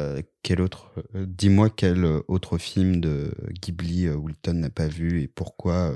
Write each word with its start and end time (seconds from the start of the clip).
euh, 0.00 0.22
quel 0.42 0.60
autre 0.60 0.90
euh, 1.14 1.24
Dis-moi 1.28 1.70
quel 1.70 2.04
euh, 2.04 2.20
autre 2.26 2.58
film 2.58 3.00
de 3.00 3.32
Ghibli 3.62 4.06
euh, 4.06 4.14
Wilton 4.14 4.54
n'a 4.54 4.70
pas 4.70 4.88
vu 4.88 5.22
et 5.22 5.28
pourquoi 5.28 5.94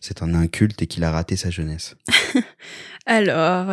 c'est 0.00 0.22
un 0.22 0.34
inculte 0.34 0.80
et 0.82 0.86
qu'il 0.86 1.02
a 1.04 1.10
raté 1.10 1.36
sa 1.36 1.50
jeunesse? 1.50 1.96
Alors, 3.06 3.66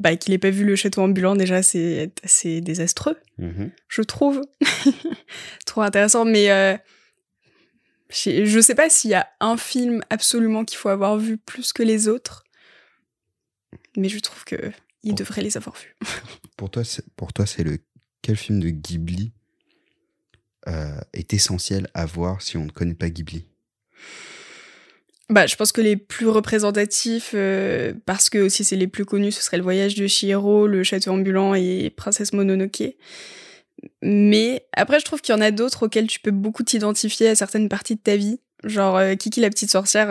bah, 0.00 0.14
qu'il 0.16 0.32
ait 0.34 0.38
pas 0.38 0.50
vu 0.50 0.64
le 0.64 0.76
château 0.76 1.02
ambulant, 1.02 1.34
déjà, 1.34 1.62
c'est 1.62 2.12
assez 2.22 2.60
désastreux, 2.60 3.16
Mhm. 3.38 3.72
je 3.88 4.02
trouve. 4.02 4.40
Trop 5.66 5.82
intéressant, 5.82 6.24
mais 6.24 6.78
je 8.08 8.44
je 8.46 8.60
sais 8.60 8.76
pas 8.76 8.88
s'il 8.88 9.10
y 9.10 9.14
a 9.14 9.26
un 9.40 9.56
film 9.56 10.00
absolument 10.10 10.64
qu'il 10.64 10.78
faut 10.78 10.88
avoir 10.90 11.18
vu 11.18 11.38
plus 11.38 11.72
que 11.72 11.82
les 11.82 12.06
autres, 12.06 12.44
mais 13.96 14.08
je 14.08 14.20
trouve 14.20 14.44
que 14.44 14.70
il 15.02 15.14
devrait 15.16 15.42
les 15.42 15.56
avoir 15.56 15.76
vus. 15.76 15.96
Pour 16.56 16.70
toi, 16.70 16.82
pour 17.16 17.32
toi, 17.32 17.46
c'est 17.46 17.64
le 17.64 17.78
quel 18.26 18.36
film 18.36 18.58
de 18.58 18.70
Ghibli 18.70 19.30
euh, 20.66 20.98
est 21.12 21.32
essentiel 21.32 21.86
à 21.94 22.06
voir 22.06 22.42
si 22.42 22.56
on 22.56 22.64
ne 22.64 22.70
connaît 22.70 22.94
pas 22.94 23.08
Ghibli? 23.08 23.46
Bah, 25.30 25.46
je 25.46 25.54
pense 25.54 25.70
que 25.70 25.80
les 25.80 25.96
plus 25.96 26.26
représentatifs, 26.26 27.32
euh, 27.34 27.94
parce 28.04 28.28
que 28.28 28.38
aussi 28.38 28.64
c'est 28.64 28.74
les 28.74 28.88
plus 28.88 29.04
connus, 29.04 29.30
ce 29.30 29.44
serait 29.44 29.58
le 29.58 29.62
voyage 29.62 29.94
de 29.94 30.08
Chihiro, 30.08 30.66
le 30.66 30.82
château 30.82 31.12
ambulant 31.12 31.54
et 31.54 31.88
Princesse 31.96 32.32
Mononoke. 32.32 32.96
Mais 34.02 34.66
après, 34.72 34.98
je 34.98 35.04
trouve 35.04 35.20
qu'il 35.20 35.32
y 35.32 35.38
en 35.38 35.40
a 35.40 35.52
d'autres 35.52 35.84
auxquels 35.84 36.08
tu 36.08 36.18
peux 36.18 36.32
beaucoup 36.32 36.64
t'identifier 36.64 37.28
à 37.28 37.36
certaines 37.36 37.68
parties 37.68 37.94
de 37.94 38.00
ta 38.00 38.16
vie. 38.16 38.40
Genre 38.64 38.96
euh, 38.96 39.14
Kiki 39.14 39.40
la 39.40 39.50
petite 39.50 39.70
sorcière, 39.70 40.08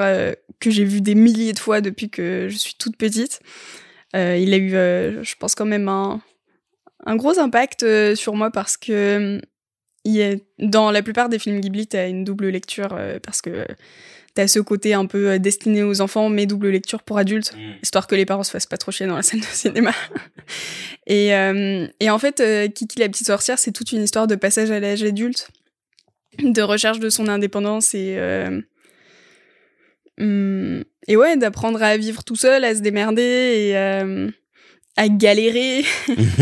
que 0.61 0.71
j'ai 0.71 0.85
vu 0.85 1.01
des 1.01 1.15
milliers 1.15 1.51
de 1.51 1.59
fois 1.59 1.81
depuis 1.81 2.09
que 2.09 2.47
je 2.49 2.55
suis 2.55 2.75
toute 2.75 2.95
petite. 2.95 3.41
Il 4.13 4.53
a 4.53 4.57
eu, 4.57 4.69
je 4.69 5.35
pense, 5.35 5.53
quand 5.53 5.65
même 5.65 5.89
un, 5.89 6.21
un 7.05 7.15
gros 7.15 7.39
impact 7.39 7.83
euh, 7.83 8.15
sur 8.15 8.35
moi 8.35 8.51
parce 8.51 8.77
que 8.77 9.39
il 10.05 10.19
est, 10.19 10.45
dans 10.59 10.91
la 10.91 11.01
plupart 11.01 11.29
des 11.29 11.39
films 11.39 11.59
Ghibli, 11.59 11.87
t'as 11.87 12.07
une 12.07 12.23
double 12.23 12.49
lecture 12.49 12.89
euh, 12.93 13.17
parce 13.21 13.41
que 13.41 13.65
t'as 14.35 14.47
ce 14.47 14.59
côté 14.59 14.93
un 14.93 15.07
peu 15.07 15.31
euh, 15.31 15.39
destiné 15.39 15.81
aux 15.81 16.01
enfants, 16.01 16.29
mais 16.29 16.45
double 16.45 16.69
lecture 16.69 17.01
pour 17.01 17.17
adultes, 17.17 17.55
histoire 17.81 18.05
que 18.05 18.15
les 18.15 18.25
parents 18.25 18.43
se 18.43 18.51
fassent 18.51 18.65
pas 18.67 18.77
trop 18.77 18.91
chier 18.91 19.07
dans 19.07 19.15
la 19.15 19.23
salle 19.23 19.39
de 19.39 19.45
cinéma. 19.45 19.91
et, 21.07 21.33
euh, 21.33 21.87
et 21.99 22.09
en 22.09 22.19
fait, 22.19 22.39
euh, 22.39 22.67
Kiki 22.67 22.99
la 22.99 23.09
petite 23.09 23.27
sorcière, 23.27 23.57
c'est 23.57 23.71
toute 23.71 23.91
une 23.93 24.03
histoire 24.03 24.27
de 24.27 24.35
passage 24.35 24.69
à 24.69 24.79
l'âge 24.79 25.03
adulte, 25.03 25.49
de 26.39 26.61
recherche 26.61 26.99
de 26.99 27.09
son 27.09 27.27
indépendance 27.29 27.95
et 27.95 28.17
euh, 28.19 28.61
hum, 30.19 30.83
et 31.07 31.15
ouais, 31.15 31.37
d'apprendre 31.37 31.81
à 31.81 31.97
vivre 31.97 32.23
tout 32.23 32.35
seul, 32.35 32.63
à 32.63 32.75
se 32.75 32.81
démerder 32.81 33.21
et 33.21 33.75
à 34.97 35.07
galérer. 35.09 35.83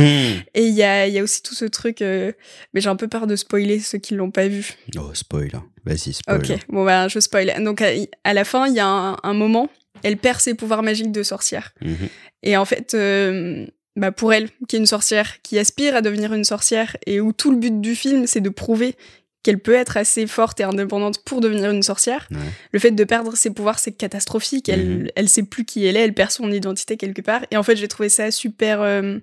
Et 0.54 0.66
il 0.68 0.74
y 0.74 0.84
a, 0.84 1.08
y 1.08 1.20
a 1.20 1.24
aussi 1.24 1.42
tout 1.42 1.56
ce 1.56 1.66
truc, 1.66 2.02
euh, 2.02 2.32
mais 2.74 2.82
j'ai 2.82 2.90
un 2.90 2.96
peu 2.96 3.08
peur 3.08 3.28
de 3.28 3.36
spoiler 3.36 3.80
ceux 3.80 3.98
qui 3.98 4.14
l'ont 4.16 4.32
pas 4.32 4.48
vu. 4.48 4.74
Oh, 4.98 5.10
spoil. 5.14 5.50
hein. 5.54 5.66
Vas-y, 5.86 6.14
spoil. 6.14 6.38
Ok, 6.38 6.58
bon 6.70 6.86
bah 6.86 7.08
je 7.08 7.20
spoil. 7.20 7.54
Donc 7.64 7.82
à, 7.82 7.90
à 8.24 8.34
la 8.34 8.46
fin, 8.46 8.68
il 8.68 8.74
y 8.76 8.80
a 8.80 8.88
un, 8.88 9.18
un 9.22 9.34
moment, 9.34 9.70
elle 10.04 10.18
perd 10.18 10.40
ses 10.40 10.54
pouvoirs 10.54 10.84
magiques 10.84 11.12
de 11.12 11.24
sorcière. 11.24 11.74
Mhm. 11.82 12.08
Et 12.44 12.56
en 12.58 12.66
fait, 12.66 12.94
euh, 12.94 13.66
bah 13.96 14.12
pour 14.12 14.34
elle, 14.34 14.50
qui 14.68 14.76
est 14.76 14.80
une 14.80 14.86
sorcière, 14.86 15.42
qui 15.42 15.60
aspire 15.60 15.96
à 15.96 16.02
devenir 16.02 16.34
une 16.34 16.44
sorcière, 16.46 16.96
et 17.06 17.20
où 17.20 17.34
tout 17.34 17.52
le 17.52 17.58
but 17.58 17.82
du 17.82 17.96
film, 17.96 18.28
c'est 18.28 18.42
de 18.42 18.50
prouver 18.50 18.96
qu'elle 19.44 19.60
peut 19.60 19.74
être 19.74 19.98
assez 19.98 20.26
forte 20.26 20.60
et 20.62 20.64
indépendante 20.64 21.24
pour 21.24 21.42
devenir 21.42 21.70
une 21.70 21.84
sorcière. 21.84 22.28
Ouais. 22.32 22.38
Le 22.72 22.80
fait 22.80 22.92
de 22.92 23.04
perdre 23.04 23.36
ses 23.36 23.52
pouvoirs, 23.52 23.78
c'est 23.80 23.92
catastrophique. 23.92 24.70
Elle, 24.70 25.12
elle 25.16 25.30
sait 25.30 25.44
plus 25.44 25.66
qui 25.66 25.86
elle 25.86 25.98
est, 25.98 26.02
elle 26.02 26.14
perd 26.14 26.32
son 26.32 26.52
identité 26.52 26.98
quelque 26.98 27.22
part. 27.22 27.42
Et 27.52 27.58
en 27.58 27.64
fait, 27.64 27.76
j'ai 27.76 27.88
trouvé 27.88 28.10
ça 28.10 28.32
super. 28.32 28.82
euh, 28.82 29.20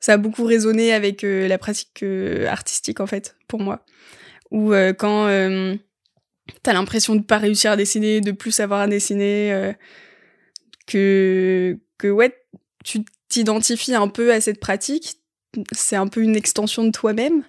ça 0.00 0.12
a 0.12 0.16
beaucoup 0.16 0.44
résonné 0.44 0.92
avec 0.92 1.24
euh, 1.24 1.48
la 1.48 1.58
pratique 1.58 2.02
euh, 2.02 2.46
artistique, 2.46 3.00
en 3.00 3.06
fait, 3.06 3.36
pour 3.48 3.60
moi. 3.60 3.84
Euh, 4.52 4.92
quand 4.92 5.26
t'as 6.62 6.72
l'impression 6.72 7.14
de 7.14 7.22
pas 7.22 7.38
réussir 7.38 7.72
à 7.72 7.76
dessiner, 7.76 8.20
de 8.20 8.32
plus 8.32 8.52
savoir 8.52 8.80
à 8.80 8.86
dessiner, 8.86 9.74
que, 10.86 11.78
que 11.98 12.08
ouais, 12.08 12.34
tu 12.84 13.00
t'identifies 13.28 13.94
un 13.94 14.08
peu 14.08 14.32
à 14.32 14.40
cette 14.40 14.60
pratique, 14.60 15.20
c'est 15.72 15.96
un 15.96 16.06
peu 16.06 16.22
une 16.22 16.36
extension 16.36 16.84
de 16.84 16.90
toi-même. 16.90 17.42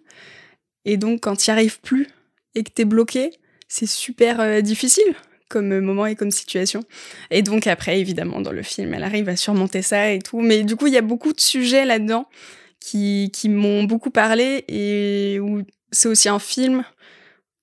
Et 0.85 0.97
donc, 0.97 1.21
quand 1.21 1.35
tu 1.35 1.51
arrives 1.51 1.79
plus 1.79 2.07
et 2.55 2.63
que 2.63 2.71
t'es 2.71 2.85
bloqué, 2.85 3.31
c'est 3.67 3.87
super 3.87 4.39
euh, 4.39 4.61
difficile 4.61 5.15
comme 5.49 5.79
moment 5.79 6.05
et 6.05 6.15
comme 6.15 6.31
situation. 6.31 6.83
Et 7.31 7.41
donc 7.41 7.67
après, 7.67 7.99
évidemment, 7.99 8.39
dans 8.39 8.51
le 8.51 8.61
film, 8.61 8.93
elle 8.93 9.03
arrive 9.03 9.27
à 9.29 9.35
surmonter 9.35 9.81
ça 9.81 10.11
et 10.11 10.19
tout. 10.19 10.41
Mais 10.41 10.63
du 10.63 10.75
coup, 10.75 10.87
il 10.87 10.93
y 10.93 10.97
a 10.97 11.01
beaucoup 11.01 11.33
de 11.33 11.39
sujets 11.39 11.85
là-dedans 11.85 12.27
qui, 12.79 13.31
qui 13.33 13.49
m'ont 13.49 13.83
beaucoup 13.83 14.11
parlé 14.11 14.63
et 14.67 15.39
où 15.39 15.63
c'est 15.91 16.07
aussi 16.07 16.29
un 16.29 16.39
film 16.39 16.83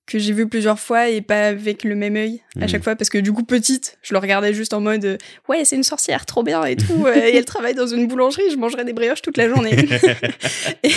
que 0.07 0.17
j'ai 0.19 0.33
vu 0.33 0.47
plusieurs 0.47 0.79
fois 0.79 1.09
et 1.09 1.21
pas 1.21 1.47
avec 1.47 1.83
le 1.83 1.93
même 1.95 2.15
œil 2.15 2.41
à 2.55 2.61
Mhm. 2.61 2.69
chaque 2.69 2.83
fois 2.83 2.95
parce 2.95 3.09
que 3.09 3.17
du 3.19 3.31
coup 3.33 3.43
petite 3.43 3.97
je 4.01 4.13
le 4.13 4.19
regardais 4.19 4.53
juste 4.53 4.73
en 4.73 4.79
mode 4.79 5.03
euh, 5.05 5.17
ouais 5.49 5.65
c'est 5.65 5.75
une 5.75 5.83
sorcière 5.83 6.25
trop 6.25 6.43
bien 6.43 6.63
et 6.65 6.75
tout 6.77 7.05
euh, 7.05 7.13
et 7.13 7.35
elle 7.35 7.45
travaille 7.45 7.75
dans 7.75 7.85
une 7.87 8.07
boulangerie 8.07 8.49
je 8.49 8.55
mangerai 8.57 8.85
des 8.85 8.93
brioches 8.93 9.21
toute 9.21 9.37
la 9.37 9.47
journée 9.49 9.75
et, 10.83 10.91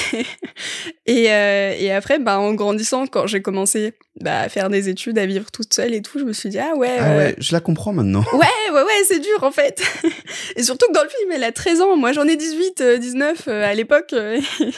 et, 1.06 1.30
euh, 1.32 1.74
et 1.78 1.92
après, 1.92 2.18
bah, 2.18 2.38
en 2.38 2.54
grandissant, 2.54 3.06
quand 3.06 3.26
j'ai 3.26 3.42
commencé 3.42 3.94
bah, 4.20 4.40
à 4.42 4.48
faire 4.48 4.68
des 4.68 4.88
études, 4.88 5.18
à 5.18 5.26
vivre 5.26 5.50
toute 5.50 5.72
seule 5.74 5.94
et 5.94 6.02
tout, 6.02 6.18
je 6.18 6.24
me 6.24 6.32
suis 6.32 6.48
dit, 6.48 6.58
ah 6.58 6.74
ouais, 6.76 6.96
Ah 6.98 7.16
ouais, 7.16 7.34
je 7.38 7.52
la 7.52 7.60
comprends 7.60 7.92
maintenant. 7.92 8.24
ouais, 8.32 8.72
ouais, 8.72 8.82
ouais, 8.82 9.04
c'est 9.06 9.18
dur 9.20 9.42
en 9.42 9.50
fait. 9.50 9.82
et 10.56 10.62
surtout 10.62 10.86
que 10.88 10.92
dans 10.92 11.02
le 11.02 11.08
film, 11.08 11.32
elle 11.32 11.44
a 11.44 11.52
13 11.52 11.80
ans, 11.80 11.96
moi 11.96 12.12
j'en 12.12 12.26
ai 12.28 12.36
18, 12.36 12.80
euh, 12.80 12.96
19 12.98 13.48
euh, 13.48 13.64
à 13.64 13.74
l'époque. 13.74 14.14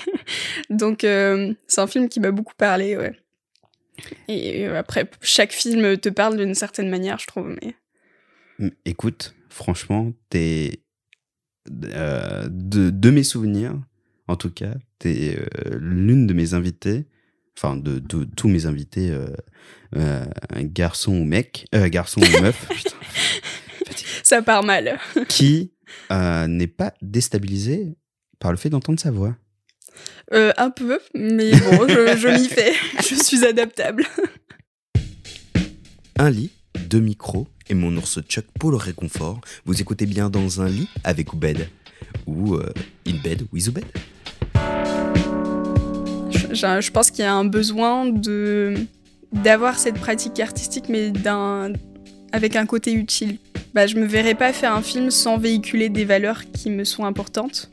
Donc 0.70 1.00
c'est 1.02 1.80
un 1.80 1.86
film 1.86 2.08
qui 2.08 2.20
m'a 2.20 2.30
beaucoup 2.30 2.54
parlé, 2.56 2.96
ouais. 2.96 3.12
Et 4.28 4.66
après, 4.66 5.10
chaque 5.20 5.52
film 5.52 5.96
te 5.98 6.08
parle 6.08 6.36
d'une 6.36 6.54
certaine 6.54 6.88
manière, 6.88 7.18
je 7.18 7.26
trouve. 7.26 7.56
Mais... 7.62 7.74
Mm, 8.58 8.68
Écoute, 8.84 9.34
franchement, 9.48 10.12
t'es 10.30 10.80
euh, 11.84 12.48
de, 12.50 12.90
de 12.90 13.10
mes 13.10 13.22
souvenirs, 13.22 13.74
en 14.28 14.36
tout 14.36 14.50
cas, 14.50 14.74
t'es 14.98 15.36
euh, 15.38 15.78
l'une 15.80 16.26
de 16.26 16.34
mes 16.34 16.54
invitées, 16.54 17.06
enfin 17.56 17.76
de, 17.76 17.98
de 17.98 18.24
tous 18.24 18.48
mes 18.48 18.66
invités, 18.66 19.10
euh, 19.10 19.26
euh, 19.96 20.24
garçon 20.56 21.12
ou 21.14 21.24
mec, 21.24 21.66
euh, 21.74 21.88
garçon 21.88 22.20
ou 22.20 22.40
meuf, 22.42 22.66
putain, 22.70 22.96
Ça 24.22 24.42
part 24.42 24.64
mal. 24.64 24.98
qui 25.28 25.72
n'est 26.10 26.66
pas 26.66 26.94
déstabilisé 27.02 27.94
par 28.38 28.50
le 28.50 28.56
fait 28.56 28.70
d'entendre 28.70 28.98
sa 28.98 29.10
voix. 29.10 29.36
Euh, 30.32 30.52
un 30.56 30.70
peu, 30.70 30.98
mais 31.14 31.50
bon, 31.52 31.86
je, 31.86 32.16
je 32.16 32.28
m'y 32.28 32.48
fais. 32.48 32.72
Je 33.12 33.22
suis 33.22 33.44
adaptable. 33.44 34.04
Un 36.18 36.30
lit, 36.30 36.50
deux 36.88 37.00
micros 37.00 37.46
et 37.68 37.74
mon 37.74 37.96
ours 37.96 38.20
Chuck 38.28 38.44
pour 38.58 38.70
le 38.70 38.76
réconfort. 38.76 39.40
Vous 39.64 39.80
écoutez 39.80 40.06
bien 40.06 40.30
dans 40.30 40.60
un 40.60 40.68
lit 40.68 40.88
avec 41.04 41.32
Oubed 41.32 41.68
ou 42.26 42.54
euh, 42.54 42.72
in 43.06 43.14
bed 43.22 43.42
with 43.52 43.68
Oubed. 43.68 43.84
Je, 46.30 46.54
je- 46.54 46.80
je 46.80 46.90
pense 46.90 47.10
qu'il 47.10 47.20
y 47.24 47.28
a 47.28 47.34
un 47.34 47.44
besoin 47.44 48.06
de 48.06 48.74
d'avoir 49.32 49.78
cette 49.78 49.94
pratique 49.94 50.38
artistique, 50.40 50.84
mais 50.88 51.10
d'un 51.10 51.72
avec 52.32 52.56
un 52.56 52.66
côté 52.66 52.92
utile. 52.92 53.38
Bah, 53.74 53.86
je 53.86 53.96
me 53.96 54.04
verrais 54.06 54.34
pas 54.34 54.52
faire 54.52 54.74
un 54.74 54.82
film 54.82 55.10
sans 55.10 55.38
véhiculer 55.38 55.88
des 55.88 56.04
valeurs 56.04 56.42
qui 56.52 56.68
me 56.70 56.84
sont 56.84 57.04
importantes. 57.04 57.70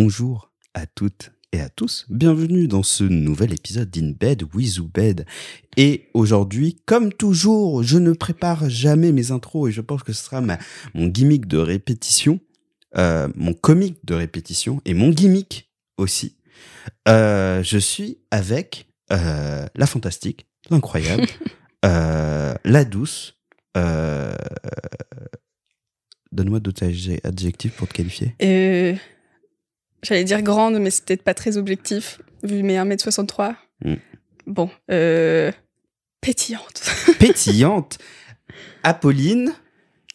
Bonjour 0.00 0.52
à 0.74 0.86
toutes 0.86 1.32
et 1.50 1.60
à 1.60 1.68
tous, 1.68 2.06
bienvenue 2.08 2.68
dans 2.68 2.84
ce 2.84 3.02
nouvel 3.02 3.52
épisode 3.52 3.90
d'In 3.90 4.12
Bed 4.12 4.44
with 4.54 4.78
Bed. 4.78 5.26
Et 5.76 6.08
aujourd'hui, 6.14 6.80
comme 6.86 7.12
toujours, 7.12 7.82
je 7.82 7.98
ne 7.98 8.12
prépare 8.12 8.70
jamais 8.70 9.10
mes 9.10 9.32
intros 9.32 9.68
et 9.68 9.72
je 9.72 9.80
pense 9.80 10.04
que 10.04 10.12
ce 10.12 10.22
sera 10.22 10.40
ma, 10.40 10.56
mon 10.94 11.08
gimmick 11.08 11.48
de 11.48 11.58
répétition, 11.58 12.38
euh, 12.96 13.26
mon 13.34 13.54
comique 13.54 13.98
de 14.04 14.14
répétition 14.14 14.80
et 14.84 14.94
mon 14.94 15.10
gimmick 15.10 15.68
aussi. 15.96 16.36
Euh, 17.08 17.64
je 17.64 17.78
suis 17.78 18.18
avec 18.30 18.86
euh, 19.10 19.66
la 19.74 19.86
fantastique, 19.86 20.46
l'incroyable, 20.70 21.26
la 21.82 22.84
douce. 22.84 23.34
Donne-moi 26.30 26.60
d'autres 26.60 26.86
adje- 26.86 27.18
adjectifs 27.26 27.72
pour 27.72 27.88
te 27.88 27.94
qualifier. 27.94 28.36
Euh, 28.44 28.94
J'allais 30.02 30.24
dire 30.24 30.42
grande, 30.42 30.78
mais 30.78 30.90
c'est 30.90 31.04
peut-être 31.04 31.22
pas 31.22 31.34
très 31.34 31.56
objectif, 31.56 32.20
vu 32.42 32.62
mes 32.62 32.76
1m63. 32.76 33.54
Mm. 33.84 33.94
Bon, 34.46 34.70
euh, 34.90 35.50
pétillante. 36.20 36.82
pétillante. 37.18 37.98
Apolline 38.82 39.52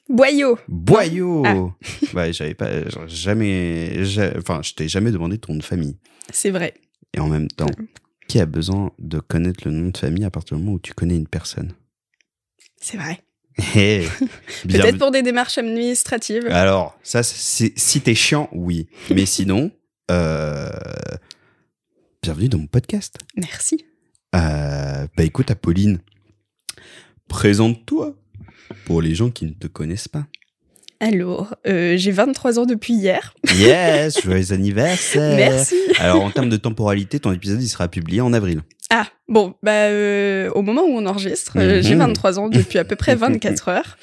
Boyau. 0.09 0.57
Boyau. 0.67 1.43
Ah. 1.45 1.55
Ouais, 2.13 2.31
j'avais 2.33 2.53
pas 2.53 2.69
jamais 3.07 4.03
j'a- 4.05 4.33
enfin, 4.37 4.61
je 4.63 4.73
t'ai 4.73 4.87
jamais 4.87 5.11
demandé 5.11 5.37
ton 5.39 5.53
nom 5.53 5.59
de 5.59 5.63
famille. 5.63 5.97
C'est 6.31 6.51
vrai. 6.51 6.73
Et 7.15 7.19
en 7.19 7.27
même 7.27 7.47
temps, 7.47 7.69
qui 8.27 8.39
a 8.39 8.45
besoin 8.45 8.91
de 8.99 9.19
connaître 9.19 9.61
le 9.65 9.71
nom 9.71 9.89
de 9.89 9.97
famille 9.97 10.23
à 10.25 10.29
partir 10.31 10.57
du 10.57 10.63
moment 10.63 10.75
où 10.75 10.79
tu 10.79 10.93
connais 10.93 11.15
une 11.15 11.27
personne? 11.27 11.73
C'est 12.79 12.97
vrai. 12.97 13.21
Eh, 13.75 14.07
Peut-être 14.67 14.97
pour 14.97 15.11
des 15.11 15.21
démarches 15.21 15.57
administratives. 15.57 16.47
Alors, 16.47 16.97
ça, 17.03 17.21
si 17.23 18.01
t'es 18.01 18.15
chiant, 18.15 18.49
oui. 18.51 18.87
Mais 19.09 19.25
sinon, 19.25 19.71
euh, 20.11 20.69
bienvenue 22.21 22.49
dans 22.49 22.57
mon 22.57 22.67
podcast. 22.67 23.17
Merci. 23.35 23.85
Euh, 24.35 25.07
bah 25.15 25.23
écoute, 25.23 25.51
Apolline, 25.51 25.99
présente-toi 27.27 28.15
pour 28.85 29.01
les 29.01 29.13
gens 29.13 29.29
qui 29.29 29.45
ne 29.45 29.53
te 29.53 29.67
connaissent 29.67 30.07
pas. 30.07 30.25
Alors, 30.99 31.55
euh, 31.67 31.97
j'ai 31.97 32.11
23 32.11 32.59
ans 32.59 32.65
depuis 32.65 32.93
hier. 32.93 33.33
Yes, 33.55 34.21
joyeux 34.23 34.53
anniversaire. 34.53 35.35
Merci. 35.35 35.75
Alors, 35.99 36.23
en 36.23 36.31
termes 36.31 36.49
de 36.49 36.55
temporalité, 36.55 37.19
ton 37.19 37.33
épisode, 37.33 37.61
il 37.61 37.67
sera 37.67 37.89
publié 37.89 38.21
en 38.21 38.31
avril. 38.31 38.61
Ah, 38.95 39.07
bon, 39.27 39.55
bah, 39.63 39.87
euh, 39.87 40.51
au 40.51 40.61
moment 40.61 40.83
où 40.83 40.89
on 40.97 41.05
enregistre, 41.07 41.57
euh, 41.57 41.81
j'ai 41.81 41.95
Mhm. 41.95 41.99
23 42.13 42.37
ans 42.37 42.47
depuis 42.47 42.77
à 42.77 42.83
peu 42.85 42.95
près 42.95 43.15
24 43.15 43.69
heures. 43.69 43.97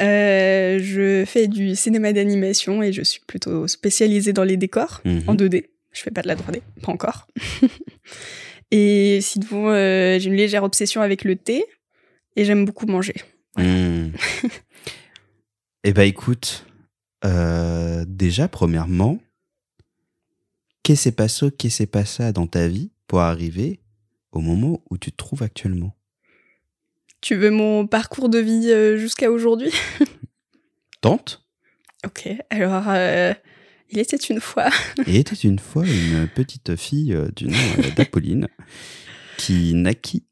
Euh, 0.00 0.78
je 0.82 1.24
fais 1.26 1.48
du 1.48 1.76
cinéma 1.76 2.14
d'animation 2.14 2.82
et 2.82 2.94
je 2.94 3.02
suis 3.02 3.20
plutôt 3.26 3.68
spécialisée 3.68 4.32
dans 4.32 4.44
les 4.44 4.56
décors 4.56 5.02
Mhm. 5.04 5.24
en 5.26 5.34
2D. 5.34 5.68
Je 5.92 6.00
fais 6.00 6.10
pas 6.10 6.22
de 6.22 6.28
la 6.28 6.36
3D, 6.36 6.62
pas 6.82 6.92
encore. 6.92 7.26
et 8.70 9.18
sinon, 9.20 9.68
euh, 9.70 10.18
j'ai 10.18 10.28
une 10.30 10.36
légère 10.36 10.64
obsession 10.64 11.02
avec 11.02 11.24
le 11.24 11.36
thé 11.36 11.66
et 12.36 12.46
j'aime 12.46 12.64
beaucoup 12.64 12.86
manger. 12.86 13.16
Hmm. 13.58 14.08
Eh 15.84 15.92
ben 15.92 16.04
écoute, 16.04 16.64
euh, 17.26 18.06
déjà 18.08 18.48
premièrement, 18.48 19.18
qu'est-ce 20.82 21.10
qui 21.10 21.14
passé, 21.14 21.50
qu'est-ce 21.58 21.82
qui 21.82 21.86
passé 21.86 22.32
dans 22.32 22.46
ta 22.46 22.66
vie 22.68 22.90
pour 23.06 23.20
arriver 23.20 23.80
au 24.32 24.40
moment 24.40 24.82
où 24.90 24.98
tu 24.98 25.12
te 25.12 25.16
trouves 25.16 25.42
actuellement. 25.42 25.94
Tu 27.20 27.36
veux 27.36 27.50
mon 27.50 27.86
parcours 27.86 28.28
de 28.28 28.38
vie 28.38 28.70
euh, 28.70 28.96
jusqu'à 28.96 29.30
aujourd'hui? 29.30 29.72
Tente. 31.00 31.44
Ok, 32.04 32.28
alors, 32.50 32.84
euh, 32.88 33.32
il 33.90 33.98
était 33.98 34.16
une 34.16 34.40
fois. 34.40 34.70
Il 35.06 35.16
était 35.16 35.36
une 35.36 35.58
fois 35.58 35.84
une 35.86 36.26
petite 36.26 36.74
fille 36.76 37.12
euh, 37.14 37.28
du 37.36 37.46
nom 37.46 37.58
d'Apolline 37.96 38.48
qui 39.36 39.74
naquit 39.74 40.24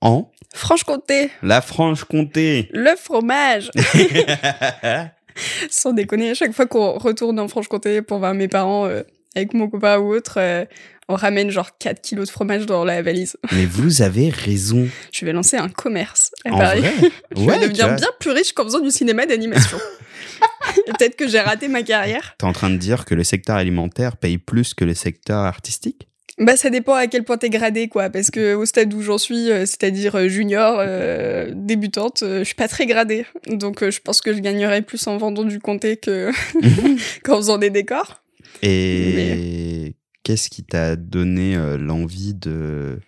en 0.00 0.30
Franche-Comté, 0.54 1.30
la 1.42 1.60
Franche-Comté. 1.60 2.68
le 2.72 2.96
fromage. 2.96 3.70
Sans 5.70 5.92
déconner, 5.92 6.30
à 6.30 6.34
chaque 6.34 6.52
fois 6.52 6.66
qu'on 6.66 6.98
retourne 6.98 7.38
en 7.38 7.48
Franche-Comté 7.48 8.02
pour 8.02 8.18
voir 8.18 8.34
mes 8.34 8.48
parents 8.48 8.86
euh, 8.86 9.02
avec 9.34 9.54
mon 9.54 9.68
copain 9.68 9.98
ou 9.98 10.14
autre, 10.14 10.38
euh, 10.38 10.64
on 11.12 11.16
ramène 11.16 11.50
genre 11.50 11.76
4 11.78 12.00
kilos 12.00 12.26
de 12.28 12.32
fromage 12.32 12.66
dans 12.66 12.84
la 12.84 13.02
valise. 13.02 13.36
Mais 13.52 13.66
vous 13.66 14.02
avez 14.02 14.30
raison. 14.30 14.88
Je 15.12 15.24
vais 15.24 15.32
lancer 15.32 15.56
un 15.56 15.68
commerce 15.68 16.32
à 16.44 16.52
En 16.52 16.58
Paris. 16.58 16.80
vrai, 16.80 16.92
Je 17.36 17.40
ouais, 17.42 17.58
vais 17.58 17.66
devenir 17.68 17.88
vois. 17.88 17.96
bien 17.96 18.08
plus 18.18 18.30
riche 18.30 18.52
qu'en 18.52 18.64
faisant 18.64 18.80
du 18.80 18.90
cinéma 18.90 19.26
d'animation. 19.26 19.78
Peut-être 20.86 21.16
que 21.16 21.28
j'ai 21.28 21.40
raté 21.40 21.68
ma 21.68 21.82
carrière. 21.82 22.34
T'es 22.38 22.46
en 22.46 22.52
train 22.52 22.70
de 22.70 22.76
dire 22.76 23.04
que 23.04 23.14
le 23.14 23.24
secteur 23.24 23.56
alimentaire 23.56 24.16
paye 24.16 24.38
plus 24.38 24.74
que 24.74 24.84
le 24.84 24.94
secteur 24.94 25.38
artistique? 25.38 26.08
Bah 26.38 26.56
ça 26.56 26.70
dépend 26.70 26.94
à 26.94 27.06
quel 27.08 27.24
point 27.24 27.36
t'es 27.36 27.50
gradé 27.50 27.88
quoi, 27.88 28.08
parce 28.08 28.30
que 28.30 28.54
au 28.54 28.64
stade 28.64 28.92
où 28.94 29.02
j'en 29.02 29.18
suis, 29.18 29.50
euh, 29.50 29.60
c'est-à-dire 29.66 30.16
euh, 30.16 30.28
junior, 30.28 30.76
euh, 30.78 31.50
débutante, 31.54 32.20
je 32.26 32.42
suis 32.42 32.54
pas 32.54 32.68
très 32.68 32.86
gradée. 32.86 33.26
Donc 33.48 33.88
je 33.88 34.00
pense 34.00 34.22
que 34.22 34.32
je 34.32 34.38
gagnerais 34.40 34.80
plus 34.80 35.06
en 35.06 35.18
vendant 35.18 35.44
du 35.44 35.60
comté 35.60 35.98
que 35.98 36.30
qu'en 37.22 37.36
faisant 37.36 37.58
des 37.58 37.68
décors. 37.70 38.22
Et 38.62 39.94
qu'est-ce 40.22 40.48
qui 40.50 40.62
t'a 40.64 40.96
donné 40.96 41.56
euh, 41.56 41.76
l'envie 41.78 42.34
de, 42.34 43.00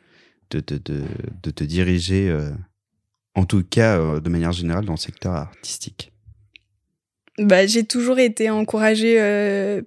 de, 0.50 0.60
de, 0.60 0.78
de, 0.78 1.02
de 1.42 1.50
te 1.50 1.64
diriger, 1.64 2.28
euh, 2.30 2.50
en 3.34 3.44
tout 3.44 3.62
cas 3.62 3.98
euh, 3.98 4.20
de 4.20 4.28
manière 4.28 4.52
générale, 4.52 4.84
dans 4.84 4.94
le 4.94 4.98
secteur 4.98 5.32
artistique? 5.32 6.12
Bah, 7.38 7.66
j'ai 7.66 7.84
toujours 7.84 8.18
été 8.20 8.48
encouragée 8.50 9.16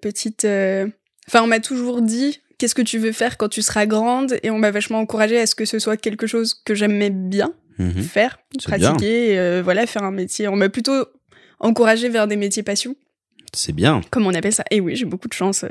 petite. 0.01 0.45
Enfin, 0.45 1.43
on 1.43 1.47
m'a 1.47 1.59
toujours 1.61 2.01
dit 2.01 2.41
qu'est-ce 2.57 2.75
que 2.75 2.81
tu 2.81 2.97
veux 2.97 3.11
faire 3.13 3.37
quand 3.37 3.47
tu 3.49 3.61
seras 3.61 3.85
grande, 3.85 4.37
et 4.43 4.49
on 4.49 4.57
m'a 4.57 4.71
vachement 4.71 4.99
encouragée 4.99 5.39
à 5.39 5.45
ce 5.45 5.55
que 5.55 5.63
ce 5.65 5.79
soit 5.79 5.95
quelque 5.97 6.27
chose 6.27 6.53
que 6.53 6.75
j'aimais 6.75 7.09
bien 7.09 7.53
Mhm. 7.79 8.01
faire, 8.01 8.39
bien. 8.51 8.59
pratiquer, 8.79 9.33
et, 9.35 9.61
voilà, 9.61 9.85
faire 9.85 10.03
un 10.03 10.11
métier. 10.11 10.47
On 10.47 10.55
m'a 10.55 10.67
plutôt 10.67 11.05
encouragée 11.59 12.09
vers 12.09 12.27
des 12.27 12.35
métiers 12.35 12.63
passion, 12.63 12.95
C'est 13.53 13.71
bien. 13.71 14.01
comme 14.09 14.25
on 14.25 14.33
appelle 14.33 14.51
ça. 14.53 14.63
Et 14.71 14.81
oui, 14.81 14.95
j'ai 14.95 15.05
beaucoup 15.05 15.27
de 15.27 15.33
chance 15.33 15.63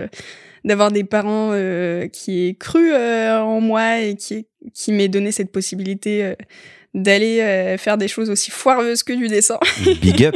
d'avoir 0.67 0.93
des 0.93 1.05
parents 1.05 1.53
euh, 1.55 2.07
qui 2.09 2.49
aient 2.49 2.55
cru 2.55 2.93
euh, 2.93 3.41
en 3.41 3.61
moi 3.63 4.01
et 4.01 4.15
qui 4.17 4.47
qui 4.75 4.93
m'aient 4.93 5.09
donné 5.09 5.33
cette 5.33 5.51
possibilité. 5.53 6.23
euh, 6.25 6.35
d'aller 6.95 7.41
euh, 7.43 7.77
faire 7.77 7.99
des 7.99 8.09
choses 8.09 8.31
aussi 8.31 8.51
foireuses 8.51 9.03
que 9.03 9.13
du 9.13 9.29
dessin. 9.29 9.59
Big 10.01 10.25
up. 10.25 10.35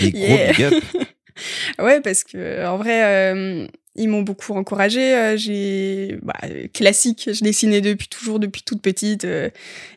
Des 0.00 0.10
gros 0.12 0.20
Yeah. 0.22 0.52
big 0.52 0.62
up. 0.62 0.84
Ouais, 1.80 2.00
parce 2.00 2.22
que 2.24 2.64
en 2.64 2.76
vrai, 2.78 3.02
euh, 3.34 3.66
ils 3.96 4.08
m'ont 4.08 4.22
beaucoup 4.22 4.54
encouragé. 4.54 5.14
Euh, 5.14 5.36
j'ai 5.36 6.18
bah, 6.22 6.34
classique, 6.72 7.30
je 7.32 7.42
dessinais 7.42 7.80
depuis 7.80 8.08
toujours, 8.08 8.38
depuis 8.38 8.62
toute 8.62 8.82
petite. 8.82 9.24
euh, 9.24 9.48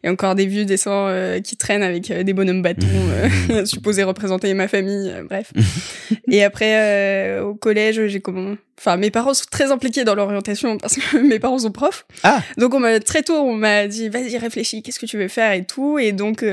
et 0.04 0.10
encore 0.10 0.36
des 0.36 0.46
vieux 0.46 0.66
dessins 0.66 1.08
euh, 1.08 1.40
qui 1.42 1.58
traînent 1.58 1.84
avec 1.84 2.12
euh, 2.12 2.24
des 2.24 2.34
bonhommes 2.34 2.62
bâtons 2.62 2.88
euh, 3.52 3.66
supposés 3.66 4.04
représenter 4.04 4.54
ma 4.54 4.68
famille. 4.68 5.12
bref. 5.28 5.52
et 6.32 6.44
après, 6.44 7.40
au 7.40 7.56
collège, 7.56 8.08
j'ai 8.08 8.20
comment 8.20 8.56
Enfin, 8.78 8.96
mes 8.96 9.12
parents 9.12 9.34
sont 9.34 9.44
très 9.52 9.72
impliqués 9.72 10.06
dans 10.06 10.16
l'orientation 10.16 10.78
parce 10.78 10.96
que 10.96 11.18
mes 11.18 11.38
parents 11.40 11.60
sont 11.60 11.72
profs. 11.72 12.06
Ah. 12.24 12.42
Donc 12.58 12.74
on 12.74 12.80
m'a 12.80 13.02
très 13.02 13.24
tôt, 13.24 13.36
on 13.36 13.56
m'a 13.56 13.88
dit 13.88 14.08
vas-y 14.08 14.38
réfléchis, 14.38 14.82
qu'est-ce 14.82 15.00
que 15.00 15.06
tu 15.06 15.18
veux 15.18 15.28
faire 15.28 15.52
et 15.52 15.66
tout. 15.66 16.00
Et 16.00 16.14
donc 16.14 16.46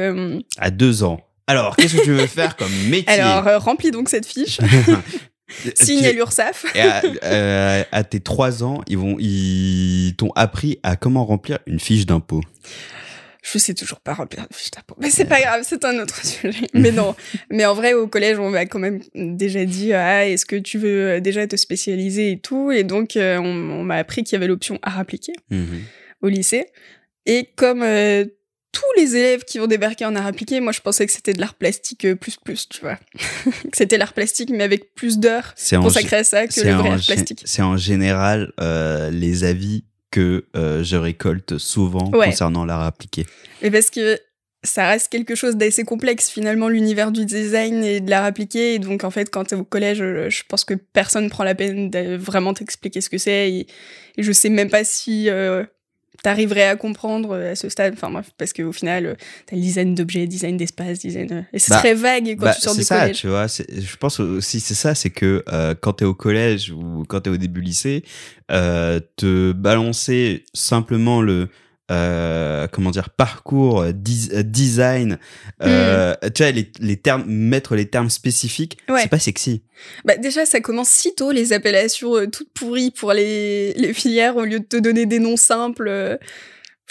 À 0.59 0.71
deux 0.71 1.05
ans. 1.05 1.21
Alors, 1.47 1.77
qu'est-ce 1.77 1.97
que 1.99 2.03
tu 2.03 2.11
veux 2.11 2.27
faire 2.27 2.57
comme 2.57 2.73
métier? 2.89 3.09
Alors 3.21 3.63
remplis 3.63 3.93
donc 3.93 4.09
cette 4.09 4.27
fiche, 4.27 4.59
signe 5.75 6.05
à 6.05 6.13
à, 6.75 7.03
euh, 7.25 7.85
à 7.93 8.05
tes 8.05 8.21
trois 8.21 8.63
ans, 8.65 8.83
ils 8.89 8.99
vont, 8.99 9.17
ils 9.19 10.15
t'ont 10.17 10.33
appris 10.35 10.79
à 10.83 10.97
comment 10.97 11.25
remplir 11.25 11.59
une 11.67 11.81
fiche 11.81 12.07
d'impôt. 12.07 12.41
Je 13.43 13.59
sais 13.59 13.75
toujours 13.75 14.01
pas 14.01 14.13
remplir 14.15 14.45
de 14.51 14.55
fiche 14.55 14.73
d'impôt. 14.73 14.97
Mais 15.01 15.09
c'est 15.11 15.25
pas 15.25 15.41
grave, 15.41 15.63
c'est 15.65 15.85
un 15.85 16.01
autre 16.01 16.25
sujet. 16.27 16.67
Mais 16.75 16.91
non. 16.91 17.15
Mais 17.49 17.65
en 17.65 17.75
vrai, 17.75 17.93
au 17.95 18.09
collège, 18.09 18.41
on 18.41 18.51
m'a 18.51 18.67
quand 18.67 18.81
même 18.81 19.01
déjà 19.15 19.65
dit 19.65 19.93
Ah, 19.93 20.27
est-ce 20.29 20.45
que 20.47 20.57
tu 20.57 20.79
veux 20.79 21.11
euh, 21.11 21.21
déjà 21.21 21.47
te 21.47 21.55
spécialiser 21.55 22.33
et 22.33 22.39
tout? 22.41 22.73
Et 22.73 22.83
donc, 22.83 23.17
euh, 23.17 23.39
on, 23.39 23.45
on 23.81 23.85
m'a 23.85 23.97
appris 23.97 24.25
qu'il 24.25 24.33
y 24.33 24.37
avait 24.37 24.49
l'option 24.49 24.81
art 24.83 24.99
appliqué 24.99 25.33
Mhm. 25.51 25.81
au 26.23 26.29
lycée. 26.29 26.67
Et 27.25 27.49
comme 27.57 27.83
euh, 27.85 28.25
tous 28.77 29.01
les 29.01 29.17
élèves 29.17 29.45
qui 29.45 29.59
vont 29.59 29.67
débarquer 29.67 30.05
en 30.05 30.15
art 30.17 30.27
appliqué, 30.27 30.61
moi, 30.61 30.73
je 30.73 30.81
pensais 30.81 31.07
que 31.07 31.13
c'était 31.13 31.33
de 31.33 31.41
l'art 31.41 31.55
plastique 31.55 32.05
euh, 32.05 32.15
plus 32.15 32.37
plus, 32.37 32.69
tu 32.69 32.81
vois. 32.81 32.99
que 33.45 33.77
c'était 33.77 33.97
l'art 33.97 34.13
plastique, 34.13 34.51
mais 34.51 34.65
avec 34.65 34.95
plus 34.95 35.19
d'heures 35.19 35.53
C'est 35.57 35.77
en, 35.77 35.83
consacrées 35.83 36.17
à 36.19 36.25
ça 36.25 36.47
que 36.47 36.61
le 36.61 36.73
vrai 36.73 36.91
art 36.91 37.01
plastique. 37.07 37.43
c'est 37.45 37.63
en 37.63 37.77
général 37.77 38.53
euh, 38.61 39.11
les 39.11 39.45
avis 39.45 39.85
que 40.11 40.45
euh, 40.57 40.85
je 40.85 40.97
récolte 40.97 41.57
souvent 41.59 42.11
Ouais. 42.13 42.27
concernant 42.27 42.65
l'art 42.67 42.83
appliqué. 42.83 43.25
Mais 43.63 43.71
parce 43.71 43.91
que 43.91 44.19
ça 44.63 44.89
reste 44.89 45.09
quelque 45.11 45.35
chose 45.37 45.57
d'assez 45.57 45.85
complexe 45.85 46.29
finalement 46.29 46.69
l'univers 46.69 47.13
du 47.13 47.25
design 47.25 47.85
et 47.85 48.01
de 48.01 48.11
l'art 48.11 48.25
appliqué 48.25 48.75
et 48.75 48.79
donc 48.81 49.05
en 49.05 49.11
fait 49.11 49.31
quand 49.31 49.45
t'es 49.45 49.55
au 49.55 49.63
collège 49.63 49.99
je, 49.99 50.29
je 50.29 50.43
pense 50.49 50.65
que 50.65 50.75
personne 50.75 51.31
prend 51.31 51.45
la 51.45 51.55
peine 51.55 51.89
de 51.89 52.17
vraiment 52.17 52.53
t'expliquer 52.53 53.01
ce 53.01 53.09
que 53.09 53.19
c'est 53.19 53.49
et, 53.53 53.67
et 54.17 54.23
je 54.25 54.33
sais 54.33 54.49
même 54.49 54.69
pas 54.71 54.83
si 54.83 55.29
euh, 55.31 55.65
t'arriverais 56.23 56.69
à 56.69 56.77
comprendre 56.77 57.33
euh, 57.35 57.53
à 57.53 57.55
ce 57.57 57.69
stade 57.69 57.95
enfin 57.95 58.11
bref 58.11 58.31
parce 58.39 58.53
qu'au 58.53 58.73
final 58.73 59.07
euh, 59.07 59.15
t'as 59.47 59.57
le 59.57 59.63
design 59.63 59.95
d'objets 59.95 60.27
design 60.27 60.57
d'espace 60.57 60.99
design 61.01 61.33
euh, 61.33 61.43
et 61.53 61.59
c'est 61.59 61.71
Bah, 61.73 61.79
très 61.79 61.95
vague 61.95 62.37
quand 62.39 62.47
Bah, 62.47 62.55
tu 62.55 62.61
sors 62.61 62.73
c'est 62.75 62.81
du 62.81 62.85
ça, 62.85 63.01
collège 63.01 63.17
tu 63.19 63.29
vois. 63.29 63.49
c'est- 63.49 63.81
Je 63.81 63.97
pense 63.97 64.21
aussi 64.21 64.61
c'est 64.61 64.75
ça, 64.75 64.95
c'est 64.95 65.11
que 65.11 65.45
euh, 65.53 65.75
quand 65.81 65.95
t'es 65.95 66.05
au 66.05 66.15
collège 66.15 66.71
ou 66.71 67.05
quand 67.09 67.21
t'es 67.21 67.31
au 67.31 67.37
début 67.37 67.61
lycée, 67.61 68.03
euh, 68.51 69.01
te 69.17 69.53
balancer 69.53 70.45
simplement 70.55 71.21
le 71.23 71.49
euh, 71.91 72.67
comment 72.73 72.91
dire 72.91 73.11
parcours 73.11 73.81
euh, 73.83 73.93
euh, 74.33 74.43
design, 74.43 75.19
euh, 75.63 76.15
tu 76.35 76.43
vois 76.43 76.51
les, 76.53 76.71
les 76.81 76.97
termes 76.97 77.25
mettre 77.27 77.77
les 77.77 77.87
termes 77.89 78.11
spécifiques. 78.11 78.79
Ouais. 78.89 79.03
c'est 79.03 79.09
pas 79.09 79.19
sexy. 79.19 79.63
bah 80.05 80.17
déjà 80.17 80.47
ça 80.47 80.61
commence 80.61 80.89
si 80.89 81.15
tôt 81.15 81.31
les 81.31 81.53
appellations 81.53 82.17
euh, 82.17 82.27
toutes 82.27 82.53
pourries 82.55 82.91
pour 82.91 83.13
les, 83.13 83.73
les 83.75 83.93
filières 83.93 84.37
au 84.37 84.45
lieu 84.45 84.59
de 84.61 84.65
te 84.65 84.77
donner 84.77 85.07
des 85.07 85.19
noms 85.21 85.37
simples 85.37 86.19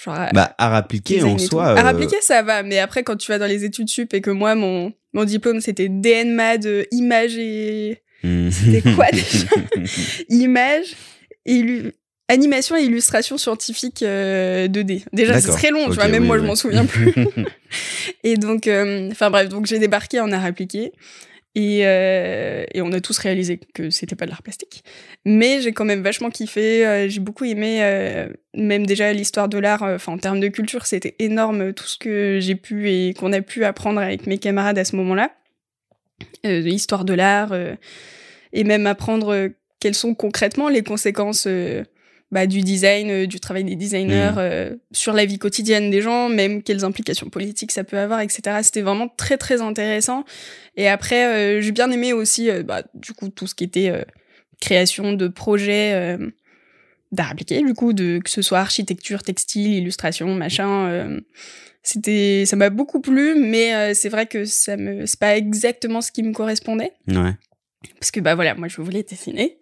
genre 0.03 0.17
Bah 0.33 0.53
art 0.57 0.73
appliqué 0.75 1.23
en 1.23 1.35
et 1.37 1.39
soi. 1.39 1.67
Art 1.77 1.87
appliqué, 1.87 2.17
ça 2.21 2.41
va, 2.41 2.63
mais 2.63 2.79
après, 2.79 3.03
quand 3.03 3.15
tu 3.15 3.31
vas 3.31 3.37
dans 3.39 3.47
les 3.47 3.63
études 3.65 3.89
sup 3.89 4.13
et 4.13 4.21
que 4.21 4.29
moi, 4.31 4.53
mon, 4.55 4.93
mon 5.13 5.23
diplôme, 5.23 5.61
c'était 5.61 5.87
DNMAD, 5.89 6.87
image 6.91 7.37
et. 7.37 8.01
hmm. 8.23 8.49
C'était 8.51 8.93
quoi 8.93 9.07
déjà? 9.11 9.47
Image, 10.29 10.95
illu- 11.45 11.91
animation 12.27 12.75
et 12.75 12.83
illustration 12.83 13.37
scientifique 13.37 14.01
euh, 14.03 14.67
2D. 14.67 15.03
Déjà, 15.13 15.39
c'est 15.39 15.51
très 15.51 15.71
long, 15.71 15.85
tu 15.89 15.95
vois, 15.95 16.07
même 16.07 16.23
oui, 16.23 16.27
moi, 16.27 16.35
oui. 16.37 16.41
je 16.43 16.47
m'en 16.47 16.55
souviens 16.55 16.85
plus. 16.85 17.13
et 18.23 18.35
donc, 18.35 18.67
euh, 18.67 19.09
enfin 19.11 19.29
bref, 19.29 19.49
donc 19.49 19.65
j'ai 19.65 19.79
débarqué 19.79 20.19
en 20.19 20.31
art 20.31 20.45
appliqué. 20.45 20.91
Et, 21.55 21.85
euh, 21.85 22.65
et, 22.73 22.81
on 22.81 22.91
a 22.91 22.99
tous 22.99 23.17
réalisé 23.17 23.61
que 23.73 23.89
c'était 23.89 24.17
pas 24.17 24.25
de 24.25 24.31
l'art 24.31 24.43
plastique. 24.43 24.83
Mais 25.23 25.61
j'ai 25.61 25.71
quand 25.71 25.85
même 25.85 26.03
vachement 26.03 26.29
kiffé. 26.29 26.85
Euh, 26.85 27.07
j'ai 27.07 27.21
beaucoup 27.21 27.45
aimé, 27.45 27.77
euh, 27.81 28.27
même 28.53 28.85
déjà 28.85 29.13
l'histoire 29.13 29.47
de 29.47 29.57
l'art. 29.57 29.81
Enfin, 29.81 30.11
en 30.11 30.17
termes 30.17 30.41
de 30.41 30.49
culture, 30.49 30.85
c'était 30.85 31.15
énorme 31.19 31.71
tout 31.71 31.85
ce 31.85 31.97
que 31.97 32.39
j'ai 32.41 32.55
pu 32.55 32.91
et 32.91 33.13
qu'on 33.13 33.31
a 33.31 33.41
pu 33.41 33.63
apprendre 33.63 34.01
avec 34.01 34.27
mes 34.27 34.37
camarades 34.37 34.77
à 34.77 34.83
ce 34.83 34.97
moment-là. 34.97 35.31
l'histoire 36.43 37.05
de 37.05 37.13
l'art 37.13 37.53
et 38.53 38.63
même 38.63 38.85
apprendre 38.85 39.49
quelles 39.79 39.95
sont 39.95 40.13
concrètement 40.13 40.69
les 40.69 40.83
conséquences 40.83 41.47
bah, 42.35 42.47
du 42.47 42.59
design, 42.59 43.09
euh, 43.09 43.27
du 43.27 43.39
travail 43.39 43.63
des 43.63 43.77
designers 43.77 44.33
mmh. 44.33 44.39
euh, 44.39 44.75
sur 44.91 45.13
la 45.13 45.23
vie 45.23 45.37
quotidienne 45.37 45.89
des 45.89 46.01
gens, 46.01 46.27
même 46.27 46.63
quelles 46.63 46.83
implications 46.83 47.29
politiques 47.29 47.71
ça 47.71 47.85
peut 47.85 47.97
avoir, 47.97 48.19
etc. 48.19 48.57
C'était 48.61 48.81
vraiment 48.81 49.07
très 49.07 49.37
très 49.37 49.61
intéressant. 49.61 50.25
Et 50.75 50.89
après, 50.89 51.27
euh, 51.27 51.61
j'ai 51.61 51.71
bien 51.71 51.89
aimé 51.91 52.11
aussi, 52.11 52.51
bah, 52.65 52.83
du 52.93 53.13
coup, 53.13 53.29
tout 53.29 53.47
ce 53.47 53.55
qui 53.55 53.63
était 53.63 54.05
création 54.59 55.13
de 55.13 55.29
projets 55.29 56.17
d'art 57.13 57.31
appliqué, 57.31 57.61
du 57.61 57.73
coup, 57.73 57.93
de 57.93 58.19
que 58.21 58.29
ce 58.29 58.41
soit 58.41 58.59
architecture, 58.59 59.23
textile, 59.23 59.71
illustration, 59.71 60.35
machin. 60.35 61.21
c'était, 61.83 62.43
ça 62.45 62.57
m'a 62.57 62.69
beaucoup 62.69 62.99
plu, 62.99 63.35
mais 63.35 63.93
c'est 63.93 64.09
vrai 64.09 64.25
que 64.25 64.43
ça 64.43 64.75
me, 64.75 65.05
c'est 65.05 65.19
pas 65.21 65.37
exactement 65.37 66.01
ce 66.01 66.11
qui 66.11 66.21
me 66.21 66.33
correspondait. 66.33 66.91
Ouais. 67.07 67.31
Parce 67.99 68.11
que 68.11 68.19
bah 68.19 68.35
voilà, 68.35 68.55
moi 68.55 68.67
je 68.67 68.81
voulais 68.81 69.03
dessiner 69.03 69.57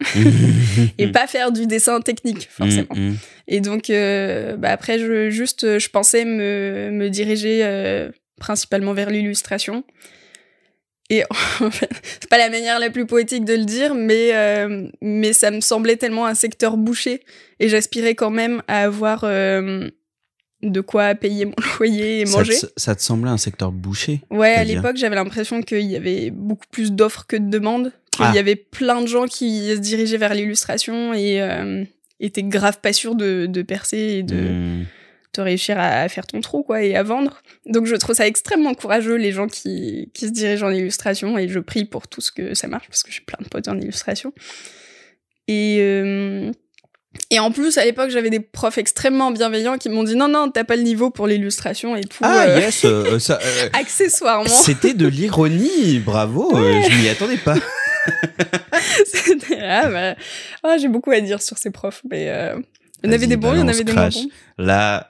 et 0.97 1.07
pas 1.07 1.27
faire 1.27 1.51
du 1.51 1.67
dessin 1.67 1.99
technique 2.01 2.47
forcément. 2.49 2.95
Mm, 2.95 3.09
mm. 3.09 3.17
Et 3.47 3.61
donc 3.61 3.89
euh, 3.89 4.55
bah 4.55 4.71
après 4.71 4.99
je 4.99 5.29
juste 5.29 5.79
je 5.79 5.89
pensais 5.89 6.25
me, 6.25 6.89
me 6.91 7.09
diriger 7.09 7.61
euh, 7.63 8.09
principalement 8.39 8.93
vers 8.93 9.09
l'illustration. 9.09 9.83
Et 11.09 11.23
en 11.59 11.69
fait, 11.69 11.89
c'est 12.19 12.29
pas 12.29 12.37
la 12.37 12.49
manière 12.49 12.79
la 12.79 12.89
plus 12.89 13.05
poétique 13.05 13.45
de 13.45 13.53
le 13.53 13.65
dire, 13.65 13.93
mais 13.95 14.33
euh, 14.33 14.87
mais 15.01 15.33
ça 15.33 15.51
me 15.51 15.61
semblait 15.61 15.97
tellement 15.97 16.25
un 16.25 16.35
secteur 16.35 16.77
bouché 16.77 17.23
et 17.59 17.69
j'aspirais 17.69 18.15
quand 18.15 18.31
même 18.31 18.63
à 18.67 18.83
avoir 18.83 19.25
de 20.63 20.81
quoi 20.81 21.13
payer 21.15 21.45
mon 21.45 21.53
loyer 21.79 22.21
et 22.21 22.25
manger. 22.25 22.55
Ça 22.77 22.95
te, 22.95 23.01
semblait 23.01 23.29
un 23.29 23.37
secteur 23.37 23.71
bouché 23.71 24.21
Ouais, 24.29 24.53
à 24.53 24.63
l'époque, 24.63 24.97
j'avais 24.97 25.15
l'impression 25.15 25.61
qu'il 25.61 25.81
y 25.81 25.95
avait 25.95 26.31
beaucoup 26.31 26.65
plus 26.71 26.91
d'offres 26.91 27.25
que 27.27 27.35
de 27.35 27.49
demandes, 27.49 27.91
qu'il 28.15 28.25
y 28.25 28.37
ah. 28.37 28.39
avait 28.39 28.55
plein 28.55 29.01
de 29.01 29.07
gens 29.07 29.25
qui 29.25 29.69
se 29.69 29.79
dirigeaient 29.79 30.17
vers 30.17 30.33
l'illustration 30.33 31.13
et 31.13 31.41
euh, 31.41 31.83
étaient 32.19 32.43
grave 32.43 32.79
pas 32.81 32.93
sûrs 32.93 33.15
de, 33.15 33.61
percer 33.61 33.97
et 33.97 34.23
de, 34.23 34.35
hmm. 34.35 34.85
réussir 35.37 35.79
à, 35.79 36.07
faire 36.09 36.25
ton 36.25 36.41
trou 36.41 36.63
quoi 36.63 36.83
et 36.83 36.95
à 36.95 37.03
vendre. 37.03 37.41
Donc 37.65 37.85
je 37.85 37.95
trouve 37.95 38.15
ça 38.15 38.27
extrêmement 38.27 38.73
courageux 38.73 39.15
les 39.15 39.31
gens 39.31 39.47
qui, 39.47 40.11
qui 40.13 40.27
se 40.27 40.31
dirigent 40.31 40.67
en 40.67 40.71
illustration 40.71 41.37
et 41.37 41.47
je 41.47 41.59
prie 41.59 41.85
pour 41.85 42.07
tout 42.07 42.21
ce 42.21 42.31
que 42.31 42.53
ça 42.53 42.67
marche 42.67 42.87
parce 42.87 43.03
que 43.03 43.11
j'ai 43.11 43.21
plein 43.21 43.39
de 43.41 43.47
potes 43.47 43.67
en 43.67 43.79
illustration. 43.79 44.33
Et 45.47 45.77
euh, 45.81 46.51
et 47.29 47.39
en 47.39 47.51
plus, 47.51 47.77
à 47.77 47.85
l'époque, 47.85 48.09
j'avais 48.09 48.29
des 48.29 48.39
profs 48.39 48.77
extrêmement 48.77 49.31
bienveillants 49.31 49.77
qui 49.77 49.89
m'ont 49.89 50.03
dit 50.03 50.15
non, 50.15 50.27
non, 50.27 50.49
t'as 50.49 50.63
pas 50.63 50.75
le 50.75 50.83
niveau 50.83 51.09
pour 51.09 51.27
l'illustration 51.27 51.95
et 51.95 52.03
tout. 52.03 52.19
Ah, 52.21 52.43
euh, 52.43 52.59
yes, 52.59 52.85
euh, 52.85 53.19
ça, 53.19 53.39
accessoirement. 53.73 54.47
C'était 54.47 54.93
de 54.93 55.07
l'ironie, 55.07 55.99
bravo, 55.99 56.51
je 56.53 57.01
m'y 57.01 57.09
attendais 57.09 57.37
pas. 57.37 57.55
ah, 59.61 59.89
bah, 59.89 60.15
oh, 60.63 60.75
j'ai 60.79 60.87
beaucoup 60.87 61.11
à 61.11 61.21
dire 61.21 61.41
sur 61.41 61.57
ces 61.57 61.71
profs, 61.71 62.01
mais 62.09 62.25
il 63.03 63.07
y 63.07 63.09
en 63.09 63.11
avait 63.11 63.27
des 63.27 63.37
bons, 63.37 63.53
il 63.53 63.59
y 63.59 63.61
en 63.61 63.67
avait 63.67 63.83
des 63.83 63.93
moins 63.93 64.09
bons. 64.09 64.29
Là, 64.57 65.05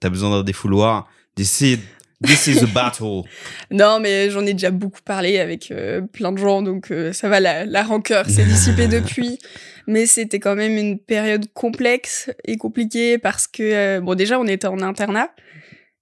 t'as 0.00 0.08
besoin 0.08 0.30
d'un 0.30 0.42
défouloir, 0.42 1.08
d'essayer 1.36 1.78
This 2.24 2.46
is 2.46 2.62
a 2.62 2.66
battle. 2.66 3.24
non, 3.70 4.00
mais 4.00 4.30
j'en 4.30 4.46
ai 4.46 4.54
déjà 4.54 4.70
beaucoup 4.70 5.02
parlé 5.04 5.38
avec 5.38 5.74
plein 6.12 6.32
de 6.32 6.38
gens, 6.38 6.62
donc 6.62 6.90
ça 7.12 7.28
va, 7.28 7.40
la, 7.40 7.66
la 7.66 7.82
rancœur 7.82 8.26
s'est 8.30 8.44
dissipée 8.44 8.88
depuis. 8.88 9.38
Mais 9.86 10.06
c'était 10.06 10.40
quand 10.40 10.54
même 10.54 10.76
une 10.76 10.98
période 10.98 11.46
complexe 11.52 12.30
et 12.44 12.56
compliquée 12.56 13.18
parce 13.18 13.46
que 13.46 13.62
euh, 13.62 14.00
bon 14.00 14.14
déjà 14.14 14.38
on 14.38 14.46
était 14.46 14.66
en 14.66 14.80
internat. 14.80 15.30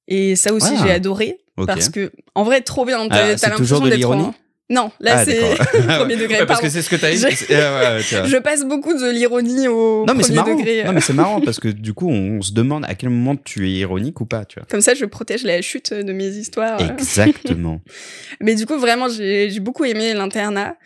Et 0.09 0.37
ça 0.37 0.53
aussi 0.53 0.75
j'ai 0.83 0.91
adoré 0.91 1.39
parce 1.67 1.89
que 1.89 2.13
en 2.35 2.45
vrai 2.45 2.61
trop 2.61 2.85
bien. 2.85 3.07
T'as 3.09 3.35
ah, 3.35 3.49
l'impression 3.49 3.81
d'être 3.81 4.11
en... 4.11 4.35
Non, 4.73 4.91
là 5.00 5.19
ah, 5.19 5.25
c'est 5.26 5.38
premier 5.99 6.17
degré. 6.17 6.47
parce 6.47 6.62
que 6.62 6.71
c'est 6.71 6.81
ce 6.81 6.88
que 6.88 6.97
t'as 6.97 7.11
dit. 7.11 7.19
Je... 7.19 8.26
je 8.26 8.38
passe 8.38 8.64
beaucoup 8.64 8.95
de 8.95 9.11
l'ironie 9.11 9.69
au 9.69 10.07
non, 10.07 10.14
mais 10.14 10.23
premier 10.23 10.57
degré. 10.57 10.85
Non 10.85 10.93
mais 10.95 11.02
c'est 11.02 11.12
marrant 11.12 11.41
parce 11.45 11.61
que 11.61 11.69
du 11.69 11.93
coup 11.93 12.09
on 12.09 12.41
se 12.41 12.52
demande 12.52 12.87
à 12.87 12.95
quel 12.95 13.11
moment 13.11 13.37
tu 13.37 13.69
es 13.69 13.73
ironique 13.73 14.23
ou 14.23 14.25
pas, 14.25 14.47
tu 14.47 14.59
vois. 14.59 14.67
Comme 14.71 14.81
ça 14.81 14.95
je 14.95 15.05
protège 15.05 15.43
la 15.45 15.61
chute 15.61 15.93
de 15.93 16.12
mes 16.14 16.29
histoires. 16.29 16.81
Exactement. 16.81 17.83
mais 18.41 18.55
du 18.55 18.64
coup 18.64 18.79
vraiment 18.79 19.11
j'ai 19.11 19.61
beaucoup 19.61 19.85
aimé 19.85 20.14
l'internat 20.14 20.76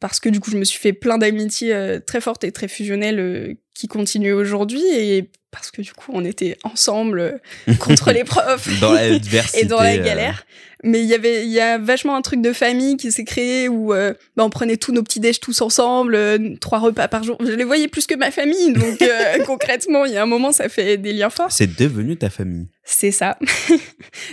parce 0.00 0.18
que 0.18 0.28
du 0.28 0.40
coup 0.40 0.50
je 0.50 0.56
me 0.56 0.64
suis 0.64 0.80
fait 0.80 0.92
plein 0.92 1.16
d'amitiés 1.16 1.72
euh, 1.72 2.00
très 2.04 2.20
fortes 2.20 2.42
et 2.42 2.50
très 2.50 2.66
fusionnelles 2.66 3.20
euh, 3.20 3.54
qui 3.72 3.86
continuent 3.86 4.34
aujourd'hui 4.34 4.82
et 4.92 5.30
parce 5.50 5.70
que 5.70 5.82
du 5.82 5.92
coup 5.92 6.10
on 6.14 6.24
était 6.24 6.56
ensemble 6.62 7.20
euh, 7.20 7.74
contre 7.80 8.12
les 8.12 8.24
profs 8.24 8.68
dans 8.80 8.92
la 8.92 9.08
et 9.54 9.64
dans 9.64 9.80
la 9.80 9.96
galère. 9.98 10.44
Mais 10.84 11.00
il 11.00 11.06
y 11.06 11.14
avait 11.14 11.44
il 11.44 11.50
y 11.50 11.60
a 11.60 11.78
vachement 11.78 12.14
un 12.14 12.22
truc 12.22 12.40
de 12.40 12.52
famille 12.52 12.96
qui 12.96 13.10
s'est 13.10 13.24
créé 13.24 13.68
où 13.68 13.88
bah, 13.88 14.44
on 14.44 14.50
prenait 14.50 14.76
tous 14.76 14.92
nos 14.92 15.02
petits 15.02 15.18
déj 15.18 15.40
tous 15.40 15.60
ensemble 15.60 16.58
trois 16.60 16.78
repas 16.78 17.08
par 17.08 17.24
jour. 17.24 17.36
Je 17.40 17.52
les 17.52 17.64
voyais 17.64 17.88
plus 17.88 18.06
que 18.06 18.14
ma 18.14 18.30
famille 18.30 18.72
donc 18.72 19.02
concrètement 19.46 20.04
il 20.04 20.12
y 20.12 20.16
a 20.16 20.22
un 20.22 20.26
moment 20.26 20.52
ça 20.52 20.68
fait 20.68 20.96
des 20.96 21.12
liens 21.12 21.30
forts. 21.30 21.50
C'est 21.50 21.78
devenu 21.78 22.16
ta 22.16 22.30
famille. 22.30 22.68
C'est 22.84 23.10
ça. 23.10 23.38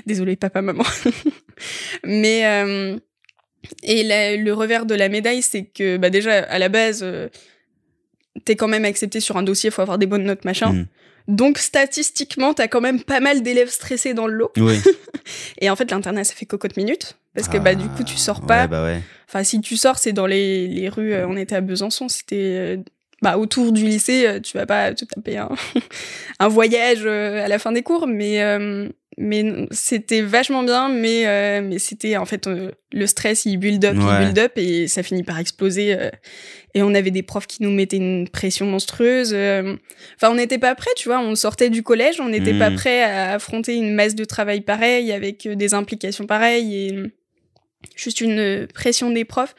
Désolé 0.05 0.35
papa 0.35 0.61
maman. 0.61 0.83
Mais 2.03 2.43
et 3.83 4.37
le 4.37 4.51
revers 4.53 4.85
de 4.85 4.95
la 4.95 5.09
médaille, 5.09 5.41
c'est 5.41 5.63
que 5.63 5.97
bah 5.97 6.09
déjà, 6.09 6.39
à 6.39 6.59
la 6.59 6.69
base, 6.69 7.01
euh, 7.03 7.29
t'es 8.43 8.55
quand 8.55 8.67
même 8.67 8.85
accepté 8.85 9.19
sur 9.19 9.37
un 9.37 9.43
dossier, 9.43 9.71
faut 9.71 9.81
avoir 9.81 9.97
des 9.97 10.05
bonnes 10.05 10.23
notes, 10.23 10.45
machin. 10.45 10.73
Mm. 10.73 10.87
Donc, 11.27 11.57
statistiquement, 11.57 12.53
t'as 12.53 12.67
quand 12.67 12.81
même 12.81 13.01
pas 13.01 13.19
mal 13.19 13.41
d'élèves 13.41 13.69
stressés 13.69 14.13
dans 14.13 14.27
le 14.27 14.33
lot. 14.33 14.51
Oui. 14.57 14.79
et 15.61 15.69
en 15.69 15.75
fait, 15.75 15.89
l'internat, 15.91 16.23
ça 16.23 16.33
fait 16.33 16.45
cocotte 16.45 16.77
minute. 16.77 17.17
Parce 17.33 17.49
que, 17.49 17.57
bah, 17.57 17.75
du 17.75 17.87
coup, 17.89 18.03
tu 18.03 18.17
sors 18.17 18.45
pas. 18.45 18.67
bah 18.67 18.83
ouais. 18.83 19.01
Enfin, 19.27 19.43
si 19.43 19.59
tu 19.59 19.75
sors, 19.75 19.97
c'est 19.97 20.13
dans 20.13 20.27
les, 20.27 20.67
les 20.67 20.87
rues. 20.87 21.13
Euh, 21.13 21.27
on 21.27 21.35
était 21.35 21.55
à 21.55 21.61
Besançon, 21.61 22.07
c'était 22.07 22.35
euh, 22.37 22.77
bah, 23.21 23.37
autour 23.37 23.71
du 23.71 23.83
lycée, 23.83 24.39
tu 24.41 24.57
vas 24.57 24.65
pas 24.65 24.93
te 24.93 25.03
taper 25.03 25.37
un, 25.37 25.49
un 26.39 26.47
voyage 26.47 27.05
à 27.05 27.47
la 27.47 27.59
fin 27.59 27.71
des 27.71 27.81
cours, 27.81 28.07
mais 28.07 28.39
mais 29.17 29.67
c'était 29.71 30.21
vachement 30.21 30.63
bien 30.63 30.89
mais 30.89 31.25
euh, 31.25 31.61
mais 31.63 31.79
c'était 31.79 32.17
en 32.17 32.25
fait 32.25 32.47
euh, 32.47 32.71
le 32.91 33.07
stress 33.07 33.45
il 33.45 33.57
build 33.57 33.83
up 33.85 33.95
il 33.95 34.25
build 34.25 34.39
up 34.39 34.51
et 34.57 34.87
ça 34.87 35.03
finit 35.03 35.23
par 35.23 35.39
exploser 35.39 35.93
euh, 35.93 36.09
et 36.73 36.83
on 36.83 36.93
avait 36.93 37.11
des 37.11 37.23
profs 37.23 37.47
qui 37.47 37.63
nous 37.63 37.71
mettaient 37.71 37.97
une 37.97 38.27
pression 38.27 38.65
monstrueuse 38.65 39.33
enfin 39.33 40.31
on 40.31 40.35
n'était 40.35 40.57
pas 40.57 40.75
prêt 40.75 40.91
tu 40.97 41.07
vois 41.07 41.19
on 41.19 41.35
sortait 41.35 41.69
du 41.69 41.81
collège 41.81 42.19
on 42.19 42.27
n'était 42.27 42.57
pas 42.57 42.69
hmm. 42.69 42.75
prêt 42.75 43.03
à 43.03 43.33
affronter 43.33 43.75
une 43.75 43.93
masse 43.93 44.15
de 44.15 44.25
travail 44.25 44.61
pareille 44.61 45.13
avec 45.13 45.47
des 45.47 45.73
implications 45.73 46.25
pareilles 46.25 46.75
et 46.75 46.95
juste 47.95 48.19
une 48.19 48.67
pression 48.73 49.11
des 49.11 49.25
profs. 49.25 49.53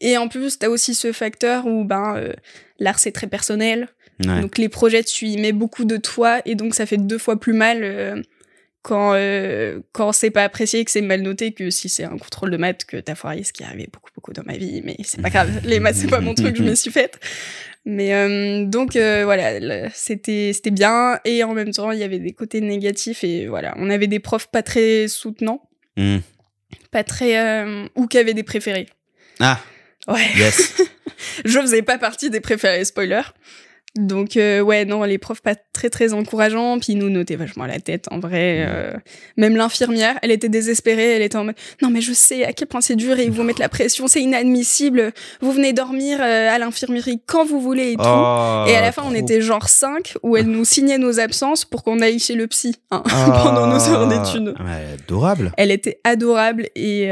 Et 0.00 0.16
en 0.16 0.28
plus 0.28 0.60
t'as 0.60 0.68
aussi 0.68 0.94
ce 0.94 1.10
facteur 1.10 1.66
où 1.66 1.84
ben 1.84 2.32
l'art 2.78 3.00
c'est 3.00 3.10
très 3.10 3.26
personnel. 3.26 3.88
Donc 4.20 4.56
les 4.56 4.68
projets 4.68 5.02
tu 5.02 5.26
y 5.26 5.36
mets 5.36 5.50
beaucoup 5.50 5.84
de 5.84 5.96
toi 5.96 6.40
et 6.44 6.54
donc 6.54 6.76
ça 6.76 6.86
fait 6.86 6.96
deux 6.96 7.18
fois 7.18 7.40
plus 7.40 7.54
mal 7.54 8.22
quand 8.82 9.14
euh, 9.14 9.80
quand 9.92 10.12
c'est 10.12 10.30
pas 10.30 10.42
apprécié 10.42 10.84
que 10.84 10.90
c'est 10.90 11.02
mal 11.02 11.22
noté 11.22 11.52
que 11.52 11.70
si 11.70 11.88
c'est 11.88 12.04
un 12.04 12.18
contrôle 12.18 12.50
de 12.50 12.56
maths 12.56 12.84
que 12.84 12.96
t'as 12.96 13.14
foiré 13.14 13.44
ce 13.44 13.52
qui 13.52 13.62
est 13.62 13.66
arrivé 13.66 13.88
beaucoup 13.92 14.10
beaucoup 14.14 14.32
dans 14.32 14.42
ma 14.44 14.56
vie 14.56 14.82
mais 14.84 14.96
c'est 15.04 15.22
pas 15.22 15.30
grave. 15.30 15.60
Les 15.64 15.80
maths 15.80 15.96
c'est 15.96 16.10
pas 16.10 16.20
mon 16.20 16.34
truc 16.34 16.56
je 16.56 16.62
me 16.62 16.74
suis 16.74 16.90
faite. 16.90 17.20
Mais 17.84 18.14
euh, 18.14 18.64
donc 18.64 18.96
euh, 18.96 19.22
voilà 19.24 19.88
c'était 19.94 20.52
c'était 20.52 20.70
bien. 20.70 21.20
Et 21.24 21.44
en 21.44 21.54
même 21.54 21.70
temps 21.70 21.92
il 21.92 22.00
y 22.00 22.04
avait 22.04 22.18
des 22.18 22.32
côtés 22.32 22.60
négatifs 22.60 23.22
et 23.22 23.46
voilà 23.46 23.74
on 23.78 23.88
avait 23.88 24.08
des 24.08 24.20
profs 24.20 24.48
pas 24.48 24.62
très 24.62 25.08
soutenants. 25.08 25.62
Hmm. 25.96 26.18
pas 26.90 27.04
très 27.04 27.64
ou 27.94 28.06
qui 28.06 28.18
avaient 28.18 28.34
des 28.34 28.42
préférés. 28.42 28.86
Ah. 29.40 29.60
Ouais. 30.08 30.26
Yes. 30.36 30.82
Je 31.44 31.58
faisais 31.60 31.82
pas 31.82 31.98
partie 31.98 32.30
des 32.30 32.40
préférés 32.40 32.84
spoiler 32.84 33.22
donc 33.96 34.38
euh, 34.38 34.60
ouais 34.60 34.86
non 34.86 35.02
les 35.02 35.18
profs 35.18 35.42
pas 35.42 35.54
très 35.54 35.90
très 35.90 36.14
encourageants. 36.14 36.78
Puis 36.78 36.94
nous 36.94 37.10
notaient 37.10 37.36
vachement 37.36 37.64
à 37.64 37.68
la 37.68 37.78
tête 37.78 38.06
en 38.10 38.20
vrai 38.20 38.64
euh, 38.66 38.92
même 39.36 39.54
l'infirmière 39.54 40.18
elle 40.22 40.30
était 40.30 40.48
désespérée 40.48 41.16
elle 41.16 41.22
était 41.22 41.36
en 41.36 41.44
mode 41.44 41.56
non 41.82 41.90
mais 41.90 42.00
je 42.00 42.12
sais 42.12 42.44
à 42.44 42.52
quel 42.52 42.68
point 42.68 42.80
c'est 42.80 42.96
dur 42.96 43.18
et 43.18 43.24
ils 43.24 43.30
vous 43.30 43.42
mettent 43.42 43.58
la 43.58 43.68
pression 43.68 44.08
c'est 44.08 44.22
inadmissible. 44.22 45.12
Vous 45.42 45.52
venez 45.52 45.74
dormir 45.74 46.18
euh, 46.22 46.48
à 46.48 46.58
l'infirmerie 46.58 47.20
quand 47.26 47.44
vous 47.44 47.60
voulez 47.60 47.92
et 47.92 47.96
tout 47.96 48.02
oh, 48.04 48.64
et 48.66 48.74
à 48.74 48.80
la 48.80 48.92
fin 48.92 49.02
on 49.04 49.14
était 49.14 49.42
genre 49.42 49.68
5 49.68 50.14
où 50.22 50.38
elle 50.38 50.46
nous 50.46 50.64
signait 50.64 50.98
nos 50.98 51.20
absences 51.20 51.66
pour 51.66 51.82
qu'on 51.82 52.00
aille 52.00 52.18
chez 52.18 52.34
le 52.34 52.46
psy 52.46 52.76
hein, 52.90 53.02
pendant 53.42 53.66
nos 53.66 53.88
heures 53.90 54.08
d'études. 54.08 54.54
adorable. 55.04 55.52
Elle 55.58 55.70
était 55.70 56.00
adorable 56.04 56.68
et 56.74 57.08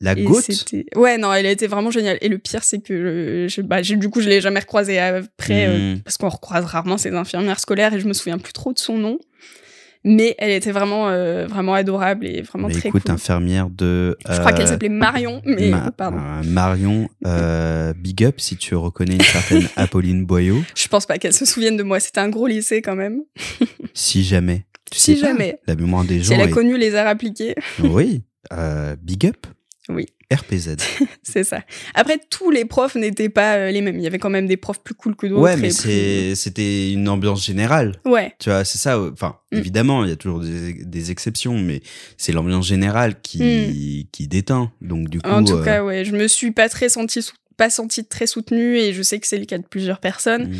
la 0.00 0.14
goutte? 0.14 0.74
ouais 0.94 1.16
non 1.16 1.32
elle 1.32 1.46
était 1.46 1.68
vraiment 1.68 1.90
géniale. 1.90 2.18
Et 2.20 2.28
le 2.28 2.36
pire 2.36 2.64
c'est 2.64 2.80
que 2.80 3.46
je, 3.48 3.62
bah, 3.62 3.80
du 3.80 4.10
coup 4.10 4.20
je 4.20 4.28
l'ai 4.28 4.42
jamais 4.42 4.60
recroisée 4.60 4.98
après 4.98 5.69
euh, 5.70 5.94
hmm. 5.96 6.00
parce 6.00 6.16
qu'on 6.16 6.28
recroise 6.28 6.64
rarement 6.64 6.98
ces 6.98 7.10
infirmières 7.14 7.60
scolaires 7.60 7.94
et 7.94 8.00
je 8.00 8.06
me 8.08 8.12
souviens 8.12 8.38
plus 8.38 8.52
trop 8.52 8.72
de 8.72 8.78
son 8.78 8.98
nom. 8.98 9.18
Mais 10.02 10.34
elle 10.38 10.50
était 10.52 10.72
vraiment, 10.72 11.10
euh, 11.10 11.46
vraiment 11.46 11.74
adorable 11.74 12.26
et 12.26 12.40
vraiment 12.40 12.68
Bah, 12.68 12.72
très 12.74 12.88
écoute, 12.88 13.02
cool. 13.02 13.12
infirmière 13.12 13.68
de. 13.68 14.16
Je 14.30 14.38
crois 14.38 14.52
qu'elle 14.52 14.64
euh, 14.64 14.70
s'appelait 14.70 14.88
Marion, 14.88 15.42
mais 15.44 15.68
Ma- 15.68 15.90
pardon. 15.90 16.16
euh, 16.18 16.42
Marion, 16.44 17.06
euh, 17.26 17.92
big 17.92 18.24
up 18.24 18.40
si 18.40 18.56
tu 18.56 18.74
reconnais 18.74 19.16
une 19.16 19.20
certaine 19.20 19.68
Apolline 19.76 20.24
Boyau, 20.24 20.62
Je 20.74 20.88
pense 20.88 21.04
pas 21.04 21.18
qu'elle 21.18 21.34
se 21.34 21.44
souvienne 21.44 21.76
de 21.76 21.82
moi. 21.82 22.00
C'était 22.00 22.20
un 22.20 22.30
gros 22.30 22.46
lycée 22.46 22.80
quand 22.80 22.96
même. 22.96 23.20
si 23.92 24.24
jamais. 24.24 24.64
Tu 24.90 24.98
Si 24.98 25.14
sais 25.16 25.20
pas, 25.20 25.26
jamais. 25.28 25.58
La 25.66 25.74
mémoire 25.74 26.04
des 26.04 26.20
Si 26.20 26.24
gens. 26.24 26.34
elle 26.36 26.40
a 26.40 26.44
est- 26.44 26.50
connu 26.50 26.78
les 26.78 26.94
arts 26.94 27.06
appliqués, 27.06 27.54
Oui, 27.84 28.22
euh, 28.54 28.96
big 29.02 29.26
up. 29.26 29.46
Oui. 29.90 30.06
RPZ. 30.32 30.76
c'est 31.22 31.44
ça. 31.44 31.60
Après, 31.94 32.18
tous 32.30 32.50
les 32.50 32.64
profs 32.64 32.94
n'étaient 32.94 33.28
pas 33.28 33.56
euh, 33.56 33.70
les 33.70 33.80
mêmes. 33.80 33.96
Il 33.96 34.02
y 34.02 34.06
avait 34.06 34.18
quand 34.18 34.30
même 34.30 34.46
des 34.46 34.56
profs 34.56 34.82
plus 34.82 34.94
cool 34.94 35.16
que 35.16 35.26
d'autres. 35.26 35.42
Ouais, 35.42 35.56
mais 35.56 35.68
plus- 35.70 36.34
c'était 36.36 36.92
une 36.92 37.08
ambiance 37.08 37.44
générale. 37.44 37.96
Ouais, 38.04 38.32
Tu 38.38 38.48
vois, 38.50 38.64
c'est 38.64 38.78
ça. 38.78 39.00
Enfin, 39.00 39.36
Mm. 39.52 39.56
évidemment, 39.58 40.04
il 40.04 40.10
y 40.10 40.12
a 40.12 40.16
toujours 40.16 40.38
des, 40.40 40.72
des 40.84 41.10
exceptions, 41.10 41.58
mais 41.58 41.80
c'est 42.16 42.30
l'ambiance 42.32 42.66
générale 42.68 43.20
qui, 43.20 44.08
qui 44.12 44.28
déteint. 44.28 44.70
Donc, 44.80 45.08
du 45.08 45.20
coup. 45.20 45.28
Mm. 45.28 45.32
en 45.32 45.44
tout 45.44 45.54
euh, 45.56 45.64
cas, 45.64 45.82
ouais. 45.82 46.04
Je 46.04 46.12
me 46.12 46.28
suis 46.28 46.52
pas 46.52 46.68
très 46.68 46.88
sentie, 46.88 47.26
pas 47.56 47.68
sentie 47.70 48.04
très 48.04 48.26
soutenue 48.28 48.76
et 48.78 48.92
je 48.92 49.02
sais 49.02 49.18
que 49.18 49.26
c'est 49.26 49.38
le 49.38 49.46
cas 49.46 49.58
de 49.58 49.64
plusieurs 49.66 49.98
personnes. 49.98 50.50
mm. 50.50 50.56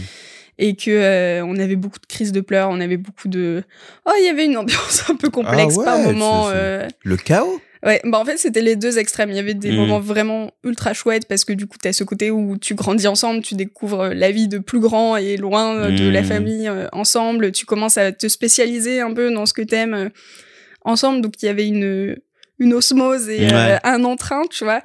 et 0.58 0.74
que 0.76 0.90
euh, 0.90 1.44
on 1.46 1.56
avait 1.56 1.76
beaucoup 1.76 1.98
de 2.00 2.06
crises 2.06 2.32
de 2.32 2.40
pleurs, 2.42 2.68
on 2.70 2.80
avait 2.80 2.98
beaucoup 2.98 3.28
de 3.28 3.62
oh 4.06 4.10
il 4.18 4.26
y 4.26 4.28
avait 4.28 4.44
une 4.44 4.56
ambiance 4.58 5.04
un 5.08 5.14
peu 5.14 5.30
complexe 5.30 5.74
Ah 5.76 5.78
ouais, 5.78 5.84
par 5.86 5.98
moment. 6.00 6.48
euh, 6.50 6.86
Le 7.02 7.16
chaos 7.16 7.60
Ouais, 7.84 8.00
bah 8.04 8.18
en 8.18 8.25
fait 8.26 8.37
c'était 8.37 8.60
les 8.60 8.76
deux 8.76 8.99
extrêmes. 8.99 9.30
Il 9.30 9.37
y 9.37 9.38
avait 9.38 9.54
des 9.54 9.72
Mm. 9.72 9.76
moments 9.76 10.00
vraiment 10.00 10.50
ultra 10.64 10.92
chouettes 10.92 11.26
parce 11.26 11.44
que 11.46 11.54
du 11.54 11.66
coup 11.66 11.78
t'as 11.80 11.92
ce 11.94 12.04
côté 12.04 12.30
où 12.30 12.58
tu 12.58 12.75
grandis 12.75 13.06
ensemble, 13.08 13.40
tu 13.42 13.54
découvres 13.54 14.08
la 14.08 14.30
vie 14.30 14.49
de 14.49 14.58
plus 14.58 14.80
grand 14.80 15.16
et 15.16 15.37
loin 15.38 15.75
euh, 15.76 15.90
de 15.90 16.08
la 16.10 16.20
Mm. 16.20 16.25
famille 16.25 16.68
euh, 16.68 16.88
ensemble. 16.92 17.52
Tu 17.52 17.64
commences 17.64 17.96
à 17.96 18.12
te 18.12 18.28
spécialiser 18.28 19.00
un 19.00 19.14
peu 19.14 19.32
dans 19.32 19.46
ce 19.46 19.54
que 19.54 19.62
t'aimes 19.62 19.94
euh, 19.94 20.08
ensemble. 20.82 21.22
Donc 21.22 21.42
il 21.42 21.46
y 21.46 21.49
avait 21.49 21.66
une 21.66 22.16
une 22.58 22.75
osmose 22.75 23.30
et 23.30 23.49
euh, 23.50 23.78
un 23.84 24.04
entrain, 24.04 24.42
tu 24.50 24.64
vois. 24.64 24.82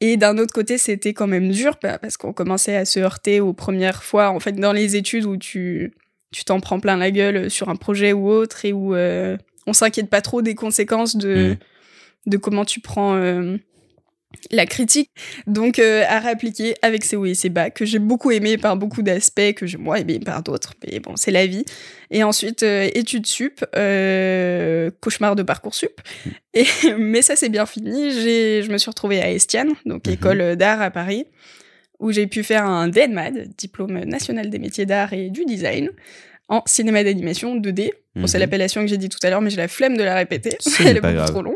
Et 0.00 0.16
d'un 0.16 0.36
autre 0.38 0.52
côté, 0.52 0.78
c'était 0.78 1.12
quand 1.14 1.28
même 1.28 1.48
dur 1.50 1.76
bah, 1.80 1.98
parce 1.98 2.16
qu'on 2.16 2.32
commençait 2.32 2.74
à 2.74 2.84
se 2.84 2.98
heurter 2.98 3.38
aux 3.38 3.52
premières 3.52 4.02
fois, 4.02 4.30
en 4.30 4.40
fait, 4.40 4.50
dans 4.56 4.72
les 4.72 4.96
études 4.96 5.24
où 5.26 5.36
tu 5.36 5.92
tu 6.32 6.44
t'en 6.44 6.58
prends 6.58 6.80
plein 6.80 6.96
la 6.96 7.12
gueule 7.12 7.50
sur 7.50 7.68
un 7.68 7.76
projet 7.76 8.12
ou 8.12 8.28
autre 8.28 8.64
et 8.64 8.72
où 8.72 8.96
euh, 8.96 9.36
on 9.68 9.72
s'inquiète 9.74 10.08
pas 10.10 10.22
trop 10.22 10.42
des 10.42 10.56
conséquences 10.56 11.14
de 11.14 11.52
Mm. 11.52 11.56
De 12.26 12.36
comment 12.36 12.64
tu 12.64 12.80
prends 12.80 13.14
euh, 13.14 13.56
la 14.50 14.64
critique. 14.66 15.10
Donc 15.46 15.78
euh, 15.78 16.04
à 16.08 16.18
réappliquer 16.20 16.74
avec 16.82 17.04
ses 17.04 17.16
hauts 17.16 17.26
et 17.26 17.34
ses 17.34 17.50
bas 17.50 17.70
que 17.70 17.84
j'ai 17.84 17.98
beaucoup 17.98 18.30
aimé 18.30 18.56
par 18.56 18.76
beaucoup 18.76 19.02
d'aspects 19.02 19.52
que 19.54 19.66
j'ai 19.66 19.76
moins 19.78 19.96
aimé 19.96 20.18
par 20.20 20.42
d'autres. 20.42 20.72
Mais 20.86 21.00
bon, 21.00 21.16
c'est 21.16 21.30
la 21.30 21.46
vie. 21.46 21.64
Et 22.10 22.22
ensuite 22.22 22.62
euh, 22.62 22.88
études 22.94 23.26
sup, 23.26 23.64
euh, 23.76 24.90
cauchemar 25.00 25.36
de 25.36 25.42
parcours 25.42 25.74
sup. 25.74 26.00
Et 26.54 26.64
mais 26.98 27.22
ça 27.22 27.36
c'est 27.36 27.48
bien 27.50 27.66
fini. 27.66 28.10
J'ai 28.12 28.62
je 28.62 28.70
me 28.72 28.78
suis 28.78 28.88
retrouvée 28.90 29.20
à 29.20 29.30
Estienne, 29.30 29.72
donc 29.86 30.06
Mhm. 30.06 30.12
école 30.14 30.56
d'art 30.56 30.80
à 30.80 30.90
Paris 30.90 31.26
où 31.98 32.10
j'ai 32.10 32.26
pu 32.26 32.42
faire 32.42 32.64
un 32.66 32.88
DENMAD, 32.88 33.50
diplôme 33.56 34.00
national 34.04 34.50
des 34.50 34.58
métiers 34.58 34.86
d'art 34.86 35.12
et 35.12 35.30
du 35.30 35.44
design, 35.44 35.88
en 36.48 36.60
cinéma 36.66 37.04
d'animation 37.04 37.54
2D. 37.54 37.92
Bon, 38.16 38.26
c'est 38.26 38.38
Mhm. 38.38 38.40
l'appellation 38.40 38.80
que 38.80 38.88
j'ai 38.88 38.96
dit 38.96 39.08
tout 39.08 39.20
à 39.22 39.30
l'heure, 39.30 39.40
mais 39.40 39.50
j'ai 39.50 39.56
la 39.58 39.68
flemme 39.68 39.96
de 39.96 40.02
la 40.02 40.16
répéter. 40.16 40.56
Elle 40.80 40.84
n'est 40.86 40.90
est 40.90 41.00
pas 41.00 41.08
beaucoup 41.12 41.14
grave. 41.18 41.30
trop 41.30 41.42
longue. 41.42 41.54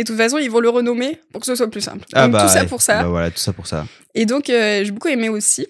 Et 0.00 0.02
de 0.02 0.06
toute 0.08 0.16
façon, 0.16 0.38
ils 0.38 0.50
vont 0.50 0.60
le 0.60 0.70
renommer 0.70 1.20
pour 1.30 1.42
que 1.42 1.46
ce 1.46 1.54
soit 1.54 1.70
plus 1.70 1.82
simple. 1.82 2.06
Ah 2.14 2.22
Donc, 2.22 2.32
bah, 2.32 2.44
tout 2.44 2.48
ça 2.48 2.62
ouais. 2.62 2.66
pour 2.66 2.80
ça. 2.80 3.02
Bah 3.02 3.08
voilà, 3.10 3.30
tout 3.30 3.38
ça 3.38 3.52
pour 3.52 3.66
ça. 3.66 3.86
Et 4.14 4.24
donc, 4.24 4.48
euh, 4.48 4.82
j'ai 4.82 4.90
beaucoup 4.92 5.08
aimé 5.08 5.28
aussi. 5.28 5.66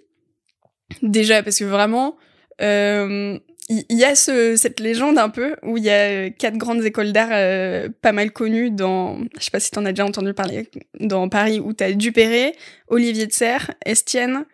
Déjà, 1.02 1.42
parce 1.42 1.58
que 1.58 1.64
vraiment, 1.64 2.16
euh, 2.62 3.36
il 3.68 3.84
y, 3.90 4.04
a 4.04 4.14
ce, 4.14 4.54
cette 4.54 4.78
légende 4.78 5.18
un 5.18 5.30
peu 5.30 5.56
où 5.64 5.78
il 5.78 5.82
y 5.82 5.90
a 5.90 5.94
euh, 5.94 6.30
quatre 6.30 6.56
grandes 6.58 6.84
écoles 6.84 7.10
d'art 7.10 7.30
euh, 7.32 7.88
pas 8.02 8.12
mal 8.12 8.30
connues 8.30 8.70
dans, 8.70 9.18
je 9.36 9.44
sais 9.44 9.50
pas 9.50 9.58
si 9.58 9.72
t'en 9.72 9.84
as 9.84 9.90
déjà 9.90 10.06
entendu 10.06 10.32
parler, 10.32 10.70
dans 11.00 11.28
Paris, 11.28 11.58
où 11.58 11.72
t'as 11.72 11.90
Dupéré, 11.90 12.54
Olivier 12.86 13.26
de 13.26 13.32
Serres, 13.32 13.72
Estienne, 13.84 14.44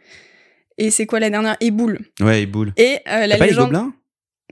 et 0.78 0.90
c'est 0.90 1.04
quoi 1.04 1.20
la 1.20 1.28
dernière? 1.28 1.58
Et 1.60 1.70
Boulle. 1.70 1.98
Ouais, 2.20 2.40
et 2.40 2.46
boule. 2.46 2.72
Et 2.78 3.00
la 3.04 3.28
T'as 3.28 3.36
pas 3.36 3.44
les 3.44 3.50
légende. 3.50 3.72
gobelins? 3.72 3.92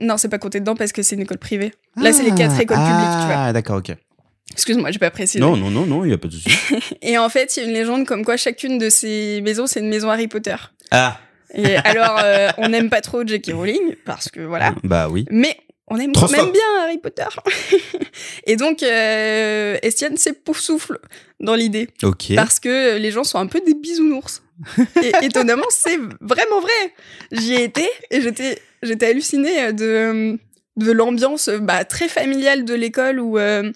Non, 0.01 0.17
c'est 0.17 0.29
pas 0.29 0.37
compté 0.37 0.59
dedans 0.59 0.75
parce 0.75 0.91
que 0.91 1.01
c'est 1.01 1.15
une 1.15 1.21
école 1.21 1.39
privée. 1.39 1.71
Là, 1.95 2.13
c'est 2.13 2.21
les 2.21 2.35
quatre 2.35 2.59
écoles 2.59 2.77
ah, 2.79 2.91
publiques, 2.91 3.21
tu 3.21 3.25
vois. 3.25 3.45
Ah, 3.45 3.53
d'accord, 3.53 3.77
ok. 3.77 3.95
Excuse-moi, 4.51 4.91
j'ai 4.91 4.99
pas 4.99 5.11
précisé. 5.11 5.39
Non, 5.39 5.57
non, 5.57 5.69
non, 5.69 5.85
non, 5.85 6.05
il 6.05 6.11
y 6.11 6.13
a 6.13 6.17
pas 6.17 6.27
de 6.27 6.33
souci. 6.33 6.49
Et 7.01 7.17
en 7.17 7.29
fait, 7.29 7.55
il 7.57 7.63
y 7.63 7.65
a 7.65 7.67
une 7.67 7.73
légende 7.73 8.05
comme 8.05 8.23
quoi 8.23 8.37
chacune 8.37 8.77
de 8.77 8.89
ces 8.89 9.41
maisons, 9.41 9.67
c'est 9.67 9.79
une 9.79 9.89
maison 9.89 10.09
Harry 10.09 10.27
Potter. 10.27 10.55
ah, 10.91 11.19
Et 11.53 11.75
alors, 11.83 12.19
euh, 12.23 12.49
on 12.57 12.69
n'aime 12.69 12.89
pas 12.89 13.01
trop 13.01 13.25
J.K. 13.25 13.51
Rowling, 13.53 13.95
parce 14.05 14.29
que 14.29 14.41
voilà. 14.41 14.75
bah 14.83 15.07
oui. 15.09 15.25
Mais 15.31 15.57
on 15.87 15.97
aime 15.99 16.13
Trop 16.13 16.27
quand 16.27 16.31
même 16.31 16.51
bien 16.51 16.61
Harry 16.83 16.97
Potter. 16.99 17.25
et 18.45 18.55
donc, 18.55 18.81
euh, 18.83 19.77
Estienne, 19.81 20.15
c'est 20.17 20.43
pouf 20.43 20.59
souffle 20.59 20.99
dans 21.39 21.55
l'idée. 21.55 21.89
Ok. 22.03 22.33
Parce 22.35 22.59
que 22.59 22.97
les 22.97 23.11
gens 23.11 23.23
sont 23.23 23.39
un 23.39 23.47
peu 23.47 23.61
des 23.65 23.73
bisounours. 23.73 24.41
et 25.03 25.11
étonnamment, 25.23 25.65
c'est 25.69 25.97
vraiment 26.21 26.61
vrai. 26.61 26.93
J'y 27.31 27.55
ai 27.55 27.63
été 27.63 27.87
et 28.09 28.21
j'étais, 28.21 28.59
j'étais 28.83 29.07
hallucinée 29.07 29.73
de, 29.73 30.39
de 30.77 30.91
l'ambiance 30.91 31.49
bah, 31.49 31.83
très 31.83 32.07
familiale 32.07 32.63
de 32.63 32.73
l'école 32.73 33.19
où, 33.19 33.37
euh, 33.37 33.71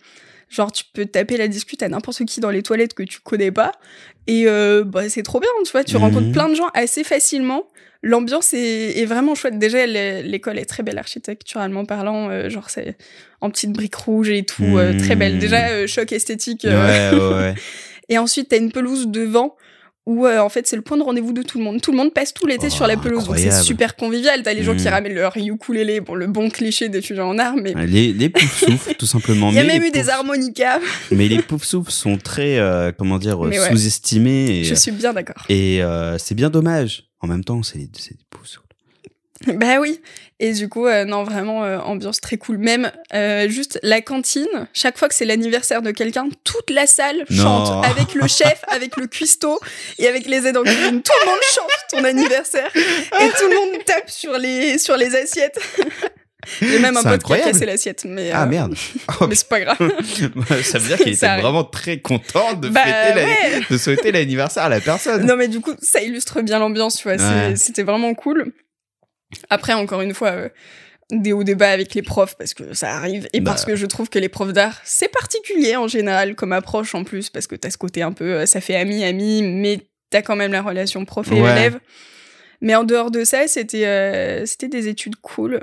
genre, 0.49 0.71
tu 0.71 0.83
peux 0.93 1.05
taper 1.05 1.37
la 1.37 1.47
discute 1.47 1.81
à 1.83 1.89
n'importe 1.89 2.25
qui 2.25 2.39
dans 2.39 2.49
les 2.49 2.63
toilettes 2.63 2.93
que 2.93 3.03
tu 3.03 3.19
connais 3.19 3.51
pas. 3.51 3.71
Et 4.27 4.43
euh, 4.47 4.83
bah, 4.83 5.07
c'est 5.09 5.23
trop 5.23 5.39
bien, 5.39 5.49
tu 5.65 5.71
vois. 5.71 5.83
Tu 5.83 5.95
Mhm. 5.95 6.01
rencontres 6.03 6.31
plein 6.31 6.49
de 6.49 6.55
gens 6.55 6.69
assez 6.73 7.03
facilement. 7.03 7.63
L'ambiance 8.01 8.53
est, 8.53 8.97
est 8.99 9.05
vraiment 9.05 9.35
chouette. 9.35 9.59
Déjà, 9.59 9.85
l'é- 9.85 10.23
l'école 10.23 10.57
est 10.57 10.65
très 10.65 10.83
belle 10.83 10.97
architecturalement 10.97 11.85
parlant. 11.85 12.29
euh, 12.29 12.49
genre, 12.49 12.69
c'est 12.69 12.95
en 13.41 13.49
petites 13.49 13.71
briques 13.73 13.95
rouges 13.95 14.29
et 14.29 14.43
tout. 14.45 14.77
euh, 14.77 14.97
très 14.97 15.15
belle. 15.15 15.33
Mhm. 15.33 15.39
Déjà, 15.39 15.69
euh, 15.69 15.87
choc 15.87 16.11
esthétique. 16.11 16.61
Ouais, 16.63 17.09
ouais, 17.11 17.19
ouais. 17.33 17.53
et 18.09 18.17
ensuite, 18.17 18.49
t'as 18.49 18.57
une 18.57 18.71
pelouse 18.71 19.07
devant 19.07 19.55
où 20.09 20.25
euh, 20.25 20.39
en 20.39 20.49
fait 20.49 20.65
c'est 20.67 20.75
le 20.75 20.81
point 20.81 20.97
de 20.97 21.03
rendez-vous 21.03 21.33
de 21.33 21.43
tout 21.43 21.57
le 21.59 21.63
monde. 21.63 21.79
Tout 21.81 21.91
le 21.91 21.97
monde 21.97 22.13
passe 22.13 22.33
tout 22.33 22.47
l'été 22.47 22.67
Oh, 22.67 22.73
sur 22.75 22.87
la 22.87 22.97
pelouse, 22.97 23.25
donc 23.25 23.37
c'est 23.37 23.51
super 23.61 23.95
convivial. 23.95 24.41
T'as 24.43 24.53
les 24.53 24.63
gens 24.63 24.75
qui 24.75 24.83
Mm. 24.85 24.87
ramènent 24.87 25.13
leur 25.13 25.37
ukulélé, 25.37 26.01
bon 26.01 26.15
le 26.15 26.27
bon 26.27 26.49
cliché 26.49 26.89
d'étudiant 26.89 27.27
en 27.29 27.37
art, 27.37 27.55
mais 27.55 27.73
Les, 27.85 28.11
les 28.11 28.29
poufs 28.29 28.57
souffles, 28.65 28.95
tout 28.95 29.05
simplement. 29.05 29.49
il 29.49 29.55
y 29.55 29.59
a 29.59 29.63
Mais 29.63 29.73
même 29.79 29.83
eu 29.83 29.91
des 29.91 30.09
harmonicas. 30.09 30.79
Mais 31.11 31.27
les 31.27 31.41
poufs 31.41 31.63
souffles 31.63 31.91
sont 31.91 32.17
très, 32.17 32.57
euh, 32.57 32.91
comment 32.97 33.19
dire, 33.19 33.39
ouais. 33.39 33.55
sous-estimés. 33.69 34.63
Je 34.63 34.73
suis 34.75 34.91
bien 34.91 35.13
d'accord. 35.13 35.45
et 35.49 35.81
euh, 35.83 36.17
c'est 36.17 36.35
bien 36.35 36.49
dommage. 36.49 37.05
En 37.21 37.27
même 37.27 37.43
temps, 37.43 37.61
c'est 37.63 37.77
des 37.79 37.85
poufs 38.29 38.47
souffles. 38.47 38.65
Bah 39.47 39.79
oui. 39.79 40.01
Et 40.41 40.53
du 40.53 40.67
coup, 40.69 40.85
euh, 40.87 41.05
non 41.05 41.23
vraiment 41.23 41.63
euh, 41.65 41.79
ambiance 41.79 42.19
très 42.21 42.37
cool. 42.37 42.57
Même 42.57 42.91
euh, 43.13 43.47
juste 43.49 43.79
la 43.83 44.01
cantine. 44.01 44.47
Chaque 44.73 44.97
fois 44.97 45.07
que 45.09 45.15
c'est 45.15 45.25
l'anniversaire 45.25 45.81
de 45.81 45.91
quelqu'un, 45.91 46.27
toute 46.43 46.69
la 46.69 46.87
salle 46.87 47.25
Non. 47.29 47.43
chante 47.65 47.85
avec 47.85 48.13
le 48.15 48.27
chef, 48.27 48.61
avec 48.67 48.95
le 48.97 49.07
cuistot 49.07 49.59
et 49.97 50.07
avec 50.07 50.25
les 50.27 50.45
aides 50.47 50.57
en 50.57 50.63
cuisine. 50.63 51.01
Tout 51.01 51.11
le 51.21 51.25
monde 51.29 51.39
chante 51.53 51.69
ton 51.91 52.03
anniversaire 52.05 52.69
et 52.75 53.29
tout 53.37 53.47
le 53.49 53.55
monde 53.55 53.83
tape 53.85 54.09
sur 54.09 54.37
les 54.37 54.77
sur 54.77 54.95
les 54.97 55.15
assiettes. 55.15 55.59
J'ai 56.61 56.79
même 56.79 56.95
un 56.97 57.03
pote 57.03 57.03
qui 57.03 57.07
a 57.09 57.13
incroyable. 57.15 57.51
cassé 57.51 57.65
l'assiette, 57.65 58.05
mais 58.05 58.31
Ah 58.33 58.45
merde. 58.45 58.73
Oh, 59.21 59.27
mais 59.29 59.35
c'est 59.35 59.47
pas 59.49 59.59
grave. 59.59 59.77
ça 60.63 60.79
veut 60.79 60.87
dire 60.87 60.97
qu'il 60.97 61.09
était 61.13 61.25
arrive. 61.25 61.43
vraiment 61.43 61.65
très 61.65 61.99
content 61.99 62.53
de 62.53 62.69
Bah, 62.69 62.81
fêter 62.85 63.19
la- 63.59 63.59
de 63.69 63.77
souhaiter 63.77 64.11
l'anniversaire 64.13 64.63
à 64.63 64.69
la 64.69 64.79
personne. 64.79 65.25
Non, 65.25 65.35
mais 65.35 65.47
du 65.49 65.59
coup, 65.59 65.73
ça 65.81 66.01
illustre 66.01 66.41
bien 66.41 66.59
l'ambiance, 66.59 66.95
tu 66.97 67.03
vois. 67.03 67.17
Ouais. 67.17 67.55
C'était 67.57 67.83
vraiment 67.83 68.13
cool. 68.13 68.53
Après, 69.49 69.73
encore 69.73 70.01
une 70.01 70.13
fois, 70.13 70.29
euh, 70.31 70.49
des 71.11 71.33
hauts 71.33 71.43
débats 71.43 71.71
avec 71.71 71.93
les 71.95 72.01
profs, 72.01 72.35
parce 72.37 72.53
que 72.53 72.73
ça 72.73 72.91
arrive, 72.95 73.27
et 73.33 73.39
Bah. 73.41 73.51
parce 73.51 73.65
que 73.65 73.75
je 73.75 73.85
trouve 73.85 74.09
que 74.09 74.19
les 74.19 74.29
profs 74.29 74.53
d'art, 74.53 74.79
c'est 74.83 75.11
particulier 75.11 75.75
en 75.75 75.87
général 75.87 76.35
comme 76.35 76.51
approche 76.53 76.93
en 76.95 77.03
plus, 77.03 77.29
parce 77.29 77.47
que 77.47 77.55
t'as 77.55 77.69
ce 77.71 77.77
côté 77.77 78.01
un 78.01 78.11
peu, 78.11 78.25
euh, 78.33 78.45
ça 78.45 78.61
fait 78.61 78.75
ami-ami, 78.75 79.41
mais 79.43 79.81
t'as 80.11 80.21
quand 80.21 80.35
même 80.35 80.51
la 80.51 80.61
relation 80.61 81.05
prof 81.05 81.27
et 81.31 81.41
Ouais. 81.41 81.51
élève. 81.51 81.79
Mais 82.61 82.75
en 82.75 82.83
dehors 82.83 83.09
de 83.11 83.23
ça, 83.23 83.47
c'était 83.47 83.85
euh, 83.87 84.45
c'était 84.45 84.67
des 84.67 84.87
études 84.87 85.15
cool. 85.17 85.61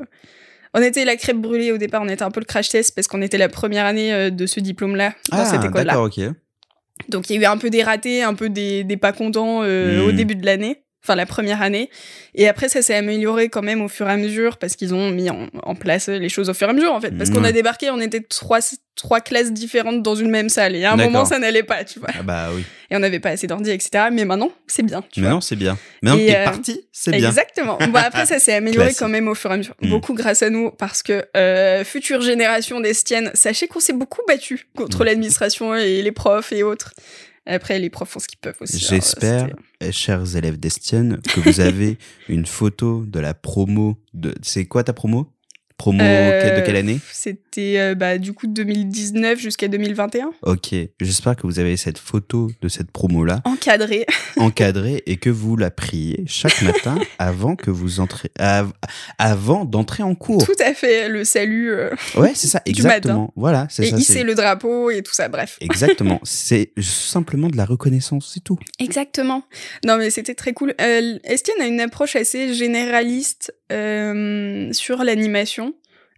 On 0.74 0.82
était 0.82 1.04
la 1.04 1.16
crêpe 1.16 1.36
brûlée 1.36 1.70
au 1.72 1.78
départ, 1.78 2.02
on 2.02 2.08
était 2.08 2.22
un 2.22 2.30
peu 2.30 2.40
le 2.40 2.46
crash 2.46 2.68
test 2.70 2.94
parce 2.94 3.06
qu'on 3.06 3.22
était 3.22 3.38
la 3.38 3.48
première 3.48 3.84
année 3.84 4.12
euh, 4.12 4.30
de 4.30 4.46
ce 4.46 4.60
diplôme-là 4.60 5.14
dans 5.30 5.38
ah, 5.38 5.44
cette 5.44 5.64
école-là. 5.64 5.92
d'accord, 5.92 6.06
ok. 6.06 6.20
Donc 7.08 7.28
il 7.30 7.36
y 7.36 7.38
a 7.38 7.42
eu 7.42 7.52
un 7.52 7.58
peu 7.58 7.68
des 7.70 7.82
ratés, 7.82 8.22
un 8.22 8.34
peu 8.34 8.48
des, 8.48 8.82
des 8.82 8.96
pas 8.96 9.12
contents 9.12 9.60
euh, 9.62 10.02
Mm. 10.02 10.08
au 10.08 10.12
début 10.12 10.34
de 10.36 10.44
l'année, 10.46 10.82
enfin 11.06 11.14
la 11.14 11.26
première 11.26 11.62
année. 11.62 11.88
Et 12.34 12.48
après 12.48 12.68
ça 12.68 12.82
s'est 12.82 12.94
amélioré 12.94 13.48
quand 13.48 13.62
même 13.62 13.80
au 13.80 13.88
fur 13.88 14.08
et 14.08 14.12
à 14.12 14.16
mesure 14.16 14.56
parce 14.58 14.74
qu'ils 14.76 14.92
ont 14.92 15.10
mis 15.10 15.30
en, 15.30 15.46
en 15.62 15.74
place 15.76 16.08
les 16.08 16.28
choses 16.28 16.50
au 16.50 16.54
fur 16.54 16.66
et 16.66 16.70
à 16.70 16.74
mesure 16.74 16.92
en 16.92 17.00
fait. 17.00 17.16
Parce 17.16 17.30
qu'on 17.30 17.44
a 17.44 17.52
débarqué, 17.52 17.90
on 17.90 18.00
était 18.00 18.20
trois, 18.20 18.58
trois 18.96 19.20
classes 19.20 19.52
différentes 19.52 20.02
dans 20.02 20.16
une 20.16 20.30
même 20.30 20.48
salle. 20.48 20.74
Et 20.74 20.84
à 20.84 20.92
un 20.92 20.96
moment 20.96 21.24
ça 21.24 21.38
n'allait 21.38 21.62
pas, 21.62 21.84
tu 21.84 21.98
vois. 22.00 22.08
Ah 22.18 22.22
bah 22.22 22.48
oui. 22.54 22.64
Et 22.90 22.96
on 22.96 23.00
n'avait 23.00 23.20
pas 23.20 23.30
assez 23.30 23.46
d'ordi, 23.46 23.70
etc. 23.70 24.06
Mais 24.12 24.24
maintenant 24.24 24.50
c'est 24.66 24.82
bien, 24.82 25.02
tu 25.12 25.20
non, 25.20 25.40
c'est 25.40 25.56
bien. 25.56 25.78
Maintenant 26.02 26.18
que 26.18 26.26
t'es 26.26 26.36
euh, 26.36 26.44
parti, 26.44 26.80
c'est 26.92 27.12
bien. 27.12 27.28
Exactement. 27.28 27.78
Bon, 27.78 27.96
après, 27.98 28.26
ça 28.26 28.38
s'est 28.38 28.54
amélioré 28.54 28.92
quand 28.94 29.08
même 29.08 29.28
au 29.28 29.34
fur 29.34 29.50
et 29.50 29.54
à 29.54 29.56
mesure. 29.56 29.74
Mm. 29.80 29.90
Beaucoup 29.90 30.14
grâce 30.14 30.42
à 30.42 30.50
nous, 30.50 30.70
parce 30.70 31.02
que 31.02 31.24
euh, 31.36 31.84
future 31.84 32.20
génération 32.20 32.80
d'Estienne, 32.80 33.30
sachez 33.34 33.66
qu'on 33.68 33.80
s'est 33.80 33.92
beaucoup 33.92 34.22
battu 34.28 34.66
contre 34.76 35.02
Mm. 35.02 35.04
l'administration 35.06 35.74
et 35.74 36.02
les 36.02 36.12
profs 36.12 36.52
et 36.52 36.62
autres. 36.62 36.94
Après, 37.46 37.78
les 37.78 37.90
profs 37.90 38.10
font 38.10 38.18
ce 38.18 38.26
qu'ils 38.26 38.38
peuvent 38.38 38.56
aussi. 38.60 38.76
Alors, 38.76 38.90
J'espère, 38.90 39.48
eh, 39.80 39.92
chers 39.92 40.36
élèves 40.36 40.58
d'Estienne, 40.58 41.20
que 41.22 41.40
vous 41.40 41.60
avez 41.60 41.96
une 42.28 42.44
photo 42.46 43.04
de 43.06 43.20
la 43.20 43.34
promo 43.34 43.98
de. 44.14 44.34
C'est 44.42 44.66
quoi 44.66 44.82
ta 44.82 44.92
promo? 44.92 45.32
Promo 45.78 46.02
Euh, 46.02 46.58
de 46.60 46.64
quelle 46.64 46.76
année 46.76 46.98
C'était 47.12 47.74
euh, 47.78 47.94
bah, 47.94 48.16
du 48.16 48.32
coup 48.32 48.46
de 48.46 48.52
2019 48.54 49.38
jusqu'à 49.38 49.68
2021. 49.68 50.30
Ok, 50.42 50.74
j'espère 51.00 51.36
que 51.36 51.42
vous 51.46 51.58
avez 51.58 51.76
cette 51.76 51.98
photo 51.98 52.50
de 52.62 52.68
cette 52.68 52.90
promo-là 52.90 53.42
Encadré. 53.44 54.06
encadrée 54.38 55.02
et 55.06 55.16
que 55.18 55.28
vous 55.28 55.54
la 55.56 55.70
priez 55.70 56.24
chaque 56.26 56.62
matin 56.62 56.96
avant 57.18 57.56
que 57.56 57.70
vous 57.70 58.00
entrez, 58.00 58.30
av- 58.38 58.72
avant 59.18 59.64
d'entrer 59.66 60.02
en 60.02 60.14
cours. 60.14 60.44
Tout 60.46 60.52
à 60.64 60.72
fait. 60.72 61.08
Le 61.10 61.24
salut. 61.24 61.70
euh, 61.72 61.90
Ouais, 62.16 62.32
c'est 62.34 62.46
ça, 62.46 62.62
Du 62.64 62.70
exactement. 62.70 63.32
Voilà, 63.36 63.66
c'est 63.68 63.86
et 63.86 63.90
ça. 63.90 63.96
hisser 63.98 64.12
c'est- 64.14 64.22
le 64.24 64.34
drapeau 64.34 64.90
et 64.90 65.02
tout 65.02 65.12
ça. 65.12 65.28
Bref. 65.28 65.58
Exactement. 65.60 66.20
C'est 66.22 66.72
simplement 66.80 67.48
de 67.48 67.56
la 67.58 67.66
reconnaissance, 67.66 68.30
c'est 68.32 68.42
tout. 68.42 68.58
Exactement. 68.78 69.44
Non, 69.84 69.98
mais 69.98 70.08
c'était 70.08 70.34
très 70.34 70.54
cool. 70.54 70.74
Euh, 70.80 71.18
Estienne 71.24 71.60
a 71.60 71.66
une 71.66 71.80
approche 71.80 72.16
assez 72.16 72.54
généraliste 72.54 73.52
euh, 73.72 74.72
sur 74.72 75.04
l'animation. 75.04 75.65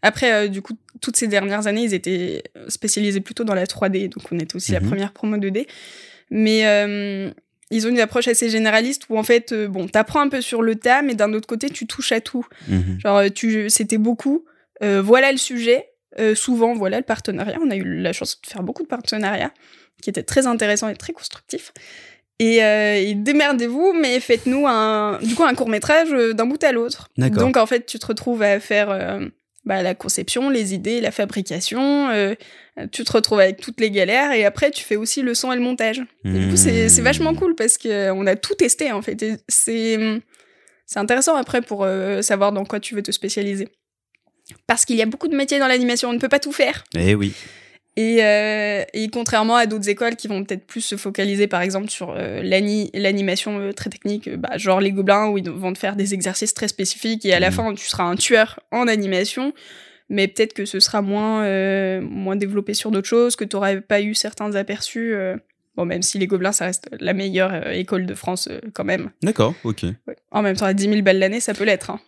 Après, 0.03 0.33
euh, 0.33 0.49
du 0.49 0.63
coup, 0.63 0.75
toutes 1.01 1.17
ces 1.17 1.27
dernières 1.27 1.67
années, 1.67 1.83
ils 1.83 1.95
étaient 1.95 2.43
spécialisés 2.69 3.21
plutôt 3.21 3.45
dans 3.45 3.55
la 3.55 3.67
3D, 3.67 4.09
donc 4.09 4.25
on 4.31 4.39
était 4.39 4.57
aussi 4.57 4.73
la 4.73 4.81
Mhm. 4.81 4.89
première 4.89 5.13
promo 5.13 5.37
2D. 5.37 5.67
Mais 6.31 6.67
euh, 6.67 7.31
ils 7.71 7.87
ont 7.87 7.91
une 7.91 8.01
approche 8.01 8.29
assez 8.29 8.49
généraliste 8.51 9.03
où 9.09 9.19
en 9.19 9.23
fait, 9.23 9.53
euh, 9.53 9.69
bon, 9.69 9.87
t'apprends 9.89 10.21
un 10.21 10.29
peu 10.29 10.41
sur 10.41 10.63
le 10.63 10.75
tas, 10.77 11.03
mais 11.03 11.15
d'un 11.15 11.33
autre 11.33 11.47
côté, 11.47 11.69
tu 11.71 11.87
touches 11.87 12.13
à 12.13 12.21
tout. 12.21 12.47
Mhm. 12.69 12.99
Genre, 13.01 13.17
euh, 13.19 13.29
tu, 13.29 13.69
c'était 13.71 13.99
beaucoup. 13.99 14.45
euh, 14.83 15.03
voilà 15.03 15.33
le 15.33 15.39
sujet. 15.39 15.87
euh, 16.19 16.35
souvent, 16.35 16.73
voilà 16.75 16.97
le 16.99 17.05
partenariat. 17.05 17.59
On 17.65 17.71
a 17.71 17.77
eu 17.77 18.01
la 18.01 18.13
chance 18.13 18.41
de 18.41 18.47
faire 18.49 18.63
beaucoup 18.63 18.83
de 18.83 18.89
partenariats 18.89 19.53
qui 20.03 20.09
étaient 20.11 20.23
très 20.23 20.47
intéressants 20.47 20.89
et 20.89 20.97
très 20.97 21.13
constructifs. 21.13 21.73
Et, 22.41 22.63
euh, 22.65 22.95
et 22.97 23.15
démerdez-vous, 23.15 23.93
mais 23.93 24.19
faites-nous 24.21 24.67
un, 24.67 25.19
du 25.23 25.35
coup, 25.35 25.45
un 25.45 25.55
court 25.55 25.69
métrage 25.69 26.09
d'un 26.11 26.47
bout 26.47 26.63
à 26.65 26.73
l'autre. 26.73 27.09
D'accord. 27.19 27.39
Donc, 27.43 27.57
en 27.57 27.67
fait, 27.67 27.85
tu 27.87 27.99
te 27.99 28.07
retrouves 28.07 28.43
à 28.43 28.59
faire 28.59 28.91
euh, 28.91 29.27
bah, 29.65 29.83
la 29.83 29.95
conception, 29.95 30.51
les 30.51 30.75
idées, 30.75 31.01
la 31.01 31.11
fabrication. 31.11 32.09
euh, 32.11 32.35
tu 32.93 33.03
te 33.05 33.13
retrouves 33.13 33.41
avec 33.41 33.61
toutes 33.61 33.81
les 33.81 33.91
galères 33.91 34.33
et 34.33 34.45
après, 34.45 34.71
tu 34.71 34.85
fais 34.85 34.97
aussi 34.97 35.21
le 35.23 35.35
son 35.35 35.53
et 35.53 35.57
le 35.57 35.63
montage. 35.63 36.01
Et 36.25 36.31
du 36.31 36.49
coup, 36.49 36.57
c'est 36.57 36.89
c'est 36.89 37.03
vachement 37.03 37.33
Mmh. 37.33 37.37
cool 37.39 37.55
parce 37.57 37.77
qu'on 37.77 38.27
a 38.27 38.37
tout 38.37 38.55
testé 38.55 38.93
en 38.93 39.03
fait. 39.03 39.21
Et 39.23 39.35
C'est 39.49 39.99
c'est 40.87 40.99
intéressant 40.99 41.35
après 41.37 41.61
pour 41.61 41.85
euh, 41.85 42.23
savoir 42.23 42.53
dans 42.53 42.65
quoi 42.65 42.81
tu 42.81 42.95
veux 42.95 43.03
te 43.03 43.11
spécialiser. 43.13 43.69
Parce 44.67 44.85
qu'il 44.87 44.97
y 44.97 45.03
a 45.03 45.07
beaucoup 45.07 45.29
de 45.29 45.37
métiers 45.37 45.59
dans 45.59 45.67
l'animation, 45.67 46.09
on 46.09 46.15
ne 46.15 46.19
peut 46.19 46.31
pas 46.31 46.39
tout 46.39 46.53
faire. 46.53 46.85
Eh 46.97 47.15
oui. 47.15 47.35
Et, 48.01 48.19
euh, 48.23 48.85
et 48.93 49.09
contrairement 49.09 49.57
à 49.57 49.67
d'autres 49.67 49.89
écoles 49.89 50.15
qui 50.15 50.29
vont 50.29 50.45
peut-être 50.45 50.65
plus 50.69 50.83
se 50.83 50.95
focaliser 50.97 51.49
par 51.49 51.63
exemple 51.63 51.89
sur 51.91 52.15
euh, 52.17 52.41
l'ani- 52.45 52.91
l'animation 52.95 53.59
euh, 53.59 53.73
très 53.73 53.91
technique, 53.91 54.29
euh, 54.29 54.37
bah, 54.37 54.57
genre 54.57 54.81
les 54.81 54.93
gobelins 54.93 55.27
où 55.31 55.39
ils 55.39 55.51
vont 55.51 55.73
te 55.73 55.79
faire 55.79 55.97
des 55.97 56.15
exercices 56.15 56.55
très 56.55 56.69
spécifiques 56.69 57.25
et 57.27 57.35
à 57.35 57.41
la 57.41 57.49
Mhm. 57.51 57.55
fin 57.57 57.75
tu 57.75 57.87
seras 57.89 58.05
un 58.05 58.15
tueur 58.15 58.61
en 58.71 58.87
animation, 58.87 59.53
mais 60.11 60.29
peut-être 60.29 60.53
que 60.53 60.65
ce 60.65 60.79
sera 60.79 61.03
moins, 61.03 61.43
moins 62.01 62.37
développé 62.37 62.73
sur 62.73 62.93
d'autres 62.93 63.09
choses, 63.09 63.35
que 63.35 63.45
tu 63.45 63.57
n'aurais 63.57 63.81
pas 63.81 64.01
eu 64.01 64.15
certains 64.15 64.55
aperçus. 64.55 65.15
Bon, 65.77 65.85
même 65.85 66.03
si 66.03 66.19
les 66.19 66.27
Gobelins, 66.29 66.53
ça 66.53 66.67
reste 66.67 66.89
la 67.01 67.15
meilleure 67.15 67.69
école 67.73 68.07
de 68.07 68.15
France 68.15 68.49
quand 68.75 68.85
même. 68.85 69.11
D'accord, 69.25 69.55
ok. 69.65 69.83
Ouais. 70.07 70.17
En 70.31 70.43
même 70.43 70.57
temps, 70.57 70.67
à 70.67 70.73
10 70.73 70.85
000 70.89 71.03
balles 71.03 71.19
l'année, 71.19 71.41
ça 71.41 71.53
peut 71.53 71.65
l'être. 71.65 71.91
Hein. 71.91 72.01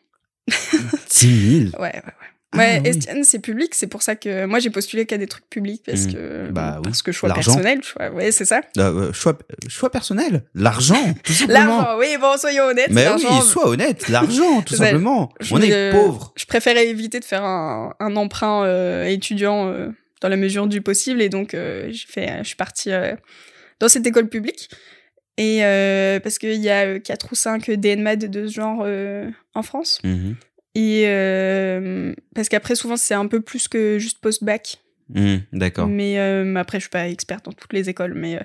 10 1.10 1.70
000 1.70 1.70
Ouais, 1.82 1.88
ouais, 1.94 1.94
ouais. 1.94 2.29
Ah, 2.52 2.58
Ouais, 2.58 2.80
oui. 2.82 2.88
Estienne, 2.88 3.22
c'est 3.22 3.38
public, 3.38 3.74
c'est 3.76 3.86
pour 3.86 4.02
ça 4.02 4.16
que 4.16 4.44
moi 4.44 4.58
j'ai 4.58 4.70
postulé 4.70 5.06
qu'à 5.06 5.18
des 5.18 5.28
trucs 5.28 5.48
publics 5.48 5.82
parce 5.86 6.06
Mm. 6.06 6.12
que 6.12 6.50
Bah 6.50 6.74
oui. 6.78 6.82
parce 6.84 7.00
que 7.02 7.12
choix 7.12 7.32
personnel, 7.32 7.80
choix, 7.84 8.10
ouais, 8.10 8.32
c'est 8.32 8.44
ça. 8.44 8.60
Euh, 8.76 9.08
euh, 9.08 9.12
choix, 9.12 9.38
choix 9.68 9.88
personnel, 9.90 10.42
l'argent. 10.54 11.14
L'argent, 11.48 11.96
oui, 11.98 12.08
bon, 12.20 12.36
soyons 12.36 12.64
honnêtes, 12.64 12.90
Mais 12.90 13.06
oui, 13.14 13.22
sois 13.46 13.68
honnête, 13.68 14.08
l'argent, 14.08 14.62
tout 14.62 14.74
simplement. 14.98 15.32
je 15.40 15.54
On 15.54 15.58
est 15.58 15.66
voulais- 15.66 15.90
pauvres. 15.92 16.32
Je 16.36 16.44
préférais 16.46 16.88
éviter 16.88 17.20
de 17.20 17.24
faire 17.24 17.44
un, 17.44 17.94
un 18.00 18.16
emprunt 18.16 18.64
euh, 18.64 19.04
étudiant 19.04 19.68
euh, 19.68 19.88
dans 20.20 20.28
la 20.28 20.36
mesure 20.36 20.66
du 20.66 20.82
possible 20.82 21.22
et 21.22 21.28
donc 21.28 21.54
euh, 21.54 21.86
j'ai 21.92 22.06
fait, 22.08 22.38
je 22.40 22.48
suis 22.48 22.56
partie 22.56 22.90
euh, 22.90 23.14
dans 23.78 23.88
cette 23.88 24.06
école 24.06 24.28
publique 24.28 24.68
et 25.38 25.64
euh, 25.64 26.18
parce 26.20 26.38
qu'il 26.38 26.56
y 26.60 26.68
a 26.68 26.84
euh, 26.84 26.98
quatre 26.98 27.28
ou 27.30 27.34
cinq 27.36 27.70
DNMAD 27.70 28.28
de 28.28 28.46
ce 28.48 28.52
genre 28.52 28.82
euh, 28.84 29.30
en 29.54 29.62
France. 29.62 30.00
Mhm. 30.04 30.34
Et 30.74 31.04
euh, 31.06 32.14
parce 32.34 32.48
qu'après, 32.48 32.74
souvent, 32.74 32.96
c'est 32.96 33.14
un 33.14 33.26
peu 33.26 33.40
plus 33.40 33.68
que 33.68 33.98
juste 33.98 34.18
post-bac. 34.20 34.76
Mhm, 35.12 35.42
D'accord. 35.52 35.88
Mais 35.88 36.20
euh, 36.20 36.54
après, 36.54 36.78
je 36.78 36.82
suis 36.82 36.90
pas 36.90 37.08
experte 37.08 37.44
dans 37.46 37.52
toutes 37.52 37.72
les 37.72 37.88
écoles. 37.88 38.14
Mais, 38.14 38.36
euh, 38.36 38.40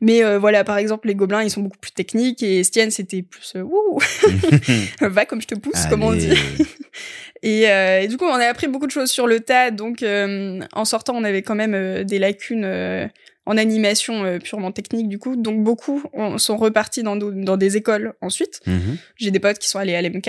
mais 0.00 0.24
euh, 0.24 0.38
voilà, 0.38 0.64
par 0.64 0.78
exemple, 0.78 1.06
les 1.08 1.14
gobelins, 1.14 1.42
ils 1.42 1.50
sont 1.50 1.60
beaucoup 1.60 1.76
plus 1.78 1.90
techniques. 1.92 2.42
Et 2.42 2.60
Estienne, 2.60 2.90
c'était 2.90 3.20
plus 3.20 3.52
euh, 3.56 3.60
Wouh 3.62 3.98
Va 5.02 5.26
comme 5.26 5.42
je 5.42 5.46
te 5.48 5.54
pousse, 5.54 5.84
comme 5.90 6.02
on 6.02 6.14
dit. 6.14 6.26
Allez. 6.30 6.38
Et, 7.44 7.70
euh, 7.70 8.00
et 8.00 8.08
du 8.08 8.16
coup, 8.16 8.24
on 8.24 8.32
a 8.34 8.46
appris 8.46 8.66
beaucoup 8.66 8.86
de 8.86 8.90
choses 8.90 9.12
sur 9.12 9.28
le 9.28 9.38
tas. 9.38 9.70
Donc, 9.70 10.02
euh, 10.02 10.58
en 10.72 10.84
sortant, 10.84 11.14
on 11.14 11.22
avait 11.22 11.42
quand 11.42 11.54
même 11.54 12.02
des 12.02 12.18
lacunes 12.18 12.64
euh, 12.64 13.06
en 13.46 13.56
animation 13.56 14.24
euh, 14.24 14.38
purement 14.40 14.72
technique, 14.72 15.08
du 15.08 15.20
coup. 15.20 15.36
Donc, 15.36 15.62
beaucoup 15.62 16.02
on- 16.14 16.36
sont 16.38 16.56
repartis 16.56 17.04
dans, 17.04 17.14
dans 17.14 17.56
des 17.56 17.76
écoles 17.76 18.14
ensuite. 18.22 18.60
Mhm. 18.66 18.96
J'ai 19.14 19.30
des 19.30 19.38
potes 19.38 19.60
qui 19.60 19.68
sont 19.68 19.78
allés 19.78 19.94
à 19.94 20.02
l'MK. 20.02 20.28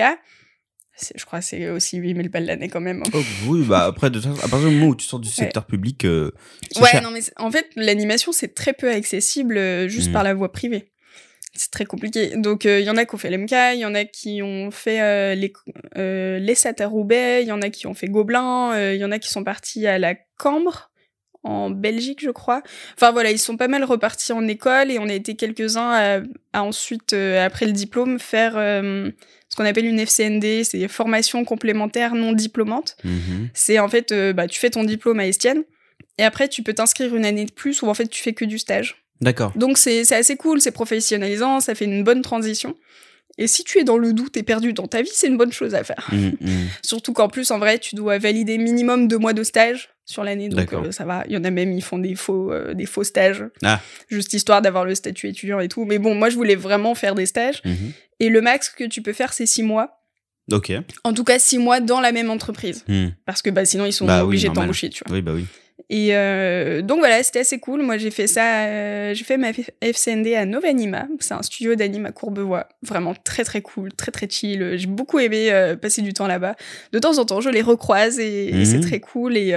Je 1.14 1.24
crois 1.24 1.40
que 1.40 1.44
c'est 1.44 1.68
aussi 1.70 1.96
8000 1.98 2.28
balles 2.28 2.44
l'année 2.46 2.68
quand 2.68 2.80
même. 2.80 3.02
hein. 3.02 3.10
Oh, 3.14 3.22
oui, 3.48 3.64
bah 3.66 3.84
après, 3.84 4.10
de, 4.10 4.18
à 4.18 4.48
partir 4.48 4.68
du 4.68 4.74
moment 4.76 4.88
où 4.88 4.96
tu 4.96 5.06
sors 5.06 5.20
du 5.20 5.28
secteur 5.28 5.64
public, 5.66 6.04
euh, 6.04 6.30
Ouais, 6.76 6.88
cher. 6.90 7.02
non, 7.02 7.10
mais 7.10 7.20
en 7.36 7.50
fait, 7.50 7.66
l'animation, 7.76 8.32
c'est 8.32 8.54
très 8.54 8.72
peu 8.72 8.90
accessible 8.90 9.56
euh, 9.58 9.88
juste 9.88 10.08
Mhm. 10.08 10.12
par 10.12 10.22
la 10.22 10.34
voie 10.34 10.52
privée. 10.52 10.92
C'est 11.52 11.70
très 11.72 11.84
compliqué. 11.84 12.36
Donc, 12.36 12.64
euh, 12.64 12.78
il 12.78 12.86
y 12.86 12.90
en 12.90 12.96
a 12.96 13.04
qui 13.04 13.14
ont 13.14 13.18
fait 13.18 13.28
l'MK, 13.30 13.50
il 13.74 13.80
y 13.80 13.84
en 13.84 13.94
a 13.94 14.04
qui 14.04 14.40
ont 14.42 14.70
fait 14.70 15.34
les, 15.34 15.52
les 15.96 16.54
SAT 16.54 16.80
à 16.80 16.86
Roubaix, 16.86 17.42
il 17.42 17.48
y 17.48 17.52
en 17.52 17.60
a 17.60 17.70
qui 17.70 17.86
ont 17.88 17.94
fait 17.94 18.06
Gobelin, 18.08 18.92
il 18.92 18.98
y 19.00 19.04
en 19.04 19.10
a 19.10 19.18
qui 19.18 19.28
sont 19.30 19.42
partis 19.42 19.86
à 19.88 19.98
la 19.98 20.14
Cambre, 20.38 20.89
en 21.42 21.70
Belgique, 21.70 22.20
je 22.22 22.30
crois. 22.30 22.62
Enfin, 22.96 23.12
voilà, 23.12 23.30
ils 23.30 23.38
sont 23.38 23.56
pas 23.56 23.68
mal 23.68 23.84
repartis 23.84 24.32
en 24.32 24.46
école 24.46 24.90
et 24.90 24.98
on 24.98 25.08
a 25.08 25.14
été 25.14 25.36
quelques-uns 25.36 25.90
à, 25.90 26.20
à 26.52 26.62
ensuite, 26.62 27.12
euh, 27.12 27.44
après 27.44 27.66
le 27.66 27.72
diplôme, 27.72 28.18
faire 28.18 28.56
euh, 28.56 29.10
ce 29.48 29.56
qu'on 29.56 29.64
appelle 29.64 29.86
une 29.86 29.98
FCND, 29.98 30.64
c'est 30.64 30.86
formation 30.88 31.44
complémentaire 31.44 32.14
non 32.14 32.32
diplômante. 32.32 32.96
Mhm. 33.04 33.48
C'est 33.54 33.78
en 33.78 33.88
fait, 33.88 34.12
euh, 34.12 34.32
bah, 34.32 34.46
tu 34.46 34.58
fais 34.58 34.70
ton 34.70 34.84
diplôme 34.84 35.18
à 35.20 35.26
Estienne 35.26 35.64
et 36.18 36.24
après 36.24 36.48
tu 36.48 36.62
peux 36.62 36.74
t'inscrire 36.74 37.14
une 37.14 37.24
année 37.24 37.46
de 37.46 37.52
plus 37.52 37.82
où 37.82 37.88
en 37.88 37.94
fait 37.94 38.08
tu 38.08 38.22
fais 38.22 38.32
que 38.32 38.44
du 38.44 38.58
stage. 38.58 39.02
D'accord. 39.20 39.52
Donc 39.56 39.76
c'est 39.76 40.04
c'est 40.04 40.16
assez 40.16 40.36
cool, 40.36 40.60
c'est 40.60 40.70
professionnalisant, 40.70 41.60
ça 41.60 41.74
fait 41.74 41.84
une 41.84 42.04
bonne 42.04 42.22
transition. 42.22 42.76
Et 43.40 43.46
si 43.46 43.64
tu 43.64 43.78
es 43.78 43.84
dans 43.84 43.96
le 43.96 44.12
doute 44.12 44.36
et 44.36 44.42
perdu 44.42 44.74
dans 44.74 44.86
ta 44.86 45.00
vie, 45.00 45.10
c'est 45.12 45.26
une 45.26 45.38
bonne 45.38 45.52
chose 45.52 45.74
à 45.74 45.82
faire. 45.82 46.08
Mhm, 46.12 46.36
mhm. 46.40 46.68
Surtout 46.82 47.14
qu'en 47.14 47.28
plus, 47.28 47.50
en 47.50 47.58
vrai, 47.58 47.78
tu 47.78 47.96
dois 47.96 48.18
valider 48.18 48.58
minimum 48.58 49.08
deux 49.08 49.18
mois 49.18 49.32
de 49.32 49.42
stage 49.42 49.88
sur 50.04 50.22
l'année. 50.22 50.50
Donc 50.50 50.72
euh, 50.74 50.92
ça 50.92 51.06
va. 51.06 51.24
Il 51.26 51.32
y 51.32 51.36
en 51.38 51.44
a 51.44 51.50
même, 51.50 51.72
ils 51.72 51.82
font 51.82 51.98
des 51.98 52.14
faux, 52.14 52.52
euh, 52.52 52.74
des 52.74 52.84
faux 52.84 53.02
stages. 53.02 53.44
Ah. 53.64 53.80
Juste 54.08 54.34
histoire 54.34 54.60
d'avoir 54.60 54.84
le 54.84 54.94
statut 54.94 55.28
étudiant 55.28 55.58
et 55.58 55.68
tout. 55.68 55.86
Mais 55.86 55.98
bon, 55.98 56.14
moi, 56.14 56.28
je 56.28 56.36
voulais 56.36 56.54
vraiment 56.54 56.94
faire 56.94 57.14
des 57.14 57.24
stages. 57.24 57.62
Mhm. 57.64 57.92
Et 58.20 58.28
le 58.28 58.42
max 58.42 58.68
que 58.68 58.84
tu 58.84 59.00
peux 59.00 59.14
faire, 59.14 59.32
c'est 59.32 59.46
six 59.46 59.62
mois. 59.62 59.96
Ok. 60.52 60.72
En 61.04 61.14
tout 61.14 61.24
cas, 61.24 61.38
six 61.38 61.56
mois 61.56 61.80
dans 61.80 62.00
la 62.00 62.12
même 62.12 62.28
entreprise. 62.28 62.84
Mhm. 62.88 63.14
Parce 63.24 63.40
que 63.40 63.48
bah, 63.48 63.64
sinon, 63.64 63.86
ils 63.86 63.94
sont 63.94 64.04
Bah 64.04 64.18
oui, 64.18 64.28
obligés 64.28 64.50
de 64.50 64.54
t'embaucher, 64.54 64.90
tu 64.90 65.02
vois. 65.06 65.16
Oui, 65.16 65.22
bah 65.22 65.32
oui. 65.34 65.46
Et 65.88 66.10
euh, 66.16 66.82
donc 66.82 66.98
voilà, 66.98 67.22
c'était 67.22 67.40
assez 67.40 67.58
cool. 67.58 67.82
Moi, 67.82 67.96
j'ai 67.98 68.10
fait 68.10 68.26
ça, 68.26 68.66
euh, 68.66 69.14
j'ai 69.14 69.24
fait 69.24 69.36
ma 69.36 69.50
FCND 69.80 70.34
à 70.34 70.44
Novanima. 70.46 71.06
C'est 71.20 71.34
un 71.34 71.42
studio 71.42 71.74
d'anime 71.74 72.06
à 72.06 72.12
Courbevoie. 72.12 72.68
Vraiment 72.82 73.14
très 73.14 73.44
très 73.44 73.62
cool, 73.62 73.92
très 73.92 74.12
très 74.12 74.28
chill. 74.28 74.74
J'ai 74.76 74.86
beaucoup 74.86 75.18
aimé 75.18 75.50
euh, 75.50 75.76
passer 75.76 76.02
du 76.02 76.12
temps 76.12 76.26
là-bas. 76.26 76.56
De 76.92 76.98
temps 76.98 77.18
en 77.18 77.24
temps, 77.24 77.40
je 77.40 77.50
les 77.50 77.62
recroise 77.62 78.18
et, 78.18 78.48
et 78.50 78.52
Mhm. 78.54 78.64
c'est 78.64 78.80
très 78.80 79.00
cool. 79.00 79.36
Et 79.36 79.56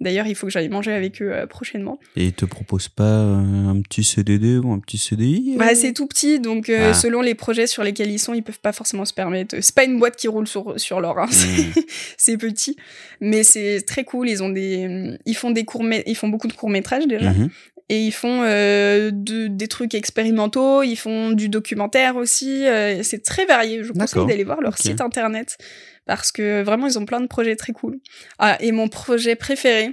d'ailleurs, 0.00 0.26
il 0.26 0.34
faut 0.34 0.46
que 0.46 0.52
j'aille 0.52 0.68
manger 0.68 0.92
avec 0.92 1.20
eux 1.22 1.32
prochainement. 1.48 1.98
Et 2.16 2.26
ils 2.26 2.32
te 2.32 2.44
proposent 2.44 2.88
pas 2.88 3.04
un 3.04 3.80
petit 3.80 4.04
CDD 4.04 4.58
ou 4.58 4.72
un 4.72 4.78
petit 4.78 4.98
CDI 4.98 5.56
Bah, 5.58 5.74
c'est 5.74 5.92
tout 5.92 6.06
petit, 6.06 6.40
donc 6.40 6.68
Ah. 6.70 6.94
selon 6.94 7.20
les 7.20 7.34
projets 7.34 7.66
sur 7.66 7.82
lesquels 7.82 8.10
ils 8.10 8.18
sont, 8.18 8.34
ils 8.34 8.42
peuvent 8.42 8.60
pas 8.60 8.72
forcément 8.72 9.04
se 9.04 9.14
permettre. 9.14 9.56
C'est 9.60 9.74
pas 9.74 9.84
une 9.84 9.98
boîte 9.98 10.16
qui 10.16 10.28
roule 10.28 10.46
sur, 10.46 10.78
sur 10.78 11.00
l'or, 11.00 11.18
hein. 11.18 11.26
Mhm. 11.26 11.72
c'est 12.16 12.36
petit, 12.36 12.76
mais 13.20 13.42
c'est 13.42 13.82
très 13.86 14.04
cool. 14.04 14.28
Ils 14.28 14.42
ont 14.42 14.48
des, 14.50 15.16
ils 15.26 15.34
font 15.36 15.50
des 15.50 15.63
courts, 15.64 15.84
ils 16.06 16.14
font 16.16 16.28
beaucoup 16.28 16.48
de 16.48 16.52
courts 16.52 16.70
métrages 16.70 17.06
déjà. 17.06 17.30
Mhm. 17.32 17.50
Et 17.90 18.00
ils 18.00 18.12
font 18.12 18.40
euh, 18.44 19.10
de- 19.12 19.46
des 19.46 19.68
trucs 19.68 19.94
expérimentaux, 19.94 20.82
ils 20.82 20.96
font 20.96 21.32
du 21.32 21.48
documentaire 21.50 22.16
aussi. 22.16 22.66
euh, 22.66 23.02
c'est 23.02 23.22
très 23.22 23.44
varié. 23.44 23.82
Je 23.82 23.88
vous 23.88 23.94
conseille 23.94 24.20
d'aller 24.26 24.44
voir 24.44 24.60
leur 24.62 24.78
site 24.78 25.00
internet 25.02 25.58
parce 26.06 26.32
que 26.32 26.62
vraiment 26.62 26.86
ils 26.86 26.98
ont 26.98 27.04
plein 27.04 27.20
de 27.20 27.26
projets 27.26 27.56
très 27.56 27.72
cool. 27.72 27.98
Ah, 28.38 28.56
et 28.60 28.72
mon 28.72 28.88
projet 28.88 29.36
préféré, 29.36 29.90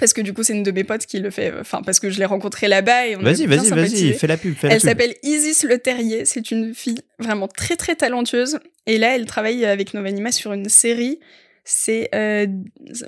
parce 0.00 0.12
que 0.14 0.20
du 0.22 0.32
coup 0.32 0.42
c'est 0.42 0.54
une 0.54 0.62
de 0.62 0.70
mes 0.70 0.84
potes 0.84 1.04
qui 1.06 1.18
le 1.20 1.30
fait, 1.30 1.52
enfin 1.60 1.82
parce 1.84 2.00
que 2.00 2.08
je 2.10 2.18
l'ai 2.18 2.24
rencontrée 2.24 2.66
là-bas 2.66 3.06
et 3.08 3.16
on 3.16 3.20
a 3.20 3.24
Vas-y, 3.24 3.46
vas-y, 3.46 3.68
vas-y, 3.68 4.12
fais 4.14 4.26
la 4.26 4.36
pub, 4.38 4.54
fais 4.56 4.68
Elle 4.68 4.80
s'appelle 4.80 5.14
Isis 5.22 5.64
Le 5.64 5.78
Terrier. 5.78 6.24
C'est 6.24 6.50
une 6.50 6.74
fille 6.74 6.98
vraiment 7.18 7.46
très 7.46 7.76
très 7.76 7.94
talentueuse. 7.94 8.58
Et 8.86 8.96
là, 8.98 9.14
elle 9.16 9.26
travaille 9.26 9.64
avec 9.66 9.92
Novanima 9.94 10.32
sur 10.32 10.52
une 10.54 10.68
série. 10.70 11.20
C'est 11.68 12.08
euh, 12.14 12.46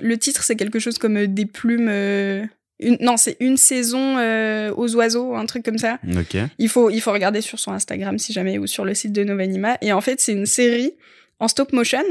le 0.01 0.17
titre, 0.17 0.43
c'est 0.43 0.57
quelque 0.57 0.79
chose 0.79 0.97
comme 0.97 1.15
euh, 1.17 1.27
des 1.27 1.45
plumes. 1.45 1.87
euh, 1.89 2.43
une- 2.81 2.97
non, 2.99 3.15
c'est 3.17 3.37
une 3.39 3.55
saison 3.57 4.17
euh, 4.17 4.73
aux 4.75 4.93
oiseaux, 4.95 5.33
un 5.35 5.45
truc 5.45 5.63
comme 5.63 5.77
ça. 5.77 5.97
Ok. 6.17 6.37
Il 6.59 6.67
faut 6.69 6.89
il 6.89 6.99
faut 6.99 7.11
regarder 7.13 7.39
sur 7.41 7.57
son 7.57 7.71
Instagram 7.71 8.17
si 8.19 8.33
jamais 8.33 8.57
ou 8.57 8.67
sur 8.67 8.83
le 8.85 8.93
site 8.93 9.13
de 9.13 9.23
Novanima. 9.23 9.77
Et 9.81 9.93
en 9.93 10.01
fait, 10.01 10.19
c'est 10.19 10.33
une 10.33 10.45
série 10.45 10.91
en 11.39 11.47
stop 11.47 11.71
motion 11.73 12.03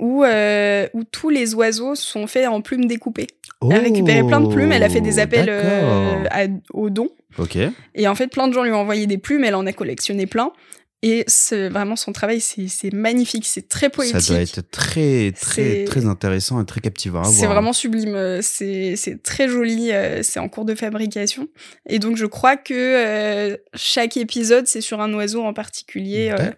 où, 0.00 0.24
où 0.24 1.04
tous 1.04 1.28
les 1.28 1.54
oiseaux 1.54 1.94
sont 1.94 2.26
faits 2.26 2.46
en 2.48 2.60
plumes 2.62 2.86
découpées. 2.86 3.26
Elle 3.62 3.72
a 3.72 3.80
récupéré 3.80 4.22
plein 4.26 4.40
de 4.40 4.46
plumes, 4.54 4.72
elle 4.72 4.82
a 4.84 4.88
fait 4.88 5.00
des 5.00 5.18
appels 5.18 5.48
à- 6.30 6.46
aux 6.72 6.88
dons. 6.90 7.10
Ok. 7.38 7.58
Et 7.94 8.08
en 8.08 8.14
fait, 8.14 8.28
plein 8.28 8.48
de 8.48 8.52
gens 8.54 8.62
lui 8.62 8.70
ont 8.72 8.76
envoyé 8.80 9.06
des 9.06 9.18
plumes, 9.18 9.44
elle 9.44 9.54
en 9.56 9.66
a 9.66 9.72
collectionné 9.72 10.26
plein. 10.26 10.52
Et 11.02 11.22
c'est 11.28 11.68
vraiment 11.68 11.94
son 11.94 12.10
travail, 12.10 12.40
c'est 12.40 12.92
magnifique, 12.92 13.46
c'est 13.46 13.68
très 13.68 13.88
poétique. 13.88 14.20
Ça 14.20 14.32
doit 14.32 14.42
être 14.42 14.68
très, 14.70 15.30
très, 15.30 15.84
très 15.84 16.06
intéressant 16.06 16.60
et 16.60 16.66
très 16.66 16.80
captivant 16.80 17.20
à 17.20 17.22
voir. 17.22 17.34
C'est 17.34 17.46
vraiment 17.46 17.72
sublime, 17.72 18.16
euh, 18.16 18.40
c'est 18.42 19.22
très 19.22 19.48
joli, 19.48 19.92
euh, 19.92 20.24
c'est 20.24 20.40
en 20.40 20.48
cours 20.48 20.64
de 20.64 20.74
fabrication. 20.74 21.46
Et 21.86 22.00
donc 22.00 22.16
je 22.16 22.26
crois 22.26 22.56
que 22.56 22.74
euh, 22.74 23.56
chaque 23.74 24.16
épisode, 24.16 24.66
c'est 24.66 24.80
sur 24.80 25.00
un 25.00 25.14
oiseau 25.14 25.44
en 25.44 25.52
particulier, 25.52 26.34
euh, 26.36 26.50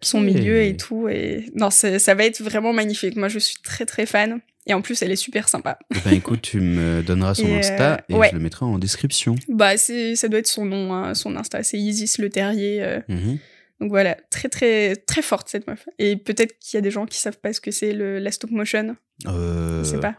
son 0.00 0.22
milieu 0.22 0.62
et 0.62 0.74
tout. 0.74 1.08
Et 1.08 1.50
non, 1.54 1.68
ça 1.68 2.14
va 2.14 2.24
être 2.24 2.40
vraiment 2.40 2.72
magnifique. 2.72 3.16
Moi, 3.16 3.28
je 3.28 3.38
suis 3.38 3.56
très 3.62 3.84
très 3.84 4.06
fan. 4.06 4.40
Et 4.64 4.74
en 4.74 4.80
plus, 4.80 5.02
elle 5.02 5.10
est 5.10 5.16
super 5.16 5.48
sympa. 5.48 5.76
Eh 5.92 5.98
Ben 6.04 6.14
écoute, 6.14 6.40
tu 6.40 6.60
me 6.60 7.02
donneras 7.02 7.34
son 7.34 7.48
Et, 7.48 7.58
Insta 7.58 7.94
euh, 7.94 7.96
et 8.08 8.14
ouais. 8.14 8.28
je 8.30 8.36
le 8.36 8.40
mettrai 8.40 8.64
en 8.64 8.78
description. 8.78 9.34
Bah, 9.48 9.76
ça 9.76 10.28
doit 10.28 10.38
être 10.38 10.46
son 10.46 10.64
nom, 10.64 10.94
hein, 10.94 11.14
son 11.14 11.34
Insta. 11.34 11.64
C'est 11.64 11.78
Isis 11.78 12.18
le 12.18 12.30
terrier. 12.30 13.00
Mhm. 13.08 13.38
Donc 13.82 13.90
voilà, 13.90 14.16
très 14.30 14.48
très 14.48 14.94
très 14.94 15.22
forte 15.22 15.48
cette 15.48 15.66
meuf. 15.66 15.88
Et 15.98 16.16
peut-être 16.16 16.56
qu'il 16.60 16.76
y 16.76 16.78
a 16.78 16.80
des 16.80 16.92
gens 16.92 17.04
qui 17.04 17.18
savent 17.18 17.40
pas 17.40 17.52
ce 17.52 17.60
que 17.60 17.72
c'est 17.72 17.92
le 17.92 18.20
la 18.20 18.30
stop 18.30 18.52
motion. 18.52 18.96
Euh, 19.26 19.82
Je 19.82 19.90
sais 19.90 19.98
pas. 19.98 20.14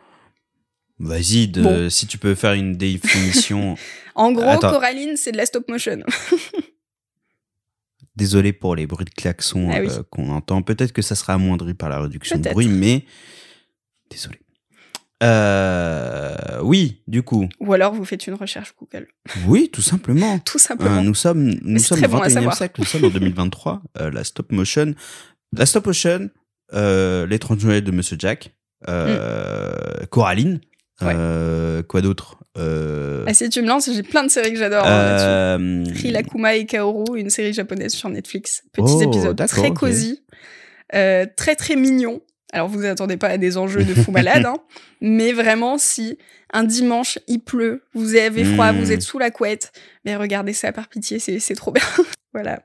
Vas-y, 0.99 1.47
de- 1.47 1.61
Bon. 1.63 1.89
si 1.89 2.05
tu 2.05 2.17
peux 2.17 2.35
faire 2.35 2.53
une 2.53 2.75
définition. 2.75 3.75
En 4.15 4.31
gros, 4.31 4.43
Attends. 4.47 4.69
Coraline, 4.69 5.17
c'est 5.17 5.31
de 5.31 5.37
la 5.37 5.45
stop 5.45 5.67
motion. 5.69 6.03
Désolé 8.15 8.53
pour 8.53 8.75
les 8.75 8.85
bruits 8.85 9.05
de 9.05 9.09
klaxon 9.09 9.71
Ah 9.73 9.79
oui. 9.79 9.87
euh, 9.89 10.03
qu'on 10.11 10.29
entend. 10.29 10.61
Peut-être 10.61 10.91
que 10.91 11.01
ça 11.01 11.15
sera 11.15 11.33
amoindri 11.33 11.73
par 11.73 11.89
la 11.89 11.99
réduction 12.01 12.37
de 12.37 12.47
bruit, 12.49 12.67
mais 12.67 13.05
désolé. 14.11 14.37
Euh, 15.23 16.59
oui, 16.61 17.01
du 17.07 17.23
coup, 17.23 17.47
Ou 17.59 17.73
alors 17.73 17.93
vous 17.93 18.05
faites 18.05 18.27
une 18.27 18.33
recherche 18.33 18.73
Google. 18.79 19.07
oui, 19.47 19.69
tout 19.71 19.81
simplement. 19.81 20.39
Tout 20.45 20.57
Euh, 20.57 20.61
simplement. 20.61 21.01
nous 21.03 21.15
sommes, 21.15 21.53
nous 21.63 21.79
sommes 21.79 22.03
au 22.03 22.07
bon 22.07 22.17
à 22.21 22.27
21e 22.27 22.33
savoir. 22.33 22.55
siècle, 22.57 22.75
nous 22.79 22.85
sommes 22.85 23.05
en 23.05 23.09
2023. 23.19 23.81
Euh, 23.99 24.11
la 24.11 24.23
stop 24.23 24.51
motion, 24.51 24.93
la 25.55 25.65
stop 25.65 25.85
motion, 25.87 26.29
euh, 26.73 27.25
l'étrange 27.27 27.63
Noël 27.65 27.83
de 27.83 27.91
Monsieur 27.91 28.17
Jack, 28.19 28.51
euh, 28.89 30.05
Coraline, 30.09 30.59
euh, 31.01 31.83
quoi 31.83 32.01
d'autre 32.01 32.37
euh, 32.57 33.23
Ah, 33.27 33.33
si 33.33 33.49
tu 33.49 33.61
me 33.61 33.67
lances, 33.67 33.89
j'ai 33.91 34.03
plein 34.03 34.23
de 34.23 34.29
séries 34.29 34.51
que 34.53 34.59
j'adore 34.59 34.85
hein, 34.85 34.89
euh, 34.91 35.83
Rilakuma 35.93 36.55
et 36.55 36.65
Kaoru, 36.65 37.19
une 37.19 37.29
série 37.29 37.53
japonaise 37.53 37.93
sur 37.93 38.09
Netflix. 38.09 38.63
Petits 38.73 38.93
Oh, 38.95 39.01
épisodes 39.01 39.41
très 39.47 39.71
cosy, 39.73 40.23
euh, 40.95 41.25
très 41.35 41.55
très 41.55 41.75
mignon. 41.75 42.21
Alors 42.53 42.67
vous 42.67 42.85
attendez 42.85 43.17
pas 43.17 43.29
à 43.29 43.37
des 43.39 43.57
enjeux 43.57 43.83
de 43.83 43.95
fou 43.95 44.11
malade, 44.11 44.45
hein, 44.47 44.57
mais 45.01 45.33
vraiment 45.33 45.79
si 45.79 46.19
un 46.53 46.63
dimanche 46.63 47.17
il 47.27 47.39
pleut, 47.39 47.83
vous 47.95 48.15
avez 48.15 48.45
froid, 48.45 48.71
vous 48.71 48.91
êtes 48.91 49.01
sous 49.01 49.17
la 49.17 49.31
couette, 49.31 49.71
mais 50.05 50.15
regardez 50.15 50.53
ça 50.53 50.71
par 50.71 50.87
pitié, 50.87 51.17
c'est 51.17 51.39
c'est 51.39 51.55
trop 51.55 51.71
bien. 51.73 51.83
voilà. 52.31 52.57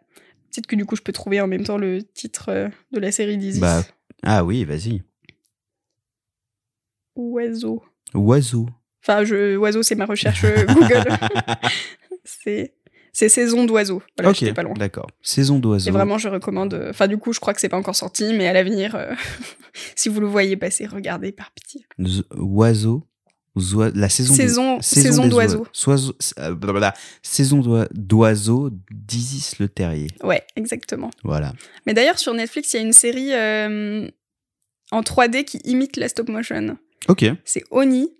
Peut-être 0.52 0.66
que 0.66 0.76
du 0.76 0.84
coup 0.84 0.94
je 0.94 1.00
peux 1.00 1.12
trouver 1.12 1.40
en 1.40 1.46
même 1.46 1.64
temps 1.64 1.78
le 1.78 2.02
titre 2.02 2.50
euh, 2.50 2.68
de 2.92 3.00
la 3.00 3.10
série 3.10 3.38
d'Isis. 3.38 3.60
Bah, 3.60 3.82
ah 4.22 4.44
oui, 4.44 4.64
vas-y. 4.64 5.02
Oiseau. 7.16 7.82
Oiseau. 8.14 8.68
Enfin, 9.02 9.24
je, 9.24 9.56
oiseau, 9.56 9.82
c'est 9.82 9.94
ma 9.94 10.04
recherche 10.04 10.44
euh, 10.44 10.66
Google. 10.66 11.04
c'est 12.24 12.74
c'est 13.18 13.28
saison 13.28 13.64
d'oiseaux. 13.64 14.00
Voilà, 14.16 14.30
ok, 14.30 14.54
pas 14.54 14.62
loin. 14.62 14.74
d'accord. 14.74 15.08
Saison 15.22 15.58
d'oiseau. 15.58 15.88
Et 15.88 15.92
vraiment, 15.92 16.18
je 16.18 16.28
recommande. 16.28 16.74
euh, 16.74 16.90
Enfin, 16.90 17.08
du 17.08 17.18
coup, 17.18 17.32
je 17.32 17.40
crois 17.40 17.52
que 17.52 17.60
c'est 17.60 17.68
pas 17.68 17.76
encore 17.76 17.96
sorti, 17.96 18.32
mais 18.32 18.46
à 18.46 18.52
l'avenir, 18.52 18.94
euh, 18.94 19.12
si 19.96 20.08
vous 20.08 20.20
le 20.20 20.28
voyez 20.28 20.56
passer, 20.56 20.86
regardez 20.86 21.32
par 21.32 21.50
pitié. 21.50 21.84
Z- 22.00 22.22
Oiseau. 22.36 23.02
Zoi- 23.58 23.90
La 23.96 24.08
saison. 24.08 24.34
Saison- 24.34 24.80
saison 24.80 25.26
d'oiseaux. 25.26 25.66
oiseaux. 25.88 26.14
Euh. 26.38 26.90
Saison 27.22 27.58
d'oi- 27.58 27.88
d'oiseaux 27.92 28.70
d'Isis 28.92 29.58
le 29.58 29.68
terrier. 29.68 30.06
Ouais, 30.22 30.44
exactement. 30.54 31.10
Voilà. 31.24 31.52
Mais 31.86 31.94
d'ailleurs, 31.94 32.20
sur 32.20 32.32
Netflix, 32.34 32.72
il 32.72 32.76
y 32.76 32.80
a 32.80 32.82
une 32.86 32.92
série 32.92 33.32
euh, 33.32 34.06
en 34.92 35.00
3D 35.00 35.42
qui 35.44 35.58
imite 35.64 35.96
la 35.96 36.08
stop 36.08 36.28
motion. 36.28 36.76
Ok. 37.08 37.24
C'est 37.44 37.64
Oni. 37.72 38.10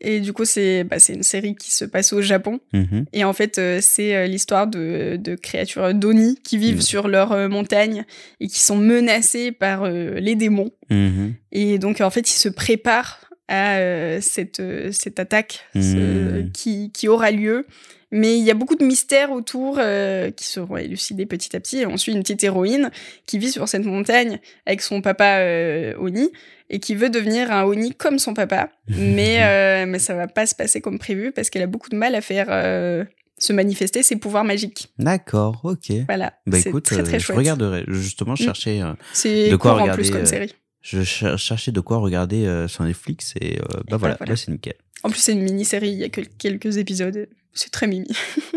Et 0.00 0.20
du 0.20 0.32
coup, 0.32 0.44
c'est 0.44 0.84
bah, 0.84 0.96
une 1.08 1.22
série 1.22 1.54
qui 1.56 1.72
se 1.72 1.84
passe 1.84 2.12
au 2.12 2.22
Japon. 2.22 2.60
Mhm. 2.72 3.06
Et 3.12 3.24
en 3.24 3.32
fait, 3.32 3.58
euh, 3.58 3.78
c'est 3.82 4.14
euh, 4.14 4.26
l'histoire 4.26 4.66
de, 4.66 5.16
de 5.18 5.34
créatures 5.34 5.92
d'Oni 5.94 6.38
qui 6.44 6.56
vivent 6.58 6.76
Mhm. 6.76 6.80
sur 6.82 7.08
leur 7.08 7.32
euh, 7.32 7.48
montagne 7.48 8.04
et 8.40 8.46
qui 8.46 8.60
sont 8.60 8.76
menacées 8.76 9.50
par 9.52 9.88
les 9.90 10.34
démons. 10.36 10.70
Mhm. 10.90 11.34
Et 11.52 11.78
donc, 11.78 12.00
en 12.00 12.10
fait, 12.10 12.30
ils 12.30 12.38
se 12.38 12.48
préparent 12.48 13.20
à 13.48 14.20
cette, 14.20 14.62
cette 14.92 15.18
attaque 15.18 15.64
ce- 15.74 16.42
qui, 16.52 16.92
qui 16.92 17.08
aura 17.08 17.30
lieu. 17.30 17.66
Mais 18.10 18.38
il 18.38 18.44
y 18.44 18.50
a 18.50 18.54
beaucoup 18.54 18.74
de 18.74 18.84
mystères 18.84 19.30
autour 19.32 19.76
euh, 19.78 20.30
qui 20.30 20.44
seront 20.46 20.76
élucidés 20.78 21.26
petit 21.26 21.54
à 21.54 21.60
petit. 21.60 21.78
Et 21.80 21.86
on 21.86 21.96
suit 21.98 22.12
une 22.12 22.22
petite 22.22 22.42
héroïne 22.42 22.90
qui 23.26 23.38
vit 23.38 23.50
sur 23.52 23.68
cette 23.68 23.84
montagne 23.84 24.38
avec 24.66 24.80
son 24.80 25.02
papa 25.02 25.40
euh, 25.40 25.94
Oni 25.98 26.30
et 26.70 26.80
qui 26.80 26.94
veut 26.94 27.10
devenir 27.10 27.50
un 27.52 27.64
Oni 27.64 27.94
comme 27.94 28.18
son 28.18 28.32
papa. 28.32 28.70
mais, 28.88 29.42
euh, 29.42 29.84
mais 29.86 29.98
ça 29.98 30.14
va 30.14 30.26
pas 30.26 30.46
se 30.46 30.54
passer 30.54 30.80
comme 30.80 30.98
prévu 30.98 31.32
parce 31.32 31.50
qu'elle 31.50 31.62
a 31.62 31.66
beaucoup 31.66 31.90
de 31.90 31.96
mal 31.96 32.14
à 32.14 32.20
faire 32.22 32.46
euh, 32.48 33.04
se 33.36 33.52
manifester 33.52 34.02
ses 34.02 34.16
pouvoirs 34.16 34.44
magiques. 34.44 34.88
D'accord, 34.98 35.60
ok. 35.64 35.92
Voilà. 36.06 36.32
Bah 36.46 36.58
écoute, 36.58 36.84
très 36.86 37.02
très 37.02 37.20
je 37.20 37.32
regarderai. 37.32 37.84
Justement, 37.88 38.34
je 38.36 38.42
Mm. 38.42 38.46
cherchais, 38.46 38.80
euh, 38.82 38.94
C'est 39.12 39.50
de 39.50 39.56
quoi 39.56 39.72
court 39.72 39.80
en 39.80 39.82
regarder, 39.82 40.02
plus 40.02 40.10
comme 40.10 40.24
série. 40.26 40.54
je 40.80 41.02
cher- 41.02 41.38
cherchais 41.38 41.72
de 41.72 41.80
quoi 41.80 41.98
regarder 41.98 42.64
sur 42.68 42.84
Netflix 42.84 43.34
et 43.40 43.58
bah 43.58 43.66
bah 43.90 43.96
voilà, 43.98 44.14
voilà. 44.16 44.32
là 44.32 44.36
c'est 44.36 44.50
nickel. 44.50 44.74
En 45.04 45.10
plus, 45.10 45.20
c'est 45.20 45.32
une 45.32 45.42
mini-série, 45.42 45.90
il 45.90 45.98
y 45.98 46.04
a 46.04 46.08
que 46.08 46.22
quelques 46.38 46.76
épisodes. 46.78 47.28
C'est 47.54 47.70
très 47.70 47.86
mimi. 47.86 48.08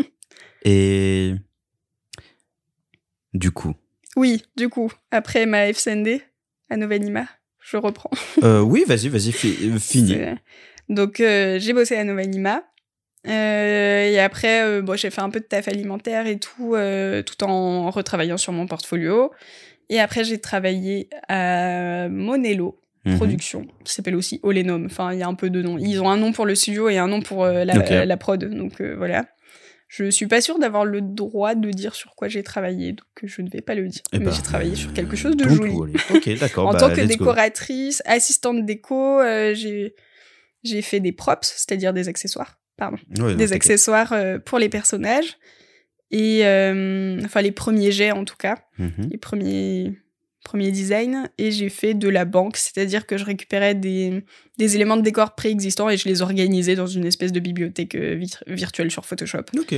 Et 0.66 1.34
du 3.34 3.52
coup, 3.52 3.74
Oui, 4.16 4.44
du 4.58 4.70
coup, 4.70 4.92
après 5.12 5.46
ma 5.46 5.68
FCND 5.72 6.22
à 6.70 6.78
Novanima, 6.78 7.26
je 7.60 7.78
reprends. 7.78 8.12
euh, 8.44 8.62
oui, 8.62 8.84
vas-y, 8.88 9.10
vas-y, 9.10 9.32
fi- 9.32 9.58
euh, 9.70 9.80
fini. 9.80 10.18
Donc, 10.90 11.20
euh, 11.20 11.58
j'ai 11.60 11.74
bossé 11.74 11.96
à 11.96 12.04
Novanima. 12.04 12.64
Euh, 13.28 14.04
et 14.10 14.20
après, 14.20 14.82
bon, 14.82 14.96
j'ai 14.96 15.10
fait 15.12 15.22
un 15.22 15.30
peu 15.30 15.40
de 15.40 15.46
taf 15.46 15.68
alimentaire 15.68 16.28
et 16.28 16.40
tout, 16.40 16.76
tout 17.26 17.44
en 17.44 17.90
retravaillant 17.92 18.38
sur 18.38 18.52
mon 18.54 18.68
portfolio. 18.68 19.32
Et 19.90 20.00
après, 20.00 20.24
j'ai 20.24 20.40
travaillé 20.40 21.10
à 21.28 22.08
Monello 22.10 22.80
Mhm. 23.06 23.18
Production, 23.18 23.66
qui 23.84 23.94
s'appelle 23.94 24.16
aussi 24.16 24.40
Olenum. 24.44 24.86
Enfin, 24.86 25.12
il 25.14 25.20
y 25.20 25.24
a 25.24 25.28
un 25.28 25.34
peu 25.34 25.50
de 25.50 25.62
noms. 25.62 25.78
Ils 25.80 26.00
ont 26.02 26.10
un 26.10 26.18
nom 26.18 26.32
pour 26.32 26.46
le 26.46 26.54
studio 26.54 26.88
et 26.90 26.98
un 27.00 27.08
nom 27.08 27.22
pour 27.22 27.44
euh, 27.44 27.64
la, 27.66 27.78
Ok. 27.80 27.90
la 27.90 28.18
prod. 28.18 28.44
Donc 28.46 28.80
euh, 28.80 28.96
voilà. 28.96 29.26
Je 29.88 30.10
suis 30.10 30.28
pas 30.28 30.40
sûre 30.40 30.58
d'avoir 30.60 30.86
le 30.86 31.02
droit 31.02 31.54
de 31.56 31.70
dire 31.72 31.96
sur 31.96 32.16
quoi 32.16 32.28
j'ai 32.30 32.44
travaillé, 32.44 32.94
donc 32.94 33.08
je 33.24 33.42
ne 33.42 33.50
vais 33.50 33.60
pas 33.62 33.76
le 33.76 33.88
dire. 33.90 34.04
Eh 34.14 34.20
Mais 34.20 34.26
ben, 34.26 34.32
j'ai 34.32 34.42
travaillé 34.42 34.76
sur 34.76 34.94
quelque 34.94 35.16
chose 35.18 35.36
de 35.36 35.50
joli. 35.50 35.72
worry. 35.74 35.94
Ok, 36.14 36.30
d'accord. 36.40 36.68
En 36.68 36.72
bah, 36.74 36.80
tant 36.80 36.90
que 36.94 37.02
go. 37.02 37.08
décoratrice, 37.08 38.02
assistante 38.06 38.66
déco, 38.66 39.20
euh, 39.20 39.54
j'ai 39.54 39.96
j'ai 40.64 40.82
fait 40.84 41.00
des 41.00 41.12
props, 41.12 41.46
c'est-à-dire 41.58 41.92
des 41.94 42.08
accessoires. 42.08 42.60
Pardon, 42.78 42.98
Ouais, 43.20 43.36
des 43.36 43.52
accessoires 43.52 44.14
euh, 44.14 44.38
pour 44.40 44.60
les 44.60 44.70
personnages 44.70 45.38
et 46.12 46.46
euh, 46.46 47.20
enfin 47.26 47.42
les 47.42 47.52
premiers 47.52 47.92
jets 47.92 48.12
en 48.12 48.26
tout 48.26 48.38
cas, 48.38 48.58
Mhm. 48.78 49.10
les 49.12 49.18
premiers 49.18 49.98
premiers 50.44 50.72
designs. 50.72 51.26
Et 51.38 51.52
j'ai 51.52 51.70
fait 51.70 51.94
de 51.94 52.10
la 52.10 52.26
banque, 52.26 52.58
c'est-à-dire 52.58 53.06
que 53.06 53.18
je 53.18 53.26
récupérais 53.26 53.76
des 53.76 54.24
des 54.58 54.76
éléments 54.76 54.98
de 54.98 55.02
décor 55.02 55.36
préexistants 55.36 55.90
et 55.90 55.98
je 55.98 56.08
les 56.08 56.22
organisais 56.22 56.76
dans 56.76 56.86
une 56.88 57.06
espèce 57.06 57.32
de 57.32 57.40
bibliothèque 57.40 57.96
euh, 57.96 58.16
vir- 58.16 58.44
virtuelle 58.48 58.92
sur 58.92 59.06
Photoshop. 59.06 59.44
Ok. 59.58 59.74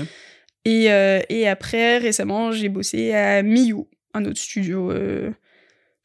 Et, 0.65 0.91
euh, 0.91 1.19
et 1.29 1.47
après, 1.47 1.97
récemment, 1.97 2.51
j'ai 2.53 2.69
bossé 2.69 3.13
à 3.13 3.43
Miyu, 3.43 3.83
un 4.13 4.23
autre 4.25 4.39
studio, 4.39 4.91
euh, 4.91 5.29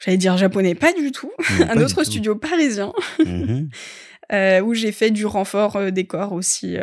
j'allais 0.01 0.17
dire 0.17 0.37
japonais, 0.37 0.75
pas 0.75 0.93
du 0.93 1.13
tout, 1.13 1.31
Non, 1.61 1.67
un 1.71 1.81
autre 1.83 2.03
tout. 2.03 2.05
studio 2.11 2.35
parisien, 2.37 2.93
Mhm. 3.25 3.69
euh, 4.33 4.61
où 4.61 4.75
j'ai 4.75 4.91
fait 4.93 5.11
du 5.13 5.27
renfort 5.27 5.93
décor 5.93 6.33
aussi 6.33 6.77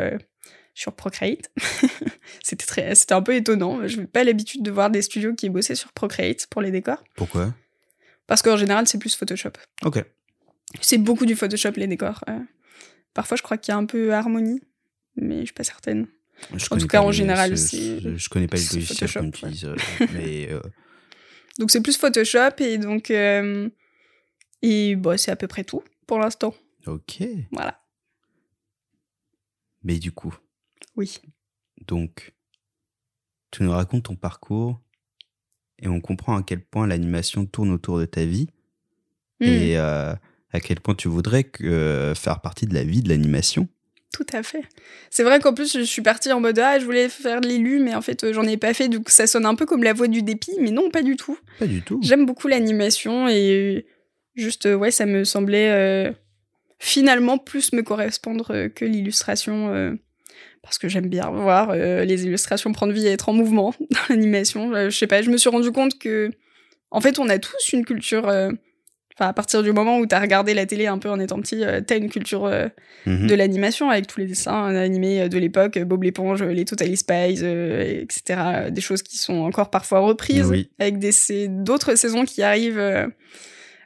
sur 0.74 0.92
Procreate. 0.94 1.50
c'était 2.42 2.66
très, 2.66 2.94
c'était 2.94 3.14
un 3.14 3.22
peu 3.22 3.34
étonnant. 3.34 3.86
Je 3.86 4.00
n'ai 4.00 4.06
pas 4.06 4.24
l'habitude 4.24 4.62
de 4.62 4.70
voir 4.70 4.90
des 4.90 5.02
studios 5.02 5.34
qui 5.34 5.48
bossaient 5.50 5.74
sur 5.74 5.92
Procreate 5.92 6.46
pour 6.50 6.62
les 6.62 6.70
décors, 6.70 7.02
Pourquoi? 7.14 7.54
Parce 8.26 8.42
qu'en 8.42 8.56
général, 8.56 8.86
c'est 8.88 8.98
plus 8.98 9.14
Photoshop. 9.16 9.52
Ok. 9.84 10.04
C'est 10.80 10.98
beaucoup 10.98 11.26
du 11.26 11.36
Photoshop 11.36 11.72
les 11.76 11.86
décors. 11.86 12.24
euh. 12.28 12.38
Parfois, 13.14 13.36
je 13.36 13.42
crois 13.42 13.56
qu'il 13.56 13.72
y 13.72 13.74
a 13.74 13.78
un 13.78 13.86
peu 13.86 14.12
Harmonie, 14.12 14.60
mais 15.16 15.40
je 15.40 15.44
suis 15.46 15.54
pas 15.54 15.64
certaine. 15.64 16.06
Je 16.54 16.66
En 16.70 16.76
tout 16.76 16.86
cas, 16.86 17.00
en 17.02 17.12
général, 17.12 17.56
ce- 17.56 17.66
c'est- 17.68 18.00
Je, 18.00 18.16
je 18.16 18.28
connais 18.28 18.46
pas 18.46 18.58
les 18.58 18.62
logiciels 18.64 19.10
qu'on 19.12 19.20
ouais. 19.22 19.28
utilise, 19.28 19.64
euh, 19.64 19.74
mais 20.12 20.50
euh, 20.52 20.60
Donc 21.58 21.70
c'est 21.70 21.80
plus 21.80 21.96
Photoshop 21.96 22.56
et 22.60 22.76
donc 22.76 23.10
euh, 23.10 23.70
et 24.60 24.96
bah, 24.96 25.16
c'est 25.16 25.30
à 25.30 25.36
peu 25.36 25.46
près 25.46 25.64
tout 25.64 25.82
pour 26.06 26.18
l'instant. 26.18 26.54
ok. 26.86 27.22
Voilà. 27.52 27.80
Mais 29.82 29.98
du 29.98 30.12
coup, 30.12 30.34
Oui. 30.96 31.18
donc, 31.86 32.34
tu 33.50 33.62
nous 33.62 33.70
racontes 33.70 34.04
ton 34.04 34.16
parcours 34.16 34.80
et 35.80 35.88
on 35.88 36.00
comprend 36.00 36.36
à 36.36 36.42
quel 36.42 36.60
point 36.60 36.86
l'animation 36.86 37.46
tourne 37.46 37.70
autour 37.70 37.98
de 37.98 38.04
ta 38.04 38.24
vie. 38.24 38.48
Mm. 39.40 39.44
et 39.44 39.78
euh, 39.78 40.14
à 40.52 40.60
quel 40.60 40.80
point 40.80 40.94
tu 40.94 41.08
voudrais 41.08 41.44
que, 41.44 41.64
euh, 41.64 42.14
faire 42.14 42.40
partie 42.40 42.66
de 42.66 42.72
la 42.74 42.84
vie 42.84 43.02
de 43.02 43.08
l'animation. 43.10 43.68
Tout 44.12 44.24
à 44.32 44.42
fait. 44.42 44.62
C'est 45.10 45.24
vrai 45.24 45.40
qu'en 45.40 45.52
plus, 45.52 45.76
je 45.76 45.82
suis 45.82 46.00
partie 46.00 46.32
en 46.32 46.40
mode 46.40 46.58
Ah, 46.58 46.78
je 46.78 46.86
voulais 46.86 47.10
faire 47.10 47.42
de 47.42 47.48
l'élu, 47.48 47.80
mais 47.80 47.94
en 47.94 48.00
fait, 48.00 48.24
euh, 48.24 48.32
j'en 48.32 48.44
ai 48.44 48.56
pas 48.56 48.72
fait. 48.72 48.88
Donc, 48.88 49.10
ça 49.10 49.26
sonne 49.26 49.44
un 49.44 49.54
peu 49.54 49.66
comme 49.66 49.82
la 49.82 49.92
voix 49.92 50.08
du 50.08 50.22
dépit, 50.22 50.54
mais 50.60 50.70
non, 50.70 50.88
pas 50.90 51.02
du 51.02 51.16
tout. 51.16 51.38
Pas 51.58 51.66
du 51.66 51.82
tout. 51.82 52.00
J'aime 52.02 52.24
beaucoup 52.24 52.48
l'animation 52.48 53.28
et 53.28 53.84
juste, 54.34 54.64
ouais, 54.64 54.90
ça 54.90 55.04
me 55.04 55.24
semblait 55.24 55.70
euh, 55.70 56.12
finalement 56.78 57.36
plus 57.36 57.74
me 57.74 57.82
correspondre 57.82 58.68
que 58.74 58.86
l'illustration. 58.86 59.74
euh, 59.74 59.94
parce 60.66 60.78
que 60.78 60.88
j'aime 60.88 61.08
bien 61.08 61.30
voir 61.30 61.70
euh, 61.70 62.04
les 62.04 62.24
illustrations 62.26 62.72
prendre 62.72 62.92
vie 62.92 63.06
et 63.06 63.12
être 63.12 63.28
en 63.28 63.32
mouvement 63.32 63.72
dans 63.90 63.98
l'animation. 64.10 64.74
Euh, 64.74 64.90
je 64.90 64.96
sais 64.98 65.06
pas, 65.06 65.22
je 65.22 65.30
me 65.30 65.36
suis 65.38 65.48
rendu 65.48 65.70
compte 65.70 65.98
que, 65.98 66.30
en 66.90 67.00
fait, 67.00 67.18
on 67.18 67.28
a 67.28 67.38
tous 67.38 67.72
une 67.72 67.84
culture. 67.84 68.28
euh, 68.28 68.50
Enfin, 69.18 69.30
à 69.30 69.32
partir 69.32 69.62
du 69.62 69.72
moment 69.72 69.98
où 69.98 70.04
t'as 70.04 70.20
regardé 70.20 70.52
la 70.52 70.66
télé 70.66 70.86
un 70.88 70.98
peu 70.98 71.08
en 71.08 71.18
étant 71.18 71.40
petit, 71.40 71.64
euh, 71.64 71.80
t'as 71.80 71.96
une 71.96 72.10
culture 72.10 72.52
Mhm. 73.06 73.26
de 73.28 73.34
l'animation 73.34 73.88
avec 73.88 74.06
tous 74.08 74.20
les 74.20 74.26
dessins 74.26 74.66
animés 74.76 75.30
de 75.30 75.38
l'époque, 75.38 75.78
Bob 75.78 76.02
l'éponge, 76.02 76.42
les 76.42 76.66
Totally 76.66 76.98
Spies, 76.98 77.42
etc. 77.42 78.68
Des 78.70 78.80
choses 78.82 79.02
qui 79.02 79.16
sont 79.16 79.38
encore 79.38 79.70
parfois 79.70 80.00
reprises 80.00 80.48
Oui. 80.50 80.68
avec 80.78 80.98
des 80.98 81.12
d'autres 81.48 81.94
saisons 81.94 82.26
qui 82.26 82.42
arrivent 82.42 83.08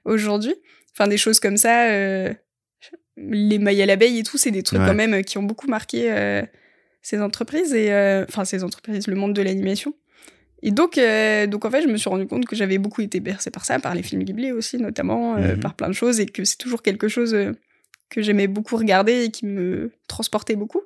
aujourd'hui. 0.05 0.55
Enfin, 0.95 1.07
des 1.07 1.17
choses 1.19 1.39
comme 1.39 1.57
ça. 1.57 1.87
les 3.17 3.59
mailles 3.59 3.83
à 3.83 3.87
l'abeille 3.87 4.19
et 4.19 4.23
tout, 4.23 4.39
c'est 4.39 4.51
des 4.51 4.63
trucs 4.63 4.81
Ouais. 4.81 4.87
quand 4.87 4.95
même 4.95 5.23
qui 5.23 5.39
ont 5.39 5.43
beaucoup 5.45 5.69
marqué 5.69 6.11
euh, 6.11 6.43
ces 7.03 7.21
entreprises 7.21 7.73
et 7.75 7.93
euh, 7.93 8.25
enfin 8.29 8.45
ces 8.45 8.63
entreprises, 8.65 9.07
le 9.07 9.15
monde 9.17 9.33
de 9.35 9.43
l'animation. 9.43 9.95
Et 10.63 10.71
donc, 10.73 10.99
euh, 10.99 11.47
donc 11.47 11.65
en 11.65 11.71
fait, 11.71 11.81
je 11.83 11.89
me 11.89 11.97
suis 11.97 12.11
rendu 12.11 12.27
compte 12.27 12.45
que 12.45 12.55
j'avais 12.55 12.77
beaucoup 12.79 13.01
été 13.01 13.19
bercée 13.21 13.51
par 13.51 13.65
ça, 13.65 13.79
par 13.79 13.95
les 13.95 14.03
films 14.03 14.23
Ghibli 14.25 14.53
aussi 14.53 14.77
notamment, 14.77 15.37
euh, 15.37 15.55
Mhm. 15.55 15.61
par 15.61 15.75
plein 15.75 15.89
de 15.89 15.95
choses, 15.95 16.21
et 16.21 16.27
que 16.27 16.45
c'est 16.45 16.59
toujours 16.59 16.83
quelque 16.83 17.09
chose 17.09 17.33
euh, 17.35 17.53
que 18.11 18.21
j'aimais 18.21 18.47
beaucoup 18.47 18.77
regarder 18.77 19.25
et 19.25 19.31
qui 19.31 19.47
me 19.47 19.91
transportait 20.07 20.57
beaucoup. 20.57 20.83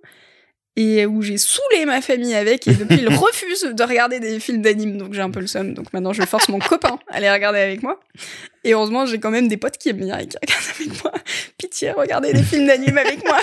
Et 0.77 1.07
où 1.07 1.23
j'ai 1.23 1.39
saoulé 1.39 1.87
ma 1.87 2.01
famille 2.01 2.35
avec, 2.35 2.67
et 2.67 2.75
depuis, 2.75 2.99
ils 2.99 3.09
refusent 3.17 3.63
de 3.63 3.83
regarder 3.85 4.19
des 4.21 4.41
films 4.41 4.61
d'anime, 4.63 4.97
donc 4.99 5.13
j'ai 5.15 5.23
un 5.23 5.31
peu 5.31 5.39
le 5.41 5.47
seum. 5.47 5.73
Donc 5.73 5.93
maintenant, 5.93 6.13
je 6.13 6.23
force 6.23 6.49
mon 6.49 6.59
copain 6.71 6.99
à 7.09 7.21
les 7.21 7.31
regarder 7.31 7.59
avec 7.61 7.83
moi. 7.83 8.01
Et 8.65 8.75
heureusement, 8.75 9.07
j'ai 9.07 9.19
quand 9.19 9.31
même 9.31 9.49
des 9.49 9.57
potes 9.57 9.79
qui 9.79 9.89
aiment 9.91 9.99
bien 10.05 10.19
et 10.19 10.27
qui 10.27 10.37
regardent 10.43 10.65
avec 10.81 11.03
moi. 11.05 11.13
Pitié, 11.59 11.91
regardez 11.93 12.33
des 12.33 12.43
films 12.43 12.67
d'anime 12.67 12.99
avec 12.99 13.25
moi. 13.25 13.39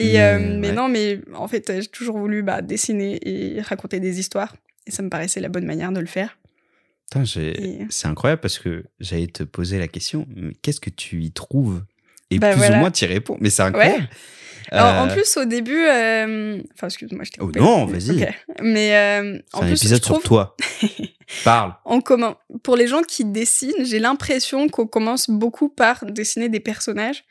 Et 0.00 0.12
Mais, 0.14 0.20
euh, 0.22 0.38
mais 0.58 0.68
ouais. 0.68 0.74
non, 0.74 0.88
mais 0.88 1.20
en 1.34 1.46
fait, 1.48 1.70
j'ai 1.80 1.86
toujours 1.86 2.18
voulu 2.18 2.42
bah, 2.42 2.62
dessiner 2.62 3.18
et 3.22 3.60
raconter 3.60 4.00
des 4.00 4.18
histoires. 4.20 4.54
Et 4.86 4.90
ça 4.90 5.02
me 5.02 5.08
paraissait 5.10 5.40
la 5.40 5.48
bonne 5.48 5.66
manière 5.66 5.92
de 5.92 6.00
le 6.00 6.06
faire. 6.06 6.36
Et- 7.36 7.86
C'est 7.90 8.06
incroyable 8.08 8.40
parce 8.40 8.58
que 8.58 8.84
j'allais 9.00 9.26
te 9.26 9.42
poser 9.42 9.78
la 9.78 9.88
question, 9.88 10.26
mais 10.36 10.52
qu'est-ce 10.62 10.80
que 10.80 10.90
tu 10.90 11.22
y 11.22 11.32
trouves? 11.32 11.82
Et 12.30 12.38
Bah, 12.38 12.50
plus 12.52 12.58
voilà. 12.58 12.76
ou 12.76 12.80
moins, 12.80 12.90
tu 12.90 13.04
y 13.04 13.08
réponds. 13.08 13.36
Mais 13.40 13.50
c'est 13.50 13.62
incroyable. 13.62 14.08
Alors, 14.70 15.02
en 15.02 15.08
Euh, 15.08 15.12
plus, 15.14 15.36
au 15.36 15.44
début, 15.44 15.84
euh, 15.84 16.62
enfin, 16.74 16.86
excuse-moi, 16.86 17.24
je 17.24 17.32
t'ai 17.32 17.40
Oh 17.40 17.46
coupé. 17.46 17.58
non, 17.58 17.86
vas-y. 17.86 18.22
Ok. 18.22 18.28
Mais 18.62 18.94
euh, 18.94 19.38
c'est 19.52 19.56
en 19.56 19.62
un 19.62 19.66
plus, 19.66 19.72
épisode 19.72 19.98
je 19.98 20.02
trouve, 20.02 20.18
sur 20.20 20.28
toi. 20.28 20.56
Parle. 21.44 21.74
en 21.84 22.00
commun, 22.00 22.36
pour 22.62 22.76
les 22.76 22.86
gens 22.86 23.02
qui 23.02 23.24
dessinent, 23.24 23.84
j'ai 23.84 23.98
l'impression 23.98 24.68
qu'on 24.68 24.86
commence 24.86 25.28
beaucoup 25.30 25.68
par 25.68 26.04
dessiner 26.06 26.48
des 26.48 26.60
personnages 26.60 27.24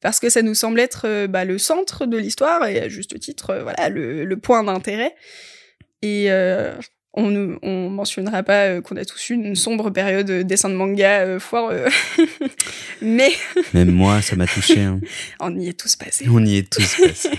parce 0.00 0.20
que 0.20 0.28
ça 0.30 0.42
nous 0.42 0.54
semble 0.54 0.80
être 0.80 1.06
euh, 1.06 1.26
bah, 1.26 1.44
le 1.44 1.58
centre 1.58 2.06
de 2.06 2.16
l'histoire 2.16 2.66
et 2.66 2.80
à 2.80 2.88
juste 2.88 3.18
titre, 3.18 3.50
euh, 3.50 3.62
voilà, 3.62 3.88
le, 3.88 4.24
le 4.24 4.36
point 4.36 4.62
d'intérêt. 4.62 5.14
Et 6.02 6.30
euh, 6.30 6.74
on 7.14 7.28
ne 7.30 7.56
on 7.62 7.90
mentionnera 7.90 8.42
pas 8.44 8.80
qu'on 8.80 8.96
a 8.96 9.04
tous 9.04 9.30
eu 9.30 9.34
une 9.34 9.56
sombre 9.56 9.90
période 9.90 10.26
de 10.26 10.42
dessin 10.42 10.68
de 10.68 10.74
manga 10.74 11.22
euh, 11.22 11.40
foireux, 11.40 11.86
mais 13.02 13.30
Même 13.74 13.90
moi, 13.90 14.22
ça 14.22 14.36
m'a 14.36 14.46
touché. 14.46 14.80
hein. 14.80 15.00
on 15.40 15.58
y 15.58 15.68
est 15.68 15.78
tous 15.78 15.96
passés. 15.96 16.26
On 16.30 16.44
y 16.44 16.58
est 16.58 16.70
tous 16.70 17.00
passés. 17.02 17.30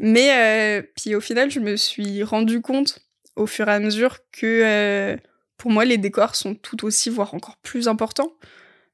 Mais 0.00 0.30
euh, 0.32 0.82
puis 0.96 1.14
au 1.14 1.20
final, 1.20 1.50
je 1.50 1.58
me 1.58 1.76
suis 1.76 2.22
rendu 2.22 2.60
compte 2.60 3.00
au 3.34 3.46
fur 3.46 3.68
et 3.68 3.72
à 3.72 3.80
mesure 3.80 4.18
que 4.32 5.16
pour 5.56 5.70
moi, 5.70 5.84
les 5.84 5.98
décors 5.98 6.36
sont 6.36 6.54
tout 6.54 6.84
aussi, 6.84 7.10
voire 7.10 7.34
encore 7.34 7.56
plus 7.62 7.88
importants. 7.88 8.32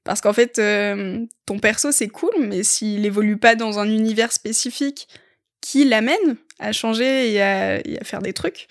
Parce 0.04 0.20
qu'en 0.20 0.32
fait, 0.32 0.58
euh, 0.58 1.24
ton 1.46 1.58
perso, 1.58 1.92
c'est 1.92 2.08
cool, 2.08 2.32
mais 2.40 2.62
s'il 2.64 3.06
évolue 3.06 3.36
pas 3.36 3.54
dans 3.54 3.78
un 3.78 3.88
univers 3.88 4.32
spécifique 4.32 5.08
qui 5.60 5.84
l'amène 5.84 6.36
à 6.58 6.72
changer 6.72 7.32
et 7.32 7.40
à, 7.40 7.76
et 7.86 7.98
à 8.00 8.04
faire 8.04 8.20
des 8.20 8.32
trucs, 8.32 8.66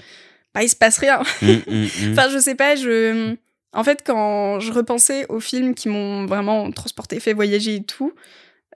bah, 0.53 0.63
il 0.63 0.69
se 0.69 0.75
passe 0.75 0.97
rien. 0.97 1.21
Hum, 1.41 1.61
hum, 1.67 1.87
hum. 2.01 2.11
Enfin, 2.11 2.29
je 2.29 2.37
sais 2.37 2.55
pas, 2.55 2.75
je. 2.75 3.35
En 3.73 3.85
fait, 3.85 4.03
quand 4.05 4.59
je 4.59 4.73
repensais 4.73 5.25
aux 5.29 5.39
films 5.39 5.73
qui 5.73 5.87
m'ont 5.87 6.25
vraiment 6.25 6.69
transporté, 6.71 7.21
fait 7.21 7.31
voyager 7.31 7.75
et 7.75 7.83
tout, 7.83 8.13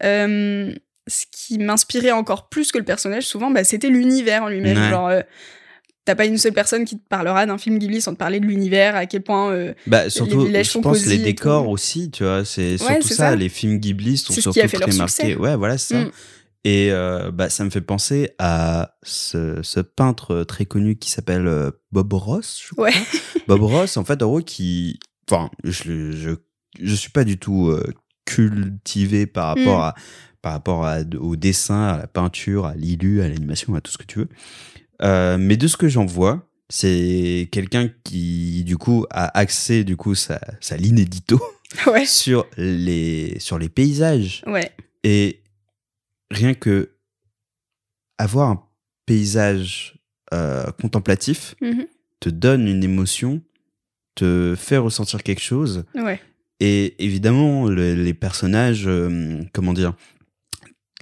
euh, 0.04 0.74
ce 1.08 1.26
qui 1.32 1.58
m'inspirait 1.58 2.12
encore 2.12 2.48
plus 2.48 2.72
que 2.72 2.78
le 2.78 2.86
personnage, 2.86 3.24
souvent, 3.24 3.52
bah, 3.52 3.66
c'était 3.66 3.90
l'univers 3.90 4.44
en 4.44 4.48
lui-même. 4.48 4.78
Ouais. 4.78 4.90
Genre, 4.90 5.08
euh, 5.10 5.22
t'as 6.06 6.16
pas 6.16 6.26
une 6.26 6.38
seule 6.38 6.54
personne 6.54 6.86
qui 6.86 6.98
te 7.00 7.08
parlera 7.10 7.46
d'un 7.46 7.58
film 7.58 7.78
Ghibli 7.80 8.00
sans 8.00 8.14
te 8.14 8.18
parler 8.20 8.40
de 8.40 8.46
l'univers, 8.46 8.96
à 8.96 9.06
quel 9.08 9.22
point. 9.24 9.52
euh, 9.52 9.74
Bah, 9.88 10.10
surtout, 10.10 10.46
villages 10.46 10.68
je 10.68 10.72
sont 10.72 10.82
pense 10.82 11.00
cosy 11.00 11.10
les 11.10 11.18
décors 11.24 11.68
aussi, 11.68 12.12
tu 12.12 12.24
vois. 12.24 12.46
C'est 12.46 12.74
Ouais, 12.74 12.78
surtout 12.78 13.08
c'est 13.08 13.14
ça, 13.16 13.30
ça. 13.32 13.36
Les 13.36 13.50
films 13.50 13.80
Ghibli 13.80 14.18
sont 14.18 14.34
surtout 14.34 14.52
qui 14.52 14.62
a 14.62 14.68
fait 14.68 14.78
leur 14.78 14.90
très 14.90 14.98
succès. 14.98 15.24
marqués. 15.24 15.36
Ouais, 15.42 15.56
voilà, 15.56 15.78
c'est 15.78 15.96
ça. 15.96 16.00
Mm. 16.06 16.12
Et 16.68 16.92
euh, 16.92 17.30
bah, 17.32 17.50
ça 17.50 17.64
me 17.64 17.70
fait 17.70 17.82
penser 17.82 18.32
à 18.40 18.96
ce, 19.04 19.60
ce 19.62 19.80
peintre 19.80 20.44
très 20.44 20.66
connu 20.66 20.96
qui 20.98 21.12
s'appelle 21.12 21.48
euh, 21.48 21.70
Bob 21.92 22.14
Ross, 22.14 22.60
je 22.68 22.74
crois. 22.74 22.86
Ouais. 22.86 22.94
Bob 23.48 23.62
Ross, 23.62 23.98
en 23.98 24.04
fait, 24.06 24.22
en 24.24 24.28
gros, 24.28 24.42
qui. 24.42 24.98
Enfin, 25.30 25.50
je, 25.64 26.12
je, 26.12 26.32
je 26.80 26.94
suis 26.96 27.12
pas 27.12 27.24
du 27.24 27.38
tout 27.38 27.70
euh, 27.70 27.84
cultivé 28.26 29.26
par 29.28 29.48
rapport 29.48 29.80
Mm. 29.80 29.82
à 29.82 29.96
par 30.42 30.54
rapport 30.54 30.86
à, 30.86 31.00
au 31.20 31.36
dessin, 31.36 31.86
à 31.88 31.98
la 31.98 32.06
peinture, 32.06 32.68
à 32.68 32.76
l'illu, 32.76 33.24
à 33.24 33.28
l'animation, 33.28 33.74
à 33.74 33.82
tout 33.82 33.92
ce 33.92 33.98
que 33.98 34.04
tu 34.06 34.20
veux. 34.20 34.30
Euh, 35.02 35.38
mais 35.38 35.58
de 35.58 35.68
ce 35.68 35.78
que 35.78 35.88
j'en 35.88 36.06
vois, 36.06 36.48
c'est 36.70 37.50
quelqu'un 37.52 37.90
qui, 38.04 38.64
du 38.64 38.78
coup, 38.78 39.06
a 39.10 39.38
axé, 39.38 39.84
du 39.84 39.98
coup, 39.98 40.16
sa, 40.16 40.40
sa 40.62 40.78
ligne 40.78 41.00
édito 41.00 41.42
Ouais. 41.88 42.06
sur 42.08 42.48
les, 42.58 43.38
sur 43.40 43.58
les 43.60 43.70
paysages. 43.70 44.44
Ouais. 44.48 44.72
Et 45.04 45.42
rien 46.32 46.54
que 46.54 46.92
avoir 48.18 48.50
un 48.50 48.64
paysage 49.06 49.96
euh, 50.34 50.66
contemplatif 50.82 51.56
Mhm. 51.62 51.86
te 52.20 52.30
donne 52.30 52.68
une 52.68 52.84
émotion, 52.84 53.42
te 54.16 54.56
fait 54.58 54.78
ressentir 54.78 55.22
quelque 55.22 55.42
chose. 55.42 55.84
Ouais. 55.94 56.20
Et 56.62 56.96
évidemment, 57.04 57.68
le- 57.68 57.94
les 57.96 58.14
personnages, 58.14 58.86
euh, 58.88 59.42
comment 59.54 59.74
dire, 59.74 59.94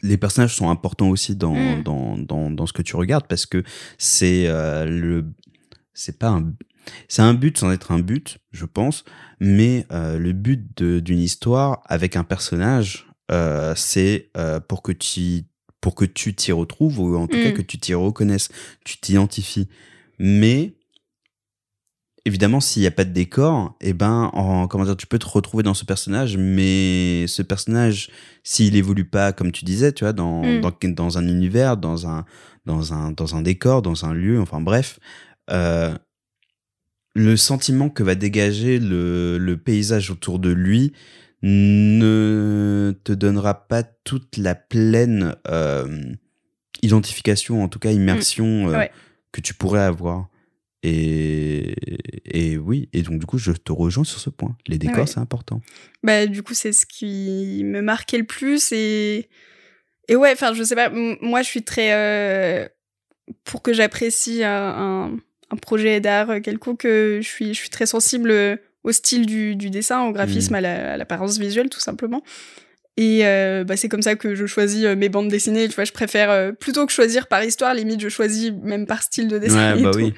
les 0.04 0.18
personnages 0.18 0.56
sont 0.56 0.70
importants 0.70 1.10
aussi 1.10 1.36
dans, 1.36 1.56
Mm. 1.56 1.84
dans, 1.84 2.18
dans, 2.18 2.52
dans 2.52 2.66
ce 2.68 2.74
que 2.74 2.82
tu 2.84 2.96
regardes 2.96 3.26
parce 3.28 3.46
que 3.48 3.64
c'est 3.98 4.46
euh, 4.48 4.86
le. 4.86 5.26
C'est 5.94 6.20
pas 6.20 6.30
un. 6.30 6.54
C'est 7.08 7.22
un 7.22 7.34
but 7.34 7.58
sans 7.58 7.72
être 7.72 7.92
un 7.94 8.00
but, 8.00 8.38
je 8.52 8.66
pense, 8.66 9.06
mais 9.40 9.86
euh, 9.92 10.18
le 10.20 10.34
but 10.34 10.84
d'une 10.84 11.20
histoire 11.20 11.82
avec 11.86 12.18
un 12.18 12.26
personnage, 12.26 13.08
euh, 13.32 13.74
c'est 13.78 14.30
pour 14.68 14.82
que 14.84 14.92
tu 14.92 15.44
pour 15.80 15.96
que 15.96 16.06
tu 16.06 16.34
t'y 16.36 16.52
retrouves 16.52 17.00
ou 17.00 17.16
en 17.18 17.28
tout 17.28 17.38
Mm. 17.38 17.44
cas 17.44 17.52
que 17.52 17.62
tu 17.62 17.78
t'y 17.78 17.94
reconnaisses, 17.94 18.50
tu 18.86 18.98
t'identifies. 18.98 19.68
Mais 20.20 20.76
évidemment, 22.26 22.60
s'il 22.60 22.82
n'y 22.82 22.88
a 22.88 22.92
pas 22.92 23.04
de 23.06 23.12
décor, 23.12 23.76
eh 23.82 23.94
ben, 23.94 24.30
en, 24.34 24.68
comment 24.68 24.86
dire, 24.86 24.96
tu 24.98 25.08
peux 25.08 25.20
te 25.20 25.28
retrouver 25.28 25.64
dans 25.64 25.74
ce 25.74 25.86
personnage, 25.86 26.38
mais 26.38 27.26
ce 27.28 27.42
personnage, 27.42 28.10
s'il 28.44 28.76
évolue 28.76 29.06
pas, 29.06 29.34
comme 29.34 29.52
tu 29.52 29.66
disais, 29.66 29.92
tu 29.92 30.04
vois, 30.04 30.14
dans, 30.14 30.42
Mm. 30.44 30.62
dans, 30.62 30.72
dans 30.90 31.18
un 31.18 31.28
univers, 31.28 31.76
dans 31.78 32.08
un, 32.08 32.26
dans 32.66 32.94
un, 32.94 33.12
dans 33.12 33.36
un 33.36 33.42
décor, 33.42 33.82
dans 33.82 34.06
un 34.06 34.14
lieu, 34.14 34.40
enfin 34.40 34.62
bref, 34.62 35.00
euh, 35.52 35.94
le 37.16 37.36
sentiment 37.38 37.90
que 37.90 38.04
va 38.04 38.16
dégager 38.16 38.80
le, 38.80 39.38
le 39.38 39.58
paysage 39.58 40.10
autour 40.10 40.40
de 40.40 40.50
lui 40.50 40.94
ne 41.42 42.94
te 43.04 43.12
donnera 43.12 43.68
pas 43.68 43.84
toute 43.84 44.38
la 44.38 44.56
pleine 44.56 45.36
euh, 45.50 46.14
identification, 46.82 47.64
en 47.64 47.68
tout 47.68 47.80
cas 47.80 47.92
immersion 47.92 48.70
euh, 48.70 48.78
Ouais. 48.78 48.92
que 49.32 49.42
tu 49.42 49.54
pourrais 49.54 49.82
avoir. 49.82 50.30
Et, 50.86 51.76
et 52.26 52.58
oui, 52.58 52.90
et 52.94 53.02
donc 53.04 53.20
du 53.20 53.26
coup, 53.26 53.38
je 53.38 53.52
te 53.54 53.72
rejoins 53.72 54.04
sur 54.04 54.20
ce 54.20 54.30
point. 54.30 54.56
Les 54.68 54.78
décors, 54.78 55.00
Ouais. 55.00 55.08
c'est 55.08 55.20
important. 55.20 55.62
Bah, 56.04 56.28
du 56.28 56.44
coup, 56.44 56.54
c'est 56.54 56.74
ce 56.74 56.86
qui 56.86 57.62
me 57.64 57.82
marquait 57.82 58.18
le 58.18 58.26
plus. 58.26 58.72
Et, 58.74 59.30
et 60.10 60.16
ouais, 60.16 60.32
enfin, 60.34 60.54
je 60.54 60.62
sais 60.64 60.76
pas, 60.76 60.90
moi, 60.90 61.42
je 61.42 61.48
suis 61.48 61.64
très. 61.64 61.94
euh, 61.94 62.68
Pour 63.46 63.62
que 63.62 63.72
j'apprécie 63.72 64.44
un, 64.44 64.52
un, 64.52 65.18
un 65.50 65.56
projet 65.56 66.02
d'art 66.02 66.42
quelconque, 66.42 66.84
euh, 66.86 67.22
je 67.22 67.28
suis, 67.28 67.48
je 67.54 67.60
suis 67.60 67.70
très 67.70 67.86
sensible 67.86 68.60
au 68.84 68.92
style 68.92 69.26
du, 69.26 69.56
du 69.56 69.70
dessin, 69.70 70.04
au 70.04 70.12
graphisme, 70.12 70.52
Mhm. 70.54 70.58
à 70.58 70.62
la- 70.62 70.94
à 70.94 70.98
l'apparence 70.98 71.38
visuelle, 71.38 71.70
tout 71.70 71.80
simplement. 71.80 72.22
Et 72.98 73.26
euh, 73.26 73.64
bah, 73.64 73.78
c'est 73.78 73.88
comme 73.90 74.02
ça 74.04 74.16
que 74.16 74.36
je 74.36 74.46
choisis 74.46 74.84
mes 74.86 75.08
bandes 75.10 75.30
dessinées. 75.30 75.68
Tu 75.70 75.74
vois, 75.76 75.86
je 75.86 75.94
préfère, 75.94 76.30
euh, 76.30 76.52
plutôt 76.52 76.86
que 76.86 76.92
choisir 76.92 77.28
par 77.28 77.42
histoire, 77.44 77.74
limite, 77.74 78.02
je 78.02 78.10
choisis 78.10 78.52
même 78.62 78.86
par 78.86 79.02
style 79.02 79.30
de 79.30 79.38
dessin. 79.40 79.74
Ouais, 79.76 79.80
et 79.80 79.84
bah 79.84 79.92
tout. 79.92 80.00
oui. 80.00 80.14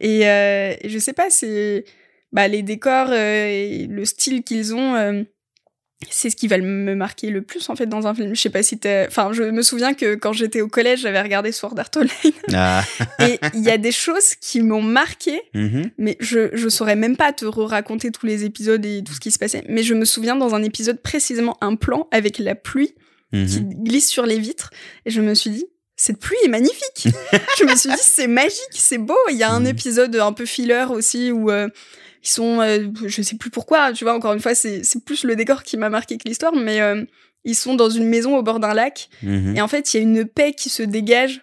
Et, 0.00 0.26
euh, 0.28 0.74
je 0.84 0.98
sais 0.98 1.12
pas, 1.12 1.30
c'est 1.30 1.84
bah, 2.32 2.48
les 2.48 2.62
décors 2.62 3.08
euh, 3.10 3.46
et 3.48 3.86
le 3.88 4.04
style 4.04 4.42
qu'ils 4.42 4.74
ont. 4.74 4.94
euh, 4.94 5.22
c'est 6.08 6.30
ce 6.30 6.36
qui 6.36 6.48
va 6.48 6.56
me 6.56 6.94
marquer 6.94 7.28
le 7.28 7.42
plus 7.42 7.68
en 7.68 7.76
fait 7.76 7.84
dans 7.86 8.06
un 8.06 8.14
film. 8.14 8.34
Je 8.34 8.40
sais 8.40 8.48
pas 8.48 8.62
si 8.62 8.78
t'as... 8.78 9.06
Enfin, 9.06 9.32
je 9.34 9.42
me 9.42 9.60
souviens 9.60 9.92
que 9.92 10.14
quand 10.14 10.32
j'étais 10.32 10.62
au 10.62 10.68
collège, 10.68 11.00
j'avais 11.00 11.20
regardé 11.20 11.52
Sword 11.52 11.74
Art 11.78 11.90
Online. 11.94 12.32
Ah. 12.54 12.82
et 13.20 13.38
il 13.52 13.60
y 13.60 13.68
a 13.70 13.76
des 13.76 13.92
choses 13.92 14.34
qui 14.40 14.62
m'ont 14.62 14.80
marqué, 14.80 15.42
Mhm. 15.54 15.90
mais 15.98 16.16
je, 16.18 16.48
je 16.56 16.68
saurais 16.70 16.96
même 16.96 17.18
pas 17.18 17.34
te 17.34 17.44
raconter 17.44 18.10
tous 18.12 18.24
les 18.24 18.46
épisodes 18.46 18.84
et 18.86 19.04
tout 19.04 19.12
ce 19.12 19.20
qui 19.20 19.30
se 19.30 19.38
passait. 19.38 19.62
Mais 19.68 19.82
je 19.82 19.92
me 19.92 20.06
souviens 20.06 20.36
dans 20.36 20.54
un 20.54 20.62
épisode 20.62 21.02
précisément 21.02 21.58
un 21.60 21.74
plan 21.76 22.08
avec 22.12 22.38
la 22.38 22.54
pluie 22.54 22.94
qui 23.32 23.60
Mhm. 23.60 23.84
glisse 23.84 24.08
sur 24.08 24.24
les 24.24 24.38
vitres. 24.38 24.70
Et 25.04 25.10
je 25.10 25.20
me 25.20 25.34
suis 25.34 25.50
dit, 25.50 25.66
cette 26.02 26.18
pluie 26.18 26.36
est 26.44 26.48
magnifique. 26.48 27.08
je 27.58 27.64
me 27.64 27.76
suis 27.76 27.90
dit, 27.90 27.96
c'est 28.00 28.26
magique, 28.26 28.72
c'est 28.72 28.96
beau. 28.96 29.18
Il 29.30 29.36
y 29.36 29.42
a 29.42 29.50
un 29.50 29.60
Mhm. 29.60 29.66
épisode 29.66 30.16
un 30.16 30.32
peu 30.32 30.46
filler 30.46 30.86
aussi 30.88 31.30
où 31.30 31.50
euh, 31.50 31.68
ils 32.24 32.28
sont, 32.28 32.60
euh, 32.62 32.86
je 33.06 33.20
sais 33.20 33.36
plus 33.36 33.50
pourquoi, 33.50 33.92
tu 33.92 34.04
vois, 34.04 34.14
encore 34.14 34.32
une 34.32 34.40
fois, 34.40 34.54
c'est 34.54 34.82
plus 35.04 35.24
le 35.24 35.36
décor 35.36 35.62
qui 35.62 35.76
m'a 35.76 35.90
marqué 35.90 36.16
que 36.16 36.26
l'histoire, 36.26 36.54
mais 36.54 36.80
euh, 36.80 37.04
ils 37.44 37.54
sont 37.54 37.74
dans 37.74 37.90
une 37.90 38.06
maison 38.06 38.34
au 38.38 38.42
bord 38.42 38.60
d'un 38.60 38.72
lac. 38.72 39.10
Mhm. 39.22 39.56
Et 39.56 39.60
en 39.60 39.68
fait, 39.68 39.92
il 39.92 39.96
y 39.98 40.00
a 40.00 40.02
une 40.02 40.24
paix 40.24 40.54
qui 40.54 40.70
se 40.70 40.82
dégage 40.82 41.42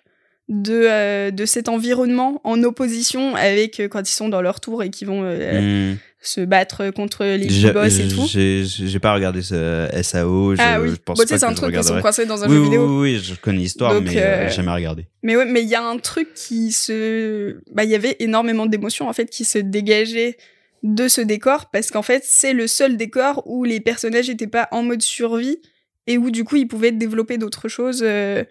de, 0.49 0.81
euh, 0.89 1.29
de 1.29 1.45
cet 1.45 1.69
environnement 1.69 2.41
en 2.43 2.63
opposition 2.63 3.35
avec 3.35 3.81
quand 3.91 4.09
ils 4.09 4.13
sont 4.13 4.29
dans 4.29 4.41
leur 4.41 4.59
tour 4.59 4.81
et 4.81 4.89
qui 4.89 5.05
vont 5.05 5.21
Mhm. 5.21 5.97
Se 6.27 6.41
battre 6.41 6.89
contre 6.91 7.23
les 7.25 7.47
J'ai- 7.49 7.71
boss 7.71 7.99
et 7.99 8.07
tout. 8.07 8.25
J'ai 8.27 8.99
pas 8.99 9.13
regardé 9.13 9.41
ce 9.41 9.87
SAO. 10.01 10.55
Je, 10.55 10.61
ah 10.61 10.81
oui, 10.81 10.89
je 10.89 10.95
pense 10.95 11.17
Bon, 11.17 11.25
pas 11.25 11.37
c'est 11.37 11.45
un 11.45 11.53
truc, 11.53 11.73
ils 11.75 11.83
sont 11.83 12.01
coincés 12.01 12.25
dans 12.25 12.43
un 12.43 12.47
oui, 12.47 12.53
jeu 12.55 12.59
oui, 12.59 12.65
vidéo. 12.65 13.01
oui, 13.01 13.13
oui, 13.15 13.21
je 13.23 13.35
connais 13.35 13.59
l'histoire, 13.59 14.01
mais 14.01 14.17
euh, 14.17 14.21
euh, 14.21 14.49
j'ai 14.49 14.55
jamais 14.55 14.71
regardé. 14.71 15.05
Mais 15.23 15.35
ouais, 15.37 15.45
mais 15.45 15.61
il 15.63 15.69
y 15.69 15.75
a 15.75 15.83
un 15.83 15.97
truc 15.97 16.33
qui 16.33 16.71
se, 16.71 17.57
bah, 17.73 17.83
il 17.83 17.89
y 17.89 17.95
avait 17.95 18.15
énormément 18.19 18.65
d'émotions 18.65 19.07
en 19.07 19.13
fait 19.13 19.29
qui 19.29 19.45
se 19.45 19.57
dégageaient 19.59 20.37
de 20.83 21.07
ce 21.07 21.21
décor 21.21 21.69
parce 21.71 21.89
qu'en 21.89 22.03
fait 22.03 22.21
c'est 22.25 22.53
le 22.53 22.67
seul 22.67 22.97
décor 22.97 23.41
où 23.47 23.63
les 23.63 23.79
personnages 23.79 24.29
n'étaient 24.29 24.45
pas 24.47 24.67
en 24.71 24.83
mode 24.83 25.01
survie 25.01 25.57
et 26.05 26.17
où 26.19 26.29
du 26.29 26.43
coup 26.43 26.55
ils 26.57 26.67
pouvaient 26.67 26.91
développer 26.91 27.37
d'autres 27.37 27.67
choses, 27.67 28.01
euh, 28.05 28.43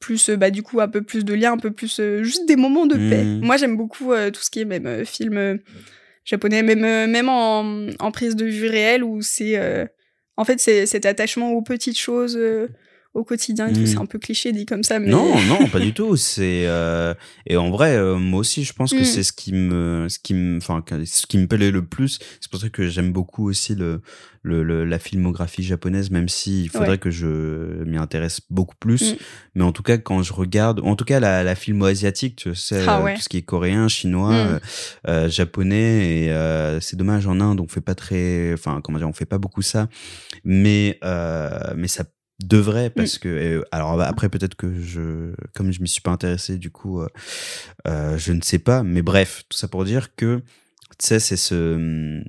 plus 0.00 0.30
euh, 0.30 0.36
bah 0.36 0.50
du 0.50 0.62
coup 0.62 0.80
un 0.80 0.88
peu 0.88 1.02
plus 1.02 1.24
de 1.24 1.34
liens, 1.34 1.52
un 1.52 1.58
peu 1.58 1.70
plus 1.70 1.98
euh, 2.00 2.22
juste 2.22 2.46
des 2.48 2.56
moments 2.56 2.86
de 2.86 2.94
paix. 2.96 3.22
Mhm. 3.24 3.40
Moi 3.44 3.56
j'aime 3.58 3.76
beaucoup 3.76 4.12
euh, 4.12 4.30
tout 4.30 4.40
ce 4.42 4.50
qui 4.50 4.60
est 4.60 4.64
même 4.64 4.86
euh, 4.86 5.04
film 5.04 5.36
euh, 5.36 5.56
japonais, 6.24 6.62
même 6.62 6.84
euh, 6.84 7.06
même 7.06 7.28
en, 7.28 7.88
en 7.98 8.10
prise 8.10 8.36
de 8.36 8.46
vue 8.46 8.68
réelle 8.68 9.04
où 9.04 9.22
c'est 9.22 9.56
euh, 9.56 9.86
en 10.36 10.44
fait 10.44 10.60
c'est 10.60 10.86
cet 10.86 11.06
attachement 11.06 11.52
aux 11.52 11.62
petites 11.62 11.98
choses. 11.98 12.38
Au 13.14 13.24
quotidien 13.24 13.68
et 13.68 13.72
tout, 13.72 13.80
Mhm. 13.80 13.86
c'est 13.86 13.98
un 13.98 14.06
peu 14.06 14.18
cliché 14.18 14.52
dit 14.52 14.66
comme 14.66 14.82
ça, 14.82 14.98
mais 14.98 15.08
Non, 15.08 15.24
non, 15.48 15.68
pas 15.68 15.80
du 15.80 15.94
tout. 15.94 16.16
C'est 16.16 16.66
euh, 16.66 17.14
et 17.46 17.56
en 17.56 17.70
vrai, 17.70 17.96
euh, 17.96 18.16
moi 18.16 18.40
aussi, 18.40 18.64
je 18.64 18.72
pense 18.72 18.92
que 18.92 19.00
Mm. 19.00 19.04
c'est 19.04 19.22
ce 19.22 19.32
qui 19.32 19.52
me, 19.52 20.06
ce 20.08 20.18
qui 20.18 20.34
me, 20.34 20.56
enfin, 20.58 20.82
ce 21.04 21.26
qui 21.26 21.38
me 21.38 21.46
plaît 21.46 21.70
le 21.70 21.84
plus. 21.84 22.18
C'est 22.40 22.50
pour 22.50 22.60
ça 22.60 22.68
que 22.68 22.88
j'aime 22.88 23.12
beaucoup 23.12 23.48
aussi 23.48 23.74
le, 23.74 24.02
le, 24.42 24.62
le- 24.62 24.84
la 24.84 24.98
filmographie 24.98 25.62
japonaise, 25.62 26.10
même 26.10 26.28
si 26.28 26.64
il 26.64 26.68
faudrait 26.68 26.90
Ouais. 26.90 26.98
que 26.98 27.10
je 27.10 27.82
m'y 27.84 27.96
intéresse 27.96 28.40
beaucoup 28.50 28.74
plus. 28.78 29.12
Mm. 29.12 29.16
Mais 29.54 29.64
en 29.64 29.72
tout 29.72 29.82
cas, 29.82 29.96
quand 29.96 30.22
je 30.22 30.32
regarde, 30.32 30.80
en 30.84 30.96
tout 30.96 31.04
cas 31.06 31.20
la, 31.20 31.42
la 31.44 31.54
filmo 31.54 31.84
asiatique, 31.86 32.36
tu 32.36 32.54
sais, 32.54 32.84
Ah 32.86 32.98
euh, 33.00 33.04
ouais. 33.04 33.14
tout 33.14 33.22
ce 33.22 33.28
qui 33.28 33.38
est 33.38 33.42
coréen, 33.42 33.88
chinois, 33.88 34.32
Mm. 34.32 34.34
euh, 34.48 34.58
euh, 35.08 35.28
japonais, 35.30 36.24
et 36.24 36.30
euh, 36.32 36.80
c'est 36.80 36.96
dommage 36.96 37.26
en 37.26 37.40
Inde, 37.40 37.60
on 37.60 37.68
fait 37.68 37.80
pas 37.80 37.94
très, 37.94 38.52
enfin, 38.54 38.80
comment 38.82 38.98
dire, 38.98 39.08
on 39.08 39.12
fait 39.12 39.24
pas 39.24 39.38
beaucoup 39.38 39.62
ça, 39.62 39.88
mais 40.44 40.98
euh, 41.04 41.72
mais 41.76 41.88
ça 41.88 42.04
devrait 42.42 42.90
parce 42.90 43.18
que 43.18 43.28
euh, 43.28 43.62
alors 43.70 43.96
bah, 43.96 44.06
après 44.08 44.28
peut-être 44.28 44.56
que 44.56 44.80
je 44.80 45.34
comme 45.54 45.72
je 45.72 45.80
m'y 45.80 45.88
suis 45.88 46.00
pas 46.00 46.10
intéressé 46.10 46.58
du 46.58 46.70
coup 46.70 47.00
euh, 47.00 47.08
euh, 47.86 48.18
je 48.18 48.32
ne 48.32 48.42
sais 48.42 48.58
pas 48.58 48.82
mais 48.82 49.02
bref 49.02 49.44
tout 49.48 49.56
ça 49.56 49.68
pour 49.68 49.84
dire 49.84 50.14
que 50.16 50.42
tu 50.98 51.06
sais 51.06 51.20
c'est 51.20 51.36
ce 51.36 52.22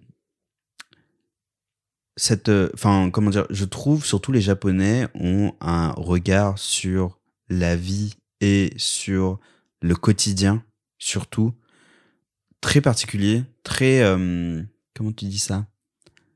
cette 2.17 2.49
euh, 2.49 2.69
enfin 2.73 3.09
comment 3.11 3.31
dire 3.31 3.47
je 3.49 3.65
trouve 3.65 4.05
surtout 4.05 4.31
les 4.31 4.41
japonais 4.41 5.07
ont 5.15 5.53
un 5.59 5.91
regard 5.91 6.59
sur 6.59 7.19
la 7.49 7.75
vie 7.75 8.15
et 8.41 8.73
sur 8.77 9.39
le 9.81 9.95
quotidien 9.95 10.63
surtout 10.99 11.53
très 12.61 12.79
particulier 12.79 13.43
très 13.63 14.01
euh, 14.01 14.61
comment 14.95 15.11
tu 15.11 15.25
dis 15.25 15.39
ça? 15.39 15.67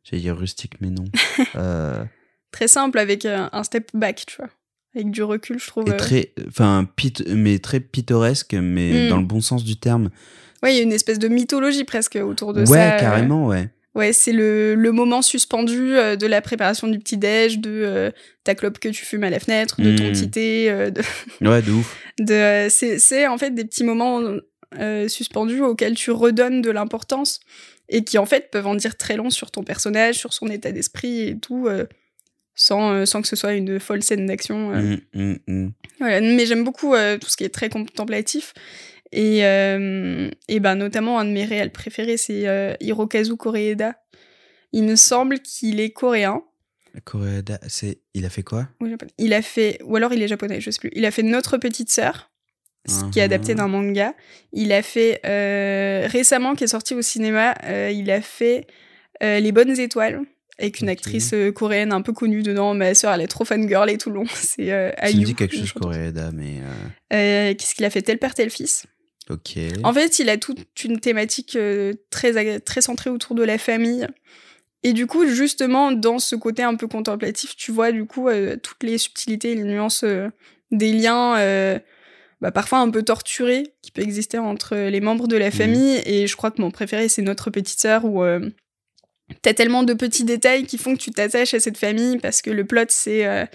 J'allais 0.03 0.23
dire 0.23 0.37
rustique 0.37 0.81
mais 0.81 0.89
non 0.89 1.05
très 2.51 2.67
simple 2.67 2.97
avec 2.99 3.25
euh, 3.25 3.47
un 3.51 3.63
step 3.63 3.89
back, 3.93 4.23
tu 4.27 4.37
vois. 4.37 4.49
Avec 4.95 5.11
du 5.11 5.21
recul, 5.23 5.59
je 5.59 5.67
trouve. 5.67 5.87
et 5.87 5.91
euh. 5.91 5.97
très 5.97 6.33
enfin 6.47 6.87
pit- 6.95 7.23
mais 7.27 7.59
très 7.59 7.79
pittoresque 7.79 8.53
mais 8.55 9.05
Mm. 9.05 9.09
dans 9.09 9.17
le 9.17 9.25
bon 9.25 9.39
sens 9.41 9.63
du 9.63 9.75
terme 9.77 10.09
Ouais, 10.63 10.73
il 10.73 10.77
y 10.77 10.79
a 10.79 10.83
une 10.83 10.91
espèce 10.91 11.19
de 11.19 11.27
mythologie 11.29 11.83
presque 11.85 12.15
autour 12.21 12.53
de 12.53 12.61
ouais 12.61 12.65
ça. 12.67 12.95
euh. 12.95 12.99
carrément 12.99 13.45
ouais 13.47 13.69
Ouais, 13.95 14.13
c'est 14.13 14.31
le, 14.33 14.75
le 14.75 14.91
moment 14.91 15.21
suspendu 15.21 15.95
euh, 15.97 16.15
de 16.15 16.25
la 16.27 16.41
préparation 16.41 16.87
du 16.87 16.99
petit-déj, 16.99 17.59
de 17.59 17.69
euh, 17.71 18.11
ta 18.43 18.53
clope 18.55 18.77
que 18.79 18.87
tu 18.89 19.03
fumes 19.03 19.23
à 19.23 19.29
la 19.31 19.39
fenêtre, 19.39 19.81
de 19.81 19.95
ton 19.97 20.09
Mm. 20.09 20.13
tité, 20.13 20.69
euh, 20.71 20.89
de, 20.91 21.01
ouais 21.41 21.61
de 21.61 21.71
ouf 21.71 21.97
de 22.19 22.67
c'est 22.69 22.97
c'est 22.99 23.27
en 23.27 23.37
fait 23.37 23.51
des 23.51 23.65
petits 23.65 23.83
moments 23.83 24.21
suspendus 25.07 25.61
auxquels 25.61 25.95
tu 25.95 26.11
redonnes 26.11 26.61
de 26.61 26.69
l'importance 26.71 27.39
et 27.89 28.03
qui 28.03 28.17
en 28.17 28.25
fait 28.25 28.51
peuvent 28.51 28.67
en 28.67 28.75
dire 28.75 28.95
très 28.97 29.15
long 29.17 29.29
sur 29.29 29.49
ton 29.51 29.63
personnage, 29.63 30.15
sur 30.15 30.33
son 30.33 30.47
état 30.47 30.71
d'esprit 30.71 31.21
et 31.29 31.39
tout, 31.39 31.67
sans, 32.61 32.91
euh, 32.91 33.05
sans 33.05 33.21
que 33.21 33.27
ce 33.29 33.37
soit 33.37 33.53
une 33.53 33.79
folle 33.79 34.03
scène 34.03 34.25
d'action. 34.25 34.73
euh. 34.73 34.97
Mm, 35.13 35.21
mm, 35.21 35.37
mm. 35.47 35.71
Voilà, 35.99 36.19
mais 36.19 36.45
j'aime 36.45 36.65
beaucoup 36.65 36.93
euh, 36.93 37.17
tout 37.17 37.29
ce 37.29 37.37
qui 37.37 37.45
est 37.45 37.53
très 37.53 37.69
contemplatif. 37.69 38.53
Et, 39.13 39.39
et 39.39 40.59
ben 40.59 40.75
notamment 40.75 41.17
un 41.19 41.25
de 41.25 41.31
mes 41.31 41.43
réels 41.45 41.71
préférés, 41.71 42.17
c'est 42.17 42.77
Hirokazu 42.79 43.37
Koreeda. 43.37 43.95
Il 44.71 44.83
me 44.83 44.95
semble 44.95 45.39
qu'il 45.39 45.79
est 45.79 45.89
coréen. 45.89 46.43
Koreeda, 47.05 47.59
c'est 47.67 48.01
il 48.13 48.23
a 48.25 48.29
fait 48.29 48.43
quoi? 48.43 48.67
Il 49.17 49.33
a 49.33 49.41
fait, 49.41 49.79
ou 49.83 49.95
alors 49.95 50.13
il 50.13 50.21
est 50.21 50.27
japonais, 50.27 50.61
je 50.61 50.69
sais 50.69 50.79
plus. 50.79 50.91
Il 50.93 51.05
a 51.05 51.11
fait 51.11 51.23
Notre 51.23 51.57
petite 51.57 51.89
sœur, 51.89 52.29
ce 52.87 53.03
qui 53.09 53.17
est 53.19 53.23
adapté 53.23 53.53
Mhm. 53.53 53.57
d'un 53.57 53.67
manga. 53.67 54.13
Il 54.53 54.71
a 54.73 54.83
fait 54.83 55.21
euh, 55.25 56.05
récemment, 56.07 56.53
qui 56.53 56.65
est 56.65 56.67
sorti 56.67 56.93
au 56.93 57.01
cinéma, 57.01 57.55
euh, 57.63 57.89
il 57.91 58.11
a 58.11 58.21
fait 58.21 58.67
euh, 59.23 59.39
Les 59.39 59.51
Bonnes 59.51 59.79
Étoiles 59.79 60.21
avec 60.59 60.81
une 60.81 60.89
actrice 60.89 61.31
euh, 61.33 61.51
coréenne 61.51 61.93
un 61.93 62.01
peu 62.01 62.13
connue 62.13 62.43
dedans. 62.43 62.73
Ma 62.73 62.93
sœur, 62.93 63.13
elle 63.13 63.21
est 63.21 63.27
trop 63.27 63.45
fangirl 63.45 63.89
et 63.89 63.97
tout 63.97 64.09
le 64.09 64.15
long. 64.15 64.25
C'est 64.33 64.71
euh, 64.71 64.91
ça 65.01 65.07
me 65.07 65.23
dit 65.23 65.35
quelque 65.35 65.55
chose. 65.55 65.71
Koreeda 65.73 66.31
mais 66.33 66.59
euh, 66.61 67.49
Euh, 67.51 67.53
Qu'est-ce 67.55 67.75
qu'il 67.75 67.85
a 67.85 67.89
fait? 67.89 68.01
Tel 68.01 68.19
père, 68.19 68.35
tel 68.35 68.49
fils. 68.49 68.85
ok 69.29 69.57
En 69.83 69.93
fait, 69.93 70.19
il 70.19 70.29
a 70.29 70.37
toute 70.37 70.83
une 70.83 70.99
thématique 70.99 71.57
très, 72.09 72.59
très 72.59 72.81
centrée 72.81 73.09
autour 73.09 73.35
de 73.35 73.43
la 73.43 73.57
famille. 73.57 74.07
Et 74.83 74.93
du 74.93 75.07
coup, 75.07 75.27
justement, 75.27 75.91
dans 75.91 76.19
ce 76.19 76.35
côté 76.35 76.63
un 76.63 76.75
peu 76.75 76.87
contemplatif, 76.87 77.55
tu 77.55 77.71
vois 77.71 77.91
du 77.91 78.05
coup 78.05 78.29
toutes 78.63 78.83
les 78.83 78.97
subtilités, 78.97 79.55
les 79.55 79.63
nuances 79.63 80.05
des 80.71 80.93
liens, 80.93 81.35
bah, 82.41 82.51
parfois 82.51 82.79
un 82.79 82.89
peu 82.89 83.03
torturés, 83.03 83.63
qui 83.81 83.91
peut 83.91 84.01
exister 84.01 84.37
entre 84.37 84.75
les 84.75 85.01
membres 85.01 85.27
de 85.27 85.35
la 85.35 85.51
famille. 85.51 86.01
Et 86.05 86.27
je 86.27 86.35
crois 86.37 86.51
que 86.51 86.61
mon 86.61 86.71
préféré, 86.71 87.09
c'est 87.09 87.21
notre 87.21 87.49
petite 87.49 87.79
sœur, 87.79 88.05
où 88.05 88.23
euh, 88.23 88.49
t'as 89.41 89.53
tellement 89.53 89.83
de 89.83 89.93
petits 89.93 90.23
détails 90.23 90.65
qui 90.65 90.77
font 90.77 90.95
que 90.95 91.01
tu 91.01 91.11
t'attaches 91.11 91.53
à 91.53 91.59
cette 91.59 91.77
famille, 91.77 92.17
parce 92.17 92.41
que 92.41 92.49
le 92.51 92.65
plot, 92.65 92.85
c'est... 92.89 93.25
euh, 93.25 93.45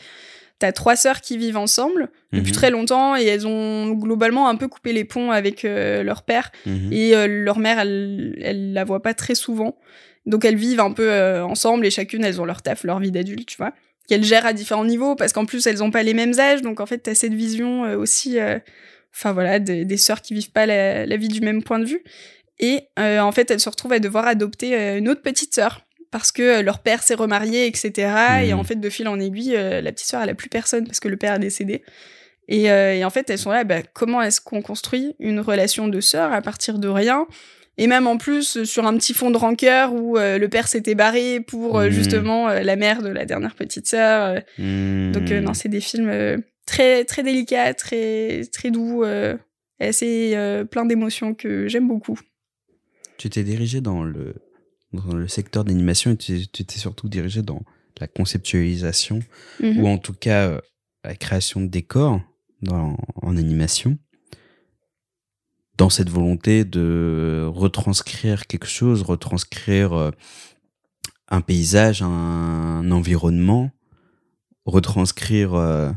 T'as 0.60 0.70
trois 0.70 0.94
sœurs 0.94 1.20
qui 1.20 1.36
vivent 1.36 1.56
ensemble 1.56 2.10
depuis 2.32 2.52
Mhm, 2.52 2.54
très 2.54 2.70
longtemps 2.70 3.16
et 3.16 3.24
elles 3.24 3.44
ont 3.44 3.90
globalement 3.90 4.48
un 4.48 4.54
peu 4.54 4.68
coupé 4.68 4.92
les 4.92 5.04
ponts 5.04 5.32
avec 5.32 5.64
euh, 5.64 6.04
leur 6.04 6.22
père. 6.22 6.52
mhm. 6.64 6.92
Et 6.92 7.16
euh, 7.16 7.26
leur 7.26 7.58
mère, 7.58 7.80
elle, 7.80 8.38
elle 8.40 8.72
la 8.72 8.84
voit 8.84 9.02
pas 9.02 9.14
très 9.14 9.34
souvent. 9.34 9.76
Donc 10.26 10.44
elles 10.44 10.54
vivent 10.54 10.78
un 10.78 10.92
peu 10.92 11.10
euh, 11.10 11.44
ensemble 11.44 11.84
et 11.84 11.90
chacune, 11.90 12.24
elles 12.24 12.40
ont 12.40 12.44
leur 12.44 12.62
taf, 12.62 12.84
leur 12.84 13.00
vie 13.00 13.10
d'adulte, 13.10 13.46
tu 13.48 13.56
vois. 13.56 13.72
Qu'elles 14.08 14.22
gèrent 14.22 14.46
à 14.46 14.52
différents 14.52 14.84
niveaux 14.84 15.16
parce 15.16 15.32
qu'en 15.32 15.44
plus, 15.44 15.66
elles 15.66 15.82
ont 15.82 15.90
pas 15.90 16.04
les 16.04 16.14
mêmes 16.14 16.38
âges. 16.38 16.62
Donc 16.62 16.78
en 16.78 16.86
fait, 16.86 16.98
t'as 16.98 17.16
cette 17.16 17.34
vision 17.34 17.82
aussi, 17.96 18.38
enfin 19.12 19.32
voilà, 19.32 19.58
des, 19.58 19.84
des 19.84 19.96
sœurs 19.96 20.22
qui 20.22 20.34
vivent 20.34 20.52
pas 20.52 20.66
la, 20.66 21.04
la 21.04 21.16
vie 21.16 21.28
du 21.28 21.40
même 21.40 21.64
point 21.64 21.80
de 21.80 21.84
vue. 21.86 22.02
Et 22.60 22.84
euh, 22.98 23.18
en 23.20 23.32
fait, 23.32 23.50
elles 23.50 23.60
se 23.60 23.68
retrouvent 23.68 23.92
à 23.94 23.98
devoir 23.98 24.26
adopter 24.26 24.74
euh, 24.76 24.98
une 24.98 25.08
autre 25.08 25.22
petite 25.22 25.54
sœur 25.54 25.80
parce 26.10 26.30
que 26.30 26.42
euh, 26.42 26.62
leur 26.62 26.78
père 26.80 27.02
s'est 27.02 27.14
remarié, 27.16 27.66
etc. 27.66 28.44
Et 28.44 28.52
Mhm. 28.52 28.58
en 28.60 28.64
fait, 28.64 28.76
de 28.76 28.88
fil 28.90 29.08
en 29.08 29.18
aiguille, 29.18 29.56
euh, 29.56 29.80
la 29.80 29.90
petite 29.92 30.06
sœur, 30.08 30.22
elle 30.22 30.30
a 30.30 30.34
plus 30.34 30.48
personne 30.48 30.86
parce 30.86 31.00
que 31.00 31.08
le 31.08 31.16
père 31.16 31.34
est 31.34 31.38
décédé. 31.40 31.82
Et, 32.46 32.70
euh, 32.70 32.94
et 32.94 33.04
en 33.04 33.10
fait, 33.10 33.28
elles 33.30 33.38
sont 33.38 33.50
là, 33.50 33.64
bah, 33.64 33.82
comment 33.92 34.22
est-ce 34.22 34.40
qu'on 34.40 34.62
construit 34.62 35.16
une 35.18 35.40
relation 35.40 35.88
de 35.88 36.00
sœur 36.00 36.32
à 36.32 36.42
partir 36.42 36.78
de 36.78 36.86
rien? 36.88 37.26
Et 37.78 37.88
même 37.88 38.06
en 38.06 38.18
plus, 38.18 38.62
sur 38.62 38.86
un 38.86 38.96
petit 38.96 39.14
fond 39.14 39.32
de 39.32 39.36
rancœur 39.36 39.92
où 39.92 40.16
le 40.16 40.46
père 40.46 40.68
s'était 40.68 40.94
barré 40.94 41.40
pour 41.40 41.80
Mhm. 41.80 41.90
justement 41.90 42.48
la 42.48 42.76
mère 42.76 43.02
de 43.02 43.08
la 43.08 43.24
dernière 43.24 43.56
petite 43.56 43.88
sœur. 43.88 44.36
euh. 44.60 45.12
Donc, 45.12 45.28
non, 45.30 45.54
c'est 45.54 45.68
des 45.68 45.80
films 45.80 46.40
très, 46.66 47.04
très 47.04 47.24
délicats, 47.24 47.74
très, 47.74 48.42
très 48.52 48.70
doux, 48.70 49.02
assez 49.80 50.36
plein 50.70 50.84
d'émotions 50.84 51.34
que 51.34 51.66
j'aime 51.66 51.88
beaucoup. 51.88 52.18
Tu 53.18 53.30
t'es 53.30 53.44
dirigé 53.44 53.80
dans 53.80 54.02
le 54.02 54.34
dans 54.92 55.14
le 55.14 55.26
secteur 55.26 55.64
d'animation 55.64 56.12
et 56.12 56.16
tu 56.16 56.46
t'es 56.46 56.78
surtout 56.78 57.08
dirigé 57.08 57.42
dans 57.42 57.62
la 58.00 58.06
conceptualisation 58.06 59.20
Mhm. 59.60 59.80
ou 59.80 59.88
en 59.88 59.98
tout 59.98 60.12
cas 60.14 60.48
euh, 60.48 60.60
la 61.04 61.14
création 61.14 61.60
de 61.60 61.66
décors 61.66 62.20
dans, 62.62 62.96
en 63.16 63.36
animation, 63.36 63.98
dans 65.76 65.90
cette 65.90 66.08
volonté 66.08 66.64
de 66.64 67.46
retranscrire 67.52 68.46
quelque 68.46 68.66
chose, 68.66 69.02
retranscrire 69.02 69.92
euh, 69.92 70.10
un 71.28 71.40
paysage, 71.40 72.02
un, 72.02 72.90
environnement, 72.90 73.70
retranscrire 74.64 75.54
euh, 75.54 75.90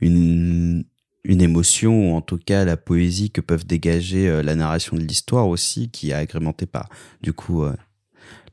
une, 0.00 0.84
une 1.26 1.42
émotion, 1.42 2.10
ou 2.10 2.14
en 2.14 2.20
tout 2.20 2.38
cas 2.38 2.64
la 2.64 2.76
poésie 2.76 3.30
que 3.30 3.40
peuvent 3.40 3.66
dégager 3.66 4.28
euh, 4.28 4.42
la 4.42 4.54
narration 4.54 4.96
de 4.96 5.02
l'histoire 5.02 5.48
aussi, 5.48 5.90
qui 5.90 6.10
est 6.10 6.14
agrémentée 6.14 6.66
par, 6.66 6.88
du 7.20 7.32
coup, 7.32 7.64
euh, 7.64 7.74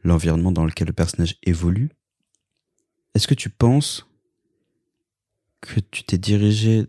l'environnement 0.03 0.51
dans 0.51 0.65
lequel 0.65 0.87
le 0.87 0.93
personnage 0.93 1.37
évolue. 1.43 1.89
Est-ce 3.13 3.27
que 3.27 3.35
tu 3.35 3.49
penses 3.49 4.07
que 5.61 5.79
tu 5.79 6.03
t'es 6.03 6.17
dirigé 6.17 6.87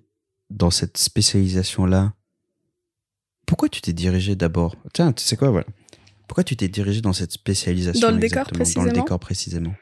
dans 0.50 0.70
cette 0.70 0.96
spécialisation-là? 0.96 2.14
Pourquoi 3.46 3.68
tu 3.68 3.82
t'es 3.82 3.92
dirigé 3.92 4.36
d'abord? 4.36 4.76
Tiens, 4.94 5.12
tu 5.12 5.22
sais 5.22 5.36
quoi, 5.36 5.50
voilà. 5.50 5.66
Pourquoi 6.26 6.44
tu 6.44 6.56
t'es 6.56 6.68
dirigé 6.68 7.02
dans 7.02 7.12
cette 7.12 7.32
spécialisation 7.32 8.08
Dans 8.08 8.14
le 8.14 8.18
décor 8.18 8.44
précisément 8.44 8.86
Dans 8.86 8.90
le 8.90 8.96
décor 8.96 9.18
précisément. 9.20 9.74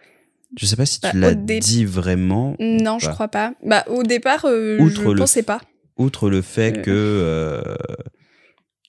Je 0.56 0.66
sais 0.66 0.76
pas 0.76 0.84
si 0.84 1.00
tu 1.00 1.06
bah, 1.06 1.12
l'as 1.14 1.34
dit 1.34 1.84
vraiment. 1.84 2.56
Non, 2.58 2.98
je 2.98 3.08
crois 3.08 3.28
pas. 3.28 3.54
Bah, 3.64 3.84
au 3.88 4.02
départ, 4.02 4.44
euh, 4.44 4.76
je 4.88 5.00
ne 5.00 5.14
pensais 5.14 5.44
pas. 5.44 5.62
Outre 5.96 6.30
le 6.30 6.42
fait 6.42 6.78
euh. 6.78 6.82
que. 6.82 6.90
Euh, 6.90 7.76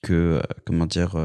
que. 0.02 0.42
comment 0.66 0.86
dire. 0.86 1.16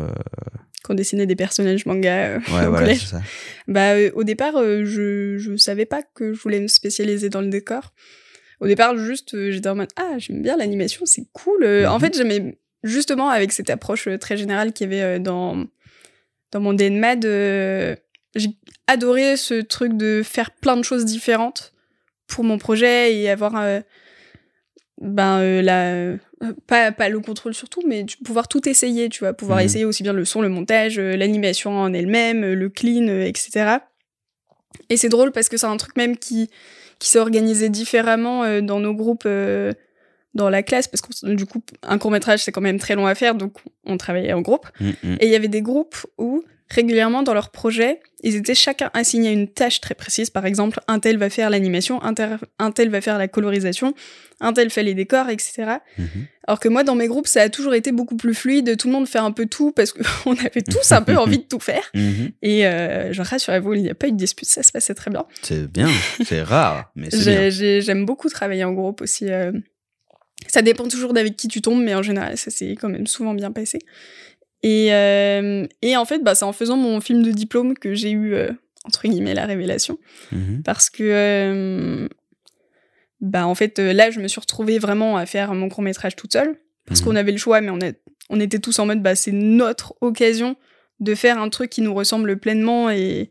Qu'on 0.85 0.95
dessinait 0.95 1.27
des 1.27 1.37
personnages 1.37 1.87
manga. 1.87 2.39
ouais, 2.39 2.43
voilà, 2.69 2.95
ça. 2.95 3.21
Bah, 3.67 3.95
au 4.15 4.25
départ, 4.25 4.55
je, 4.57 5.37
je 5.39 5.57
savais 5.57 5.87
pas 5.87 6.03
que 6.03 6.33
je 6.33 6.41
voulais 6.41 6.61
me 6.61 6.69
spécialiser 6.69 7.29
dans 7.29 7.41
le 7.41 7.49
décor. 7.49 7.93
Au 8.61 8.67
départ, 8.67 8.97
juste, 8.97 9.51
j'étais 9.51 9.69
en 9.69 9.77
mode 9.77 9.91
Ah, 9.97 10.15
j'aime 10.19 10.43
bien 10.43 10.57
l'animation, 10.57 11.07
c'est 11.07 11.27
cool. 11.33 11.65
En 11.65 11.95
mhm. 11.95 12.01
fait, 12.01 12.17
j'aimais 12.17 12.59
justement 12.85 13.29
avec 13.29 13.53
cette 13.53 13.71
approche 13.71 14.09
très 14.21 14.37
générale 14.37 14.73
qu'il 14.73 14.93
y 14.93 14.95
avait 14.95 15.21
dans 15.21 15.67
dans 16.53 16.61
mon 16.61 16.73
DNMAD, 16.73 17.25
euh, 17.25 17.97
j'ai 18.35 18.51
adoré 18.87 19.37
ce 19.37 19.61
truc 19.61 19.97
de 19.97 20.23
faire 20.25 20.51
plein 20.51 20.77
de 20.77 20.83
choses 20.83 21.05
différentes 21.05 21.75
pour 22.27 22.45
mon 22.45 22.59
projet 22.59 23.15
et 23.15 23.29
avoir 23.29 23.57
euh, 23.57 23.81
ben 25.01 25.41
euh, 25.41 25.63
la 25.63 26.51
pas, 26.67 26.93
pas 26.93 27.09
le 27.09 27.21
contrôle 27.21 27.55
surtout 27.55 27.83
mais 27.87 28.05
pouvoir 28.25 28.49
tout 28.49 28.69
essayer 28.69 29.09
tu 29.09 29.21
vois 29.21 29.33
pouvoir 29.33 29.59
mhm. 29.59 29.65
essayer 29.65 29.85
aussi 29.85 30.03
bien 30.03 30.13
le 30.13 30.25
son 30.25 30.43
le 30.43 30.49
montage 30.49 30.99
l'animation 30.99 31.79
en 31.79 31.93
elle-même 31.93 32.45
le 32.45 32.69
clean 32.69 33.09
etc 33.09 33.77
et 34.89 34.97
c'est 34.97 35.09
drôle 35.09 35.33
parce 35.33 35.49
que 35.49 35.57
c'est 35.57 35.67
un 35.67 35.77
truc 35.77 35.97
même 35.97 36.17
qui 36.17 36.51
qui 36.99 37.09
s'est 37.09 37.19
organisé 37.19 37.69
différemment 37.69 38.61
dans 38.61 38.81
nos 38.81 38.95
groupes 38.95 39.29
dans 40.35 40.51
la 40.51 40.63
classe 40.63 40.89
parce 40.89 41.01
que 41.01 41.35
du 41.35 41.47
coup 41.47 41.63
un 41.83 41.99
court 41.99 42.11
métrage 42.11 42.43
c'est 42.43 42.53
quand 42.53 42.61
même 42.61 42.79
très 42.79 42.95
long 42.95 43.07
à 43.07 43.15
faire 43.15 43.35
donc 43.35 43.59
on 43.85 43.97
travaillait 43.97 44.33
en 44.33 44.41
groupe 44.41 44.67
mm, 44.81 44.89
mm. 44.89 45.17
et 45.21 45.27
il 45.27 45.33
y 45.33 45.37
avait 45.37 45.49
des 45.49 45.63
groupes 45.63 45.97
où 46.19 46.45
régulièrement 46.71 47.23
dans 47.23 47.35
leur 47.35 47.51
projet 47.51 48.01
ils 48.23 48.35
étaient 48.35 48.55
chacun 48.55 48.91
assigné 48.95 49.31
une 49.31 49.47
tâche 49.47 49.81
très 49.81 49.95
précise. 49.95 50.31
Par 50.31 50.45
exemple 50.45 50.81
un 50.89 50.99
tel 50.99 51.19
va 51.19 51.31
faire 51.31 51.51
l'animation 51.51 52.03
un, 52.03 52.15
tel 52.73 52.91
va 52.91 53.01
faire 53.01 53.19
la 53.19 53.29
colorisation 53.29 53.95
un 54.41 54.53
tel 54.53 54.71
fait 54.71 54.83
les 54.83 54.95
décors 54.95 55.29
etc 55.29 55.77
mm-hmm. 55.99 56.05
alors 56.47 56.59
que 56.59 56.69
moi 56.69 56.83
dans 56.83 56.95
mes 56.95 57.07
groupes 57.07 57.29
ça 57.29 57.43
a 57.43 57.49
toujours 57.49 57.75
été 57.75 57.93
beaucoup 57.93 58.17
plus 58.17 58.35
fluide. 58.35 58.77
Tout 58.77 58.89
le 58.89 58.93
monde 58.93 59.09
fait 59.09 59.19
un 59.19 59.31
peu 59.31 59.47
tout 59.47 59.73
parce 59.73 59.93
qu'on 59.93 60.37
avait 60.47 60.63
tous 60.63 60.93
un 60.93 61.03
peu 61.03 61.17
envie 61.17 61.39
de 61.39 61.45
tout 61.45 61.61
faire. 61.61 61.89
Mm-hmm. 61.95 62.33
et 62.43 62.67
euh, 62.67 63.13
je 63.13 63.23
rassurez-vous 63.23 63.75
il 63.75 63.83
n'y 63.83 63.91
a 63.91 63.95
pas 63.95 64.09
eu 64.09 64.13
de 64.13 64.17
dispute. 64.17 64.49
Ça 64.49 64.63
se 64.63 64.73
passait 64.73 64.95
très 64.95 65.11
bien. 65.11 65.27
C'est 65.43 65.71
bien. 65.71 65.89
C'est 66.25 66.43
rare 66.43 66.91
mais 66.97 67.11
c'est 67.11 67.51
j'aime 67.81 68.05
beaucoup 68.05 68.29
travailler 68.29 68.65
en 68.65 68.73
groupe 68.73 69.01
aussi 69.01 69.31
euh, 69.31 69.53
ça 70.47 70.63
dépend 70.63 70.87
toujours 70.87 71.13
d'avec 71.13 71.37
qui 71.37 71.49
tu 71.49 71.61
tombes, 71.61 71.83
mais 71.83 71.95
en 71.95 72.03
général, 72.03 72.37
ça 72.39 72.51
s'est 72.51 72.77
quand 72.81 72.89
même 72.89 73.07
souvent 73.07 73.35
bien 73.35 73.51
passé. 73.51 73.81
Et, 74.63 74.93
euh, 74.93 75.67
et 75.83 75.97
en 75.97 76.05
fait, 76.05 76.23
bah, 76.23 76.35
c'est 76.35 76.45
en 76.45 76.53
faisant 76.53 76.77
mon 76.77 77.01
film 77.01 77.23
de 77.23 77.31
diplôme 77.31 77.75
que 77.75 77.95
j'ai 77.95 78.11
eu, 78.11 78.35
euh, 78.35 78.51
entre 78.85 79.07
guillemets, 79.07 79.35
la 79.35 79.47
révélation. 79.47 79.99
Mhm. 80.33 80.63
Parce 80.65 80.91
que, 80.91 81.03
euh, 81.05 82.09
bah, 83.21 83.47
en 83.47 83.55
fait, 83.55 83.79
là, 83.79 84.11
je 84.11 84.21
me 84.21 84.29
suis 84.29 84.41
retrouvée 84.41 84.79
vraiment 84.79 85.17
à 85.17 85.27
faire 85.27 85.55
mon 85.55 85.69
court 85.69 85.83
métrage 85.83 86.17
toute 86.17 86.33
seule. 86.33 86.57
Parce 86.87 87.01
mhm. 87.01 87.07
qu'on 87.07 87.17
avait 87.17 87.33
le 87.33 87.39
choix, 87.39 87.61
mais 87.61 87.71
on, 87.71 87.81
est, 87.81 88.01
on 88.31 88.41
était 88.41 88.59
tous 88.59 88.79
en 88.79 88.87
mode, 88.87 89.03
bah, 89.03 89.15
c'est 89.15 89.33
notre 89.33 89.95
occasion 90.01 90.57
de 91.01 91.15
faire 91.15 91.39
un 91.39 91.49
truc 91.49 91.71
qui 91.71 91.83
nous 91.83 91.95
ressemble 91.95 92.39
pleinement 92.39 92.91
et, 92.91 93.31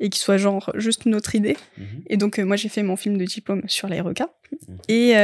et 0.00 0.10
qui 0.10 0.18
soit 0.18 0.38
genre 0.38 0.72
juste 0.74 1.06
notre 1.06 1.36
idée. 1.36 1.56
Mhm. 1.76 1.86
Et 2.08 2.16
donc, 2.16 2.38
moi, 2.38 2.56
j'ai 2.56 2.68
fait 2.68 2.82
mon 2.82 2.96
film 2.96 3.16
de 3.16 3.24
diplôme 3.24 3.62
sur 3.68 3.86
les 3.88 4.00
requins. 4.00 4.30
Et 4.88 5.14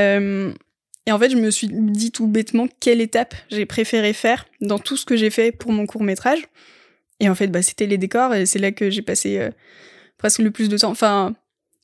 et 1.07 1.13
en 1.13 1.19
fait, 1.19 1.31
je 1.31 1.37
me 1.37 1.51
suis 1.51 1.69
dit 1.71 2.13
tout 2.13 2.27
bêtement 2.27 2.67
quelle 2.81 3.01
étape 3.01 3.35
j'ai 3.51 3.67
préféré 3.67 4.13
faire 4.13 4.47
dans 4.61 4.79
tout 4.79 4.97
ce 4.97 5.05
que 5.05 5.17
j'ai 5.17 5.31
fait 5.31 5.53
pour 5.53 5.73
mon 5.73 5.87
court 5.87 6.03
métrage. 6.03 6.41
Et 7.21 7.29
en 7.29 7.35
fait, 7.35 7.49
bah, 7.49 7.63
c'était 7.63 7.87
les 7.87 7.99
décors 7.99 8.35
et 8.35 8.47
c'est 8.47 8.59
là 8.59 8.73
que 8.73 8.91
j'ai 8.91 9.03
passé 9.03 9.39
euh, 9.39 9.51
presque 10.17 10.39
le 10.39 10.51
plus 10.51 10.69
de 10.69 10.79
temps. 10.79 10.91
Enfin, 10.91 11.35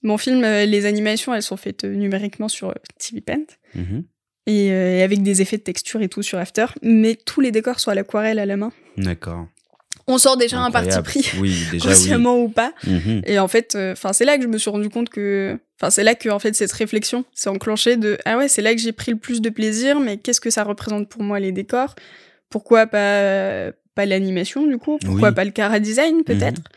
mon 0.02 0.16
film, 0.16 0.42
euh, 0.42 0.64
les 0.64 0.86
animations, 0.86 1.34
elles 1.34 1.42
sont 1.42 1.58
faites 1.58 1.84
euh, 1.84 1.94
numériquement 1.94 2.48
sur 2.48 2.74
TV 2.98 3.20
Paint. 3.20 3.44
Mhm. 3.74 4.04
Et, 4.46 4.72
avec 5.02 5.22
des 5.22 5.42
effets 5.42 5.58
de 5.58 5.62
texture 5.62 6.02
et 6.02 6.08
tout 6.08 6.22
sur 6.22 6.38
After. 6.38 6.66
Mais 6.82 7.14
tous 7.14 7.40
les 7.40 7.52
décors 7.52 7.78
sont 7.78 7.90
à 7.90 7.94
l'aquarelle 7.94 8.38
à 8.38 8.46
la 8.46 8.56
main. 8.56 8.72
D'accord 8.96 9.46
on 10.06 10.18
sort 10.18 10.36
déjà 10.36 10.58
un 10.58 10.72
parti 10.72 11.00
pris, 11.02 11.30
oui, 11.38 11.54
déjà, 11.70 11.90
consciemment 11.90 12.36
ou 12.40 12.48
pas. 12.48 12.72
Mhm. 12.84 13.22
Et 13.26 13.38
en 13.38 13.46
fait, 13.46 13.76
enfin, 13.76 14.12
c'est 14.12 14.24
là 14.24 14.38
que 14.38 14.42
je 14.42 14.48
me 14.48 14.58
suis 14.58 14.68
rendu 14.68 14.88
compte 14.88 15.08
que, 15.08 15.56
enfin, 15.80 15.90
c'est 15.90 16.04
là 16.04 16.14
que 16.14 16.28
en 16.28 16.38
fait 16.38 16.54
cette 16.54 16.72
réflexion 16.72 17.24
s'est 17.34 17.48
enclenchée 17.48 17.96
de 17.96 18.18
ah 18.24 18.36
ouais, 18.36 18.48
c'est 18.48 18.62
là 18.62 18.74
que 18.74 18.80
j'ai 18.80 18.92
pris 18.92 19.12
le 19.12 19.18
plus 19.18 19.40
de 19.40 19.50
plaisir, 19.50 20.00
mais 20.00 20.16
qu'est-ce 20.18 20.40
que 20.40 20.50
ça 20.50 20.64
représente 20.64 21.08
pour 21.08 21.22
moi 21.22 21.40
les 21.40 21.52
décors? 21.52 21.94
Pourquoi 22.48 22.86
pas 22.86 23.72
pas 23.94 24.06
l'animation 24.06 24.66
du 24.66 24.78
coup? 24.78 24.98
Pourquoi 25.04 25.32
pas 25.32 25.44
le 25.44 25.50
cara 25.50 25.80
design 25.80 26.22
peut-être? 26.24 26.58
Mhm. 26.60 26.76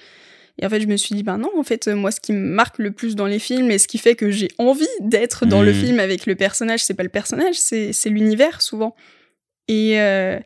Et 0.62 0.66
en 0.66 0.70
fait, 0.70 0.82
je 0.82 0.88
me 0.88 0.98
suis 0.98 1.16
dit, 1.16 1.24
ben 1.24 1.40
non, 1.40 1.50
en 1.58 1.64
fait, 1.64 1.88
moi, 1.88 2.12
ce 2.12 2.20
qui 2.20 2.32
me 2.32 2.38
marque 2.38 2.78
le 2.78 2.92
plus 2.92 3.16
dans 3.16 3.26
les 3.26 3.40
films 3.40 3.72
et 3.72 3.80
ce 3.80 3.88
qui 3.88 3.98
fait 3.98 4.14
que 4.14 4.30
j'ai 4.30 4.50
envie 4.60 4.86
d'être 5.00 5.48
dans 5.48 5.64
le 5.64 5.74
mhm. 5.74 5.80
film 5.80 6.00
avec 6.00 6.28
le 6.28 6.36
personnage, 6.36 6.84
c'est 6.84 6.94
pas 6.94 7.04
le 7.04 7.10
personnage, 7.10 7.56
c'est 7.56 7.92
l'univers 8.06 8.62
souvent. 8.62 8.96
Et, 9.68 10.00
euh, 10.00 10.40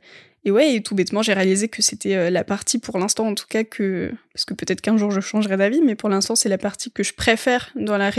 et 0.47 0.51
ouais, 0.51 0.75
et 0.75 0.81
tout 0.81 0.95
bêtement, 0.95 1.21
j'ai 1.21 1.33
réalisé 1.33 1.67
que 1.67 1.81
c'était 1.81 2.15
euh, 2.15 2.29
la 2.29 2.45
partie, 2.45 2.79
pour 2.79 2.97
l'instant 2.97 3.27
en 3.27 3.35
tout 3.35 3.47
cas, 3.49 3.65
que. 3.65 4.13
Parce 4.33 4.45
que 4.45 4.53
peut-être 4.53 4.79
qu'un 4.79 4.95
jour 4.95 5.11
je 5.11 5.19
changerai 5.19 5.57
d'avis, 5.57 5.81
mais 5.81 5.95
pour 5.95 6.07
l'instant, 6.07 6.37
c'est 6.37 6.47
la 6.47 6.57
partie 6.57 6.89
que 6.89 7.03
je 7.03 7.13
préfère 7.13 7.69
dans 7.75 7.97
la, 7.97 8.11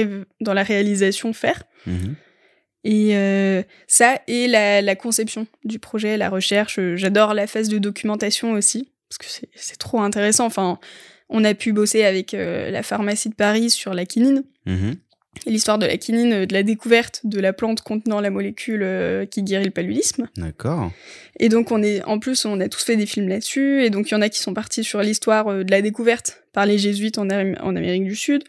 dans 0.43 0.53
la 0.53 0.63
réalisation 0.63 1.33
faire. 1.33 1.63
Mhm. 1.87 2.17
Et 2.85 3.17
euh, 3.17 3.63
ça, 3.87 4.21
et 4.27 4.47
la, 4.47 4.83
la, 4.83 4.95
conception 4.95 5.47
du 5.65 5.79
projet, 5.79 6.19
la 6.19 6.29
recherche. 6.29 6.79
Euh, 6.79 6.97
j'adore 6.97 7.33
la 7.33 7.47
phase 7.47 7.71
de 7.71 7.79
documentation 7.79 8.53
aussi, 8.53 8.93
parce 9.09 9.17
que 9.17 9.47
c'est 9.55 9.79
trop 9.79 10.03
intéressant. 10.03 10.45
Enfin, 10.45 10.79
on 11.31 11.45
a 11.45 11.55
pu 11.55 11.73
bosser 11.73 12.05
avec 12.05 12.33
la 12.33 12.83
pharmacie 12.83 13.31
de 13.31 13.35
Paris 13.35 13.71
sur 13.71 13.95
la 13.95 14.05
quinine. 14.05 14.45
Mhm 14.67 14.97
l'histoire 15.47 15.79
de 15.79 15.87
la 15.87 15.97
quinine, 15.97 16.33
euh, 16.33 16.47
de 16.47 16.55
la 16.55 16.63
découverte 16.63 17.21
de 17.25 17.41
la 17.41 17.53
plante 17.53 17.83
contenant 17.83 18.21
la 18.21 18.31
molécule 18.31 18.83
euh, 18.83 19.27
qui 19.27 19.43
guérit 19.43 19.65
le 19.65 19.71
paludisme. 19.71 20.29
D'accord. 20.37 20.91
Et 21.39 21.49
donc 21.49 21.71
on 21.71 21.83
est, 21.83 22.03
en 22.05 22.19
plus, 22.19 22.45
on 22.45 22.61
a 22.61 22.69
tous 22.69 22.85
fait 22.85 22.97
des 22.97 23.07
films 23.07 23.29
là-dessus, 23.29 23.83
et 23.85 23.91
donc 23.91 24.11
il 24.11 24.15
y 24.15 24.17
en 24.17 24.23
a 24.23 24.29
qui 24.29 24.41
sont 24.41 24.55
partis 24.55 24.85
sur 24.85 25.01
l'histoire 25.01 25.49
euh, 25.49 25.65
de 25.65 25.71
la 25.71 25.83
découverte 25.83 26.43
par 26.53 26.67
les 26.67 26.79
jésuites 26.79 27.19
en, 27.19 27.29
en, 27.29 27.77
Amérique 27.77 28.05
du 28.05 28.17
Sud. 28.17 28.45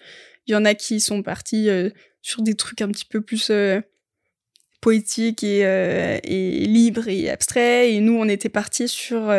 Il 0.48 0.54
y 0.54 0.56
en 0.56 0.66
a 0.66 0.74
qui 0.74 1.00
sont 1.00 1.22
partis 1.22 1.70
sur 2.24 2.42
des 2.42 2.56
trucs 2.56 2.82
un 2.82 2.88
petit 2.88 3.06
peu 3.06 3.22
plus 3.22 3.52
poétiques 4.82 5.44
et, 5.44 5.60
et 5.60 6.66
libres 6.66 7.08
et 7.08 7.30
abstraits. 7.30 7.92
Et 7.92 8.00
nous, 8.00 8.14
on 8.14 8.28
était 8.28 8.50
partis 8.50 8.88
sur 8.88 9.32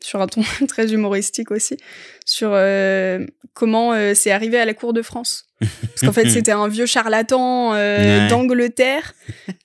sur 0.00 0.20
un 0.20 0.26
ton 0.26 0.42
très 0.68 0.92
humoristique 0.92 1.50
aussi, 1.50 1.76
sur 2.24 2.50
euh, 2.52 3.24
comment 3.54 3.92
euh, 3.92 4.14
c'est 4.14 4.30
arrivé 4.30 4.58
à 4.58 4.64
la 4.64 4.74
cour 4.74 4.92
de 4.92 5.02
France. 5.02 5.47
Parce 5.60 6.00
qu'en 6.02 6.12
fait, 6.12 6.28
c'était 6.30 6.52
un 6.52 6.68
vieux 6.68 6.86
charlatan 6.86 7.74
euh, 7.74 8.28
d'Angleterre 8.28 9.14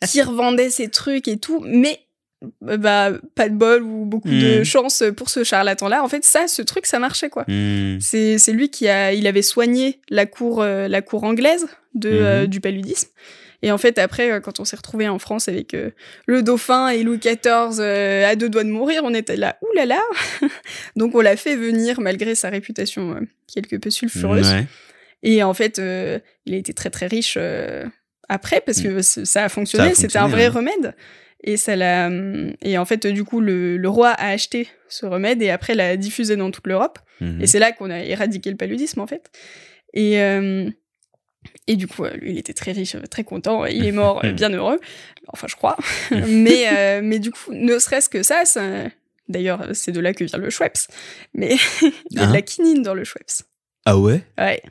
qui 0.05 0.21
revendait 0.21 0.69
ses 0.69 0.89
trucs 0.89 1.27
et 1.27 1.37
tout, 1.37 1.63
mais 1.65 1.99
bah 2.59 3.11
pas 3.35 3.47
de 3.47 3.55
bol 3.55 3.83
ou 3.83 4.03
beaucoup 4.03 4.27
de 4.27 4.59
hmm. 4.59 4.63
chance 4.65 5.01
pour 5.15 5.29
ce 5.29 5.45
charlatan 5.45 5.87
là 5.87 6.03
en 6.03 6.09
fait 6.09 6.25
ça 6.25 6.49
ce 6.49 6.61
truc 6.61 6.85
ça 6.85 6.99
marchait 6.99 7.29
quoi 7.29 7.45
hmm. 7.47 8.01
c'est 8.01 8.51
lui 8.51 8.69
qui 8.69 8.89
a 8.89 9.13
il 9.13 9.27
avait 9.27 9.41
soigné 9.41 10.01
la 10.09 10.25
cour 10.25 10.61
la 10.61 11.01
cour 11.01 11.23
anglaise 11.23 11.67
de 11.95 12.43
hmm. 12.43 12.47
du 12.47 12.59
paludisme 12.59 13.07
et 13.63 13.71
en 13.71 13.77
fait, 13.77 13.97
après, 13.97 14.29
euh, 14.29 14.39
quand 14.41 14.59
on 14.59 14.65
s'est 14.65 14.75
retrouvé 14.75 15.07
en 15.07 15.17
France 15.17 15.47
avec 15.47 15.73
euh, 15.73 15.91
le 16.27 16.43
dauphin 16.43 16.89
et 16.89 17.01
Louis 17.01 17.17
XIV 17.17 17.79
euh, 17.79 18.29
à 18.29 18.35
deux 18.35 18.49
doigts 18.49 18.65
de 18.65 18.69
mourir, 18.69 19.01
on 19.05 19.13
était 19.13 19.37
là, 19.37 19.57
oulala 19.71 20.01
Donc 20.97 21.15
on 21.15 21.21
l'a 21.21 21.37
fait 21.37 21.55
venir 21.55 22.01
malgré 22.01 22.35
sa 22.35 22.49
réputation 22.49 23.15
quelque 23.51 23.77
peu 23.77 23.89
sulfureuse. 23.89 24.53
Et 25.23 25.41
en 25.41 25.53
fait, 25.53 25.79
il 26.45 26.53
a 26.53 26.57
été 26.57 26.73
très 26.73 26.89
très 26.89 27.07
riche 27.07 27.37
après 28.29 28.61
parce 28.61 28.81
que 28.81 28.99
mm. 28.99 29.25
ça 29.25 29.45
a 29.45 29.49
fonctionné, 29.49 29.95
c'était 29.95 30.19
un 30.19 30.27
vrai 30.27 30.47
remède. 30.47 30.95
Et 31.45 31.57
ça 31.57 31.75
l'a 31.75 32.09
et 32.61 32.77
en 32.77 32.85
fait 32.85 33.05
du 33.05 33.25
coup 33.25 33.41
le, 33.41 33.81
roi 33.85 34.11
a 34.11 34.29
acheté 34.29 34.69
ce 34.87 35.05
remède 35.05 35.41
et 35.41 35.49
après 35.49 35.75
l'a 35.75 35.97
diffusé 35.97 36.35
dans 36.35 36.51
toute 36.51 36.67
l'Europe. 36.67 36.99
Mm-hmm. 37.21 37.41
Et 37.41 37.47
c'est 37.47 37.59
là 37.59 37.71
qu'on 37.71 37.89
a 37.89 37.99
éradiqué 37.99 38.49
le 38.49 38.55
paludisme 38.57 39.01
en 39.01 39.07
fait. 39.07 39.29
Et 39.93 40.19
et 41.67 41.75
du 41.75 41.87
coup, 41.87 42.03
lui, 42.05 42.31
il 42.31 42.37
était 42.37 42.53
très 42.53 42.71
riche, 42.71 42.95
très 43.09 43.23
content. 43.23 43.65
Il 43.65 43.85
est 43.85 43.91
mort 43.91 44.21
bien 44.33 44.49
heureux. 44.49 44.79
Enfin, 45.27 45.47
je 45.47 45.55
crois. 45.55 45.77
mais, 46.11 46.65
euh, 46.71 47.01
mais 47.03 47.19
du 47.19 47.31
coup, 47.31 47.53
ne 47.53 47.79
serait-ce 47.79 48.09
que 48.09 48.23
ça, 48.23 48.45
ça... 48.45 48.61
d'ailleurs, 49.29 49.67
c'est 49.73 49.91
de 49.91 49.99
là 49.99 50.13
que 50.13 50.23
vient 50.23 50.39
le 50.39 50.49
Schweppes. 50.49 50.87
Mais 51.33 51.55
il 51.81 52.17
y 52.17 52.19
a 52.19 52.27
de 52.27 52.33
la 52.33 52.39
hein 52.39 52.41
quinine 52.41 52.81
dans 52.81 52.93
le 52.93 53.03
Schweppes. 53.03 53.43
Ah 53.85 53.97
ouais? 53.97 54.23
Ouais. 54.37 54.61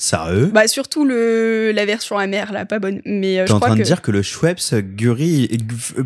Sérieux 0.00 0.46
Bah 0.46 0.66
surtout 0.66 1.04
le 1.04 1.72
la 1.72 1.84
version 1.84 2.16
amère 2.16 2.52
là, 2.52 2.64
pas 2.64 2.78
bonne. 2.78 3.02
Mais 3.04 3.38
euh, 3.38 3.46
je 3.46 3.52
en 3.52 3.56
crois 3.56 3.68
train 3.68 3.76
que 3.76 3.82
de 3.82 3.84
dire 3.84 4.00
que 4.00 4.10
le 4.10 4.22
Schweppes 4.22 4.60
guérit, 4.96 5.46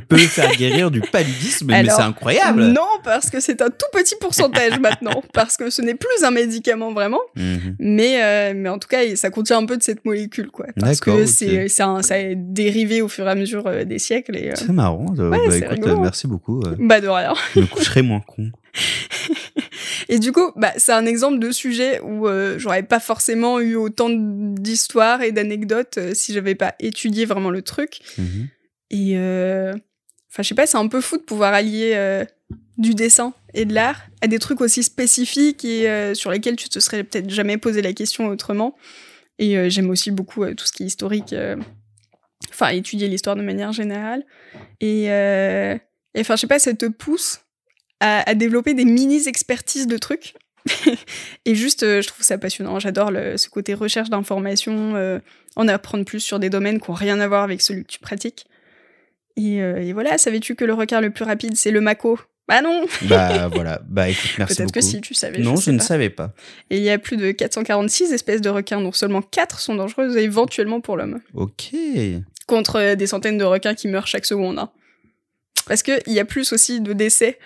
peut 0.08 0.16
faire 0.18 0.50
guérir 0.56 0.90
du 0.90 1.00
paludisme, 1.00 1.68
mais 1.68 1.84
c'est 1.88 2.02
incroyable 2.02 2.64
non 2.64 2.80
parce 3.04 3.30
que 3.30 3.38
c'est 3.38 3.62
un 3.62 3.68
tout 3.70 3.86
petit 3.92 4.16
pourcentage 4.20 4.80
maintenant, 4.80 5.22
parce 5.32 5.56
que 5.56 5.70
ce 5.70 5.80
n'est 5.80 5.94
plus 5.94 6.24
un 6.24 6.32
médicament 6.32 6.92
vraiment. 6.92 7.20
Mhm. 7.36 7.76
Mais 7.78 8.20
euh, 8.20 8.52
mais 8.56 8.68
en 8.68 8.80
tout 8.80 8.88
cas, 8.88 9.14
ça 9.14 9.30
contient 9.30 9.58
un 9.58 9.66
peu 9.66 9.76
de 9.76 9.82
cette 9.84 10.04
molécule 10.04 10.48
quoi. 10.50 10.66
Parce 10.80 10.98
que 11.00 11.10
ok. 11.10 11.28
c'est 11.28 11.68
c'est 11.68 11.82
un- 11.84 12.02
ça 12.02 12.16
a 12.16 12.34
dérivé 12.34 13.00
au 13.00 13.06
fur 13.08 13.28
et 13.28 13.30
à 13.30 13.36
mesure 13.36 13.64
euh, 13.68 13.84
des 13.84 14.00
siècles 14.00 14.36
euh, 14.36 14.52
C'est 14.56 14.72
marrant. 14.72 15.06
euh, 15.20 15.30
bah, 15.30 15.36
c'est 15.48 15.58
écoute, 15.58 15.70
rigolo, 15.70 16.00
merci 16.00 16.26
beaucoup. 16.26 16.60
bah 16.80 17.00
de 17.00 17.06
rien. 17.06 17.34
je 17.54 17.60
me 17.60 17.66
coucherai 17.66 18.02
moins 18.02 18.22
con. 18.26 18.50
Et 20.08 20.18
du 20.18 20.32
coup, 20.32 20.52
bah, 20.56 20.72
c'est 20.76 20.92
un 20.92 21.06
exemple 21.06 21.38
de 21.38 21.50
sujet 21.50 22.00
où 22.00 22.26
euh, 22.26 22.58
j'aurais 22.58 22.82
pas 22.82 23.00
forcément 23.00 23.60
eu 23.60 23.76
autant 23.76 24.08
d'histoires 24.10 25.22
et 25.22 25.32
d'anecdotes 25.32 25.98
euh, 25.98 26.14
si 26.14 26.32
j'avais 26.32 26.54
pas 26.54 26.74
étudié 26.80 27.24
vraiment 27.24 27.50
le 27.50 27.62
truc. 27.62 28.00
Mhm. 28.18 28.48
Et 28.90 29.12
euh, 29.16 29.72
enfin, 30.30 30.42
je 30.42 30.48
sais 30.48 30.54
pas, 30.54 30.66
c'est 30.66 30.76
un 30.76 30.88
peu 30.88 31.00
fou 31.00 31.16
de 31.16 31.22
pouvoir 31.22 31.54
allier 31.54 32.24
du 32.76 32.94
dessin 32.94 33.34
et 33.54 33.64
de 33.64 33.74
l'art 33.74 34.02
à 34.20 34.26
des 34.26 34.38
trucs 34.38 34.60
aussi 34.60 34.82
spécifiques 34.82 35.64
et 35.64 36.14
sur 36.14 36.30
lesquels 36.30 36.56
tu 36.56 36.68
te 36.68 36.78
serais 36.78 37.02
peut-être 37.02 37.30
jamais 37.30 37.56
posé 37.56 37.82
la 37.82 37.92
question 37.92 38.28
autrement. 38.28 38.76
Et 39.40 39.68
j'aime 39.68 39.90
aussi 39.90 40.12
beaucoup 40.12 40.46
tout 40.54 40.66
ce 40.66 40.70
qui 40.70 40.84
est 40.84 40.86
historique, 40.86 41.34
enfin, 42.50 42.68
étudier 42.68 43.08
l'histoire 43.08 43.34
de 43.34 43.42
manière 43.42 43.72
générale. 43.72 44.24
Et 44.80 45.10
euh, 45.10 45.76
et 46.14 46.20
enfin, 46.20 46.36
je 46.36 46.42
sais 46.42 46.46
pas, 46.46 46.58
ça 46.58 46.72
te 46.74 46.86
pousse 46.86 47.40
à, 48.04 48.28
à 48.28 48.34
développer 48.34 48.74
des 48.74 48.84
mini-expertises 48.84 49.86
de 49.86 49.96
trucs. 49.98 50.34
et 51.44 51.54
juste, 51.54 51.82
euh, 51.82 52.00
je 52.02 52.08
trouve 52.08 52.24
ça 52.24 52.38
passionnant. 52.38 52.78
J'adore 52.78 53.10
ce 53.36 53.48
côté 53.48 53.74
recherche 53.74 54.10
d'informations, 54.10 54.94
euh, 54.96 55.18
en 55.56 55.68
apprendre 55.68 56.04
plus 56.04 56.20
sur 56.20 56.38
des 56.38 56.50
domaines 56.50 56.80
qui 56.80 56.90
n'ont 56.90 56.94
rien 56.96 57.20
à 57.20 57.28
voir 57.28 57.42
avec 57.44 57.60
celui 57.60 57.82
que 57.84 57.88
tu 57.88 57.98
pratiques. 57.98 58.46
Et, 59.36 59.60
euh, 59.62 59.82
et 59.82 59.92
voilà, 59.92 60.16
savais-tu 60.18 60.54
que 60.54 60.64
le 60.64 60.74
requin 60.74 61.00
le 61.00 61.10
plus 61.10 61.24
rapide, 61.24 61.56
c'est 61.56 61.70
le 61.70 61.80
mako 61.80 62.18
Bah 62.48 62.62
non 62.62 62.86
Bah 63.02 63.48
voilà. 63.48 63.80
Bah 63.88 64.08
écoute, 64.08 64.30
merci 64.38 64.56
Peut-être 64.56 64.72
que 64.72 64.80
si, 64.80 65.00
tu 65.00 65.12
savais. 65.14 65.38
non, 65.38 65.56
je, 65.56 65.70
ne 65.70 65.78
pas. 65.78 65.84
savais 65.84 66.10
pas. 66.10 66.32
Et 66.70 66.76
il 66.78 66.82
y 66.84 66.90
a 66.90 66.98
plus 66.98 67.16
de 67.16 67.30
446 67.32 68.12
espèces 68.12 68.40
de 68.40 68.48
requins, 68.50 68.80
dont 68.80 68.92
seulement 68.92 69.22
4 69.22 69.58
sont 69.60 69.74
dangereuses 69.74 70.16
éventuellement 70.16 70.80
pour 70.80 70.96
l'homme. 70.96 71.20
Ok. 71.34 71.72
Contre 72.46 72.76
euh, 72.76 72.94
des 72.94 73.06
centaines 73.06 73.38
de 73.38 73.44
requins 73.44 73.74
qui 73.74 73.88
meurent 73.88 74.06
chaque 74.06 74.26
seconde. 74.26 74.58
hein. 74.58 74.70
Parce 75.66 75.82
qu'il 75.82 76.00
y 76.06 76.20
a 76.20 76.24
plus 76.24 76.52
aussi 76.52 76.80
de 76.80 76.92
décès. 76.92 77.38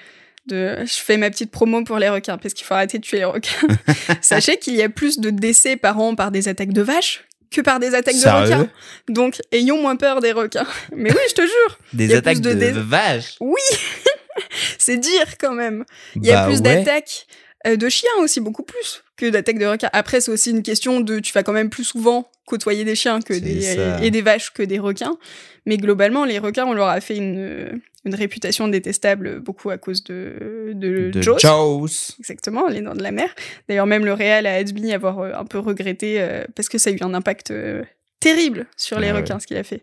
De... 0.48 0.76
Je 0.80 0.94
fais 0.94 1.16
ma 1.16 1.30
petite 1.30 1.50
promo 1.50 1.84
pour 1.84 1.98
les 1.98 2.08
requins, 2.08 2.38
parce 2.38 2.54
qu'il 2.54 2.66
faut 2.66 2.74
arrêter 2.74 2.98
de 2.98 3.04
tuer 3.04 3.18
les 3.18 3.24
requins. 3.24 3.68
Sachez 4.20 4.58
qu'il 4.58 4.74
y 4.74 4.82
a 4.82 4.88
plus 4.88 5.18
de 5.18 5.30
décès 5.30 5.76
par 5.76 5.98
an 6.00 6.14
par 6.14 6.30
des 6.30 6.48
attaques 6.48 6.72
de 6.72 6.82
vaches 6.82 7.24
que 7.50 7.60
par 7.60 7.80
des 7.80 7.94
attaques 7.94 8.16
de 8.16 8.28
requins. 8.28 8.68
Donc, 9.08 9.40
ayons 9.52 9.80
moins 9.80 9.96
peur 9.96 10.20
des 10.20 10.32
requins. 10.32 10.66
Mais 10.96 11.10
oui, 11.10 11.20
je 11.30 11.34
te 11.34 11.42
jure, 11.42 11.78
Des 11.92 12.14
attaques 12.14 12.40
de 12.40 12.52
de, 12.52 12.58
dé- 12.58 12.72
vaches. 12.74 13.36
c'est 14.78 14.96
dire 14.96 15.36
quand 15.38 15.52
même. 15.54 15.84
Il 16.16 16.26
y 16.26 16.30
a 16.30 16.42
Bah 16.42 16.46
plus 16.46 16.56
ouais. 16.56 16.60
d'attaques 16.84 17.26
de 17.64 17.88
chiens 17.88 18.10
aussi, 18.20 18.40
beaucoup 18.40 18.62
plus 18.62 19.02
que 19.16 19.26
d'attaques 19.26 19.58
de 19.58 19.66
requins. 19.66 19.90
Après, 19.92 20.20
c'est 20.20 20.30
aussi 20.30 20.50
une 20.50 20.62
question 20.62 21.00
de 21.00 21.18
tu 21.18 21.32
vas 21.32 21.42
quand 21.42 21.52
même 21.52 21.70
plus 21.70 21.84
souvent 21.84 22.30
côtoyer 22.46 22.84
des 22.84 22.94
chiens 22.94 23.20
que 23.20 23.34
des, 23.34 23.60
ça. 23.60 24.02
et 24.02 24.10
des 24.10 24.22
vaches 24.22 24.52
que 24.52 24.62
des 24.62 24.78
requins. 24.78 25.18
Mais 25.66 25.76
globalement, 25.76 26.24
les 26.24 26.38
requins, 26.38 26.64
on 26.66 26.72
leur 26.72 26.88
a 26.88 27.00
fait 27.00 27.16
une, 27.16 27.80
une 28.04 28.14
réputation 28.14 28.68
détestable 28.68 29.40
beaucoup 29.40 29.70
à 29.70 29.76
cause 29.76 30.02
de, 30.04 30.70
de, 30.72 31.10
De 31.10 31.20
Jaws. 31.20 31.38
Jaws. 31.38 32.14
Exactement, 32.20 32.68
les 32.68 32.80
dents 32.80 32.94
de 32.94 33.02
la 33.02 33.10
mer. 33.10 33.34
D'ailleurs, 33.68 33.86
même 33.86 34.04
le 34.04 34.12
réel 34.14 34.46
a 34.46 34.54
admis 34.54 34.94
avoir 34.94 35.18
euh, 35.18 35.32
un 35.34 35.44
peu 35.44 35.58
regretté 35.58 36.20
euh, 36.22 36.44
parce 36.54 36.68
que 36.68 36.78
ça 36.78 36.88
a 36.90 36.92
eu 36.92 36.98
un 37.02 37.12
impact 37.12 37.50
euh, 37.50 37.82
terrible 38.20 38.66
sur 38.76 38.98
les 38.98 39.08
Ah 39.08 39.14
ouais. 39.14 39.20
requins, 39.20 39.40
ce 39.40 39.46
qu'il 39.46 39.56
a 39.58 39.64
fait. 39.64 39.82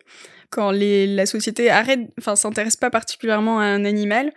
Quand 0.49 0.71
les, 0.71 1.05
la 1.07 1.25
société 1.25 1.69
arrête, 1.69 1.99
enfin, 2.19 2.35
s'intéresse 2.35 2.77
pas 2.77 2.89
particulièrement 2.89 3.59
à 3.59 3.65
un 3.65 3.85
animal, 3.85 4.31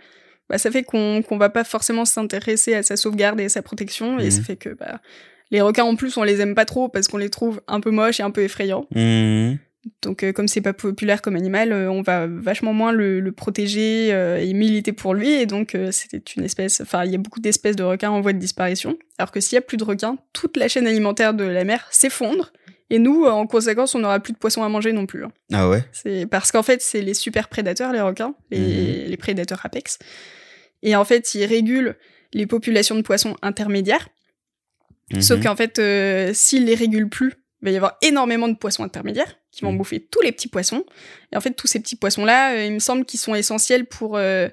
bah, 0.49 0.59
ça 0.59 0.71
fait 0.71 0.83
qu'on 0.83 1.23
qu'on 1.23 1.39
va 1.39 1.51
pas 1.51 1.65
forcément 1.65 2.05
s'intéresser 2.05 2.75
à 2.75 2.83
sa 2.83 2.97
sauvegarde 2.97 3.41
et 3.41 3.45
à 3.47 3.49
sa 3.49 3.63
protection, 3.63 4.19
et 4.19 4.25
Mhm. 4.27 4.31
ça 4.31 4.43
fait 4.43 4.57
que 4.57 4.71
bah, 4.71 5.01
les 5.51 5.61
requins 5.61 5.85
en 5.85 5.97
plus, 5.97 6.17
on 6.17 6.23
les 6.25 6.41
aime 6.41 6.55
pas 6.55 6.65
trop 6.65 6.89
parce 6.89 7.09
qu'on 7.09 7.17
les 7.19 7.31
trouve 7.31 7.61
un 7.69 7.81
peu 7.81 7.91
moches 7.91 8.21
et 8.21 8.23
un 8.23 8.31
peu 8.31 8.43
effrayants. 8.43 8.87
Mhm. 8.95 9.59
Donc, 10.03 10.23
euh, 10.23 10.33
comme 10.33 10.49
c'est 10.49 10.61
pas 10.61 10.75
populaire 10.75 11.23
comme 11.23 11.37
animal, 11.37 11.73
euh, 11.73 11.91
on 11.91 12.03
va 12.03 12.27
vachement 12.27 12.75
moins 12.75 12.93
le, 12.93 13.21
le 13.21 13.33
protéger 13.33 14.13
euh, 14.13 14.37
et 14.39 14.53
militer 14.53 14.93
pour 14.93 15.15
lui. 15.15 15.31
Et 15.31 15.47
donc, 15.47 15.75
euh, 15.75 15.91
c'était 15.93 16.19
une 16.37 16.45
espèce. 16.45 16.83
Enfin, 16.83 17.05
il 17.07 17.13
y 17.13 17.15
a 17.15 17.19
beaucoup 17.19 17.41
d'espèces 17.41 17.77
de 17.77 17.85
requins 17.85 18.11
en 18.11 18.21
voie 18.21 18.35
de 18.35 18.39
disparition. 18.39 18.99
Alors 19.19 19.31
que 19.31 19.41
s'il 19.41 19.55
y 19.55 19.59
a 19.59 19.63
plus 19.63 19.77
de 19.79 19.85
requins, 19.85 20.19
toute 20.35 20.59
la 20.59 20.69
chaîne 20.69 20.87
alimentaire 20.87 21.33
de 21.33 21.45
la 21.45 21.65
mer 21.65 21.87
s'effondre. 21.91 22.53
Et 22.91 22.99
nous, 22.99 23.25
en 23.25 23.47
conséquence, 23.47 23.95
on 23.95 24.01
n'aura 24.01 24.19
plus 24.21 24.33
de 24.35 24.39
poissons 24.39 24.63
à 24.63 24.69
manger 24.69 24.93
non 24.93 25.07
plus. 25.07 25.25
hein. 25.25 25.33
Ah 25.53 25.69
ouais? 25.71 25.85
C'est 25.93 26.27
parce 26.27 26.53
qu'en 26.53 26.63
fait, 26.63 26.83
c'est 26.83 27.01
les 27.01 27.15
super 27.15 27.49
prédateurs, 27.49 27.93
les 27.93 28.01
requins, 28.01 28.35
les, 28.51 29.07
les 29.07 29.17
prédateurs 29.17 29.61
apex. 29.65 29.99
Et 30.83 30.95
en 30.97 31.05
fait, 31.05 31.35
ils 31.35 31.45
régulent 31.45 31.97
les 32.33 32.47
populations 32.47 32.95
de 32.95 33.03
poissons 33.03 33.37
intermédiaires. 33.43 34.09
Sauf 35.21 35.39
Mhm. 35.39 35.45
qu'en 35.45 35.57
fait, 35.57 35.79
euh, 35.79 36.33
s'ils 36.35 36.67
les 36.67 36.75
régulent 36.75 37.09
plus, 37.09 37.33
il 37.63 37.65
va 37.65 37.71
y 37.71 37.77
avoir 37.77 37.97
énormément 38.03 38.47
de 38.49 38.55
poissons 38.57 38.85
intermédiaires 38.85 39.39
qui 39.51 39.63
vont 39.63 39.73
Mhm. 39.73 39.79
bouffer 39.79 40.01
tous 40.01 40.21
les 40.21 40.33
petits 40.33 40.49
poissons. 40.49 40.85
Et 41.33 41.37
en 41.37 41.41
fait, 41.41 41.53
tous 41.53 41.67
ces 41.67 41.81
petits 41.81 41.97
poissons-là, 41.97 42.55
euh, 42.55 42.65
il 42.67 42.73
me 42.73 42.79
semble 42.79 43.05
qu'ils 43.07 43.19
sont 43.19 43.35
essentiels 43.35 43.87
pour, 43.87 44.17
euh, 44.17 44.49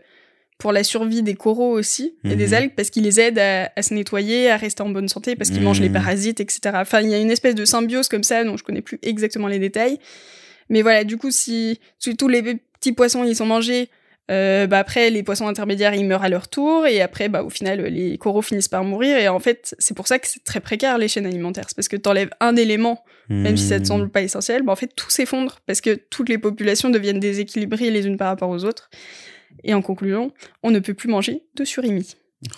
pour 0.58 0.72
la 0.72 0.86
survie 0.86 1.22
des 1.22 1.36
coraux 1.36 1.74
aussi, 1.78 2.16
et 2.24 2.30
Mhm. 2.30 2.36
des 2.38 2.54
algues, 2.54 2.76
parce 2.76 2.90
qu'ils 2.90 3.04
les 3.04 3.20
aident 3.20 3.40
à, 3.40 3.70
à 3.76 3.82
se 3.82 3.94
nettoyer, 3.94 4.50
à 4.50 4.56
rester 4.56 4.82
en 4.84 4.90
bonne 4.90 5.10
santé, 5.10 5.36
parce 5.36 5.50
qu'ils 5.50 5.62
mangent 5.62 5.82
les 5.82 5.90
Mhm. 5.90 5.94
parasites, 5.96 6.40
etc. 6.40 6.60
Enfin, 6.76 7.02
il 7.02 7.10
y 7.10 7.14
a 7.14 7.18
une 7.20 7.30
espèce 7.32 7.56
de 7.56 7.66
symbiose 7.66 8.08
comme 8.08 8.24
ça, 8.24 8.46
dont 8.46 8.56
je 8.56 8.64
connais 8.64 8.82
plus 8.82 8.98
exactement 9.02 9.50
les 9.50 9.60
détails. 9.60 10.00
Mais 10.70 10.82
voilà, 10.82 11.04
du 11.04 11.18
coup, 11.18 11.30
si, 11.30 11.82
si 12.00 12.16
tous 12.16 12.30
les 12.30 12.42
petits 12.56 12.94
poissons, 12.94 13.26
ils 13.26 13.36
sont 13.36 13.46
mangés, 13.46 13.90
euh, 14.32 14.66
bah 14.68 14.80
après, 14.80 15.10
les 15.12 15.22
poissons 15.24 15.48
intermédiaires, 15.48 15.94
ils 15.94 16.06
meurent 16.06 16.24
à 16.24 16.30
leur 16.30 16.48
tour, 16.48 16.88
et 16.88 17.02
après, 17.02 17.30
bah, 17.30 17.44
au 17.44 17.50
final, 17.50 17.82
les 17.86 18.18
coraux 18.18 18.42
finissent 18.42 18.68
par 18.68 18.84
mourir, 18.84 19.18
et 19.18 19.28
en 19.28 19.40
fait, 19.40 19.76
c'est 19.80 19.96
pour 19.96 20.08
ça 20.08 20.18
que 20.20 20.28
c'est 20.28 20.44
très 20.44 20.60
précaire, 20.60 20.98
les 20.98 21.08
chaînes 21.08 21.26
alimentaires. 21.28 21.66
C'est 21.68 21.76
parce 21.76 21.88
que 21.88 21.96
t'enlèves 21.98 22.30
un 22.40 22.56
élément, 22.56 23.04
même 23.30 23.56
si 23.58 23.66
ça 23.68 23.76
te 23.78 23.82
Mhm. 23.82 23.86
semble 23.86 24.10
pas 24.10 24.22
essentiel, 24.22 24.64
bah, 24.64 24.72
en 24.72 24.76
fait, 24.76 24.92
tout 24.96 25.10
s'effondre, 25.10 25.60
parce 25.68 25.82
que 25.82 25.96
toutes 25.96 26.30
les 26.30 26.38
populations 26.38 26.90
deviennent 26.90 27.20
déséquilibrées 27.20 27.92
les 27.92 28.08
unes 28.08 28.18
par 28.18 28.28
rapport 28.30 28.50
aux 28.50 28.64
autres. 28.66 28.90
Et 29.64 29.74
en 29.74 29.82
conclusion, 29.82 30.32
on 30.64 30.72
ne 30.72 30.80
peut 30.80 30.94
plus 30.94 31.08
manger 31.10 31.44
de 31.56 31.64
surimi. 31.66 32.16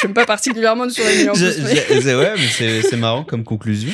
Je 0.00 0.06
n'aime 0.06 0.14
pas 0.14 0.26
particulièrement 0.26 0.86
de 0.86 0.90
surimi 0.92 1.28
en 1.28 1.32
plus, 1.32 1.58
mais, 2.04 2.14
ouais, 2.14 2.34
mais 2.36 2.82
c'est 2.82 2.96
marrant 2.96 3.24
comme 3.24 3.44
conclusion. 3.44 3.90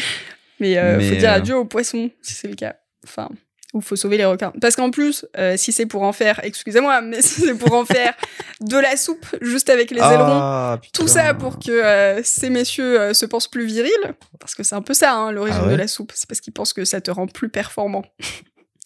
mais, 0.59 0.77
euh, 0.79 0.97
mais, 0.99 1.09
faut 1.09 1.15
dire 1.17 1.31
euh, 1.31 1.35
adieu 1.37 1.57
aux 1.57 1.65
poissons, 1.65 2.11
si 2.23 2.35
c'est 2.35 2.49
le 2.49 2.55
cas. 2.57 2.77
Enfin, 3.05 3.29
ou 3.73 3.81
faut 3.81 3.97
sauver 3.97 4.17
les 4.17 4.25
requins. 4.25 4.53
Parce 4.61 4.75
qu'en 4.77 4.91
plus, 4.91 5.25
euh, 5.39 5.57
si 5.57 5.73
c'est 5.73 5.87
pour 5.87 6.03
en 6.03 6.13
faire, 6.13 6.41
excusez-moi, 6.43 7.01
mais 7.03 7.23
si 7.23 7.43
c'est 7.43 7.55
pour 7.55 7.75
en 7.75 7.85
faire 7.85 8.15
de 8.61 8.77
la 8.77 8.97
soupe 8.97 9.27
juste 9.41 9.71
avec 9.71 9.91
les 9.91 9.99
ailerons, 9.99 10.41
Ah, 10.41 10.79
tout 10.93 11.05
putain. 11.05 11.07
ça 11.07 11.35
pour 11.35 11.59
que 11.59 11.71
euh, 11.71 12.21
ces 12.25 12.51
messieurs 12.51 13.01
euh, 13.01 13.15
se 13.15 13.27
pensent 13.27 13.49
plus 13.49 13.65
virils, 13.67 14.15
parce 14.39 14.55
que 14.55 14.63
c'est 14.63 14.75
un 14.75 14.83
peu 14.83 14.95
ça 14.95 15.15
hein, 15.15 15.31
l'origine 15.33 15.61
Ah 15.63 15.67
ouais 15.67 15.73
de 15.73 15.79
la 15.79 15.89
soupe, 15.89 16.13
c'est 16.15 16.29
parce 16.29 16.41
qu'ils 16.41 16.53
pensent 16.53 16.73
que 16.73 16.85
ça 16.85 17.01
te 17.01 17.11
rend 17.11 17.27
plus 17.27 17.49
performant. 17.49 18.05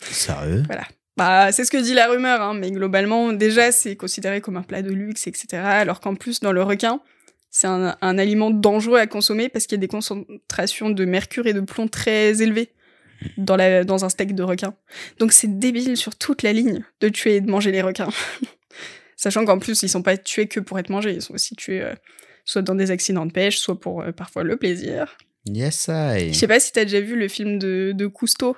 Sérieux? 0.02 0.62
Bah, 1.16 1.52
c'est 1.52 1.64
ce 1.64 1.70
que 1.70 1.76
dit 1.76 1.94
la 1.94 2.08
rumeur, 2.08 2.42
hein, 2.42 2.54
mais 2.54 2.70
globalement, 2.70 3.32
déjà, 3.32 3.70
c'est 3.72 3.96
considéré 3.96 4.40
comme 4.40 4.56
un 4.56 4.62
plat 4.62 4.82
de 4.82 4.90
luxe, 4.90 5.26
etc. 5.28 5.62
Alors 5.62 6.00
qu'en 6.00 6.14
plus, 6.16 6.40
dans 6.40 6.52
le 6.52 6.62
requin, 6.62 7.00
c'est 7.50 7.68
un, 7.68 7.96
un 8.02 8.18
aliment 8.18 8.50
dangereux 8.50 8.98
à 8.98 9.06
consommer 9.06 9.48
parce 9.48 9.66
qu'il 9.66 9.76
y 9.76 9.78
a 9.78 9.80
des 9.80 9.88
concentrations 9.88 10.90
de 10.90 11.04
mercure 11.04 11.46
et 11.46 11.52
de 11.52 11.60
plomb 11.60 11.86
très 11.86 12.42
élevées 12.42 12.72
dans, 13.36 13.56
la, 13.56 13.84
dans 13.84 14.04
un 14.04 14.08
steak 14.08 14.34
de 14.34 14.42
requin. 14.42 14.74
Donc 15.18 15.32
c'est 15.32 15.58
débile 15.58 15.96
sur 15.96 16.16
toute 16.16 16.42
la 16.42 16.52
ligne 16.52 16.84
de 17.00 17.08
tuer 17.08 17.36
et 17.36 17.40
de 17.40 17.50
manger 17.50 17.72
les 17.72 17.82
requins. 17.82 18.10
Sachant 19.16 19.44
qu'en 19.44 19.58
plus, 19.58 19.82
ils 19.82 19.88
sont 19.88 20.02
pas 20.02 20.16
tués 20.16 20.48
que 20.48 20.60
pour 20.60 20.78
être 20.78 20.90
mangés, 20.90 21.14
ils 21.14 21.22
sont 21.22 21.34
aussi 21.34 21.54
tués 21.54 21.82
euh, 21.82 21.94
soit 22.44 22.62
dans 22.62 22.74
des 22.74 22.90
accidents 22.90 23.26
de 23.26 23.32
pêche, 23.32 23.58
soit 23.58 23.78
pour 23.78 24.02
euh, 24.02 24.12
parfois 24.12 24.42
le 24.42 24.56
plaisir. 24.56 25.16
Yes, 25.46 25.88
I. 25.88 26.32
Je 26.32 26.38
sais 26.38 26.48
pas 26.48 26.60
si 26.60 26.72
t'as 26.72 26.84
déjà 26.84 27.00
vu 27.00 27.16
le 27.16 27.28
film 27.28 27.58
de, 27.58 27.92
de 27.94 28.06
Cousteau. 28.06 28.56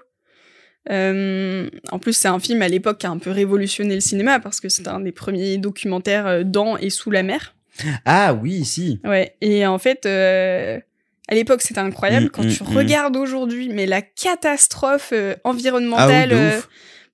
Euh, 0.90 1.68
en 1.90 1.98
plus, 1.98 2.16
c'est 2.16 2.28
un 2.28 2.38
film 2.38 2.62
à 2.62 2.68
l'époque 2.68 2.98
qui 2.98 3.06
a 3.06 3.10
un 3.10 3.18
peu 3.18 3.30
révolutionné 3.30 3.94
le 3.94 4.00
cinéma 4.00 4.38
parce 4.38 4.60
que 4.60 4.68
c'est 4.68 4.86
un 4.86 5.00
des 5.00 5.12
premiers 5.12 5.58
documentaires 5.58 6.44
dans 6.44 6.76
et 6.76 6.90
sous 6.90 7.10
la 7.10 7.24
mer. 7.24 7.56
Ah 8.04 8.34
oui, 8.34 8.64
si. 8.64 9.00
Ouais. 9.04 9.36
Et 9.40 9.66
en 9.66 9.78
fait, 9.78 10.06
à 11.28 11.34
l'époque, 11.34 11.62
c'était 11.62 11.80
incroyable. 11.80 12.26
Mm, 12.26 12.30
Quand 12.30 12.44
mm, 12.44 12.48
tu 12.50 12.62
mm. 12.64 12.76
regardes 12.76 13.16
aujourd'hui, 13.16 13.68
mais 13.68 13.86
la 13.86 14.02
catastrophe 14.02 15.10
euh, 15.12 15.34
Ah 15.36 15.50
oui, 15.50 15.50
environnementale, 15.56 16.32
euh, 16.32 16.60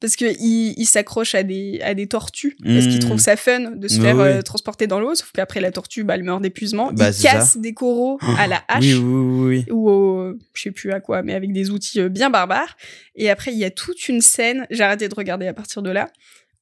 parce 0.01 0.17
que 0.17 0.25
il, 0.41 0.75
il 0.77 0.85
s'accroche 0.85 1.35
à 1.35 1.45
des 1.45 1.81
à 1.83 1.95
des 1.95 2.09
tortues 2.09 2.57
parce 2.65 2.87
qu'il 2.87 2.99
trouve 2.99 3.21
ça 3.21 3.37
fun 3.37 3.71
de 3.71 3.89
se 3.89 3.97
Oui, 3.99 4.03
faire 4.03 4.17
oui. 4.17 4.23
euh, 4.25 4.43
transporter 4.43 4.87
dans 4.87 4.99
l'eau. 5.01 5.15
Sauf 5.15 5.31
qu'après 5.33 5.61
la 5.61 5.71
tortue, 5.71 6.03
bah, 6.05 6.17
elle 6.17 6.25
meurt 6.25 6.43
d'épuisement. 6.43 6.93
Bah, 6.93 7.09
il 7.09 7.15
ça. 7.15 7.31
casse 7.33 7.57
des 7.57 7.73
coraux 7.73 8.19
à 8.39 8.47
la 8.49 8.63
hache 8.69 8.83
Oui, 8.85 8.95
oui, 8.95 9.01
oui. 9.03 9.65
oui. 9.69 9.73
ou 9.73 9.89
au, 9.89 10.35
je 10.55 10.63
sais 10.63 10.73
plus 10.73 10.93
à 10.93 11.01
quoi, 11.01 11.23
mais 11.23 11.35
avec 11.35 11.53
des 11.53 11.71
outils 11.71 12.03
bien 12.11 12.31
barbares. 12.31 12.77
Et 13.15 13.31
après, 13.31 13.53
il 13.53 13.59
y 13.59 13.65
a 13.65 13.71
toute 13.71 14.09
une 14.09 14.21
scène, 14.21 14.67
j'ai 14.71 14.83
arrêté 14.83 15.09
de 15.09 15.15
regarder 15.15 15.47
à 15.47 15.55
partir 15.55 15.83
de 15.83 15.91
là, 15.91 16.09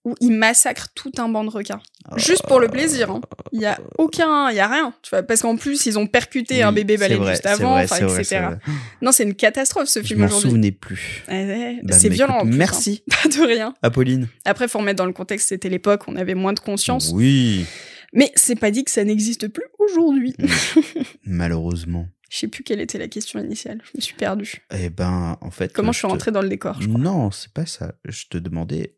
où 0.05 0.15
ils 0.21 0.33
massacrent 0.33 0.89
tout 0.95 1.13
un 1.19 1.29
banc 1.29 1.45
de 1.45 1.51
requins. 1.51 1.81
Juste 2.17 2.45
pour 2.47 2.59
le 2.59 2.69
plaisir. 2.69 3.11
hein. 3.11 3.21
Il 3.53 3.61
y 3.61 3.67
a 3.67 3.79
aucun, 3.99 4.49
il 4.51 4.57
y 4.57 4.61
a 4.61 4.67
rien. 4.67 4.95
Tu 5.03 5.11
vois, 5.11 5.23
parce 5.23 5.43
qu'en 5.43 5.57
plus, 5.57 5.85
ils 5.87 5.99
ont 5.99 6.07
percuté 6.07 6.63
un 6.63 6.73
bébé 6.73 6.97
vrai, 6.97 7.11
juste 7.33 7.45
avant, 7.47 7.73
vrai, 7.75 7.85
etc. 7.85 8.41
vrai. 8.47 8.59
Non, 9.03 9.13
c'est 9.13 9.25
une 9.25 9.35
catastrophe 9.35 9.89
ce 9.89 10.01
Je 10.01 10.07
film 10.07 10.21
m'en 10.21 10.27
aujourd'hui. 10.27 10.51
souvenais 10.51 10.73
plus. 10.73 11.23
Ouais, 11.29 11.79
Bah, 11.83 11.95
c'est 11.99 12.09
violent. 12.09 12.39
écoute, 12.41 12.53
hein. 12.55 12.57
merci. 12.57 13.03
Pas 13.23 13.29
de 13.29 13.47
rien. 13.47 13.75
Apolline. 13.83 14.29
Après, 14.47 14.69
faut 14.69 14.79
remettre 14.79 14.97
dans 14.99 15.07
le 15.07 15.13
contexte, 15.13 15.49
c'était 15.51 15.69
l'époque, 15.69 16.05
on 16.09 16.17
avait 16.17 16.35
moins 16.35 16.55
de 16.55 16.61
conscience. 16.61 17.11
Oui. 17.15 17.67
Mais 18.13 18.33
c'est 18.35 18.59
pas 18.59 18.71
dit 18.73 18.83
que 18.85 18.91
ça 18.91 19.05
n'existe 19.05 19.47
plus 19.49 19.63
aujourd'hui. 19.79 20.35
Malheureusement. 21.25 22.09
Je 22.31 22.39
sais 22.39 22.49
plus 22.49 22.63
quelle 22.63 22.81
était 22.81 22.99
la 22.99 23.09
question 23.09 23.41
initiale. 23.41 23.81
Je 23.85 23.91
me 23.97 24.01
suis 24.01 24.15
perdue. 24.15 24.63
Eh 24.77 24.89
ben, 24.89 25.37
en 25.41 25.51
fait. 25.51 25.73
Comment 25.73 25.89
euh, 25.89 25.93
je 25.93 25.99
suis 25.99 26.07
te- 26.07 26.13
rentrée 26.13 26.31
dans 26.31 26.43
le 26.43 26.49
décor 26.49 26.77
je 26.81 26.89
crois. 26.89 26.99
Non, 27.01 27.31
c'est 27.31 27.53
pas 27.53 27.67
ça. 27.67 27.93
Je 28.05 28.25
te 28.31 28.39
demandais 28.39 28.95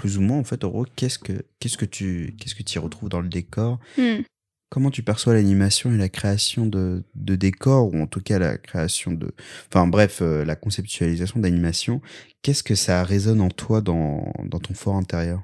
plus 0.00 0.16
ou 0.16 0.22
moins 0.22 0.38
en 0.38 0.44
fait, 0.44 0.64
en 0.64 0.70
gros, 0.70 0.86
qu'est-ce 0.96 1.18
que 1.18 1.44
qu'est-ce 1.58 1.76
que 1.76 1.84
tu 1.84 2.34
qu'est-ce 2.38 2.54
que 2.54 2.62
tu 2.62 2.76
y 2.76 2.78
retrouves 2.78 3.10
dans 3.10 3.20
le 3.20 3.28
décor? 3.28 3.78
Hmm. 3.98 4.22
Comment 4.70 4.90
tu 4.90 5.02
perçois 5.02 5.34
l'animation 5.34 5.92
et 5.92 5.98
la 5.98 6.08
création 6.08 6.64
de, 6.64 7.02
de 7.14 7.36
décors 7.36 7.92
ou 7.92 8.00
en 8.00 8.06
tout 8.06 8.22
cas 8.22 8.38
la 8.38 8.56
création 8.56 9.12
de 9.12 9.34
enfin 9.68 9.86
bref 9.86 10.22
euh, 10.22 10.42
la 10.46 10.56
conceptualisation 10.56 11.38
d'animation? 11.40 12.00
Qu'est-ce 12.40 12.62
que 12.62 12.74
ça 12.74 13.04
résonne 13.04 13.42
en 13.42 13.50
toi 13.50 13.82
dans 13.82 14.32
dans 14.44 14.58
ton 14.58 14.72
fort 14.72 14.96
intérieur? 14.96 15.42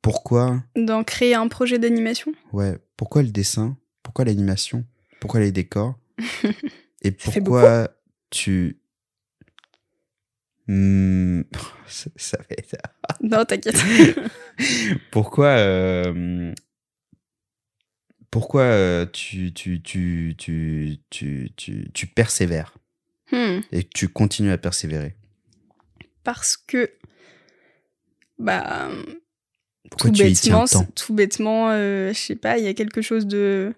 Pourquoi? 0.00 0.64
D'en 0.74 1.04
créer 1.04 1.36
un 1.36 1.46
projet 1.46 1.78
d'animation? 1.78 2.32
Ouais 2.52 2.78
Pourquoi 2.96 3.22
le 3.22 3.28
dessin? 3.28 3.76
Pourquoi 4.02 4.24
l'animation? 4.24 4.84
Pourquoi 5.20 5.38
les 5.38 5.52
décors? 5.52 5.96
Et 7.02 7.12
pourquoi 7.12 7.90
tu 8.30 8.82
Hmm, 10.68 11.42
ça, 12.16 12.38
va 12.38 12.44
être 12.50 12.76
Non, 13.22 13.44
t'inquiète. 13.44 13.76
pourquoi 15.10 15.48
euh, 15.58 16.52
pourquoi 18.30 18.62
euh, 18.62 19.06
tu, 19.12 19.52
tu, 19.52 19.82
tu, 19.82 20.34
tu, 20.38 20.98
tu, 21.10 21.50
tu, 21.56 21.90
tu 21.92 22.06
persévères 22.06 22.74
Hmm. 23.30 23.60
et 23.72 23.82
tu 23.84 24.08
continues 24.08 24.50
à 24.52 24.58
persévérer? 24.58 25.14
Parce 26.22 26.56
que. 26.58 26.90
Bah. 28.38 28.90
Pourquoi 29.90 30.10
tout 30.10 30.16
tu 30.16 30.26
y 30.28 30.32
tiens 30.34 30.60
bêtement, 30.60 30.66
tant? 30.66 30.86
c'est- 30.86 30.94
tout 30.94 31.14
bêtement, 31.14 31.70
euh, 31.70 32.12
je 32.12 32.18
sais 32.18 32.36
pas, 32.36 32.58
il 32.58 32.64
y 32.64 32.68
a 32.68 32.74
quelque 32.74 33.00
chose 33.02 33.26
de. 33.26 33.74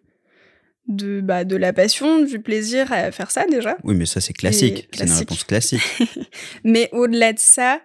De, 0.86 1.20
bah, 1.22 1.44
de 1.44 1.56
la 1.56 1.72
passion, 1.72 2.22
du 2.24 2.40
plaisir 2.40 2.92
à 2.92 3.10
faire 3.10 3.30
ça 3.30 3.46
déjà. 3.46 3.78
Oui, 3.84 3.94
mais 3.94 4.04
ça 4.06 4.20
c'est 4.20 4.34
classique, 4.34 4.86
c'est 4.92 5.04
une 5.06 5.12
réponse 5.12 5.44
classique. 5.44 5.80
Mais 6.64 6.90
au-delà 6.92 7.32
de 7.32 7.38
ça, 7.38 7.80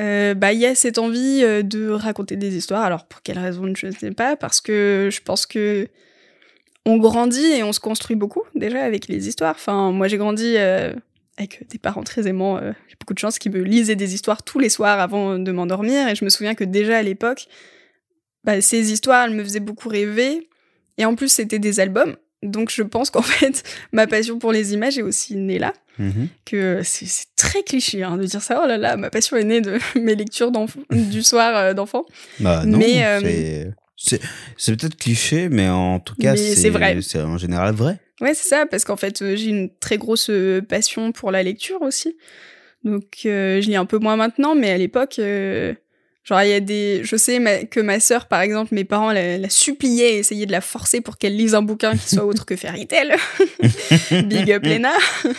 euh, 0.00 0.34
bah, 0.34 0.52
il 0.52 0.58
y 0.58 0.66
a 0.66 0.74
cette 0.74 0.98
envie 0.98 1.42
euh, 1.42 1.62
de 1.62 1.88
raconter 1.88 2.36
des 2.36 2.56
histoires. 2.56 2.82
Alors, 2.82 3.06
pour 3.06 3.22
quelle 3.22 3.38
raison, 3.38 3.72
je 3.74 3.86
ne 3.86 3.92
sais 3.92 4.10
pas, 4.10 4.36
parce 4.36 4.60
que 4.60 5.08
je 5.12 5.20
pense 5.20 5.46
que 5.46 5.88
on 6.86 6.98
grandit 6.98 7.46
et 7.46 7.62
on 7.62 7.72
se 7.72 7.80
construit 7.80 8.16
beaucoup 8.16 8.42
déjà 8.54 8.82
avec 8.82 9.08
les 9.08 9.28
histoires. 9.28 9.54
Enfin, 9.54 9.92
moi, 9.92 10.08
j'ai 10.08 10.18
grandi 10.18 10.54
euh, 10.56 10.92
avec 11.38 11.66
des 11.70 11.78
parents 11.78 12.02
très 12.02 12.26
aimants. 12.26 12.60
j'ai 12.60 12.96
beaucoup 13.00 13.14
de 13.14 13.18
chance 13.18 13.38
qui 13.38 13.48
me 13.48 13.60
lisaient 13.62 13.96
des 13.96 14.14
histoires 14.14 14.42
tous 14.42 14.58
les 14.58 14.68
soirs 14.68 15.00
avant 15.00 15.38
de 15.38 15.52
m'endormir. 15.52 16.08
Et 16.08 16.14
je 16.14 16.24
me 16.24 16.30
souviens 16.30 16.54
que 16.54 16.64
déjà 16.64 16.98
à 16.98 17.02
l'époque, 17.02 17.46
bah, 18.42 18.60
ces 18.60 18.92
histoires, 18.92 19.24
elles 19.24 19.34
me 19.34 19.42
faisaient 19.42 19.60
beaucoup 19.60 19.88
rêver. 19.88 20.48
Et 20.98 21.04
en 21.06 21.14
plus, 21.14 21.28
c'était 21.28 21.58
des 21.58 21.80
albums. 21.80 22.16
Donc, 22.44 22.70
je 22.70 22.82
pense 22.82 23.10
qu'en 23.10 23.22
fait, 23.22 23.62
ma 23.92 24.06
passion 24.06 24.38
pour 24.38 24.52
les 24.52 24.74
images 24.74 24.98
est 24.98 25.02
aussi 25.02 25.36
née 25.36 25.58
là 25.58 25.72
Mhm. 25.96 26.26
que 26.44 26.80
c'est 26.82 27.06
c'est 27.06 27.26
très 27.36 27.62
cliché 27.62 28.02
hein, 28.02 28.16
de 28.16 28.24
dire 28.24 28.42
ça. 28.42 28.60
Oh 28.64 28.66
là 28.66 28.76
là, 28.76 28.96
ma 28.96 29.10
passion 29.10 29.36
est 29.36 29.44
née 29.44 29.60
de 29.60 29.78
mes 30.00 30.16
lectures 30.16 30.50
du 30.90 31.22
soir 31.22 31.56
euh, 31.56 31.72
d'enfant. 31.72 32.04
Bah 32.40 32.64
non, 32.66 32.78
Mais, 32.78 33.04
euh, 33.04 33.70
c'est 33.96 34.76
peut-être 34.76 34.96
cliché, 34.96 35.48
mais 35.48 35.68
en 35.68 36.00
tout 36.00 36.16
cas 36.16 36.34
c'est 36.36 36.70
vrai. 36.70 36.98
C'est 37.00 37.20
en 37.20 37.38
général 37.38 37.74
vrai. 37.74 38.00
Ouais, 38.20 38.34
c'est 38.34 38.48
ça, 38.48 38.66
parce 38.66 38.84
qu'en 38.84 38.96
fait, 38.96 39.22
euh, 39.22 39.36
j'ai 39.36 39.50
une 39.50 39.70
très 39.80 39.98
grosse 39.98 40.30
euh, 40.30 40.60
passion 40.62 41.12
pour 41.12 41.30
la 41.30 41.42
lecture 41.42 41.82
aussi. 41.82 42.16
Donc, 42.84 43.20
euh, 43.26 43.60
je 43.60 43.68
lis 43.68 43.76
un 43.76 43.86
peu 43.86 43.98
moins 43.98 44.16
maintenant, 44.16 44.54
mais 44.54 44.70
à 44.70 44.78
l'époque, 44.78 45.16
euh, 45.18 45.74
genre, 46.24 46.42
il 46.42 46.48
y 46.50 46.52
a 46.54 46.60
des. 46.60 47.02
Je 47.04 47.16
sais 47.16 47.38
ma- 47.38 47.64
que 47.64 47.80
ma 47.80 48.00
sœur, 48.00 48.26
par 48.26 48.40
exemple, 48.40 48.74
mes 48.74 48.84
parents 48.84 49.12
la, 49.12 49.38
la 49.38 49.48
suppliaient, 49.50 50.16
essayaient 50.18 50.46
de 50.46 50.52
la 50.52 50.60
forcer 50.60 51.00
pour 51.00 51.18
qu'elle 51.18 51.36
lise 51.36 51.54
un 51.54 51.62
bouquin 51.62 51.96
qui 51.96 52.14
soit 52.14 52.24
autre 52.24 52.44
que 52.46 52.56
Fairy 52.56 52.86
Tail. 52.86 53.14
Big 54.24 54.50
up 54.52 54.64
Lena. 54.64 54.92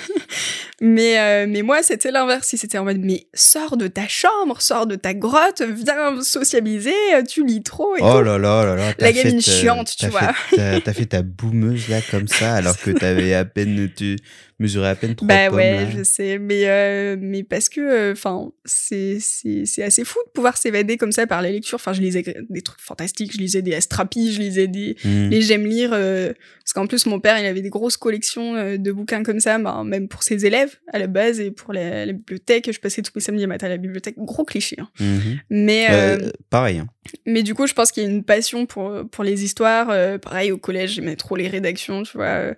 mais, 0.82 1.20
euh, 1.20 1.46
mais 1.48 1.62
moi, 1.62 1.82
c'était 1.84 2.12
l'inverse. 2.12 2.54
C'était 2.56 2.78
en 2.78 2.84
mode, 2.84 3.00
mais 3.00 3.28
sors 3.34 3.78
de 3.78 3.88
ta 3.88 4.08
chambre, 4.08 4.62
sors 4.62 4.88
de 4.88 4.96
ta 4.96 5.14
grotte, 5.14 5.62
viens 5.62 6.22
sociabiliser, 6.22 6.94
tu 7.28 7.46
lis 7.46 7.64
trop 7.64 7.96
et 7.96 8.00
Oh 8.02 8.22
là 8.22 8.38
là 8.38 8.66
là 8.66 8.76
là. 8.76 8.94
t'as 8.94 9.06
La 9.06 9.12
gamine 9.12 9.42
chiante, 9.42 9.96
tu 9.98 10.08
vois. 10.08 10.34
T'as 10.56 10.80
t'as 10.82 10.94
fait 10.94 11.06
ta 11.06 11.22
boumeuse 11.22 11.88
là 11.90 12.00
comme 12.12 12.28
ça, 12.28 12.56
alors 12.56 12.78
que 12.80 12.92
t'avais 12.92 13.34
à 13.34 13.46
peine 13.46 13.90
tu 13.96 14.18
mesurais 14.60 14.90
à 14.90 14.96
peine 14.96 15.16
trois 15.16 15.28
Bah 15.28 15.48
pommes. 15.48 15.56
ouais, 15.58 15.86
là. 15.86 15.90
je 15.90 16.04
sais, 16.04 16.38
mais 16.40 16.68
euh, 16.68 17.18
mais 17.20 17.44
parce 17.44 17.68
que 17.70 18.12
enfin 18.12 18.52
c'est 18.64 19.18
c'est 19.20 19.66
c'est 19.66 19.84
assez 19.84 20.04
fou 20.06 20.20
de 20.26 20.32
pouvoir 20.32 20.58
s'évader 20.58 20.98
comme 20.98 21.12
ça 21.12 21.28
par 21.28 21.42
la 21.42 21.52
lecture. 21.52 21.76
Enfin, 21.76 21.94
je 21.94 22.02
lisais 22.02 22.24
des 22.50 22.62
trucs 22.62 22.80
fantastiques, 22.82 23.34
je 23.34 23.38
lisais 23.38 23.62
des 23.62 23.74
Astrapi, 23.76 24.32
je 24.32 24.40
lisais 24.40 24.68
des 24.68 24.96
Mhm. 25.04 25.30
les 25.30 25.42
j'aime 25.42 25.66
lire 25.66 25.92
euh, 25.94 26.34
parce 26.64 26.74
qu'en 26.74 26.88
plus 26.88 27.06
mon 27.06 27.20
père, 27.20 27.38
il 27.40 27.46
avait 27.46 27.62
des 27.62 27.70
grosses 27.70 27.98
collections 27.98 28.56
euh, 28.56 28.78
de 28.78 28.92
bouquins 28.92 29.24
comme 29.24 29.40
ça, 29.40 29.58
ben, 29.60 29.84
même 29.84 30.08
pour 30.08 30.24
ses 30.24 30.46
élèves 30.46 30.76
à 30.94 31.00
la 31.00 31.08
base 31.08 31.40
et 31.40 31.52
pour 31.52 31.74
la, 31.74 32.06
la 32.06 32.14
bibliothèque, 32.14 32.72
je 32.72 32.80
passais 32.80 33.02
tous 33.02 33.12
les 33.16 33.22
samedis 33.22 33.48
matin 33.48 33.68
à 33.68 33.70
la 33.70 33.78
bibliothèque, 33.78 34.16
gros 34.18 34.46
cliché. 34.46 34.78
hein. 34.80 34.90
Mhm. 35.00 35.40
Mais 35.50 35.88
Euh, 35.90 36.18
euh, 36.22 36.32
pareil. 36.50 36.80
hein. 36.80 36.88
mais 37.26 37.44
du 37.44 37.54
coup, 37.54 37.68
je 37.68 37.74
pense 37.74 37.92
qu'il 37.92 38.04
y 38.04 38.06
a 38.06 38.10
une 38.10 38.24
passion 38.24 38.66
pour, 38.66 38.92
pour 39.12 39.24
les 39.24 39.44
histoires. 39.44 39.90
Euh, 39.92 40.18
pareil, 40.18 40.52
au 40.52 40.58
collège, 40.58 40.94
j'aimais 40.94 41.16
trop 41.16 41.36
les 41.36 41.48
rédactions, 41.48 42.04
tu 42.04 42.18
vois. 42.18 42.54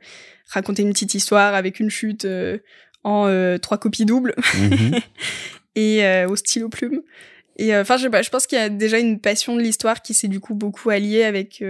Raconter 0.47 0.81
une 0.83 0.91
petite 0.93 1.13
histoire 1.13 1.53
avec 1.55 1.79
une 1.79 1.89
chute 1.89 2.25
euh, 2.25 2.57
en 3.03 3.27
euh, 3.27 3.57
trois 3.57 3.77
copies 3.77 4.05
doubles 4.05 4.33
Mhm. 4.55 4.99
et 5.75 6.03
euh, 6.05 6.27
au 6.29 6.35
stylo 6.35 6.69
plume. 6.69 7.01
Et 7.57 7.75
enfin, 7.75 7.97
je 7.97 8.03
sais 8.03 8.09
pas, 8.09 8.21
je 8.21 8.29
pense 8.29 8.45
qu'il 8.47 8.57
y 8.57 8.61
a 8.61 8.69
déjà 8.69 8.99
une 8.99 9.19
passion 9.19 9.55
de 9.55 9.61
l'histoire 9.61 10.01
qui 10.01 10.13
s'est 10.13 10.27
du 10.27 10.39
coup 10.39 10.53
beaucoup 10.53 10.89
alliée 10.91 11.23
avec 11.23 11.63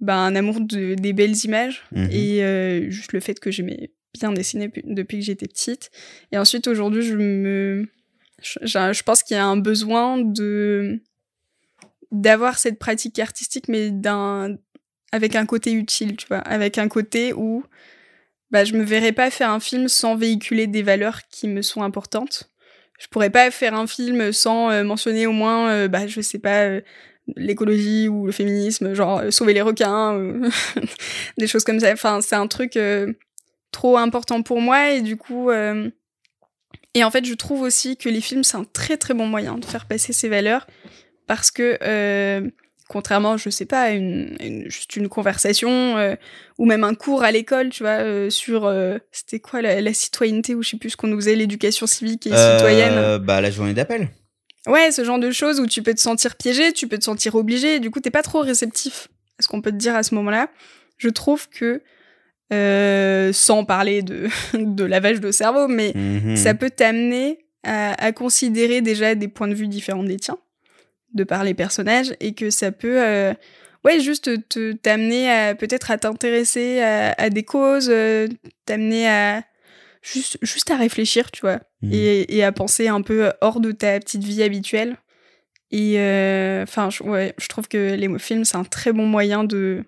bah, 0.00 0.16
un 0.16 0.34
amour 0.34 0.60
de, 0.60 0.94
des 0.94 1.12
belles 1.12 1.36
images 1.44 1.82
Mhm. 1.92 2.08
et 2.10 2.86
juste 2.90 3.12
le 3.12 3.20
fait 3.20 3.38
que 3.38 3.50
j'aimais 3.50 3.90
bien 4.18 4.32
dessiner 4.32 4.68
pu- 4.70 4.82
depuis 4.84 5.18
que 5.18 5.24
j'étais 5.24 5.46
petite. 5.46 5.90
Et 6.32 6.38
ensuite, 6.38 6.66
aujourd'hui, 6.68 7.02
je 7.02 7.14
me. 7.16 7.86
Je, 8.42 8.58
je- 8.62 8.92
je 8.94 9.02
pense 9.02 9.22
qu'il 9.22 9.36
y 9.36 9.40
a 9.40 9.44
un 9.44 9.58
besoin 9.58 10.16
de 10.18 11.00
d'avoir 12.10 12.58
cette 12.58 12.78
pratique 12.78 13.18
artistique, 13.18 13.68
mais 13.68 13.90
d'un 13.90 14.56
avec 15.12 15.34
un 15.36 15.44
côté 15.46 15.72
utile, 15.72 16.16
tu 16.16 16.26
vois, 16.28 16.38
avec 16.38 16.78
un 16.78 16.88
côté 16.88 17.32
où 17.32 17.64
bah, 18.50 18.64
je 18.64 18.74
me 18.74 18.82
verrais 18.82 19.12
pas 19.12 19.30
faire 19.30 19.50
un 19.50 19.60
film 19.60 19.88
sans 19.88 20.16
véhiculer 20.16 20.66
des 20.66 20.82
valeurs 20.82 21.20
qui 21.30 21.48
me 21.48 21.62
sont 21.62 21.82
importantes. 21.82 22.50
Je 22.98 23.06
pourrais 23.06 23.30
pas 23.30 23.50
faire 23.50 23.74
un 23.74 23.86
film 23.86 24.32
sans 24.32 24.70
euh, 24.70 24.84
mentionner 24.84 25.26
au 25.26 25.32
moins, 25.32 25.70
euh, 25.70 25.88
bah, 25.88 26.06
je 26.06 26.20
sais 26.20 26.38
pas, 26.38 26.64
euh, 26.64 26.80
l'écologie 27.36 28.08
ou 28.08 28.26
le 28.26 28.32
féminisme, 28.32 28.92
genre 28.92 29.20
euh, 29.20 29.30
sauver 29.30 29.54
les 29.54 29.62
requins, 29.62 30.20
des 31.38 31.46
choses 31.46 31.64
comme 31.64 31.80
ça. 31.80 31.92
Enfin, 31.92 32.20
c'est 32.20 32.36
un 32.36 32.46
truc 32.46 32.78
trop 33.70 33.96
important 33.96 34.42
pour 34.42 34.60
moi 34.60 34.90
et 34.90 35.00
du 35.00 35.16
coup. 35.16 35.50
Et 36.94 37.04
en 37.04 37.10
fait, 37.10 37.24
je 37.24 37.34
trouve 37.34 37.62
aussi 37.62 37.96
que 37.96 38.08
les 38.08 38.20
films, 38.20 38.42
c'est 38.42 38.56
un 38.56 38.64
très 38.64 38.96
très 38.96 39.14
bon 39.14 39.26
moyen 39.26 39.56
de 39.58 39.64
faire 39.64 39.86
passer 39.86 40.12
ces 40.12 40.28
valeurs 40.28 40.66
parce 41.26 41.50
que, 41.52 41.78
contrairement, 42.90 43.36
je 43.36 43.48
sais 43.50 43.66
pas, 43.66 43.90
une, 43.92 44.36
une- 44.40 44.70
juste 44.70 44.96
une 44.96 45.08
conversation 45.08 45.96
euh, 45.96 46.16
ou 46.58 46.66
même 46.66 46.82
un 46.84 46.94
cours 46.94 47.22
à 47.22 47.30
l'école, 47.30 47.70
tu 47.70 47.82
vois, 47.84 48.00
euh, 48.02 48.28
sur. 48.30 48.66
euh, 48.66 48.98
C'était 49.12 49.38
quoi 49.40 49.62
la, 49.62 49.80
la 49.80 49.94
citoyenneté 49.94 50.54
ou 50.56 50.62
je 50.62 50.70
sais 50.70 50.76
plus 50.76 50.90
ce 50.90 50.96
qu'on 50.96 51.06
nous 51.06 51.16
faisait, 51.20 51.36
l'éducation 51.36 51.86
civique 51.86 52.26
et 52.26 52.30
citoyenne. 52.36 53.18
Bah 53.18 53.40
la 53.40 53.50
journée 53.50 53.74
d'appel. 53.74 54.08
Ouais, 54.66 54.90
ce 54.92 55.04
genre 55.04 55.18
de 55.18 55.30
choses 55.30 55.58
où 55.60 55.66
tu 55.66 55.82
peux 55.82 55.94
te 55.94 56.00
sentir 56.00 56.36
piégé, 56.36 56.72
tu 56.72 56.86
peux 56.88 56.98
te 56.98 57.04
sentir 57.04 57.34
obligé, 57.36 57.76
et 57.76 57.80
du 57.80 57.90
coup, 57.90 58.00
t'es 58.00 58.10
pas 58.10 58.22
trop 58.22 58.40
réceptif 58.40 59.08
à 59.38 59.42
ce 59.42 59.48
qu'on 59.48 59.62
peut 59.62 59.70
te 59.70 59.76
dire 59.76 59.94
à 59.96 60.02
ce 60.02 60.14
moment-là. 60.16 60.48
Je 60.98 61.08
trouve 61.08 61.48
que, 61.48 61.80
sans 63.32 63.64
parler 63.64 64.02
de, 64.02 64.28
de 64.54 64.84
lavage 64.84 65.20
de 65.20 65.30
cerveau, 65.30 65.68
mais 65.68 65.92
Mhm. 65.94 66.36
ça 66.36 66.54
peut 66.54 66.70
t'amener 66.70 67.38
à, 67.62 67.92
à 68.04 68.12
considérer 68.12 68.80
déjà 68.80 69.14
des 69.14 69.28
points 69.28 69.48
de 69.48 69.54
vue 69.54 69.68
différents 69.68 70.02
des 70.04 70.16
tiens, 70.16 70.38
de 71.14 71.24
par 71.24 71.44
les 71.44 71.54
personnages, 71.54 72.14
et 72.20 72.34
que 72.34 72.50
ça 72.50 72.72
peut, 72.72 73.02
euh, 73.02 73.32
ouais, 73.84 74.00
juste 74.00 74.48
te 74.48 74.72
t'amener 74.72 75.30
à 75.30 75.54
peut-être 75.54 75.90
à 75.90 75.98
t'intéresser 75.98 76.80
à, 76.80 77.12
à 77.12 77.30
des 77.30 77.42
causes, 77.44 77.88
euh, 77.90 78.28
t'amener 78.66 79.08
à 79.08 79.42
juste, 80.02 80.38
juste 80.42 80.70
à 80.70 80.76
réfléchir, 80.76 81.30
tu 81.30 81.40
vois, 81.42 81.60
Mhm. 81.82 81.92
et, 81.94 82.36
et 82.36 82.44
à 82.44 82.52
penser 82.52 82.88
un 82.88 83.02
peu 83.02 83.32
hors 83.40 83.60
de 83.60 83.72
ta 83.72 83.98
petite 84.00 84.22
vie 84.24 84.42
habituelle. 84.42 84.96
Et 85.72 86.00
euh, 86.00 86.62
enfin, 86.64 86.90
je, 86.90 87.02
ouais, 87.02 87.34
je 87.38 87.46
trouve 87.48 87.68
que 87.68 87.94
les 87.94 88.18
films, 88.18 88.44
c'est 88.44 88.56
un 88.56 88.64
très 88.64 88.92
bon 88.92 89.06
moyen 89.06 89.44
de, 89.44 89.84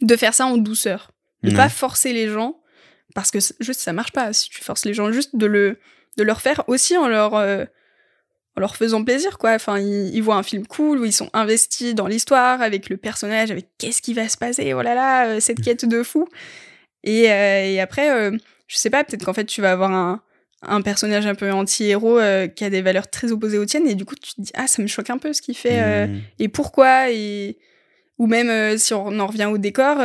de 0.00 0.16
faire 0.16 0.34
ça 0.34 0.46
en 0.46 0.56
douceur. 0.56 1.10
De 1.42 1.50
pas 1.56 1.68
forcer 1.68 2.12
les 2.12 2.28
gens, 2.28 2.60
parce 3.16 3.30
que 3.32 3.38
juste 3.60 3.80
ça 3.80 3.92
marche 3.92 4.12
pas 4.12 4.32
si 4.32 4.48
tu 4.48 4.62
forces 4.62 4.84
les 4.84 4.94
gens, 4.94 5.10
juste 5.10 5.34
de, 5.36 5.46
le, 5.46 5.78
de 6.16 6.22
leur 6.22 6.40
faire 6.40 6.62
aussi 6.68 6.96
en 6.96 7.08
leur, 7.08 7.34
en 8.56 8.60
leur 8.60 8.76
faisant 8.76 9.02
plaisir, 9.02 9.38
quoi. 9.38 9.52
Enfin, 9.54 9.78
ils, 9.78 10.14
ils 10.14 10.22
voient 10.22 10.36
un 10.36 10.42
film 10.42 10.66
cool 10.66 10.98
où 11.00 11.04
ils 11.04 11.12
sont 11.12 11.30
investis 11.32 11.94
dans 11.94 12.06
l'histoire, 12.06 12.60
avec 12.60 12.88
le 12.88 12.96
personnage, 12.96 13.50
avec 13.50 13.68
qu'est-ce 13.78 14.02
qui 14.02 14.12
va 14.14 14.28
se 14.28 14.36
passer, 14.36 14.72
oh 14.74 14.82
là 14.82 14.94
là, 14.94 15.26
euh, 15.26 15.40
cette 15.40 15.60
quête 15.62 15.84
de 15.86 16.02
fou. 16.02 16.28
Et, 17.04 17.30
euh, 17.30 17.64
et 17.64 17.80
après, 17.80 18.10
euh, 18.10 18.36
je 18.68 18.76
sais 18.76 18.90
pas, 18.90 19.04
peut-être 19.04 19.24
qu'en 19.24 19.32
fait, 19.32 19.46
tu 19.46 19.60
vas 19.62 19.72
avoir 19.72 19.90
un, 19.92 20.22
un 20.62 20.82
personnage 20.82 21.26
un 21.26 21.34
peu 21.34 21.50
anti-héros 21.50 22.18
euh, 22.18 22.46
qui 22.46 22.64
a 22.64 22.70
des 22.70 22.82
valeurs 22.82 23.08
très 23.10 23.32
opposées 23.32 23.58
aux 23.58 23.64
tiennes, 23.64 23.88
et 23.88 23.94
du 23.94 24.04
coup, 24.04 24.14
tu 24.14 24.34
te 24.34 24.40
dis, 24.42 24.52
ah, 24.54 24.66
ça 24.66 24.82
me 24.82 24.86
choque 24.86 25.10
un 25.10 25.18
peu 25.18 25.32
ce 25.32 25.42
qu'il 25.42 25.56
fait, 25.56 26.06
Mm. 26.06 26.20
et 26.38 26.48
pourquoi, 26.48 27.10
et... 27.10 27.58
ou 28.18 28.26
même 28.26 28.76
si 28.78 28.92
on 28.94 29.18
en 29.18 29.26
revient 29.26 29.46
au 29.46 29.58
décor, 29.58 29.98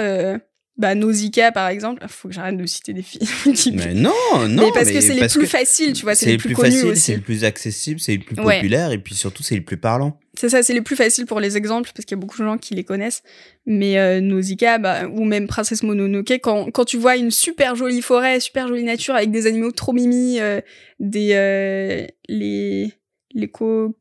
bah, 0.77 0.93
Nausicaa, 0.93 1.51
par 1.51 1.69
exemple, 1.69 2.05
faut 2.07 2.27
que 2.27 2.33
j'arrête 2.35 2.55
de 2.57 2.65
citer 2.67 2.93
des 2.93 3.01
films. 3.01 3.25
Mais 3.75 3.93
non, 3.95 4.11
non. 4.47 4.65
mais 4.65 4.71
parce 4.73 4.91
que 4.91 5.01
c'est 5.01 5.15
les 5.15 5.27
plus 5.27 5.47
faciles, 5.47 5.93
tu 5.93 6.03
vois, 6.03 6.13
c'est 6.13 6.27
les 6.27 6.31
le 6.33 6.37
plus, 6.37 6.49
plus 6.49 6.55
connus 6.55 6.95
c'est 6.95 7.15
le 7.15 7.21
plus 7.21 7.43
accessible, 7.43 7.99
c'est 7.99 8.13
le 8.15 8.19
plus 8.23 8.39
Ouais. 8.41 8.57
populaire, 8.57 8.91
et 8.91 8.99
puis 8.99 9.15
surtout, 9.15 9.41
c'est 9.43 9.55
le 9.55 9.63
plus 9.63 9.77
parlant. 9.77 10.19
C'est 10.37 10.49
ça, 10.49 10.61
c'est 10.61 10.73
les 10.73 10.81
plus 10.81 10.95
faciles 10.95 11.25
pour 11.25 11.39
les 11.39 11.57
exemples 11.57 11.89
parce 11.95 12.05
qu'il 12.05 12.15
y 12.15 12.19
a 12.19 12.21
beaucoup 12.21 12.37
de 12.37 12.45
gens 12.45 12.57
qui 12.59 12.75
les 12.75 12.83
connaissent. 12.83 13.23
Mais 13.65 13.97
euh, 13.97 14.21
Nausicaa, 14.21 14.77
bah, 14.77 15.07
ou 15.07 15.23
même 15.25 15.47
Princesse 15.47 15.81
Mononoke, 15.81 16.29
quand, 16.43 16.69
quand 16.69 16.85
tu 16.85 16.97
vois 16.97 17.15
une 17.17 17.31
super 17.31 17.75
jolie 17.75 18.03
forêt, 18.03 18.39
super 18.39 18.67
jolie 18.67 18.83
nature 18.83 19.15
avec 19.15 19.31
des 19.31 19.47
animaux 19.47 19.71
trop 19.71 19.93
mimi, 19.93 20.39
euh, 20.39 20.61
des 20.99 21.29
euh, 21.33 22.05
les 22.29 22.93
les 23.33 23.51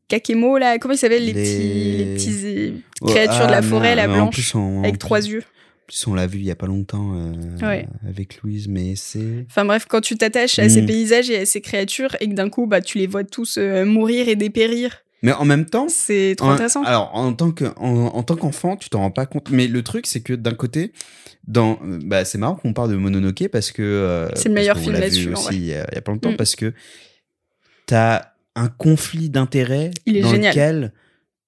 kakemo 0.09 0.57
là, 0.59 0.79
comment 0.79 0.95
ils 0.95 0.99
s'appellent 0.99 1.25
les, 1.25 1.33
Les- 1.33 1.43
petits 1.43 1.97
les 1.97 2.05
petits 2.15 2.47
euh, 2.47 2.71
Ouais, 3.03 3.13
créatures 3.13 3.47
de 3.47 3.51
la 3.53 3.59
ah, 3.59 3.63
forêt 3.63 3.95
mais 3.95 3.97
la 3.97 4.11
en 4.11 4.15
blanche 4.15 4.35
plus, 4.35 4.55
on- 4.55 4.79
en 4.79 4.83
avec 4.83 4.95
plus- 4.95 4.99
trois 4.99 5.27
yeux. 5.27 5.43
On 6.07 6.15
l'a 6.15 6.27
vu 6.27 6.39
il 6.39 6.45
y 6.45 6.51
a 6.51 6.57
pas 6.57 6.67
longtemps 6.67 7.13
euh, 7.15 7.33
Ouais. 7.67 7.87
avec 8.09 8.43
Louise, 8.43 8.67
mais 8.69 8.95
c'est. 8.97 9.47
Enfin 9.49 9.65
bref, 9.65 9.87
quand 9.89 10.01
tu 10.01 10.17
t'attaches 10.17 10.59
à 10.59 10.69
ces 10.69 10.83
Mm. 10.83 10.87
paysages 10.87 11.31
et 11.31 11.39
à 11.39 11.47
ces 11.47 11.61
créatures 11.61 12.17
et 12.21 12.29
que 12.29 12.35
d'un 12.35 12.49
coup 12.51 12.67
bah 12.67 12.81
tu 12.81 12.99
les 12.99 13.07
vois 13.07 13.25
tous 13.25 13.57
euh, 13.59 13.85
mourir 13.85 14.29
et 14.29 14.35
dépérir, 14.37 15.03
Mais 15.23 15.33
en 15.33 15.45
même 15.45 15.65
temps, 15.67 15.87
c'est 15.89 16.35
trop 16.37 16.49
en- 16.49 16.51
intéressant. 16.53 16.83
alors 16.83 17.11
en 17.15 17.33
tant 17.33 17.51
que 17.53 17.67
en, 17.77 18.07
en 18.07 18.23
tant 18.23 18.37
qu'enfant, 18.37 18.77
tu 18.77 18.91
t'en 18.91 18.99
rends 19.01 19.11
pas 19.11 19.27
compte. 19.27 19.51
Mais 19.51 19.67
le 19.69 19.83
truc, 19.83 20.07
c'est 20.07 20.21
que 20.23 20.33
d'un 20.33 20.55
côté, 20.55 20.93
dans 21.47 21.79
euh, 21.85 21.99
bah 22.05 22.25
c'est 22.25 22.39
marrant 22.39 22.57
qu'on 22.57 22.73
parle 22.73 22.91
de 22.91 22.97
Mononoke 22.97 23.49
parce 23.53 23.71
que 23.71 23.83
euh, 23.83 24.29
C'est 24.35 24.49
le 24.49 24.55
meilleur 24.57 24.79
film 24.79 24.95
là-dessus, 24.95 25.33
aussi 25.33 25.55
il 25.55 25.65
y, 25.67 25.75
a, 25.75 25.87
il 25.93 25.95
y 25.95 25.99
a 25.99 26.03
pas 26.03 26.11
longtemps 26.13 26.33
Mm. 26.33 26.37
parce 26.37 26.57
que 26.57 26.73
t'as 27.87 28.23
un 28.57 28.69
conflit 28.69 29.31
d'intérêts 29.31 29.91
dans 30.07 30.31
génial. 30.31 30.51
lequel 30.51 30.93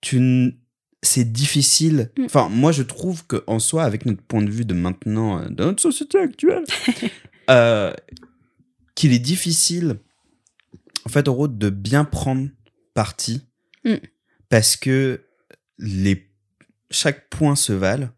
tu 0.00 0.54
c'est 1.02 1.30
difficile. 1.30 2.10
Mm. 2.16 2.24
Enfin, 2.24 2.48
moi, 2.48 2.72
je 2.72 2.82
trouve 2.82 3.26
que 3.26 3.42
en 3.46 3.58
soi, 3.58 3.84
avec 3.84 4.06
notre 4.06 4.22
point 4.22 4.42
de 4.42 4.50
vue 4.50 4.64
de 4.64 4.74
maintenant, 4.74 5.40
euh, 5.40 5.48
dans 5.48 5.66
notre 5.66 5.82
société 5.82 6.18
actuelle, 6.18 6.64
euh, 7.50 7.92
qu'il 8.94 9.12
est 9.12 9.18
difficile, 9.18 9.96
en 11.04 11.08
fait, 11.08 11.28
en 11.28 11.32
gros, 11.32 11.48
de 11.48 11.70
bien 11.70 12.04
prendre 12.04 12.48
parti 12.94 13.42
Mm. 13.84 13.96
parce 14.48 14.76
que 14.76 15.22
les 15.78 16.30
chaque 16.90 17.28
point 17.28 17.54
se 17.56 17.72
valent. 17.72 18.08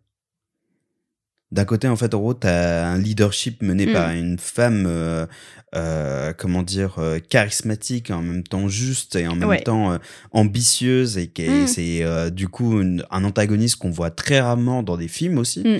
D'un 1.52 1.64
côté, 1.64 1.88
en 1.88 1.96
fait, 1.96 2.14
en 2.14 2.20
gros, 2.20 2.34
t'as 2.34 2.86
un 2.86 2.96
leadership 2.98 3.60
mené 3.62 3.86
Mm. 3.86 3.92
par 3.92 4.10
une 4.12 4.38
femme, 4.38 4.84
euh, 4.86 5.26
euh, 5.74 6.32
comment 6.36 6.62
dire, 6.62 6.96
euh, 6.98 7.18
charismatique, 7.18 8.10
en 8.12 8.22
même 8.22 8.44
temps 8.44 8.68
juste 8.68 9.16
et 9.16 9.26
en 9.26 9.34
même 9.34 9.48
Ouais. 9.48 9.60
temps 9.62 9.92
euh, 9.92 9.98
ambitieuse, 10.30 11.18
et 11.18 11.26
qui 11.26 11.42
est- 11.42 11.64
Mm. 11.64 11.66
c'est 11.66 12.04
euh, 12.04 12.30
du 12.30 12.46
coup 12.46 12.80
une- 12.80 13.04
un 13.10 13.24
antagoniste 13.24 13.76
qu'on 13.76 13.90
voit 13.90 14.10
très 14.12 14.38
rarement 14.40 14.84
dans 14.84 14.96
des 14.96 15.08
films 15.08 15.38
aussi. 15.38 15.60
Mm. 15.64 15.78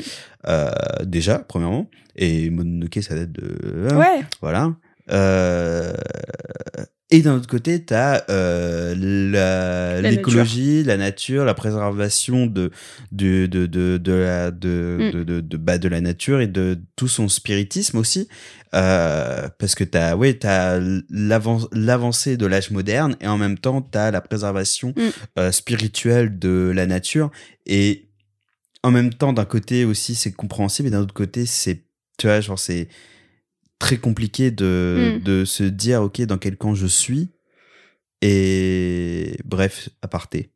Euh, 0.49 0.71
déjà, 1.05 1.39
premièrement. 1.39 1.89
Et 2.17 2.51
Mononoke, 2.51 2.99
ça 3.03 3.15
date 3.15 3.31
de... 3.33 3.95
Ouais. 3.95 4.23
Voilà. 4.41 4.75
Euh, 5.13 5.93
Et 7.13 7.23
d'un 7.23 7.35
autre 7.37 7.49
côté, 7.49 7.85
tu 7.85 7.93
as 7.93 8.25
La 8.29 10.01
l'écologie, 10.01 10.85
la, 10.85 10.97
nature, 10.97 11.45
la 11.45 11.55
préservation 11.55 12.47
de, 12.47 12.71
de, 13.11 13.47
de, 13.47 13.67
de, 13.67 13.99
de, 13.99 14.13
la, 14.13 14.51
de, 14.51 14.99
Mm. 15.01 15.11
de, 15.13 15.25
de, 15.25 15.41
de, 15.41 15.57
bah, 15.57 15.79
de 15.79 15.89
la 15.89 16.01
nature 16.01 16.41
et 16.41 16.47
de 16.47 16.79
tout 16.97 17.09
son 17.09 17.29
spiritisme 17.29 17.99
aussi. 17.99 18.29
Euh, 18.75 19.49
parce 19.59 19.75
que 19.75 19.83
tu 19.83 19.99
as, 19.99 20.17
ouais, 20.17 20.39
as 20.47 20.79
l'avancée 21.11 22.37
de 22.37 22.47
l'âge 22.47 22.71
moderne 22.71 23.17
et 23.21 23.27
en 23.27 23.39
même 23.39 23.59
temps, 23.59 23.83
tu 23.83 23.99
as 23.99 24.11
la 24.11 24.21
préservation 24.21 24.95
Mm. 24.97 25.09
euh, 25.39 25.53
spirituelle 25.53 26.39
de 26.39 26.73
la 26.75 26.87
nature. 26.87 27.31
Et 27.67 28.09
en 28.83 28.91
même 28.93 29.13
temps, 29.13 29.33
d'un 29.33 29.45
côté 29.45 29.85
aussi, 29.85 30.15
c'est 30.15 30.33
compréhensible 30.33 30.89
et 30.89 30.91
d'un 30.93 31.01
autre 31.01 31.15
côté, 31.15 31.45
c'est, 31.47 31.83
tu 32.19 32.27
vois, 32.29 32.41
genre, 32.41 32.59
c'est 32.59 32.89
très 33.81 33.97
compliqué 33.97 34.53
de, 34.53 35.17
Mm. 35.19 35.23
de 35.25 35.45
se 35.45 35.65
dire, 35.65 36.03
OK, 36.03 36.21
dans 36.21 36.39
quel 36.39 36.57
camp 36.57 36.77
je 36.77 36.87
suis. 36.87 37.31
Et 38.23 39.37
bref, 39.45 39.89
aparté. 40.03 40.51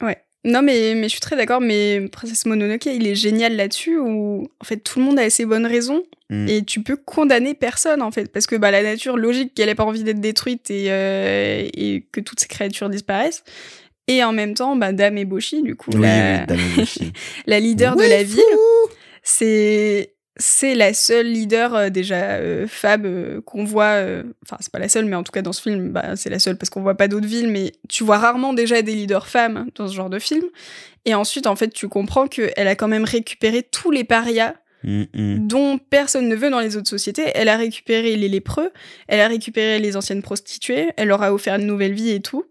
Ouais. 0.00 0.16
Non, 0.44 0.60
mais, 0.62 0.94
mais 0.96 1.04
je 1.04 1.08
suis 1.10 1.20
très 1.20 1.36
d'accord, 1.36 1.60
mais 1.60 2.08
Princesse 2.10 2.46
Mononoke, 2.46 2.86
il 2.86 3.06
est 3.06 3.14
génial 3.14 3.54
là-dessus 3.54 3.96
où, 3.98 4.48
en 4.60 4.64
fait, 4.64 4.78
tout 4.78 4.98
le 4.98 5.04
monde 5.04 5.18
a 5.18 5.28
ses 5.30 5.44
bonnes 5.44 5.66
raisons 5.66 6.02
Mm. 6.30 6.48
et 6.48 6.64
tu 6.64 6.82
peux 6.82 6.96
condamner 6.96 7.52
personne, 7.54 8.00
en 8.00 8.10
fait, 8.10 8.32
parce 8.32 8.46
que 8.46 8.56
bah, 8.56 8.70
la 8.70 8.82
nature, 8.82 9.18
logique 9.18 9.52
qu'elle 9.54 9.68
ait 9.68 9.74
pas 9.74 9.84
envie 9.84 10.02
d'être 10.02 10.20
détruite 10.20 10.70
et, 10.70 10.86
euh, 10.88 11.68
et 11.74 12.06
que 12.10 12.20
toutes 12.20 12.40
ces 12.40 12.48
créatures 12.48 12.88
disparaissent. 12.88 13.44
Et 14.08 14.24
en 14.24 14.32
même 14.32 14.54
temps, 14.54 14.74
bah, 14.74 14.92
Dame 14.92 15.18
Eboshi, 15.18 15.62
du 15.62 15.76
coup, 15.76 15.90
Oui, 15.94 16.00
la, 16.00 16.40
oui, 16.40 16.46
Dame 16.46 16.60
Eboshi. 16.76 17.12
la 17.46 17.60
leader 17.60 17.96
de 17.96 18.02
la 18.02 18.24
fou 18.24 18.32
ville, 18.36 18.58
c'est 19.22 20.14
c'est 20.36 20.74
la 20.74 20.94
seule 20.94 21.26
leader 21.26 21.74
euh, 21.74 21.90
déjà 21.90 22.36
euh, 22.36 22.66
femme 22.66 23.02
euh, 23.04 23.40
qu'on 23.42 23.64
voit 23.64 23.96
euh, 23.96 24.22
enfin 24.44 24.56
c'est 24.60 24.72
pas 24.72 24.78
la 24.78 24.88
seule 24.88 25.04
mais 25.04 25.16
en 25.16 25.22
tout 25.22 25.32
cas 25.32 25.42
dans 25.42 25.52
ce 25.52 25.60
film 25.60 25.90
bah, 25.90 26.16
c'est 26.16 26.30
la 26.30 26.38
seule 26.38 26.56
parce 26.56 26.70
qu'on 26.70 26.80
voit 26.80 26.96
pas 26.96 27.08
d'autres 27.08 27.26
villes 27.26 27.48
mais 27.48 27.72
tu 27.88 28.02
vois 28.02 28.18
rarement 28.18 28.54
déjà 28.54 28.80
des 28.82 28.94
leaders 28.94 29.26
femmes 29.26 29.68
dans 29.74 29.88
ce 29.88 29.94
genre 29.94 30.10
de 30.10 30.18
film. 30.18 30.44
Et 31.04 31.14
ensuite 31.14 31.46
en 31.46 31.56
fait 31.56 31.68
tu 31.68 31.88
comprends 31.88 32.28
qu'elle 32.28 32.68
a 32.68 32.76
quand 32.76 32.88
même 32.88 33.04
récupéré 33.04 33.62
tous 33.62 33.90
les 33.90 34.04
parias 34.04 34.54
Mm, 34.84 35.46
dont 35.46 35.78
personne 35.78 36.28
ne 36.28 36.34
veut 36.34 36.50
dans 36.50 36.58
les 36.58 36.76
autres 36.76 36.88
sociétés. 36.88 37.30
Elle 37.34 37.48
a 37.48 37.56
récupéré 37.56 38.16
les 38.16 38.28
lépreux 38.28 38.70
elle 39.06 39.20
a 39.20 39.28
récupéré 39.28 39.78
les 39.78 39.96
anciennes 39.96 40.22
prostituées 40.22 40.90
elle 40.96 41.08
leur 41.08 41.22
a 41.22 41.32
offert 41.32 41.54
une 41.54 41.66
nouvelle 41.66 41.92
vie 41.92 42.10
et 42.10 42.20
tout 42.20 42.44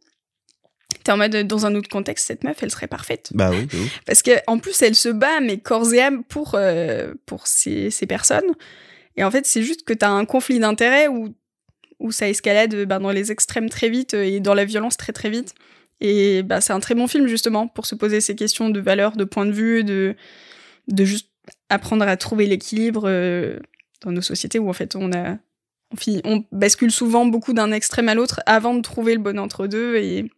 T'es 1.04 1.12
en 1.12 1.18
mode, 1.18 1.36
dans 1.48 1.66
un 1.66 1.76
autre 1.76 1.90
contexte, 1.90 2.28
cette 2.28 2.44
meuf, 2.44 2.62
elle 2.62 2.72
serait 2.72 2.88
parfaite. 2.88 3.32
Bah 3.34 3.50
oui, 3.50 3.66
de 3.66 3.78
ouf. 3.78 4.00
Parce 4.06 4.22
que 4.22 4.32
en 4.48 4.60
plus, 4.60 4.82
elle 4.82 4.96
se 4.96 5.10
bat, 5.10 5.40
mais 5.42 5.58
corps 5.58 5.94
et 5.94 6.02
âme 6.02 6.24
pour, 6.24 6.52
euh, 6.56 7.14
pour 7.26 7.48
ces, 7.48 7.90
ces 7.90 8.06
personnes. 8.06 8.52
Et 9.16 9.24
en 9.24 9.32
fait, 9.32 9.46
c'est 9.46 9.64
juste 9.64 9.84
que 9.84 9.94
t'as 9.94 10.10
un 10.10 10.26
conflit 10.26 10.60
d'intérêts 10.60 11.08
où, 11.08 11.34
où 12.00 12.12
ça 12.12 12.30
escalade 12.30 12.86
bah, 12.86 13.00
dans 13.00 13.12
les 13.12 13.32
extrêmes 13.32 13.70
très 13.70 13.90
vite 13.90 14.14
euh, 14.14 14.24
et 14.24 14.40
dans 14.40 14.54
la 14.54 14.66
violence 14.66 14.98
très 14.98 15.14
très 15.14 15.30
vite. 15.30 15.56
Et 16.02 16.44
bah, 16.44 16.62
c'est 16.62 16.74
un 16.74 16.80
très 16.80 16.96
bon 16.96 17.08
film, 17.08 17.28
justement, 17.28 17.68
pour 17.68 17.86
se 17.86 17.96
poser 17.96 18.22
ces 18.22 18.36
questions 18.36 18.70
de 18.70 18.80
valeur, 18.80 19.16
de 19.16 19.24
point 19.24 19.46
de 19.46 19.52
vue, 19.52 19.84
de, 19.84 20.16
de 20.88 21.06
juste 21.06 21.30
apprendre 21.70 22.08
à 22.08 22.18
trouver 22.18 22.46
l'équilibre 22.46 23.04
euh, 23.06 23.60
dans 24.02 24.12
nos 24.12 24.22
sociétés 24.22 24.60
où, 24.60 24.70
en 24.70 24.74
fait, 24.74 24.96
on 24.96 25.12
a. 25.14 25.38
On 26.24 26.46
bascule 26.54 26.90
souvent 26.90 27.26
beaucoup 27.26 27.52
d'un 27.52 27.74
extrême 27.74 28.08
à 28.08 28.16
l'autre 28.16 28.40
avant 28.46 28.74
de 28.74 28.82
trouver 28.82 29.14
le 29.14 29.20
bon 29.20 29.38
entre-deux 29.38 29.98
et 29.98 30.32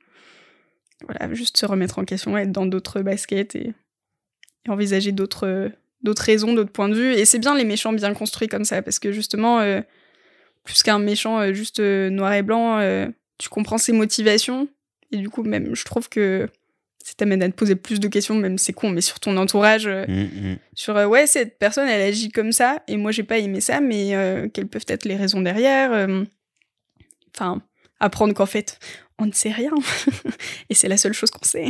voilà, 1.07 1.33
juste 1.33 1.57
se 1.57 1.65
remettre 1.65 1.99
en 1.99 2.05
question, 2.05 2.37
être 2.37 2.51
dans 2.51 2.65
d'autres 2.65 3.01
baskets 3.01 3.55
et, 3.55 3.73
et 4.65 4.69
envisager 4.69 5.11
d'autres 5.11 5.71
d'autres 6.03 6.21
raisons, 6.23 6.53
d'autres 6.53 6.71
points 6.71 6.89
de 6.89 6.95
vue. 6.95 7.13
Et 7.13 7.25
c'est 7.25 7.39
bien 7.39 7.55
les 7.55 7.63
méchants 7.63 7.93
bien 7.93 8.13
construits 8.13 8.47
comme 8.47 8.65
ça, 8.65 8.81
parce 8.81 8.99
que 8.99 9.11
justement, 9.11 9.59
euh, 9.61 9.81
plus 10.63 10.83
qu'un 10.83 10.99
méchant 10.99 11.39
euh, 11.39 11.53
juste 11.53 11.79
euh, 11.79 12.09
noir 12.09 12.33
et 12.33 12.43
blanc, 12.43 12.79
tu 13.37 13.49
comprends 13.49 13.77
ses 13.77 13.93
motivations. 13.93 14.67
Et 15.11 15.17
du 15.17 15.29
coup, 15.29 15.43
même, 15.43 15.75
je 15.75 15.85
trouve 15.85 16.09
que 16.09 16.47
ça 17.03 17.13
t'amène 17.17 17.43
à 17.43 17.49
te 17.49 17.53
poser 17.53 17.75
plus 17.75 17.99
de 17.99 18.07
questions, 18.07 18.35
même 18.35 18.57
c'est 18.57 18.73
con, 18.73 18.89
mais 18.89 19.01
sur 19.01 19.19
ton 19.19 19.35
entourage, 19.37 19.87
euh, 19.87 20.05
Mm, 20.07 20.51
mm. 20.51 20.57
sur 20.73 20.95
ouais, 20.95 21.27
cette 21.27 21.57
personne, 21.59 21.87
elle 21.87 22.01
agit 22.01 22.29
comme 22.31 22.51
ça, 22.51 22.81
et 22.87 22.97
moi, 22.97 23.11
j'ai 23.11 23.23
pas 23.23 23.39
aimé 23.39 23.61
ça, 23.61 23.81
mais 23.81 24.13
quelles 24.53 24.67
peuvent 24.67 24.85
être 24.87 25.05
les 25.05 25.15
raisons 25.15 25.41
derrière 25.41 26.07
Enfin, 27.35 27.61
apprendre 28.03 28.33
qu'en 28.33 28.45
fait, 28.45 28.79
on 29.17 29.25
ne 29.25 29.31
sait 29.31 29.51
rien. 29.51 29.73
et 30.69 30.73
c'est 30.73 30.87
la 30.87 30.97
seule 30.97 31.13
chose 31.13 31.31
qu'on 31.31 31.45
sait. 31.45 31.69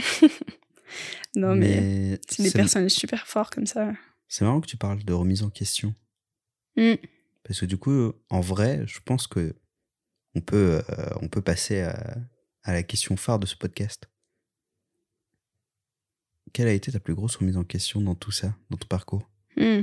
non, 1.36 1.56
mais, 1.56 2.20
c'est 2.28 2.44
des 2.44 2.52
personnages 2.52 2.92
super 2.92 3.28
forts 3.28 3.50
comme 3.50 3.68
ça. 3.68 3.94
C'est 4.28 4.44
marrant 4.44 4.62
que 4.62 4.68
tu 4.68 4.78
parles 4.78 5.04
de 5.04 5.14
remise 5.14 5.44
en 5.44 5.50
question. 5.50 5.94
Mm. 6.76 6.96
Parce 7.44 7.60
que 7.60 7.66
du 7.66 7.78
coup, 7.78 8.14
en 8.30 8.42
vrai, 8.42 8.82
je 8.88 9.00
pense 9.06 9.28
que 9.28 9.56
on 10.36 10.42
peut, 10.42 10.82
euh, 10.90 11.10
on 11.22 11.28
peut 11.28 11.42
passer 11.42 11.82
à, 11.82 12.18
à 12.64 12.74
la 12.74 12.82
question 12.82 13.16
phare 13.16 13.40
de 13.40 13.46
ce 13.46 13.56
podcast. 13.56 14.10
Quelle 16.52 16.68
a 16.68 16.74
été 16.74 16.92
ta 16.92 17.00
plus 17.00 17.14
grosse 17.14 17.36
remise 17.36 17.58
en 17.58 17.64
question 17.64 18.02
dans 18.02 18.16
tout 18.16 18.32
ça, 18.32 18.56
dans 18.70 18.78
ton 18.78 18.88
parcours? 18.88 19.30
Mm. 19.58 19.82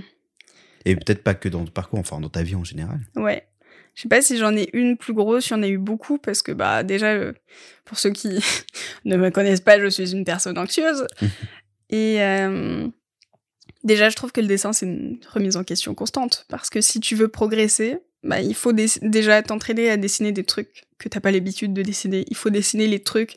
Et 0.87 0.97
peut-être 0.97 1.23
pas 1.23 1.35
que 1.35 1.49
dans 1.49 1.65
ton 1.65 1.71
parcours, 1.71 1.99
enfin 1.99 2.21
dans 2.21 2.29
ta 2.29 2.43
vie 2.43 2.55
en 2.55 2.65
général. 2.65 3.01
Ouais. 3.15 3.47
Je 3.95 4.03
sais 4.03 4.09
pas 4.09 4.23
si 4.23 4.39
j'en 4.39 4.57
ai 4.57 4.71
une 4.73 4.97
plus 4.97 5.13
grosse, 5.13 5.49
il 5.49 5.53
y 5.53 5.57
en 5.57 5.63
a 5.63 5.69
eu 5.69 5.79
beaucoup 5.79 6.19
parce 6.19 6.43
que 6.43 6.53
bah 6.53 6.83
déjà 6.83 7.09
euh, 7.09 7.33
pour 7.85 7.99
ceux 7.99 8.11
qui 8.11 8.43
ne 9.05 9.17
me 9.17 9.31
connaissent 9.31 9.61
pas, 9.61 9.79
je 9.79 9.89
suis 9.89 10.13
une 10.13 10.25
personne 10.25 10.59
anxieuse 10.59 11.07
et 11.91 12.23
euh, 12.23 12.89
déjà 13.85 14.09
je 14.09 14.17
trouve 14.17 14.33
que 14.33 14.41
le 14.41 14.47
dessin 14.47 14.73
c'est 14.73 14.87
une 14.87 15.19
remise 15.29 15.57
en 15.57 15.65
question 15.65 15.95
constante 15.95 16.47
parce 16.49 16.71
que 16.71 16.81
si 16.81 17.01
tu 17.01 17.15
veux 17.15 17.29
progresser, 17.29 17.99
bah, 18.23 18.41
il 18.41 18.55
faut 18.55 18.73
déjà 18.73 19.43
t'entraîner 19.43 19.91
à 19.91 19.97
dessiner 19.97 20.33
des 20.33 20.45
trucs 20.45 20.85
que 20.99 21.09
t'as 21.09 21.21
pas 21.21 21.31
l'habitude 21.31 21.73
de 21.73 21.83
dessiner. 21.83 22.25
Il 22.29 22.37
faut 22.37 22.51
dessiner 22.51 22.87
les 22.87 23.01
trucs 23.01 23.37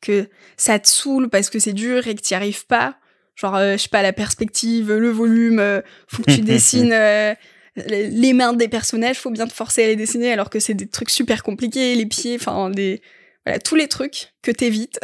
que 0.00 0.28
ça 0.56 0.78
te 0.78 0.88
saoule 0.88 1.28
parce 1.28 1.50
que 1.50 1.58
c'est 1.58 1.74
dur 1.74 2.06
et 2.06 2.14
que 2.14 2.20
t'y 2.20 2.34
arrives 2.34 2.66
pas. 2.66 2.96
Genre, 3.34 3.54
euh, 3.54 3.72
je 3.72 3.82
sais 3.82 3.88
pas, 3.90 4.02
la 4.02 4.14
perspective, 4.14 4.92
le 4.92 5.10
volume, 5.10 5.58
euh, 5.58 5.82
faut 6.08 6.22
que 6.22 6.32
tu 6.32 6.40
dessines 6.42 6.92
euh, 6.92 7.34
les 7.76 8.32
mains 8.32 8.52
des 8.52 8.68
personnages, 8.68 9.18
faut 9.18 9.30
bien 9.30 9.46
te 9.46 9.52
forcer 9.52 9.84
à 9.84 9.86
les 9.88 9.96
dessiner 9.96 10.32
alors 10.32 10.50
que 10.50 10.60
c'est 10.60 10.74
des 10.74 10.88
trucs 10.88 11.10
super 11.10 11.42
compliqués, 11.42 11.94
les 11.94 12.06
pieds, 12.06 12.36
enfin, 12.36 12.70
des, 12.70 13.02
voilà, 13.46 13.60
tous 13.60 13.76
les 13.76 13.86
trucs 13.86 14.32
que 14.42 14.50
t'évites 14.50 14.98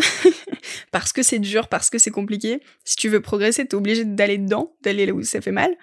parce 0.91 1.13
que 1.13 1.23
c'est 1.23 1.39
dur, 1.39 1.69
parce 1.69 1.91
que 1.91 1.99
c'est 1.99 2.11
compliqué. 2.11 2.61
Si 2.85 2.97
tu 2.97 3.09
veux 3.09 3.21
progresser, 3.21 3.67
t'es 3.67 3.77
obligé 3.77 4.05
d'aller 4.05 4.39
dedans, 4.39 4.75
d'aller 4.83 5.07
là 5.07 5.13
où 5.13 5.23
ça 5.23 5.41
fait 5.41 5.53
mal. 5.53 5.77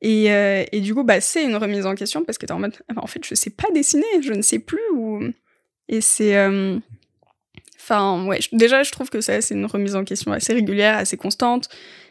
Et, 0.00 0.32
euh, 0.32 0.64
du 0.72 0.94
coup, 0.94 1.04
bah, 1.04 1.20
c'est 1.20 1.44
une 1.44 1.56
remise 1.56 1.86
en 1.86 1.94
question 1.94 2.24
parce 2.24 2.38
que 2.38 2.46
t'es 2.46 2.52
en 2.52 2.58
mode, 2.58 2.74
ah 2.88 2.94
bah, 2.94 3.02
en 3.02 3.06
fait, 3.06 3.24
je 3.24 3.34
sais 3.34 3.50
pas 3.50 3.68
dessiner, 3.72 4.06
je 4.22 4.32
ne 4.32 4.42
sais 4.42 4.58
plus. 4.58 4.82
Ou... 4.94 5.22
Et 5.88 6.00
c'est. 6.00 6.36
Euh, 6.36 6.78
enfin, 7.76 8.24
ouais, 8.26 8.40
déjà, 8.52 8.82
je 8.82 8.90
trouve 8.92 9.08
que 9.10 9.20
ça, 9.20 9.40
c'est 9.40 9.54
une 9.54 9.66
remise 9.66 9.94
en 9.94 10.04
question 10.04 10.32
assez 10.32 10.52
régulière, 10.52 10.96
assez 10.96 11.16
constante. 11.16 11.68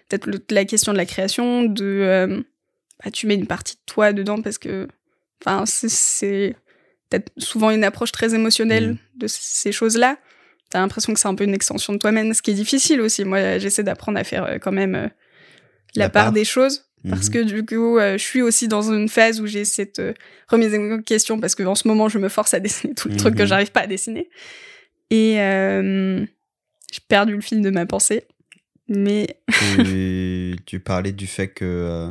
Peut-être 0.10 0.52
la 0.52 0.66
question 0.66 0.94
de 0.94 0.98
la 0.98 1.06
création, 1.06 1.64
de. 1.64 1.84
Euh, 1.84 2.42
bah, 3.04 3.12
tu 3.12 3.28
mets 3.28 3.36
une 3.36 3.48
partie 3.48 3.76
de 3.76 3.82
toi 3.86 4.14
dedans 4.14 4.42
parce 4.42 4.58
que. 4.58 4.88
Enfin, 5.46 5.66
c'est 5.68 6.56
peut-être 7.10 7.32
souvent 7.38 7.70
une 7.70 7.84
approche 7.84 8.12
très 8.12 8.34
émotionnelle 8.34 8.94
mmh. 8.94 8.98
de 9.18 9.28
ces 9.28 9.72
choses-là. 9.72 10.18
T'as 10.70 10.80
l'impression 10.80 11.14
que 11.14 11.20
c'est 11.20 11.28
un 11.28 11.36
peu 11.36 11.44
une 11.44 11.54
extension 11.54 11.94
de 11.94 12.00
toi-même, 12.00 12.34
ce 12.34 12.42
qui 12.42 12.52
est 12.52 12.56
difficile 12.56 13.02
aussi. 13.02 13.24
Moi, 13.24 13.60
j'essaie 13.60 13.84
d'apprendre 13.84 14.18
à 14.18 14.24
faire 14.24 14.58
quand 14.60 14.72
même 14.72 15.12
la, 15.96 16.10
part, 16.10 16.32
des 16.32 16.44
choses. 16.44 16.88
Parce 17.08 17.28
mhm. 17.28 17.34
que 17.34 17.44
du 17.44 17.66
coup, 17.66 17.98
euh, 17.98 18.18
je 18.18 18.24
suis 18.24 18.42
aussi 18.42 18.68
dans 18.68 18.92
une 18.92 19.08
phase 19.08 19.40
où 19.40 19.46
j'ai 19.46 19.66
cette 19.66 20.00
euh, 20.00 20.14
remise 20.48 20.74
en 20.74 21.02
question 21.02 21.40
parce 21.40 21.56
que 21.56 21.64
en 21.64 21.76
ce 21.76 21.88
moment, 21.88 22.10
je 22.10 22.18
me 22.18 22.30
force 22.30 22.54
à 22.54 22.60
dessiner 22.60 22.94
tout 22.96 23.10
le 23.10 23.16
truc 23.16 23.36
que 23.36 23.44
mhm. 23.44 23.48
j'arrive 23.48 23.72
pas 23.72 23.82
à 23.82 23.88
dessiner. 23.88 24.30
Et 25.10 25.40
euh, 25.40 26.26
j'ai 26.92 27.02
perdu 27.08 27.36
le 27.36 27.42
fil 27.42 27.62
de 27.62 27.70
ma 27.70 27.86
pensée. 27.86 28.24
Mais. 28.90 29.40
tu 30.66 30.80
parlais 30.80 31.12
du 31.12 31.28
fait 31.28 31.50
que, 31.50 32.10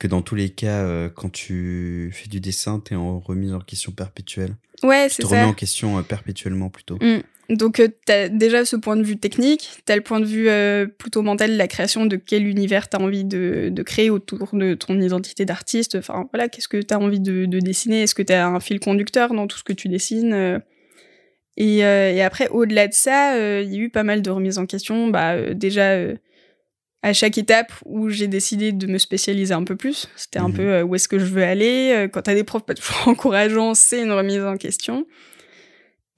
que 0.00 0.08
dans 0.08 0.22
tous 0.22 0.34
les 0.34 0.50
cas, 0.50 1.08
quand 1.10 1.30
tu 1.30 2.10
fais 2.12 2.28
du 2.28 2.40
dessin, 2.40 2.82
tu 2.84 2.94
es 2.94 2.96
en 2.96 3.20
remise 3.20 3.52
en 3.54 3.60
question 3.60 3.92
perpétuelle. 3.92 4.56
Ouais, 4.82 5.06
c'est 5.08 5.22
ça. 5.22 5.22
Tu 5.22 5.22
te 5.22 5.26
remets 5.28 5.42
en 5.42 5.54
question 5.54 6.02
perpétuellement 6.02 6.70
plutôt. 6.70 6.96
Mm. 7.00 7.20
Donc, 7.50 7.80
euh, 7.80 7.88
tu 8.06 8.12
as 8.12 8.28
déjà 8.28 8.64
ce 8.64 8.76
point 8.76 8.96
de 8.96 9.02
vue 9.02 9.16
technique, 9.16 9.82
tu 9.84 9.92
as 9.92 9.96
le 9.96 10.02
point 10.02 10.20
de 10.20 10.24
vue 10.24 10.48
euh, 10.48 10.86
plutôt 10.86 11.22
mental 11.22 11.50
de 11.50 11.56
la 11.56 11.66
création, 11.66 12.06
de 12.06 12.14
quel 12.14 12.46
univers 12.46 12.88
tu 12.88 12.96
as 12.96 13.00
envie 13.00 13.24
de, 13.24 13.70
de, 13.72 13.82
créer 13.82 14.08
autour 14.08 14.48
de 14.52 14.74
ton 14.74 15.00
identité 15.00 15.44
d'artiste. 15.44 15.96
Enfin, 15.96 16.28
voilà, 16.32 16.48
qu'est-ce 16.48 16.68
que 16.68 16.80
tu 16.80 16.94
as 16.94 16.98
envie 16.98 17.18
de, 17.18 17.46
de 17.46 17.58
dessiner? 17.58 18.02
Est-ce 18.02 18.14
que 18.14 18.22
tu 18.22 18.32
as 18.32 18.46
un 18.46 18.60
fil 18.60 18.78
conducteur 18.78 19.34
dans 19.34 19.48
tout 19.48 19.58
ce 19.58 19.64
que 19.64 19.72
tu 19.72 19.88
dessines 19.88 20.32
euh? 20.32 20.58
et, 21.56 21.78
et, 21.78 22.22
après, 22.22 22.48
au-delà 22.48 22.86
de 22.86 22.94
ça, 22.94 23.36
il 23.60 23.74
y 23.74 23.76
a 23.76 23.80
eu 23.80 23.90
pas 23.90 24.04
mal 24.04 24.22
de 24.22 24.30
remises 24.30 24.56
en 24.56 24.66
question. 24.66 25.08
Bah, 25.08 25.52
déjà, 25.52 25.96
à 27.02 27.12
chaque 27.12 27.38
étape 27.38 27.72
où 27.86 28.10
j'ai 28.10 28.26
décidé 28.26 28.72
de 28.72 28.86
me 28.86 28.98
spécialiser 28.98 29.54
un 29.54 29.64
peu 29.64 29.76
plus, 29.76 30.08
c'était 30.16 30.38
un 30.38 30.48
mmh 30.48 30.54
peu 30.54 30.82
où 30.82 30.94
est-ce 30.94 31.08
que 31.08 31.18
je 31.18 31.24
veux 31.24 31.42
aller. 31.42 32.08
Quand 32.12 32.22
tu 32.22 32.30
as 32.30 32.34
des 32.34 32.44
profs 32.44 32.64
pas 32.64 32.74
toujours 32.74 32.96
encourageants, 33.08 33.74
c'est 33.74 34.02
une 34.02 34.12
remise 34.12 34.42
en 34.42 34.56
question. 34.56 35.06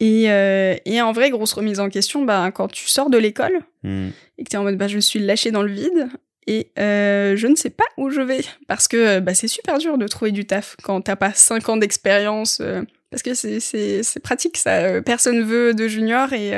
Et, 0.03 0.29
euh, 0.33 0.75
et, 0.85 1.01
en 1.01 1.13
vrai, 1.13 1.31
grosse 1.31 1.53
remise 1.53 1.79
en 1.79 1.89
question, 1.89 2.25
bah, 2.25 2.51
quand 2.53 2.67
tu 2.67 2.89
sors 2.89 3.09
de 3.09 3.19
l'école 3.19 3.61
hmm. 3.85 4.09
et 4.37 4.43
que 4.43 4.51
tu 4.51 4.57
es 4.57 4.59
en 4.59 4.65
mode 4.65 4.77
bah, 4.77 4.89
je 4.89 4.99
suis 4.99 5.21
lâché 5.21 5.53
dans 5.53 5.63
le 5.63 5.71
vide 5.71 6.09
et 6.49 6.73
euh, 6.77 7.37
je 7.37 7.47
ne 7.47 7.55
sais 7.55 7.71
pas 7.71 7.85
où 7.97 8.11
je 8.11 8.21
vais. 8.21 8.41
Parce 8.67 8.89
que 8.89 9.21
bah, 9.21 9.35
c'est 9.35 9.47
super 9.47 9.79
dur 9.79 9.99
de 9.99 10.09
trouver 10.09 10.33
du 10.33 10.45
taf 10.45 10.77
quand 10.83 11.03
t'as 11.03 11.15
pas 11.15 11.33
5 11.33 11.69
ans 11.69 11.77
d'expérience. 11.77 12.59
Euh, 12.61 12.83
parce 13.13 13.23
que 13.23 13.33
c'est 13.35 14.21
pratique, 14.25 14.57
ça. 14.57 15.01
Personne 15.03 15.41
veut 15.45 15.73
de 15.73 15.87
junior 15.87 16.33
et, 16.33 16.51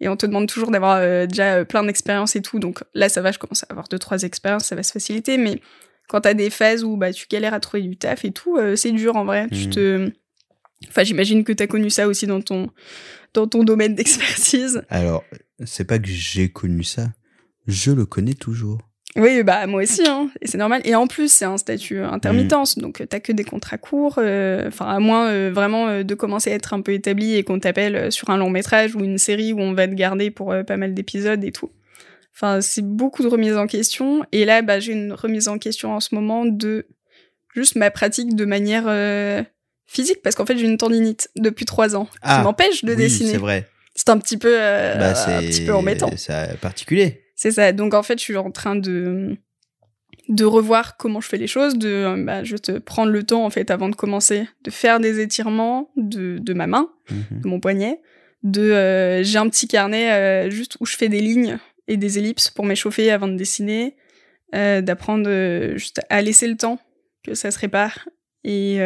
et 0.00 0.08
on 0.08 0.16
te 0.16 0.26
demande 0.26 0.48
toujours 0.48 0.70
d'avoir 0.70 1.26
déjà 1.26 1.64
plein 1.64 1.82
d'expérience 1.82 2.36
et 2.36 2.42
tout. 2.42 2.58
Donc 2.58 2.84
là, 2.94 3.08
ça 3.08 3.20
va, 3.20 3.32
je 3.32 3.38
commence 3.38 3.64
à 3.64 3.66
avoir 3.70 3.86
2-3 3.88 4.24
expériences, 4.24 4.64
ça 4.64 4.76
va 4.76 4.82
se 4.82 4.92
faciliter. 4.92 5.38
Mais 5.38 5.60
quand 6.08 6.20
t'as 6.20 6.34
des 6.34 6.50
phases 6.50 6.84
où 6.84 6.96
bah, 6.96 7.12
tu 7.12 7.26
galères 7.28 7.54
à 7.54 7.60
trouver 7.60 7.82
du 7.82 7.96
taf 7.96 8.24
et 8.24 8.30
tout, 8.30 8.58
c'est 8.76 8.92
dur 8.92 9.16
en 9.16 9.24
vrai. 9.24 9.48
Tu 9.50 9.66
hmm. 9.66 9.70
te 9.70 10.12
Enfin, 10.86 11.02
j'imagine 11.02 11.44
que 11.44 11.52
tu 11.52 11.62
as 11.62 11.66
connu 11.66 11.90
ça 11.90 12.06
aussi 12.06 12.26
dans 12.26 12.40
ton, 12.40 12.70
dans 13.34 13.46
ton 13.46 13.64
domaine 13.64 13.94
d'expertise. 13.94 14.82
Alors, 14.88 15.24
c'est 15.64 15.84
pas 15.84 15.98
que 15.98 16.08
j'ai 16.08 16.50
connu 16.50 16.84
ça, 16.84 17.12
je 17.66 17.90
le 17.90 18.06
connais 18.06 18.34
toujours. 18.34 18.78
Oui, 19.16 19.42
bah 19.42 19.66
moi 19.66 19.82
aussi, 19.82 20.02
hein. 20.06 20.28
et 20.42 20.46
c'est 20.46 20.58
normal. 20.58 20.82
Et 20.84 20.94
en 20.94 21.06
plus, 21.06 21.32
c'est 21.32 21.46
un 21.46 21.56
statut 21.56 22.00
intermittence, 22.00 22.76
donc 22.76 22.98
donc 22.98 23.08
t'as 23.08 23.20
que 23.20 23.32
des 23.32 23.44
contrats 23.44 23.78
courts. 23.78 24.16
Euh, 24.18 24.68
enfin, 24.68 24.86
à 24.86 24.98
moins 25.00 25.28
euh, 25.28 25.50
vraiment 25.52 25.88
euh, 25.88 26.02
de 26.02 26.14
commencer 26.14 26.52
à 26.52 26.54
être 26.54 26.74
un 26.74 26.82
peu 26.82 26.92
établi 26.92 27.34
et 27.34 27.42
qu'on 27.42 27.58
t'appelle 27.58 28.12
sur 28.12 28.30
un 28.30 28.36
long 28.36 28.50
métrage 28.50 28.94
ou 28.94 29.00
une 29.00 29.18
série 29.18 29.52
où 29.52 29.60
on 29.60 29.72
va 29.72 29.88
te 29.88 29.94
garder 29.94 30.30
pour 30.30 30.54
pas 30.66 30.76
mal 30.76 30.94
d'épisodes 30.94 31.42
et 31.42 31.52
tout. 31.52 31.70
Enfin, 32.34 32.60
c'est 32.60 32.84
beaucoup 32.84 33.22
de 33.22 33.28
remises 33.28 33.56
en 33.56 33.66
question. 33.66 34.24
Et 34.30 34.44
là, 34.44 34.62
bah, 34.62 34.78
j'ai 34.78 34.92
une 34.92 35.12
remise 35.12 35.48
en 35.48 35.58
question 35.58 35.94
en 35.94 36.00
ce 36.00 36.14
moment 36.14 36.44
de 36.44 36.86
juste 37.54 37.76
ma 37.76 37.90
pratique 37.90 38.36
de 38.36 38.44
manière 38.44 38.88
physique 39.88 40.20
parce 40.22 40.36
qu'en 40.36 40.46
fait 40.46 40.56
j'ai 40.58 40.66
une 40.66 40.76
tendinite 40.76 41.30
depuis 41.34 41.64
trois 41.64 41.96
ans 41.96 42.04
qui 42.04 42.18
ah, 42.22 42.42
m'empêche 42.42 42.84
de 42.84 42.94
dessiner. 42.94 43.32
C'est 43.32 43.38
vrai. 43.38 43.66
C'est 43.94 44.10
un 44.10 44.18
petit 44.18 44.36
peu, 44.36 44.54
euh, 44.54 44.94
bah, 44.94 45.14
un 45.26 45.40
petit 45.40 45.64
peu 45.64 45.74
embêtant. 45.74 46.10
C'est 46.16 46.56
particulier. 46.60 47.24
C'est 47.38 47.52
ça. 47.52 47.70
Donc 47.70 47.94
en 47.94 48.02
fait 48.02 48.18
je 48.18 48.24
suis 48.24 48.36
en 48.36 48.50
train 48.50 48.74
de 48.74 49.36
de 50.28 50.44
revoir 50.44 50.96
comment 50.96 51.20
je 51.20 51.28
fais 51.28 51.38
les 51.38 51.46
choses, 51.46 51.78
de 51.78 51.88
euh, 51.88 52.24
bah, 52.24 52.42
je 52.42 52.56
te 52.56 52.72
prendre 52.72 53.12
le 53.12 53.22
temps 53.22 53.46
en 53.46 53.50
fait 53.50 53.70
avant 53.70 53.88
de 53.88 53.94
commencer, 53.94 54.46
de 54.64 54.70
faire 54.70 54.98
des 54.98 55.20
étirements 55.20 55.88
de, 55.96 56.38
de 56.38 56.52
ma 56.52 56.66
main, 56.66 56.90
mhm. 57.08 57.40
de 57.40 57.48
mon 57.48 57.60
poignet, 57.60 58.00
de 58.42 58.60
euh, 58.60 59.22
j'ai 59.22 59.38
un 59.38 59.48
petit 59.48 59.68
carnet 59.68 60.50
juste 60.50 60.76
où 60.80 60.86
je 60.86 60.96
fais 60.96 61.08
des 61.08 61.20
lignes 61.20 61.58
et 61.86 61.96
des 61.96 62.18
ellipses 62.18 62.50
pour 62.50 62.64
m'échauffer 62.64 63.10
avant 63.12 63.28
de 63.28 63.36
dessiner, 63.36 63.94
d'apprendre 64.52 65.30
juste 65.76 66.00
à 66.10 66.20
laisser 66.20 66.48
le 66.48 66.56
temps 66.56 66.80
que 67.24 67.34
ça 67.34 67.52
se 67.52 67.58
répare 67.60 68.08
et 68.42 68.78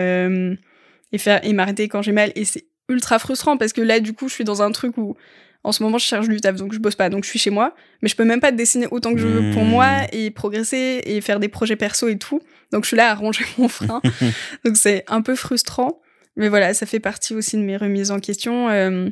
et 1.12 1.18
faire 1.18 1.44
et 1.44 1.52
m'arrêter 1.54 1.88
quand 1.88 2.02
j'ai 2.02 2.12
mal 2.12 2.32
et 2.34 2.44
c'est 2.44 2.66
ultra 2.90 3.18
frustrant 3.18 3.56
parce 3.56 3.72
que 3.72 3.80
là 3.80 3.98
du 3.98 4.12
coup 4.12 4.28
je 4.28 4.34
suis 4.34 4.44
dans 4.44 4.60
un 4.60 4.70
truc 4.72 4.98
où 4.98 5.16
en 5.64 5.72
ce 5.72 5.82
moment 5.82 5.98
je 5.98 6.04
cherche 6.04 6.28
du 6.28 6.40
taf 6.40 6.56
donc 6.56 6.72
je 6.72 6.78
bosse 6.78 6.96
pas 6.96 7.08
donc 7.08 7.24
je 7.24 7.30
suis 7.30 7.38
chez 7.38 7.50
moi. 7.50 7.74
Mais 8.02 8.08
je 8.08 8.16
peux 8.16 8.24
même 8.24 8.40
pas 8.40 8.52
dessiner 8.52 8.86
autant 8.90 9.12
que 9.12 9.20
je 9.20 9.28
veux 9.28 9.52
pour 9.52 9.64
moi 9.64 10.02
mmh. 10.02 10.06
et 10.12 10.30
progresser 10.30 11.02
et 11.04 11.20
faire 11.20 11.40
des 11.40 11.48
projets 11.48 11.76
perso 11.76 12.08
et 12.08 12.18
tout. 12.18 12.40
Donc 12.72 12.84
je 12.84 12.88
suis 12.88 12.96
là 12.96 13.10
à 13.10 13.14
ranger 13.14 13.44
mon 13.58 13.68
frein. 13.68 14.00
Donc 14.64 14.76
c'est 14.76 15.04
un 15.08 15.22
peu 15.22 15.36
frustrant. 15.36 16.00
Mais 16.36 16.48
voilà 16.48 16.74
ça 16.74 16.86
fait 16.86 17.00
partie 17.00 17.34
aussi 17.34 17.56
de 17.56 17.62
mes 17.62 17.76
remises 17.76 18.10
en 18.10 18.18
question 18.18 18.68
euh, 18.70 19.08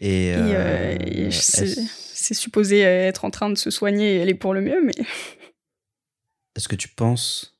et, 0.00 0.32
euh, 0.34 0.96
euh, 1.04 1.28
c'est 1.30 2.34
supposé 2.34 2.80
être 2.80 3.26
en 3.26 3.30
train 3.30 3.50
de 3.50 3.56
se 3.56 3.70
soigner 3.70 4.16
et 4.16 4.22
aller 4.22 4.34
pour 4.34 4.54
le 4.54 4.62
mieux 4.62 4.80
mais 4.82 4.94
est-ce 6.56 6.68
que 6.68 6.76
tu 6.76 6.88
penses 6.88 7.58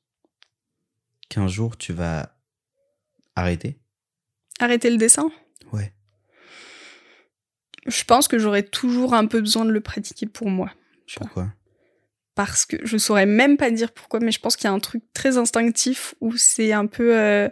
qu'un 1.29 1.47
jour 1.47 1.77
tu 1.77 1.93
vas 1.93 2.33
Arrêter? 3.35 3.79
Arrêter 4.59 4.89
le 4.89 4.97
dessin? 4.97 5.31
Je 7.87 8.03
pense 8.03 8.27
que 8.27 8.39
j'aurais 8.39 8.63
toujours 8.63 9.13
un 9.13 9.25
peu 9.25 9.39
besoin 9.39 9.65
de 9.65 9.71
le 9.71 9.81
pratiquer 9.81 10.25
pour 10.25 10.49
moi. 10.49 10.71
Pourquoi? 11.15 11.47
Parce 12.35 12.65
que 12.65 12.77
je 12.83 12.97
saurais 12.97 13.25
même 13.25 13.57
pas 13.57 13.69
dire 13.69 13.91
pourquoi, 13.91 14.19
mais 14.19 14.31
je 14.31 14.39
pense 14.39 14.55
qu'il 14.55 14.65
y 14.65 14.71
a 14.71 14.73
un 14.73 14.79
truc 14.79 15.03
très 15.13 15.37
instinctif 15.37 16.15
où 16.21 16.35
c'est 16.37 16.73
un 16.73 16.87
peu. 16.87 17.15
Euh, 17.17 17.49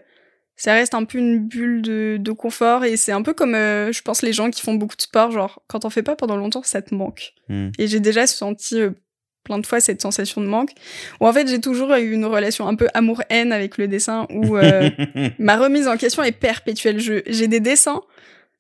ça 0.62 0.74
reste 0.74 0.94
un 0.94 1.06
peu 1.06 1.18
une 1.18 1.40
bulle 1.40 1.82
de, 1.82 2.32
confort 2.32 2.86
et 2.86 2.96
c'est 2.96 3.12
un 3.12 3.24
peu 3.24 3.34
comme, 3.34 3.56
euh, 3.56 3.92
je 3.92 4.04
pense, 4.04 4.22
les 4.22 4.32
gens 4.32 4.52
qui 4.52 4.62
font 4.62 4.76
beaucoup 4.76 4.96
de 4.96 5.02
sport, 5.02 5.32
genre, 5.32 5.64
quand 5.68 5.80
t'en 5.80 5.90
fais 5.90 6.04
pas 6.04 6.16
pendant 6.16 6.36
longtemps, 6.36 6.62
ça 6.62 6.84
te 6.84 6.94
manque. 6.94 7.34
Hmm. 7.50 7.70
Et 7.80 7.88
j'ai 7.88 8.00
déjà 8.00 8.28
senti 8.28 8.80
euh, 8.80 8.92
plein 9.44 9.58
de 9.58 9.66
fois 9.66 9.80
cette 9.80 10.04
sensation 10.04 10.40
de 10.40 10.46
manque. 10.46 10.70
Ou 11.20 11.28
en 11.28 11.34
fait, 11.34 11.48
j'ai 11.48 11.60
toujours 11.60 11.92
eu 11.96 12.12
une 12.12 12.26
relation 12.26 12.68
un 12.68 12.76
peu 12.76 12.88
amour-haine 12.94 13.52
avec 13.52 13.80
le 13.80 13.88
dessin 13.88 14.28
où 14.30 14.56
euh, 14.56 14.90
ma 15.40 15.58
remise 15.58 15.88
en 15.88 15.98
question 15.98 16.22
est 16.22 16.32
perpétuelle. 16.32 17.00
J'ai 17.00 17.48
des 17.48 17.60
dessins, 17.60 18.02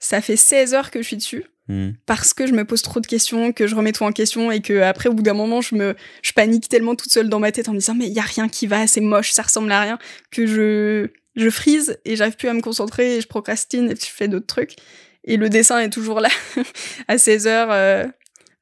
ça 0.01 0.19
fait 0.19 0.35
16 0.35 0.73
heures 0.73 0.91
que 0.91 1.01
je 1.01 1.07
suis 1.07 1.15
dessus. 1.15 1.45
Hmm. 1.69 1.91
Parce 2.05 2.33
que 2.33 2.45
je 2.45 2.51
me 2.51 2.65
pose 2.65 2.81
trop 2.81 2.99
de 2.99 3.07
questions, 3.07 3.53
que 3.53 3.67
je 3.67 3.75
remets 3.75 3.93
tout 3.93 4.03
en 4.03 4.11
question 4.11 4.51
et 4.51 4.61
que 4.61 4.81
après 4.81 5.07
au 5.07 5.13
bout 5.13 5.23
d'un 5.23 5.33
moment 5.33 5.61
je 5.61 5.75
me 5.75 5.95
je 6.21 6.33
panique 6.33 6.67
tellement 6.67 6.95
toute 6.95 7.11
seule 7.11 7.29
dans 7.29 7.39
ma 7.39 7.53
tête 7.53 7.69
en 7.69 7.73
me 7.73 7.77
disant 7.77 7.95
mais 7.95 8.07
il 8.07 8.13
y 8.13 8.19
a 8.19 8.23
rien 8.23 8.49
qui 8.49 8.67
va, 8.67 8.87
c'est 8.87 8.99
moche, 8.99 9.31
ça 9.31 9.43
ressemble 9.43 9.71
à 9.71 9.81
rien 9.81 9.99
que 10.31 10.45
je 10.45 11.07
je 11.35 11.49
frise 11.49 11.97
et 12.03 12.17
j'arrive 12.17 12.35
plus 12.35 12.49
à 12.49 12.53
me 12.53 12.61
concentrer 12.61 13.17
et 13.17 13.21
je 13.21 13.27
procrastine 13.27 13.91
et 13.91 13.95
je 13.95 14.07
fais 14.07 14.27
d'autres 14.27 14.47
trucs 14.47 14.75
et 15.23 15.37
le 15.37 15.49
dessin 15.49 15.79
est 15.79 15.91
toujours 15.91 16.19
là 16.19 16.29
à 17.07 17.17
16 17.17 17.47
heures 17.47 18.11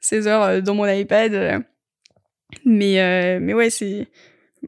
16 0.02 0.28
euh, 0.28 0.30
heures 0.30 0.44
euh, 0.44 0.62
dans 0.62 0.76
mon 0.76 0.86
iPad 0.86 1.64
mais, 2.66 3.02
euh, 3.02 3.40
mais 3.42 3.54
ouais, 3.54 3.70
c'est. 3.70 4.08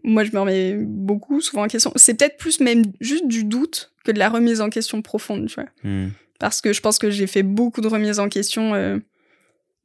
Moi, 0.03 0.23
je 0.23 0.31
me 0.31 0.39
remets 0.39 0.75
beaucoup, 0.77 1.41
souvent 1.41 1.63
en 1.63 1.67
question. 1.67 1.91
C'est 1.95 2.13
peut-être 2.13 2.37
plus 2.37 2.59
même 2.61 2.83
juste 3.01 3.27
du 3.27 3.43
doute 3.43 3.93
que 4.05 4.11
de 4.11 4.19
la 4.19 4.29
remise 4.29 4.61
en 4.61 4.69
question 4.69 5.01
profonde, 5.01 5.47
tu 5.47 5.55
vois. 5.55 5.69
Hmm. 5.83 6.09
Parce 6.41 6.59
que 6.59 6.73
je 6.73 6.81
pense 6.81 6.97
que 6.97 7.11
j'ai 7.11 7.27
fait 7.27 7.43
beaucoup 7.43 7.81
de 7.81 7.87
remises 7.87 8.19
en 8.19 8.27
question 8.27 8.73
euh, 8.73 8.97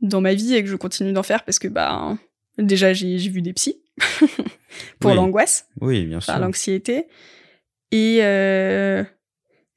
dans 0.00 0.22
ma 0.22 0.32
vie 0.32 0.54
et 0.54 0.62
que 0.64 0.70
je 0.70 0.76
continue 0.76 1.12
d'en 1.12 1.22
faire 1.22 1.44
parce 1.44 1.58
que, 1.58 1.68
bah, 1.68 2.16
déjà, 2.56 2.94
j'ai 2.94 3.14
vu 3.28 3.42
des 3.42 3.52
psys 3.52 3.76
pour 4.98 5.14
l'angoisse. 5.14 5.68
Oui, 5.82 6.06
bien 6.06 6.18
sûr. 6.22 6.38
L'anxiété. 6.38 7.08
Et, 7.92 8.20
euh, 8.22 9.04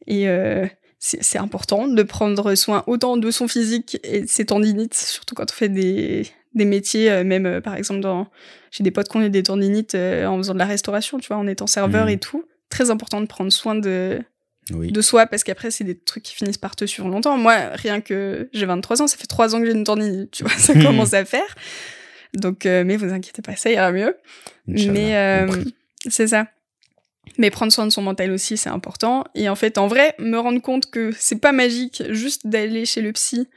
et 0.07 0.29
euh, 0.29 0.65
c'est 0.99 1.37
important 1.37 1.85
de 1.89 2.01
prendre 2.03 2.55
soin 2.55 2.85
autant 2.87 3.17
de 3.17 3.29
son 3.29 3.49
physique 3.49 3.99
et 4.05 4.21
de 4.21 4.27
ses 4.27 4.45
tendinites, 4.45 4.93
surtout 4.95 5.35
quand 5.35 5.51
on 5.51 5.53
fait 5.53 5.67
des, 5.69 6.27
des 6.55 6.65
métiers, 6.65 7.25
même 7.25 7.59
par 7.61 7.75
exemple 7.75 7.99
dans 7.99 8.27
j'ai 8.71 8.85
des 8.85 8.91
potes 8.91 9.09
qui 9.09 9.17
ont 9.17 9.21
eu 9.21 9.29
des 9.29 9.43
tendinites 9.43 9.95
en 9.95 10.37
faisant 10.37 10.53
de 10.53 10.59
la 10.59 10.65
restauration, 10.65 11.19
tu 11.19 11.27
vois, 11.27 11.37
en 11.37 11.47
étant 11.47 11.67
serveur 11.67 12.05
Mhm. 12.05 12.11
et 12.11 12.17
tout. 12.19 12.45
Très 12.69 12.89
important 12.89 13.19
de 13.19 13.25
prendre 13.27 13.51
soin 13.51 13.75
de, 13.75 14.21
Oui. 14.71 14.91
de 14.91 15.01
soi 15.01 15.25
parce 15.27 15.43
qu'après 15.43 15.71
c'est 15.71 15.83
des 15.83 15.97
trucs 15.97 16.23
qui 16.23 16.35
finissent 16.35 16.57
par 16.57 16.75
te 16.75 16.85
suivre 16.85 17.07
longtemps. 17.09 17.37
Moi, 17.37 17.55
rien 17.73 18.01
que 18.01 18.49
j'ai 18.53 18.65
23 18.65 19.01
ans, 19.01 19.07
ça 19.07 19.17
fait 19.17 19.27
3 19.27 19.55
ans 19.55 19.59
que 19.59 19.65
j'ai 19.65 19.71
une 19.73 19.83
tendinite, 19.83 20.31
tu 20.31 20.43
vois, 20.43 20.51
ça 20.57 20.73
Mhm. 20.73 20.83
commence 20.83 21.13
à 21.13 21.25
faire. 21.25 21.55
Donc, 22.33 22.65
euh, 22.65 22.83
mais 22.85 22.95
vous 22.97 23.11
inquiétez 23.11 23.41
pas, 23.41 23.55
ça 23.55 23.71
ira 23.71 23.91
mieux. 23.91 24.15
Inch'Allah, 24.67 24.91
Mais 24.91 25.15
euh, 25.15 25.63
c'est 26.09 26.27
ça. 26.27 26.47
Mais 27.37 27.49
prendre 27.51 27.71
soin 27.71 27.85
de 27.85 27.91
son 27.91 28.01
mental 28.01 28.31
aussi, 28.31 28.57
c'est 28.57 28.69
important. 28.69 29.23
Et 29.35 29.49
en 29.49 29.55
fait, 29.55 29.77
en 29.77 29.87
vrai, 29.87 30.13
me 30.19 30.37
rendre 30.37 30.61
compte 30.61 30.89
que 30.91 31.11
c'est 31.17 31.39
pas 31.39 31.51
magique 31.51 32.03
juste 32.09 32.47
d'aller 32.47 32.85
chez 32.85 33.01
le 33.01 33.11
psy 33.13 33.47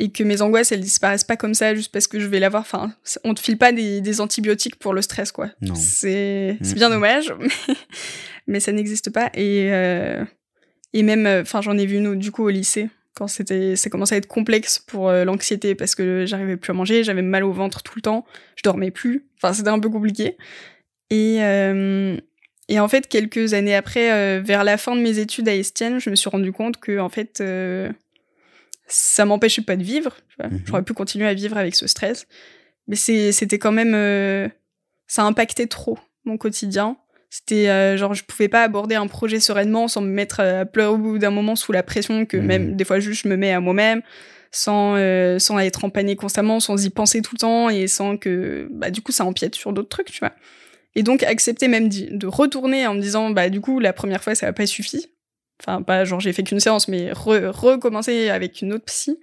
et 0.00 0.10
que 0.10 0.24
mes 0.24 0.42
angoisses, 0.42 0.72
elles 0.72 0.80
disparaissent 0.80 1.24
pas 1.24 1.36
comme 1.36 1.54
ça 1.54 1.74
juste 1.74 1.92
parce 1.92 2.06
que 2.08 2.18
je 2.18 2.26
vais 2.26 2.40
l'avoir. 2.40 2.62
Enfin, 2.62 2.92
on 3.22 3.32
te 3.34 3.40
file 3.40 3.56
pas 3.58 3.70
des, 3.72 4.00
des 4.00 4.20
antibiotiques 4.20 4.76
pour 4.76 4.92
le 4.94 5.00
stress, 5.02 5.30
quoi. 5.32 5.50
Non. 5.60 5.74
C'est 5.76 6.56
c'est 6.62 6.70
Mhm. 6.72 6.74
bien 6.78 6.90
dommage, 6.90 7.32
mais, 7.40 7.74
mais 8.48 8.60
ça 8.60 8.72
n'existe 8.72 9.10
pas. 9.10 9.30
Et, 9.34 9.68
euh, 9.72 10.24
et 10.94 11.02
même, 11.02 11.26
euh, 11.26 11.42
enfin, 11.42 11.60
j'en 11.60 11.76
ai 11.76 11.84
vu 11.84 11.96
une 11.98 12.06
autre, 12.06 12.20
du 12.20 12.30
coup 12.30 12.44
au 12.44 12.48
lycée 12.50 12.88
quand 13.16 13.28
c'était, 13.28 13.76
ça 13.76 13.90
commençait 13.90 14.16
à 14.16 14.18
être 14.18 14.26
complexe 14.26 14.80
pour 14.80 15.08
euh, 15.08 15.24
l'anxiété 15.24 15.76
parce 15.76 15.94
que 15.94 16.26
j'arrivais 16.26 16.56
plus 16.56 16.70
à 16.72 16.74
manger, 16.74 17.04
j'avais 17.04 17.22
mal 17.22 17.44
au 17.44 17.52
ventre 17.52 17.82
tout 17.84 17.92
le 17.94 18.02
temps, 18.02 18.24
je 18.56 18.62
dormais 18.64 18.90
plus. 18.90 19.24
Enfin, 19.36 19.52
c'était 19.52 19.68
un 19.68 19.78
peu 19.78 19.88
compliqué. 19.88 20.36
Et, 21.10 21.36
euh, 21.42 22.16
et 22.68 22.80
en 22.80 22.88
fait, 22.88 23.06
quelques 23.06 23.54
années 23.54 23.76
après, 23.76 24.10
euh, 24.12 24.40
vers 24.42 24.64
la 24.64 24.76
fin 24.78 24.96
de 24.96 25.00
mes 25.00 25.20
études 25.20 25.48
à 25.48 25.54
Estienne, 25.54 26.00
je 26.00 26.10
me 26.10 26.16
suis 26.16 26.28
rendu 26.28 26.50
compte 26.50 26.78
que 26.78 26.98
en 26.98 27.08
fait, 27.08 27.40
ça 28.88 29.24
m'empêchait 29.24 29.62
pas 29.62 29.76
de 29.76 29.84
vivre. 29.84 30.16
Mhm. 30.42 30.62
J'aurais 30.66 30.82
pu 30.82 30.92
continuer 30.92 31.26
à 31.28 31.34
vivre 31.34 31.56
avec 31.56 31.76
ce 31.76 31.86
stress, 31.86 32.26
mais 32.88 32.96
c'est- 32.96 33.30
c'était 33.30 33.58
quand 33.58 33.70
même, 33.72 34.50
ça 35.06 35.22
impactait 35.22 35.66
trop 35.68 35.98
mon 36.24 36.36
quotidien. 36.36 36.96
C'était 37.36 37.68
euh, 37.68 37.96
genre, 37.96 38.14
je 38.14 38.22
pouvais 38.22 38.48
pas 38.48 38.62
aborder 38.62 38.94
un 38.94 39.08
projet 39.08 39.40
sereinement 39.40 39.88
sans 39.88 40.00
me 40.02 40.06
mettre 40.08 40.38
à 40.38 40.64
pleurer 40.64 40.90
au 40.92 40.98
bout 40.98 41.18
d'un 41.18 41.32
moment 41.32 41.56
sous 41.56 41.72
la 41.72 41.82
pression 41.82 42.26
que 42.26 42.36
Mhm. 42.36 42.46
même 42.46 42.76
des 42.76 42.84
fois 42.84 43.00
juste 43.00 43.24
je 43.24 43.28
me 43.28 43.36
mets 43.36 43.50
à 43.52 43.58
moi-même, 43.58 44.02
sans 44.52 44.94
euh, 44.96 45.40
sans 45.40 45.58
être 45.58 45.84
en 45.84 45.90
panique 45.90 46.20
constamment, 46.20 46.60
sans 46.60 46.84
y 46.86 46.90
penser 46.90 47.22
tout 47.22 47.34
le 47.34 47.40
temps 47.40 47.70
et 47.70 47.88
sans 47.88 48.16
que 48.16 48.68
bah 48.70 48.90
du 48.90 49.00
coup 49.02 49.10
ça 49.10 49.24
empiète 49.24 49.56
sur 49.56 49.72
d'autres 49.72 49.88
trucs, 49.88 50.12
tu 50.12 50.20
vois. 50.20 50.30
Et 50.94 51.02
donc 51.02 51.24
accepter 51.24 51.66
même 51.66 51.88
de 51.88 52.26
retourner 52.28 52.86
en 52.86 52.94
me 52.94 53.00
disant 53.00 53.30
bah 53.30 53.48
du 53.50 53.60
coup 53.60 53.80
la 53.80 53.92
première 53.92 54.22
fois 54.22 54.36
ça 54.36 54.46
a 54.46 54.52
pas 54.52 54.66
suffi. 54.66 55.08
Enfin 55.60 55.82
pas 55.82 56.04
genre 56.04 56.20
j'ai 56.20 56.32
fait 56.32 56.44
qu'une 56.44 56.60
séance 56.60 56.86
mais 56.86 57.10
re- 57.10 57.48
recommencer 57.48 58.28
avec 58.30 58.62
une 58.62 58.72
autre 58.74 58.84
psy. 58.84 59.18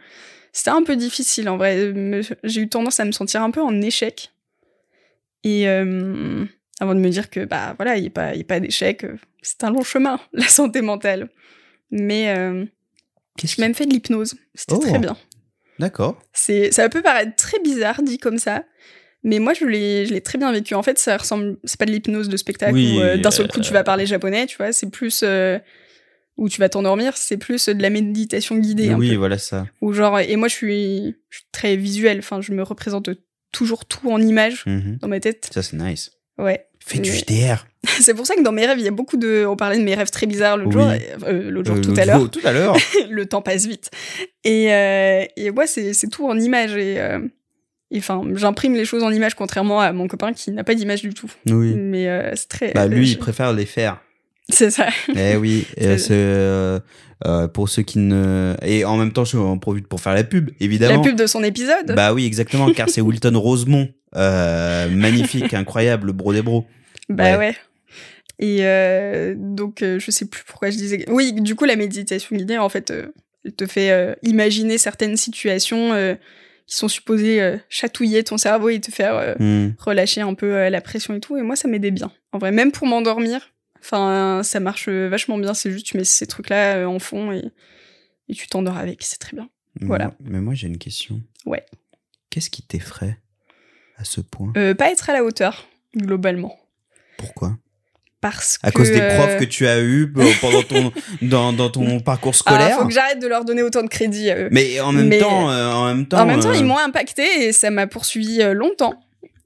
C'était 0.52 0.72
un 0.72 0.84
peu 0.84 0.98
difficile 0.98 1.48
en 1.48 1.56
vrai. 1.56 1.94
Me- 1.94 2.24
J'ai 2.44 2.60
eu 2.60 2.68
tendance 2.68 3.00
à 3.00 3.06
me 3.06 3.14
sentir 3.14 3.42
un 3.42 3.52
peu 3.52 3.62
en 3.62 3.82
échec. 3.82 4.32
Et 5.46 5.68
euh, 5.70 6.44
avant 6.82 6.96
de 6.96 7.00
me 7.00 7.10
dire 7.10 7.30
que 7.30 7.46
bah 7.46 7.74
voilà, 7.78 7.96
il 7.98 8.02
n'y 8.02 8.08
a 8.08 8.12
pas, 8.12 8.36
y 8.36 8.42
a 8.42 8.44
pas 8.44 8.60
d'échec, 8.60 9.04
euh, 9.04 9.16
c'est 9.42 9.64
un 9.64 9.70
long 9.72 9.84
chemin, 9.84 10.20
la 10.34 10.48
santé 10.48 10.82
mentale. 10.82 11.30
Mais 11.92 12.34
euh, 12.38 12.66
j'ai 13.44 13.62
même 13.62 13.74
fait 13.76 13.86
de 13.86 13.92
l'hypnose. 13.94 14.36
C'était 14.56 14.74
Oh. 14.76 14.80
très 14.80 15.00
bien. 15.00 15.16
D'accord. 15.80 16.22
C'est, 16.34 16.72
ça 16.72 16.90
peut 16.90 17.02
paraître 17.02 17.36
très 17.36 17.60
bizarre 17.60 18.02
dit 18.04 18.18
comme 18.18 18.38
ça, 18.38 18.64
mais 19.24 19.40
moi 19.40 19.54
je 19.54 19.66
l'ai, 19.66 20.06
je 20.06 20.14
l'ai 20.14 20.22
très 20.22 20.38
bien 20.38 20.52
vécu. 20.52 20.74
En 20.76 20.84
fait, 20.84 20.98
ça 21.00 21.18
ressemble, 21.18 21.58
c'est 21.64 21.80
pas 21.80 21.86
de 21.86 21.92
l'hypnose 21.92 22.30
de 22.30 22.38
spectacle 22.38 22.74
Oui, 22.74 22.98
où 22.98 23.02
euh, 23.02 23.18
d'un 23.18 23.32
seul 23.32 23.48
coup 23.48 23.62
tu 23.62 23.74
vas 23.74 23.84
parler 23.84 24.06
japonais, 24.06 24.46
tu 24.48 24.58
vois. 24.58 24.72
C'est 24.74 24.90
plus 24.90 25.22
euh, 25.24 25.60
où 26.38 26.50
tu 26.50 26.60
vas 26.60 26.70
t'endormir, 26.70 27.18
c'est 27.18 27.38
plus 27.38 27.68
de 27.68 27.82
la 27.82 27.90
méditation 27.90 28.58
guidée. 28.58 28.90
un 28.90 28.98
Oui, 28.98 29.12
peu. 29.12 29.16
voilà 29.18 29.38
ça. 29.38 29.68
Ou 29.82 29.94
genre, 29.94 30.20
et 30.20 30.36
moi 30.36 30.48
je 30.48 30.56
suis, 30.56 31.16
je 31.30 31.38
suis 31.38 31.46
très 31.52 31.76
visuelle. 31.76 32.20
Enfin, 32.20 32.42
je 32.42 32.52
me 32.54 32.64
représente 32.64 33.10
toujours 33.52 33.86
tout 33.86 34.10
en 34.12 34.22
images 34.22 34.64
Mhm. 34.66 34.98
dans 35.02 35.08
ma 35.08 35.20
tête. 35.20 35.50
Ça, 35.54 35.62
c'est 35.62 35.76
nice. 35.78 36.12
Ouais. 36.38 36.66
Fais 36.86 37.00
du 37.00 37.12
JDR. 37.12 37.66
C'est 38.02 38.14
pour 38.14 38.26
ça 38.26 38.36
que 38.36 38.42
dans 38.42 38.52
mes 38.52 38.66
rêves, 38.66 38.78
il 38.80 38.86
y 38.86 38.88
a 38.88 38.92
beaucoup 38.92 39.18
de. 39.18 39.46
On 39.48 39.56
parlait 39.56 39.78
de 39.78 39.84
mes 39.84 39.96
rêves 39.96 40.10
très 40.10 40.26
bizarres 40.28 40.58
l'autre 40.58 40.76
Oui. 40.78 40.84
jour, 40.84 40.92
et- 40.94 41.10
euh, 41.28 41.50
l'autre 41.52 41.68
jour, 41.70 41.78
Euh, 41.78 41.82
tout 41.82 41.90
l'autre 41.90 42.02
à 42.02 42.06
l'heure. 42.06 42.20
jour- 42.20 42.30
Tout 42.32 42.42
à 42.44 42.52
l'heure. 42.52 42.76
le 43.10 43.26
temps 43.26 43.42
passe 43.42 43.66
vite. 43.66 43.90
Et, 44.44 44.74
euh, 44.74 45.24
et 45.38 45.52
moi, 45.52 45.66
c'est 45.68 45.94
tout 46.12 46.28
en 46.28 46.38
images. 46.40 46.76
Et 46.76 47.00
euh, 47.00 47.20
enfin, 47.96 48.22
j'imprime 48.36 48.76
les 48.76 48.86
choses 48.86 49.04
en 49.04 49.12
images, 49.12 49.36
contrairement 49.36 49.80
à 49.80 49.92
mon 49.94 50.08
copain 50.08 50.34
qui 50.34 50.52
n'a 50.52 50.64
pas 50.64 50.76
d'image 50.76 51.02
du 51.02 51.14
tout. 51.14 51.30
oui. 51.50 51.74
Mais 51.76 52.08
euh, 52.10 52.32
c'est 52.36 52.48
très. 52.50 52.72
Bah, 52.74 52.88
lui, 52.88 53.06
je- 53.06 53.14
il 53.14 53.18
préfère 53.20 53.54
les 53.54 53.66
faire. 53.66 54.00
C'est 54.50 54.70
ça. 54.72 54.88
Eh 55.16 55.38
oui, 55.38 55.66
euh, 55.82 56.80
euh, 57.26 57.48
pour 57.48 57.70
ceux 57.70 57.84
qui 57.84 58.00
ne 58.00 58.56
et 58.64 58.84
en 58.84 58.98
même 58.98 59.14
temps 59.14 59.24
je 59.24 59.38
en 59.38 59.58
profite 59.60 59.88
pour 59.88 60.02
faire 60.02 60.14
la 60.14 60.24
pub 60.24 60.50
La 60.50 60.66
évidemment. 60.66 61.02
pub 61.02 61.16
de 61.16 61.26
son 61.28 61.44
épisode. 61.44 61.94
Bah 61.96 62.14
oui, 62.14 62.26
exactement, 62.26 62.72
car 62.74 62.90
c'est 62.90 63.00
Wilton 63.02 63.38
Rosemont, 63.40 63.88
euh, 64.16 64.90
magnifique, 64.90 65.54
incroyable, 65.54 66.08
le 66.08 66.14
bro 66.14 66.34
des 66.34 66.42
bros. 66.42 66.66
Bah 67.10 67.32
ouais. 67.34 67.38
ouais. 67.38 67.56
Et 68.40 68.60
euh, 68.66 69.36
donc, 69.38 69.82
euh, 69.84 70.00
je 70.00 70.10
sais 70.12 70.26
plus 70.26 70.44
pourquoi 70.46 70.70
je 70.72 70.78
disais. 70.78 71.06
Oui, 71.10 71.34
du 71.34 71.56
coup, 71.56 71.66
la 71.66 71.76
méditation 71.76 72.36
guidée, 72.36 72.58
en 72.58 72.70
fait, 72.70 72.90
euh, 72.92 73.14
elle 73.46 73.54
te 73.54 73.66
fait 73.68 74.18
imaginer 74.24 74.78
certaines 74.78 75.18
situations 75.18 76.18
qui 76.68 76.76
sont 76.76 76.88
supposées 76.88 77.58
chatouiller 77.70 78.24
ton 78.24 78.38
cerveau 78.38 78.70
et 78.70 78.80
te 78.80 78.92
faire 78.92 79.36
Hmm. 79.40 79.70
relâcher 79.80 80.22
un 80.22 80.34
peu 80.36 80.70
la 80.70 80.82
pression 80.82 81.16
et 81.16 81.20
tout. 81.20 81.38
Et 81.38 81.42
moi, 81.42 81.56
ça 81.56 81.68
m'aidait 81.68 81.92
bien. 81.92 82.12
En 82.32 82.38
vrai, 82.38 82.52
même 82.52 82.72
pour 82.72 82.88
m'endormir, 82.88 83.52
enfin, 83.80 84.42
ça 84.44 84.60
marche 84.60 84.90
vachement 84.90 85.38
bien. 85.40 85.54
C'est 85.56 85.72
juste, 85.72 85.86
tu 85.88 85.98
mets 85.98 86.04
ces 86.04 86.28
trucs-là 86.28 86.88
en 86.88 87.00
fond 87.00 87.32
et, 87.32 87.44
et 88.30 88.34
tu 88.36 88.48
t'endors 88.48 88.78
avec. 88.78 89.02
C'est 89.02 89.20
très 89.20 89.36
bien. 89.36 89.50
Voilà. 89.82 90.14
Mais 90.24 90.40
moi 90.40 90.54
j'ai 90.54 90.68
une 90.68 90.78
question. 90.78 91.22
Ouais. 91.46 91.66
Qu'est-ce 92.30 92.50
qui 92.52 92.62
t'effraie? 92.62 93.18
À 94.02 94.04
ce 94.04 94.20
point 94.22 94.52
Euh, 94.58 94.74
pas 94.74 94.92
être 94.92 95.10
à 95.10 95.14
la 95.14 95.24
hauteur, 95.24 95.68
globalement. 95.96 96.58
Pourquoi? 97.18 97.58
Parce 98.20 98.60
À 98.62 98.70
que, 98.72 98.78
cause 98.78 98.92
des 98.92 99.00
euh, 99.02 99.16
profs 99.18 99.38
que 99.38 99.46
tu 99.46 99.68
as 99.68 99.82
eu 99.82 100.12
pendant 100.42 100.62
ton 100.62 100.92
dans, 101.24 101.54
dans 101.54 101.70
ton 101.70 102.00
parcours 102.00 102.34
ah, 102.36 102.38
scolaire. 102.38 102.78
faut 102.78 102.86
que 102.88 102.94
j'arrête 102.94 103.20
de 103.20 103.28
leur 103.28 103.46
donner 103.46 103.64
autant 103.64 103.82
de 103.82 103.88
crédit 103.88 104.30
à 104.30 104.38
eux. 104.38 104.50
Mais 104.52 104.80
en 104.80 104.92
même 104.92 105.08
Mais- 105.08 105.18
temps, 105.20 105.50
euh, 105.50 105.72
en 105.72 105.88
même 105.88 106.06
temps, 106.06 106.20
en 106.20 106.26
même 106.28 106.40
temps, 106.40 106.50
euh, 106.50 106.56
ils 106.56 106.66
m'ont 106.66 106.78
impacté 106.78 107.46
et 107.46 107.52
ça 107.52 107.72
m'a 107.72 107.88
poursuivi 107.88 108.42
euh, 108.42 108.54
longtemps. 108.54 108.94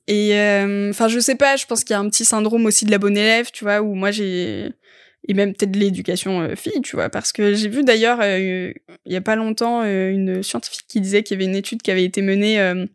Et 0.07 0.35
euh, 0.37 0.89
enfin, 0.89 1.07
je 1.07 1.19
sais 1.19 1.35
pas, 1.35 1.55
je 1.55 1.65
pense 1.65 1.83
qu'il 1.83 1.93
y 1.93 1.97
a 1.97 1.99
un 1.99 2.09
petit 2.09 2.25
syndrome 2.25 2.65
aussi 2.65 2.83
de 2.85 2.91
la 2.91 2.97
bonne 2.97 3.17
élève, 3.17 3.49
tu 3.51 3.63
vois, 3.63 3.81
où 3.81 3.95
moi 3.95 4.11
j'ai 4.11 4.69
et 5.27 5.33
même 5.33 5.53
peut-être 5.55 5.71
de 5.71 5.79
l'éducation 5.79 6.41
euh, 6.41 6.55
fille, 6.55 6.81
tu 6.83 6.95
vois, 6.95 7.09
parce 7.09 7.31
que 7.31 7.55
j'ai 7.55 7.69
vu 7.69 7.83
d'ailleurs 7.83 8.19
euh, 8.21 8.71
il 9.05 9.11
y 9.11 9.15
a 9.15 9.21
pas 9.21 9.35
longtemps 9.35 9.81
euh, 9.83 10.11
une 10.11 10.43
scientifique 10.43 10.85
qui 10.87 11.01
disait 11.01 11.23
qu'il 11.23 11.35
y 11.39 11.41
avait 11.41 11.49
une 11.49 11.55
étude 11.57 11.81
qui 11.81 11.89
avait 11.89 12.03
été 12.03 12.21
menée 12.21 12.59
euh, 12.59 12.85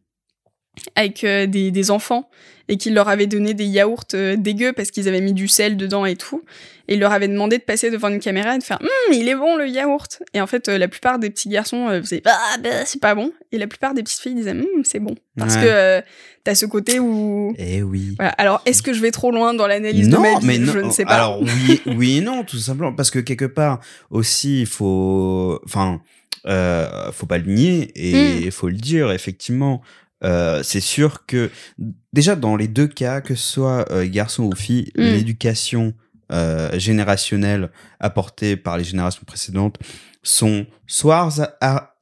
avec 0.96 1.24
euh, 1.24 1.46
des, 1.46 1.70
des 1.70 1.90
enfants 1.90 2.28
et 2.68 2.76
qu'il 2.76 2.94
leur 2.94 3.08
avait 3.08 3.26
donné 3.26 3.52
des 3.54 3.64
yaourts 3.64 4.04
euh, 4.14 4.36
dégueux 4.36 4.72
parce 4.72 4.90
qu'ils 4.92 5.08
avaient 5.08 5.20
mis 5.20 5.32
du 5.32 5.48
sel 5.48 5.76
dedans 5.76 6.06
et 6.06 6.14
tout. 6.16 6.42
Et 6.86 6.94
il 6.94 7.00
leur 7.00 7.12
avait 7.12 7.28
demandé 7.28 7.58
de 7.58 7.62
passer 7.62 7.90
devant 7.90 8.08
une 8.08 8.18
caméra 8.20 8.54
et 8.54 8.58
de 8.58 8.62
faire 8.64 8.78
Hum, 8.80 9.12
il 9.12 9.28
est 9.28 9.34
bon 9.34 9.56
le 9.56 9.66
yaourt. 9.68 10.22
Et 10.34 10.40
en 10.40 10.46
fait, 10.46 10.68
euh, 10.68 10.78
la 10.78 10.86
plupart 10.88 11.18
des 11.18 11.30
petits 11.30 11.48
garçons 11.48 11.88
euh, 11.88 12.00
faisaient 12.00 12.22
Ah, 12.26 12.56
bah, 12.62 12.84
c'est 12.84 13.00
pas 13.00 13.14
bon. 13.14 13.32
Et 13.52 13.58
la 13.58 13.66
plupart 13.66 13.94
des 13.94 14.02
petites 14.02 14.20
filles 14.20 14.34
disaient 14.34 14.52
Hum, 14.52 14.66
c'est 14.84 14.98
bon. 15.00 15.14
Parce 15.36 15.56
Ouais. 15.56 15.62
que 15.62 16.02
t'as 16.44 16.54
ce 16.54 16.66
côté 16.66 16.98
où. 17.00 17.54
Eh 17.58 17.82
oui. 17.82 18.14
Voilà. 18.16 18.32
Alors, 18.38 18.62
est-ce 18.66 18.82
que 18.82 18.92
je 18.92 19.00
vais 19.00 19.10
trop 19.12 19.30
loin 19.32 19.52
dans 19.54 19.66
l'analyse 19.66 20.08
de 20.08 20.16
ma 20.16 20.38
vie 20.38 20.46
mais 20.46 20.58
non. 20.58 20.72
Je 20.72 20.78
ne 20.78 20.90
sais 20.90 21.04
pas. 21.04 21.14
Alors 21.14 21.40
oui, 21.42 21.80
oui 21.86 22.18
et 22.18 22.20
non, 22.20 22.44
tout 22.44 22.58
simplement 22.58 22.92
parce 22.92 23.10
que 23.10 23.18
quelque 23.18 23.44
part 23.46 23.80
aussi 24.10 24.60
il 24.62 24.66
faut, 24.66 25.60
enfin, 25.64 26.00
euh, 26.46 27.10
faut 27.12 27.26
pas 27.26 27.38
le 27.38 27.52
nier 27.52 27.90
et 27.94 28.44
il 28.44 28.52
faut 28.52 28.68
le 28.68 28.74
dire 28.76 29.10
effectivement. 29.12 29.82
Euh, 30.24 30.62
c'est 30.62 30.80
sûr 30.80 31.24
que 31.26 31.50
déjà 32.12 32.36
dans 32.36 32.56
les 32.56 32.68
deux 32.68 32.86
cas, 32.88 33.20
que 33.20 33.34
ce 33.34 33.52
soit 33.52 33.90
euh, 33.90 34.06
garçon 34.08 34.44
ou 34.44 34.54
fille, 34.54 34.90
Mm. 34.96 35.02
l'éducation 35.02 35.94
euh, 36.32 36.78
générationnelle 36.78 37.70
apportée 37.98 38.56
par 38.56 38.78
les 38.78 38.84
générations 38.84 39.22
précédentes 39.26 39.78
sont 40.22 40.66
soit 40.86 41.28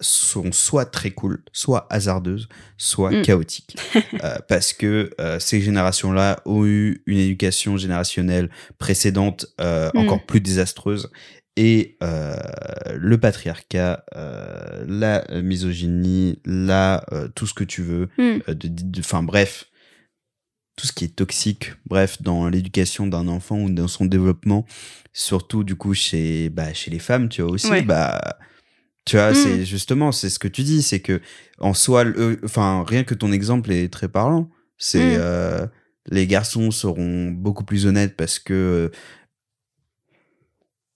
sont 0.01 0.51
soit 0.53 0.85
très 0.87 1.11
cool, 1.13 1.43
soit 1.53 1.87
hasardeuses, 1.91 2.49
soit 2.77 3.11
Mm. 3.13 3.23
chaotiques. 3.23 3.77
Euh, 4.25 4.37
parce 4.49 4.73
que 4.73 5.11
euh, 5.21 5.39
ces 5.39 5.61
générations-là 5.61 6.41
ont 6.45 6.65
eu 6.67 7.03
une 7.07 7.19
éducation 7.19 7.77
générationnelle 7.77 8.51
précédente 8.79 9.47
euh, 9.61 9.91
Mm. 9.95 9.99
encore 9.99 10.27
plus 10.27 10.41
désastreuse 10.41 11.09
et 11.61 11.97
euh, 12.05 12.37
le 12.95 13.19
patriarcat, 13.19 14.05
euh, 14.15 14.85
la 14.87 15.25
misogynie, 15.43 16.39
la 16.45 17.05
euh, 17.13 17.27
tout 17.35 17.47
ce 17.49 17.55
que 17.55 17.65
tu 17.65 17.83
veux, 17.83 18.09
Hmm. 18.17 18.39
de, 18.53 19.01
enfin 19.01 19.23
bref, 19.25 19.65
tout 20.77 20.87
ce 20.87 20.93
qui 20.93 21.05
est 21.07 21.17
toxique, 21.17 21.73
bref, 21.87 22.23
dans 22.23 22.49
l'éducation 22.49 23.09
d'un 23.09 23.27
enfant 23.27 23.59
ou 23.63 23.71
dans 23.71 23.89
son 23.89 24.05
développement, 24.05 24.65
surtout 25.13 25.65
du 25.65 25.75
coup 25.75 25.95
chez 25.95 26.49
bah, 26.51 26.73
chez 26.73 26.91
les 26.93 27.01
femmes, 27.01 27.29
tu 27.29 27.43
vois 27.43 27.51
aussi, 27.51 27.71
Ouais. 27.71 27.83
bah 27.83 28.21
tu 29.05 29.17
vois, 29.17 29.33
Mm. 29.33 29.35
c'est 29.35 29.65
justement 29.65 30.13
c'est 30.13 30.31
ce 30.31 30.39
que 30.39 30.47
tu 30.49 30.63
dis, 30.63 30.83
c'est 30.83 31.01
que 31.01 31.21
en 31.59 31.75
soi, 31.75 32.05
enfin 32.45 32.85
rien 32.87 33.03
que 33.03 33.15
ton 33.15 33.33
exemple 33.33 33.73
est 33.73 33.93
très 33.93 34.09
parlant. 34.09 34.49
C'est 34.77 35.17
Mm. 35.17 35.21
euh, 35.21 35.67
les 36.11 36.27
garçons 36.29 36.71
seront 36.71 37.31
beaucoup 37.33 37.65
plus 37.65 37.85
honnêtes 37.87 38.17
parce 38.17 38.39
que 38.39 38.93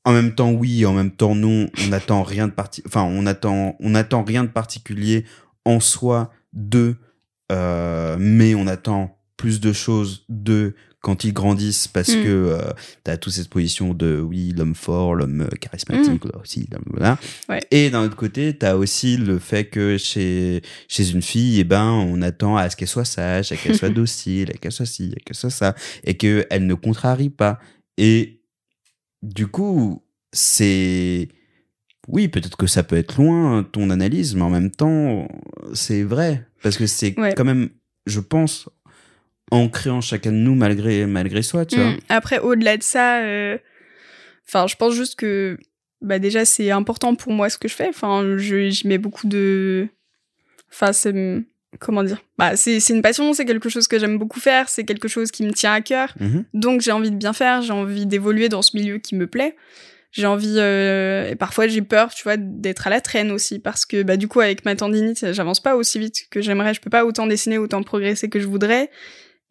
en 0.05 0.13
même 0.13 0.35
temps 0.35 0.51
oui, 0.53 0.85
en 0.87 0.93
même 0.93 1.11
temps 1.13 1.35
non. 1.35 1.69
On 1.85 1.89
n'attend 1.89 2.23
rien 2.23 2.49
de 2.49 2.53
parti, 2.53 2.83
enfin 2.87 3.03
on 3.03 3.27
attend, 3.27 3.77
on 3.81 3.95
attend 3.95 4.23
rien 4.25 4.45
de 4.45 4.49
particulier 4.49 5.25
en 5.65 5.79
soi 5.81 6.31
de, 6.53 6.97
euh, 7.51 8.17
mais 8.19 8.55
on 8.55 8.67
attend 8.67 9.17
plus 9.37 9.61
de 9.61 9.73
choses 9.73 10.25
de 10.29 10.75
quand 11.01 11.25
ils 11.25 11.33
grandissent 11.33 11.89
parce 11.89 12.11
Mm. 12.11 12.23
que 12.23 12.29
euh, 12.29 12.71
t'as 13.03 13.17
toute 13.17 13.33
cette 13.33 13.49
position 13.49 13.93
de 13.93 14.21
oui 14.21 14.53
l'homme 14.57 14.77
fort 14.77 15.17
l'homme 15.17 15.41
euh, 15.41 15.49
charismatique 15.61 16.25
là 16.27 16.39
aussi 16.41 16.69
voilà 16.87 17.15
Mm. 17.49 17.53
Ouais. 17.53 17.61
et 17.73 17.91
d'un 17.91 18.05
autre 18.05 18.15
côté 18.15 18.57
t'as 18.57 18.77
aussi 18.77 19.17
le 19.17 19.41
fait 19.41 19.65
que 19.65 19.99
chez 19.99 20.63
chez 20.87 21.11
une 21.11 21.23
fille 21.23 21.59
eh 21.59 21.65
ben 21.65 21.91
on 21.91 22.23
attend 22.23 22.57
à 22.57 22.71
ce 22.71 22.77
qu'elle 22.77 22.87
soit 22.87 23.05
sage 23.05 23.51
à 23.51 23.57
qu'elle 23.57 23.75
soit 23.77 23.89
docile 24.03 24.51
à 24.51 24.59
qu'elle 24.59 24.71
soit 24.71 24.87
ci 24.87 25.13
à 25.17 25.21
qu'elle 25.25 25.35
soit 25.37 25.51
ça 25.51 25.75
et 26.05 26.17
que 26.17 26.47
elle 26.51 26.67
ne 26.67 26.75
contrarie 26.75 27.31
pas 27.31 27.59
et 27.99 28.42
du 29.23 29.47
coup 29.47 30.03
c'est 30.33 31.29
oui 32.09 32.29
peut-être 32.29 32.57
que 32.57 32.67
ça 32.67 32.83
peut 32.83 32.97
être 32.97 33.17
loin 33.23 33.63
ton 33.63 33.91
analyse 33.91 34.35
mais 34.35 34.43
en 34.43 34.51
même 34.51 34.71
temps 34.71 35.29
c'est 35.75 36.03
vrai 36.03 36.47
parce 36.63 36.77
que 36.77 36.87
c'est 36.87 37.19
Ouais. 37.19 37.35
quand 37.35 37.45
même 37.45 37.71
je 38.07 38.21
pense 38.21 38.69
ancré 39.51 39.91
en 39.91 40.01
chacun 40.01 40.33
de 40.33 40.37
nous 40.39 40.55
malgré 40.55 41.07
malgré 41.07 41.43
soi 41.43 41.65
tu 41.67 41.77
vois 41.77 41.91
Mm. 41.93 41.99
Après, 42.09 42.39
au-delà 42.39 42.77
de 42.77 42.83
ça, 42.83 43.23
euh, 43.23 43.59
je 44.47 44.75
pense 44.77 44.95
juste 44.95 45.17
que 45.17 45.59
bah, 46.01 46.19
déjà, 46.19 46.45
c'est 46.45 46.71
important 46.73 47.15
pour 47.15 47.33
moi 47.33 47.49
ce 47.49 47.59
que 47.59 47.69
je 47.69 47.75
fais. 47.75 47.89
Enfin, 47.89 48.37
je- 48.39 48.71
j'y 48.71 48.89
mets 48.89 48.99
beaucoup 48.99 49.29
de. 49.29 49.87
Enfin, 50.73 50.93
c'est. 50.93 51.13
Comment 51.81 52.03
dire 52.05 52.19
bah, 52.39 52.57
C'est 52.57 52.81
c'est 52.81 52.93
une 52.95 53.03
passion, 53.03 53.33
c'est 53.33 53.45
quelque 53.45 53.69
chose 53.69 53.89
que 53.89 53.99
j'aime 53.99 54.19
beaucoup 54.19 54.41
faire, 54.41 54.69
c'est 54.69 54.85
quelque 54.85 55.09
chose 55.09 55.31
qui 55.31 55.43
me 55.43 55.53
tient 55.53 55.73
à 55.73 55.81
cœur. 55.81 56.15
Mhm. 56.21 56.45
Donc, 56.55 56.81
j'ai 56.83 56.93
envie 56.93 57.11
de 57.11 57.17
bien 57.17 57.33
faire, 57.33 57.63
j'ai 57.63 57.73
envie 57.73 58.07
d'évoluer 58.07 58.49
dans 58.49 58.63
ce 58.63 58.77
milieu 58.77 58.99
qui 58.99 59.15
me 59.15 59.27
plaît. 59.27 59.57
J'ai 60.11 60.27
envie. 60.27 60.57
euh, 60.59 61.31
Et 61.31 61.37
parfois, 61.37 61.69
j'ai 61.69 61.81
peur, 61.81 62.13
tu 62.13 62.25
vois, 62.25 62.37
d'être 62.37 62.87
à 62.87 62.91
la 62.91 63.01
traîne 63.01 63.31
aussi. 63.33 63.59
Parce 63.59 63.87
que, 63.87 64.03
bah, 64.03 64.19
du 64.19 64.29
coup, 64.29 64.41
avec 64.41 64.65
ma 64.67 64.77
tendinite, 64.77 65.33
j'avance 65.33 65.61
pas 65.61 65.75
aussi 65.75 65.99
vite 65.99 66.27
que 66.31 66.43
j'aimerais. 66.43 66.75
Je 66.75 66.81
peux 66.83 66.91
pas 66.91 67.07
autant 67.07 67.27
dessiner, 67.27 67.57
autant 67.57 67.83
progresser 67.83 68.29
que 68.29 68.39
je 68.39 68.47
voudrais. 68.47 68.91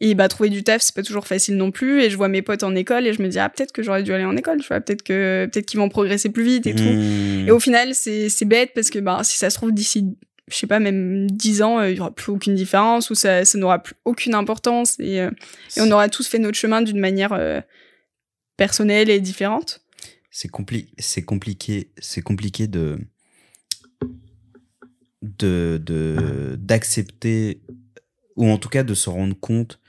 Et 0.04 0.16
bah 0.16 0.28
trouver 0.28 0.50
du 0.50 0.64
taf, 0.64 0.82
c'est 0.82 0.96
pas 0.96 1.04
toujours 1.04 1.28
facile 1.28 1.58
non 1.58 1.70
plus. 1.70 2.02
Et 2.02 2.10
je 2.10 2.18
vois 2.18 2.28
mes 2.28 2.42
potes 2.42 2.64
en 2.64 2.74
école 2.76 3.06
et 3.06 3.14
je 3.14 3.22
me 3.22 3.28
dis 3.28 3.38
ah 3.38 3.50
peut-être 3.50 3.72
que 3.72 3.84
j'aurais 3.84 4.02
dû 4.02 4.12
aller 4.12 4.26
en 4.26 4.36
école, 4.36 4.60
tu 4.60 4.68
vois, 4.68 4.82
peut-être 4.82 5.04
que 5.04 5.48
peut-être 5.52 5.68
qu'ils 5.68 5.80
vont 5.80 5.90
progresser 5.90 6.30
plus 6.30 6.44
vite 6.44 6.66
et 6.66 6.74
tout. 6.74 6.82
Mhm. 6.82 7.48
Et 7.48 7.52
au 7.52 7.60
final, 7.60 7.94
c'est 7.94 8.28
c'est 8.30 8.46
bête 8.46 8.72
parce 8.74 8.90
que 8.90 8.98
bah 8.98 9.20
si 9.24 9.38
ça 9.38 9.52
se 9.52 9.58
trouve 9.58 9.72
d'ici 9.74 10.08
je 10.52 10.58
sais 10.58 10.68
pas 10.68 10.80
même 10.80 11.30
10 11.32 11.62
ans, 11.62 11.80
euh, 11.80 11.90
il 11.90 11.98
y 11.98 12.00
aura 12.00 12.12
plus 12.14 12.32
aucune 12.32 12.56
différence 12.56 13.10
ou 13.10 13.16
ça 13.16 13.46
ça 13.46 13.58
n'aura 13.58 13.80
plus 13.80 13.96
aucune 14.06 14.36
importance 14.36 15.00
et, 15.00 15.22
euh, 15.22 15.32
et 15.78 15.82
on 15.82 15.92
aura 15.92 16.10
tous 16.10 16.28
fait 16.28 16.40
notre 16.40 16.58
chemin 16.58 16.82
d'une 16.82 17.00
manière 17.00 17.34
euh, 17.34 17.62
personnelle 18.58 19.10
et 19.10 19.20
différente. 19.20 19.82
c'est 20.30 20.50
compli 20.50 20.90
c'est 21.00 21.24
compliqué 21.24 21.92
c'est 22.00 22.22
compliqué 22.22 22.68
de 22.68 23.00
de 25.22 26.56
d'accepter 26.58 27.62
ou 28.36 28.50
en 28.50 28.58
tout 28.58 28.70
cas 28.70 28.84
de 28.84 28.94
se 28.94 29.10
rendre 29.10 29.36
compte 29.40 29.80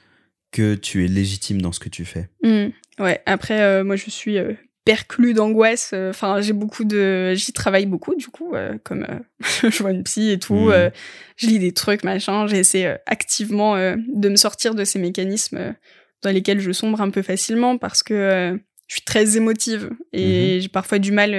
que 0.50 0.74
tu 0.74 1.04
es 1.04 1.08
légitime 1.08 1.60
dans 1.62 1.72
ce 1.72 1.80
que 1.80 1.88
tu 1.88 2.04
fais 2.04 2.28
Hmm. 2.42 2.68
Ouais, 2.98 3.22
après, 3.24 3.62
euh, 3.62 3.84
moi, 3.84 3.96
je 3.96 4.10
suis 4.10 4.36
euh, 4.36 4.52
perclue 4.84 5.34
d'angoisse. 5.34 5.90
euh, 5.94 6.10
Enfin, 6.10 6.40
j'ai 6.40 6.52
beaucoup 6.52 6.84
de. 6.84 7.34
J'y 7.34 7.52
travaille 7.52 7.86
beaucoup, 7.86 8.14
du 8.14 8.28
coup, 8.28 8.54
euh, 8.54 8.76
comme 8.84 9.04
euh, 9.08 9.18
je 9.70 9.82
vois 9.82 9.92
une 9.92 10.02
psy 10.04 10.30
et 10.30 10.38
tout. 10.38 10.54
Mhm. 10.54 10.70
euh, 10.72 10.90
je 11.36 11.46
lis 11.46 11.58
des 11.58 11.72
trucs, 11.72 12.04
machin. 12.04 12.46
J'essaie 12.46 13.00
activement 13.06 13.76
de 13.76 14.28
me 14.28 14.36
sortir 14.36 14.74
de 14.74 14.84
ces 14.84 14.98
mécanismes 14.98 15.74
dans 16.22 16.30
lesquels 16.30 16.60
je 16.60 16.72
sombre 16.72 17.00
un 17.00 17.10
peu 17.10 17.22
facilement 17.22 17.78
parce 17.78 18.02
que 18.02 18.58
je 18.86 18.94
suis 18.94 19.02
très 19.02 19.36
émotive 19.36 19.90
et 20.12 20.60
j'ai 20.60 20.68
parfois 20.68 20.98
du 20.98 21.10
mal 21.10 21.34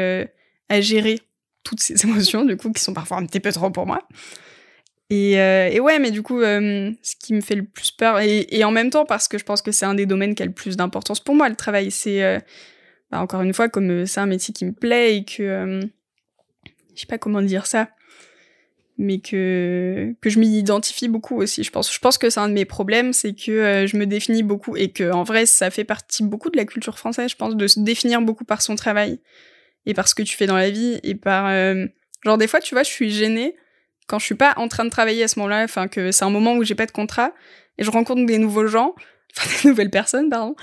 à 0.70 0.82
gérer 0.82 1.20
toutes 1.64 1.80
ces 1.80 2.03
émotions, 2.06 2.44
du 2.44 2.57
coup, 2.57 2.72
qui 2.72 2.82
sont 2.82 2.94
parfois 2.94 3.18
un 3.18 3.26
petit 3.26 3.40
peu 3.40 3.52
trop 3.52 3.70
pour 3.70 3.86
moi. 3.86 4.06
Et, 5.10 5.34
et 5.34 5.80
ouais, 5.80 5.99
mais 5.99 6.11
du 6.11 6.22
coup, 6.22 6.41
ce 6.41 7.15
qui 7.20 7.34
me 7.34 7.41
fait 7.41 7.56
le 7.56 7.64
plus 7.64 7.91
peur, 7.91 8.20
et, 8.20 8.48
et 8.49 8.64
en 8.65 8.72
même 8.72 8.90
temps, 8.90 9.06
parce 9.06 9.28
que 9.30 9.38
je 9.38 9.45
pense 9.45 9.61
que 9.61 9.72
c'est 9.72 9.86
un 9.86 9.94
des 9.94 10.06
domaines 10.06 10.36
qui 10.36 10.44
a 10.44 10.45
le 10.45 10.52
plus 10.52 10.76
d'importance 10.76 11.22
pour 11.22 11.36
moi, 11.36 11.48
le 11.48 11.56
travail, 11.56 11.91
c'est, 11.91 12.44
bah, 13.14 13.22
encore 13.22 13.44
une 13.44 13.53
fois, 13.53 13.69
comme 13.69 13.91
euh, 13.91 14.06
c'est 14.07 14.22
un 14.22 14.26
métier 14.26 14.56
qui 14.56 14.65
me 14.65 14.72
plaît 14.72 15.18
et 15.18 15.23
que, 15.23 15.44
euh, 15.44 15.81
je 16.95 17.02
sais 17.02 17.06
pas 17.06 17.19
comment 17.19 17.44
dire 17.44 17.68
ça, 17.68 17.90
mais 18.98 19.19
que, 19.19 20.15
que 20.19 20.31
je 20.31 20.40
m'y 20.40 20.57
identifie 20.57 21.10
beaucoup 21.10 21.40
aussi, 21.40 21.64
je 21.64 21.69
pense. 21.69 21.94
Je 21.94 21.99
pense 21.99 22.18
que 22.18 22.31
c'est 22.31 22.40
un 22.40 22.49
de 22.49 22.56
mes 22.56 22.65
problèmes, 22.65 23.14
c'est 23.14 23.35
que 23.35 23.52
euh, 23.52 23.85
je 23.85 23.98
me 23.98 24.07
définis 24.07 24.41
beaucoup 24.41 24.76
et 24.76 24.90
que, 24.90 25.11
en 25.11 25.22
vrai, 25.22 25.45
ça 25.45 25.69
fait 25.69 25.84
partie 25.84 26.23
beaucoup 26.23 26.49
de 26.49 26.57
la 26.57 26.65
culture 26.65 26.98
française, 26.98 27.30
je 27.30 27.35
pense, 27.35 27.56
de 27.56 27.68
se 27.68 27.80
définir 27.81 28.19
beaucoup 28.19 28.45
par 28.45 28.64
son 28.64 28.76
travail 28.76 29.19
et 29.85 29.94
par 29.94 30.07
ce 30.07 30.15
que 30.15 30.23
tu 30.23 30.35
fais 30.35 30.48
dans 30.48 30.57
la 30.57 30.72
vie 30.72 30.99
et 31.03 31.14
par, 31.14 31.52
genre, 32.23 32.40
des 32.40 32.48
fois, 32.48 32.61
tu 32.61 32.73
vois, 32.73 32.81
je 32.81 32.90
suis 32.90 33.11
gênée 33.11 33.56
quand 34.07 34.18
je 34.18 34.26
suis 34.26 34.34
pas 34.35 34.56
en 34.57 34.68
train 34.68 34.85
de 34.85 34.90
travailler 34.90 35.22
à 35.22 35.27
ce 35.27 35.38
moment-là, 35.38 35.64
enfin 35.64 35.88
que 35.88 36.11
c'est 36.11 36.26
un 36.26 36.31
moment 36.31 36.56
où 36.56 36.64
j'ai 36.64 36.76
pas 36.76 36.88
de 36.88 36.91
contrat 36.91 37.31
et 37.77 37.84
je 37.84 37.91
rencontre 37.91 38.26
des 38.26 38.40
nouveaux 38.40 38.65
gens, 38.65 38.95
enfin 39.38 39.50
des 39.64 39.70
nouvelles 39.70 39.90
personnes 39.90 40.30
pardon, 40.30 40.56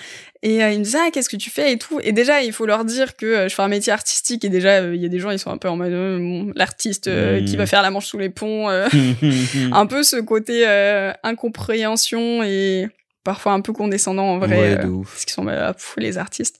et 0.42 0.62
euh, 0.62 0.70
ils 0.70 0.78
me 0.78 0.84
disent 0.84 0.96
ah 0.98 1.10
qu'est-ce 1.12 1.28
que 1.28 1.36
tu 1.36 1.50
fais 1.50 1.72
et 1.72 1.78
tout 1.78 2.00
et 2.02 2.12
déjà 2.12 2.42
il 2.42 2.52
faut 2.52 2.66
leur 2.66 2.84
dire 2.84 3.16
que 3.16 3.26
euh, 3.26 3.48
je 3.48 3.54
fais 3.54 3.62
un 3.62 3.68
métier 3.68 3.92
artistique 3.92 4.44
et 4.44 4.48
déjà 4.48 4.80
euh, 4.80 4.94
il 4.94 5.02
y 5.02 5.04
a 5.04 5.08
des 5.08 5.18
gens 5.18 5.30
ils 5.30 5.38
sont 5.38 5.50
un 5.50 5.58
peu 5.58 5.68
en 5.68 5.76
mode 5.76 5.92
bon, 5.92 6.52
l'artiste 6.54 7.10
qui 7.44 7.56
va 7.56 7.66
faire 7.66 7.82
la 7.82 7.90
manche 7.90 8.06
sous 8.06 8.18
les 8.18 8.30
ponts, 8.30 8.68
un 9.72 9.86
peu 9.86 10.02
ce 10.02 10.16
côté 10.16 10.66
incompréhension 11.22 12.42
et 12.42 12.88
parfois 13.24 13.52
un 13.52 13.60
peu 13.60 13.72
condescendant 13.72 14.24
en 14.24 14.38
vrai. 14.38 14.76
ouais 14.76 14.76
parce 14.76 15.24
qu'ils 15.24 15.34
sont 15.34 15.44
bah, 15.44 15.74
pff, 15.74 15.94
les 15.98 16.18
artistes. 16.18 16.58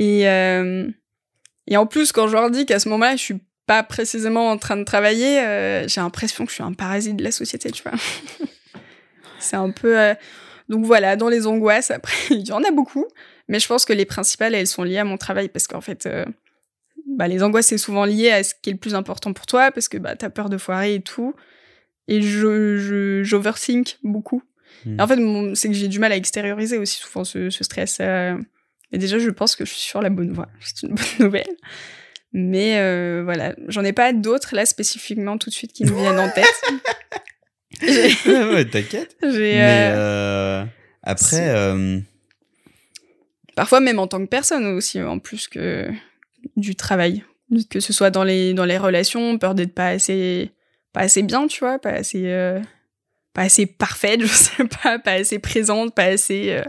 Et, 0.00 0.22
et 0.22 1.76
en 1.76 1.86
plus, 1.86 2.12
quand 2.12 2.26
je 2.26 2.32
leur 2.32 2.50
dis 2.50 2.66
qu'à 2.66 2.78
ce 2.78 2.88
moment-là, 2.88 3.16
je 3.16 3.22
suis 3.22 3.40
pas 3.66 3.82
précisément 3.82 4.50
en 4.50 4.58
train 4.58 4.76
de 4.76 4.84
travailler, 4.84 5.84
j'ai 5.86 6.00
l'impression 6.00 6.44
que 6.44 6.50
je 6.50 6.54
suis 6.54 6.64
un 6.64 6.72
parasite 6.72 7.16
de 7.16 7.24
la 7.24 7.30
société, 7.30 7.70
tu 7.70 7.82
vois. 7.82 7.92
c'est 9.38 9.56
un 9.56 9.70
peu... 9.70 10.14
Donc 10.68 10.84
voilà, 10.84 11.16
dans 11.16 11.28
les 11.28 11.46
angoisses, 11.46 11.90
après, 11.90 12.16
il 12.30 12.46
y 12.46 12.52
en 12.52 12.62
a 12.62 12.70
beaucoup, 12.70 13.06
mais 13.48 13.58
je 13.58 13.66
pense 13.66 13.84
que 13.84 13.92
les 13.92 14.04
principales, 14.04 14.54
elles 14.54 14.66
sont 14.66 14.82
liées 14.82 14.98
à 14.98 15.04
mon 15.04 15.16
travail, 15.16 15.48
parce 15.48 15.66
qu'en 15.66 15.80
fait, 15.80 16.06
euh, 16.06 16.24
bah, 17.06 17.28
les 17.28 17.42
angoisses, 17.42 17.66
c'est 17.66 17.78
souvent 17.78 18.04
lié 18.04 18.30
à 18.30 18.42
ce 18.42 18.54
qui 18.60 18.70
est 18.70 18.72
le 18.72 18.78
plus 18.78 18.94
important 18.94 19.32
pour 19.32 19.46
toi, 19.46 19.70
parce 19.70 19.88
que 19.88 19.98
bah, 19.98 20.16
t'as 20.16 20.30
peur 20.30 20.48
de 20.48 20.58
foirer 20.58 20.94
et 20.94 21.00
tout. 21.00 21.34
Et 22.08 22.20
je, 22.20 23.22
j'overthink 23.22 23.98
beaucoup. 24.02 24.42
Mm. 24.84 24.98
Et 24.98 25.02
en 25.02 25.06
fait, 25.06 25.54
c'est 25.54 25.68
que 25.68 25.74
j'ai 25.74 25.88
du 25.88 25.98
mal 25.98 26.12
à 26.12 26.16
extérioriser 26.16 26.78
aussi 26.78 26.98
souvent 26.98 27.24
ce, 27.24 27.50
ce 27.50 27.64
stress. 27.64 27.98
euh, 28.00 28.36
et 28.92 28.98
déjà, 28.98 29.18
je 29.18 29.30
pense 29.30 29.56
que 29.56 29.64
je 29.64 29.72
suis 29.72 29.80
sur 29.80 30.00
la 30.00 30.10
bonne 30.10 30.32
voie. 30.32 30.48
C'est 30.60 30.86
une 30.86 30.94
bonne 30.94 31.26
nouvelle. 31.26 31.56
Mais 32.32 32.78
euh, 32.78 33.22
voilà, 33.24 33.54
j'en 33.68 33.84
ai 33.84 33.92
pas 33.92 34.12
d'autres 34.12 34.54
là 34.54 34.66
spécifiquement 34.66 35.38
tout 35.38 35.50
de 35.50 35.54
suite 35.54 35.72
qui 35.72 35.84
me 35.84 35.92
viennent 35.92 36.18
en 36.18 36.30
tête. 36.30 36.62
J'ai- 37.82 38.14
ouais, 38.26 38.64
t'inquiète 38.64 39.16
mais 39.22 39.60
euh, 39.60 39.94
euh, 39.94 40.64
après 41.02 41.48
euh, 41.50 41.98
Parfois 43.56 43.80
même 43.80 43.98
en 43.98 44.06
tant 44.06 44.18
que 44.20 44.28
personne 44.28 44.66
aussi, 44.66 45.00
en 45.00 45.18
plus 45.20 45.46
que 45.48 45.88
du 46.56 46.74
travail. 46.74 47.24
Que 47.70 47.78
ce 47.78 47.92
soit 47.92 48.10
dans 48.10 48.24
les, 48.24 48.52
dans 48.52 48.64
les 48.64 48.78
relations, 48.78 49.38
peur 49.38 49.54
d'être 49.54 49.74
pas 49.74 49.88
assez, 49.88 50.50
pas 50.92 51.00
assez 51.02 51.22
bien, 51.22 51.46
tu 51.46 51.60
vois, 51.60 51.78
pas 51.78 51.90
assez, 51.90 52.24
euh, 52.26 52.58
pas 53.32 53.42
assez 53.42 53.66
parfaite, 53.66 54.20
je 54.22 54.26
sais 54.26 54.64
pas, 54.82 54.98
pas 54.98 55.12
assez 55.12 55.38
présente, 55.38 55.94
pas 55.94 56.04
assez... 56.04 56.60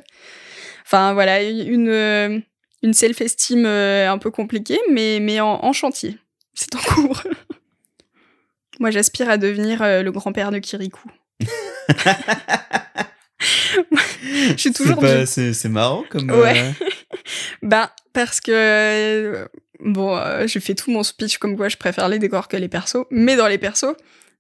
Enfin 0.86 1.14
voilà, 1.14 1.42
une, 1.42 2.44
une 2.84 2.94
self-esteem 2.94 3.66
un 3.66 4.18
peu 4.20 4.30
compliquée, 4.30 4.80
mais, 4.92 5.18
mais 5.20 5.40
en, 5.40 5.64
en 5.66 5.74
chantier. 5.74 6.20
C'est 6.54 6.76
en 6.76 6.80
cours. 6.80 7.24
Moi, 8.80 8.92
j'aspire 8.92 9.30
à 9.30 9.38
devenir 9.38 9.82
euh, 9.82 10.04
le 10.04 10.12
grand-père 10.12 10.52
de 10.52 10.60
Kirikou. 10.60 11.10
Je 14.22 14.56
suis 14.58 14.72
toujours 14.74 15.00
c'est, 15.28 15.52
du- 15.68 15.70
marrant 15.70 16.04
comme 16.10 16.30
Ouais. 16.32 16.58
euh, 16.60 16.72
Ben, 17.62 17.90
parce 18.14 18.40
que. 18.42 18.52
euh, 18.52 19.46
Bon, 19.82 20.16
euh, 20.16 20.48
j'ai 20.48 20.62
fait 20.62 20.74
tout 20.74 20.90
mon 20.90 21.04
speech 21.04 21.38
comme 21.38 21.58
quoi 21.58 21.68
je 21.68 21.76
préfère 21.76 22.08
les 22.08 22.18
décors 22.18 22.48
que 22.48 22.56
les 22.56 22.70
persos. 22.70 23.04
Mais 23.12 23.36
dans 23.36 23.48
les 23.50 23.58
persos, 23.58 23.94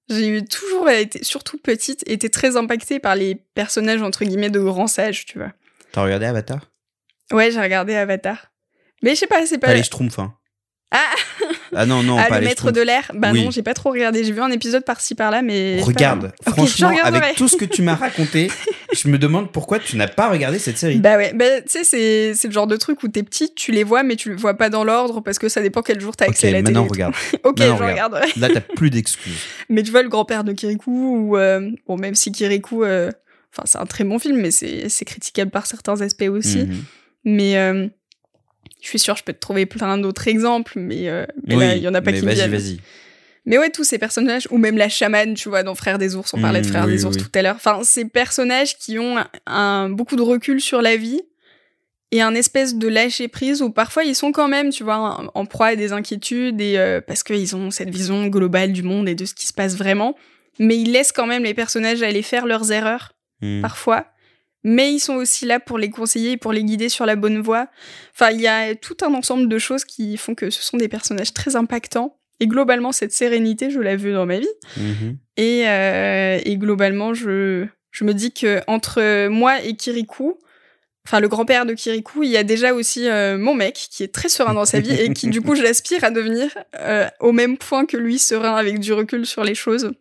j'ai 0.10 0.28
eu 0.30 0.46
toujours 0.46 0.90
été, 0.90 1.22
surtout 1.26 1.58
petite, 1.58 2.10
été 2.10 2.30
très 2.30 2.56
impactée 2.56 3.00
par 3.00 3.16
les 3.18 3.36
personnages, 3.54 4.02
entre 4.02 4.24
guillemets, 4.24 4.50
de 4.50 4.62
grands 4.62 4.88
sages, 4.88 5.26
tu 5.26 5.38
vois. 5.38 5.52
t'as 5.92 6.04
regardé 6.04 6.26
Avatar? 6.26 6.72
Ouais, 7.34 7.52
j'ai 7.52 7.60
regardé 7.60 7.96
Avatar. 7.96 8.50
Mais 9.04 9.14
je 9.14 9.20
sais 9.20 9.28
pas, 9.28 9.46
c'est 9.46 9.58
pas. 9.58 9.68
pas 9.68 9.74
les 9.74 9.84
Schtroumpfs 9.84 10.20
hein. 10.20 10.34
Ah 10.92 11.14
ah 11.76 11.86
non 11.86 12.02
non 12.04 12.18
ah, 12.18 12.26
pas 12.28 12.36
le 12.36 12.42
les 12.42 12.48
maître 12.48 12.72
de 12.72 12.82
l'air 12.82 13.12
Bah 13.14 13.30
Oui. 13.34 13.44
non, 13.46 13.52
j'ai 13.52 13.62
pas 13.64 13.74
trop 13.74 13.92
regardé. 13.92 14.24
J'ai 14.24 14.32
vu 14.32 14.42
un 14.42 14.50
épisode 14.52 14.84
par-ci 14.86 15.16
par-là, 15.16 15.42
mais. 15.42 15.78
pas- 15.80 15.86
Regarde, 15.86 16.32
franchement, 16.48 16.92
avec 17.04 17.36
tout 17.36 17.48
ce 17.48 17.56
que 17.58 17.66
tu 17.66 17.82
m'as 17.82 17.96
raconté, 17.96 18.50
je 18.94 19.08
me 19.08 19.18
demande 19.18 19.52
pourquoi 19.52 19.80
tu 19.80 19.98
n'as 19.98 20.08
pas 20.08 20.30
regardé 20.30 20.58
cette 20.60 20.78
série. 20.78 21.00
Bah 21.00 21.18
ouais, 21.18 21.34
bah, 21.34 21.62
tu 21.62 21.84
sais, 21.84 22.34
c'est 22.34 22.48
le 22.48 22.54
genre 22.54 22.68
de 22.68 22.76
truc 22.78 23.04
où 23.04 23.08
t'es 23.08 23.24
petit, 23.24 23.54
tu 23.54 23.72
les 23.72 23.84
vois, 23.84 24.04
mais 24.04 24.16
tu 24.16 24.30
le 24.30 24.36
vois 24.38 24.54
pas 24.56 24.70
dans 24.70 24.84
l'ordre 24.84 25.22
parce 25.22 25.38
que 25.40 25.50
ça 25.50 25.62
dépend 25.62 25.82
quel 25.82 26.00
jour 26.00 26.16
t'as 26.16 26.26
accès 26.26 26.48
à 26.48 26.52
la 26.52 26.58
télé. 26.62 26.74
maintenant 26.74 26.88
regarde. 26.90 27.14
Ok, 27.44 27.60
Maintenant, 27.60 27.78
je 27.78 27.84
regarde. 27.84 28.20
Là, 28.38 28.50
t'as 28.54 28.62
plus 28.62 28.90
d'excuses. 28.90 29.34
Mais 29.70 29.84
tu 29.84 29.92
vois, 29.92 30.04
le 30.04 30.10
grand-père 30.10 30.44
de 30.44 30.54
Kirikou, 30.54 31.18
ou. 31.32 31.38
euh, 31.38 31.70
bon, 31.88 31.98
même 31.98 32.16
si 32.16 32.32
Kirikou. 32.32 32.84
euh, 32.84 33.12
Enfin, 33.58 33.64
c'est 33.66 33.78
un 33.78 33.86
très 33.86 34.04
bon 34.04 34.20
film, 34.20 34.42
mais 34.42 34.52
c'est 34.52 34.90
c'est 34.90 35.06
critiquable 35.06 35.50
par 35.50 35.66
certains 35.66 36.02
aspects 36.02 36.28
aussi. 36.30 36.58
Mhm. 36.66 36.84
Mais. 37.26 37.58
euh, 37.58 37.88
Je 38.86 38.90
suis 38.92 39.00
sûre, 39.00 39.18
je 39.18 39.24
peux 39.24 39.34
te 39.34 39.40
trouver 39.40 39.66
plein 39.66 39.98
d'autres 39.98 40.28
exemples, 40.28 40.74
mais, 40.78 41.10
euh, 41.10 41.26
mais 41.48 41.56
là, 41.56 41.76
il 41.76 41.82
y 41.82 41.88
en 41.88 41.96
a 41.96 42.02
pas 42.04 42.12
mais 42.12 42.20
qui 42.20 42.24
me 42.26 42.30
vas-y, 42.30 42.36
viennent. 42.48 42.52
vas-y. 42.52 42.80
Mais 43.48 43.58
ouais, 43.58 43.72
tous 43.72 43.84
ces 43.84 43.98
personnages, 43.98 44.48
ou 44.52 44.60
même 44.60 44.78
la 44.78 44.90
chamane, 44.90 45.34
tu 45.34 45.50
vois, 45.50 45.64
dans 45.64 45.74
Frères 45.74 45.98
des 45.98 46.16
ours, 46.16 46.32
on 46.36 46.40
parlait 46.42 46.62
de 46.62 46.68
Mm, 46.68 46.70
Frères 46.70 46.86
oui, 46.86 46.92
des 46.92 47.06
ours 47.06 47.16
oui. 47.18 47.24
tout 47.24 47.32
à 47.34 47.42
l'heure. 47.42 47.56
Enfin, 47.56 47.82
ces 47.84 48.06
personnages 48.06 48.78
qui 48.78 49.00
ont 49.00 49.18
un, 49.18 49.28
un- 49.48 49.90
beaucoup 49.90 50.16
de 50.16 50.22
recul 50.22 50.62
sur 50.62 50.84
la 50.84 50.98
vie 50.98 51.20
et 52.12 52.22
un 52.22 52.36
espèce 52.36 52.76
de 52.76 52.88
lâcher 52.88 53.28
prise 53.28 53.64
où 53.64 53.72
parfois 53.72 54.04
ils 54.04 54.14
sont 54.16 54.32
quand 54.32 54.48
même, 54.48 54.70
tu 54.70 54.84
vois, 54.84 54.98
en, 54.98 55.32
en 55.34 55.46
proie 55.48 55.68
à 55.68 55.76
des 55.76 55.92
inquiétudes 55.92 56.62
et 56.62 56.78
euh, 56.78 57.02
parce 57.02 57.24
qu'ils 57.24 57.56
ont 57.56 57.72
cette 57.72 57.90
vision 57.90 58.28
globale 58.28 58.72
du 58.72 58.84
monde 58.84 59.10
et 59.10 59.16
de 59.16 59.26
ce 59.26 59.34
qui 59.34 59.48
se 59.48 59.54
passe 59.54 59.76
vraiment. 59.76 60.16
Mais 60.60 60.78
ils 60.78 60.92
laissent 60.92 61.12
quand 61.12 61.26
même 61.28 61.44
les 61.44 61.54
personnages 61.56 62.04
aller 62.04 62.22
faire 62.22 62.46
leurs 62.46 62.72
erreurs 62.72 63.14
Hmm. 63.42 63.62
parfois. 63.62 64.06
Mais 64.68 64.92
ils 64.92 65.00
sont 65.00 65.14
aussi 65.14 65.46
là 65.46 65.60
pour 65.60 65.78
les 65.78 65.92
conseiller 65.92 66.32
et 66.32 66.38
pour 66.38 66.52
les 66.52 66.64
guider 66.64 66.90
sur 66.90 67.06
la 67.06 67.16
bonne 67.16 67.40
voie. 67.40 67.68
Enfin, 68.16 68.32
il 68.32 68.42
y 68.42 68.48
a 68.48 68.74
tout 68.74 68.98
un 69.04 69.14
ensemble 69.14 69.48
de 69.48 69.60
choses 69.60 69.86
qui 69.86 70.18
font 70.18 70.34
que 70.34 70.50
ce 70.50 70.64
sont 70.64 70.78
des 70.78 70.88
personnages 70.88 71.34
très 71.36 71.56
impactants. 71.56 72.18
Et 72.40 72.48
globalement, 72.48 72.92
cette 72.92 73.14
sérénité, 73.14 73.70
je 73.70 73.80
l'ai 73.80 73.96
vue 73.96 74.12
dans 74.12 74.26
ma 74.26 74.40
vie. 74.40 74.48
Mhm. 74.78 75.18
Et, 75.38 75.70
euh, 75.70 76.40
et 76.44 76.58
globalement, 76.58 77.14
je, 77.14 77.68
je 77.92 78.04
me 78.06 78.16
dis 78.16 78.32
que 78.32 78.60
entre 78.66 79.28
moi 79.28 79.62
et 79.62 79.76
Kirikou, 79.76 80.40
enfin 81.06 81.20
le 81.20 81.28
grand-père 81.28 81.68
de 81.68 81.74
Kirikou, 81.74 82.24
il 82.24 82.32
y 82.32 82.38
a 82.38 82.44
déjà 82.44 82.74
aussi 82.74 83.08
euh, 83.08 83.38
mon 83.38 83.54
mec 83.54 83.76
qui 83.76 84.02
est 84.02 84.12
très 84.12 84.30
serein 84.30 84.56
dans 84.56 84.66
sa 84.66 84.80
vie 84.80 85.00
et 85.00 85.14
qui 85.14 85.28
du 85.28 85.42
coup 85.42 85.54
j'aspire 85.56 86.04
à 86.04 86.10
devenir 86.10 86.50
euh, 86.80 87.08
au 87.20 87.32
même 87.34 87.60
point 87.60 87.86
que 87.86 87.98
lui 87.98 88.18
serein 88.18 88.56
avec 88.56 88.80
du 88.80 88.94
recul 88.94 89.28
sur 89.28 89.44
les 89.44 89.54
choses 89.54 89.92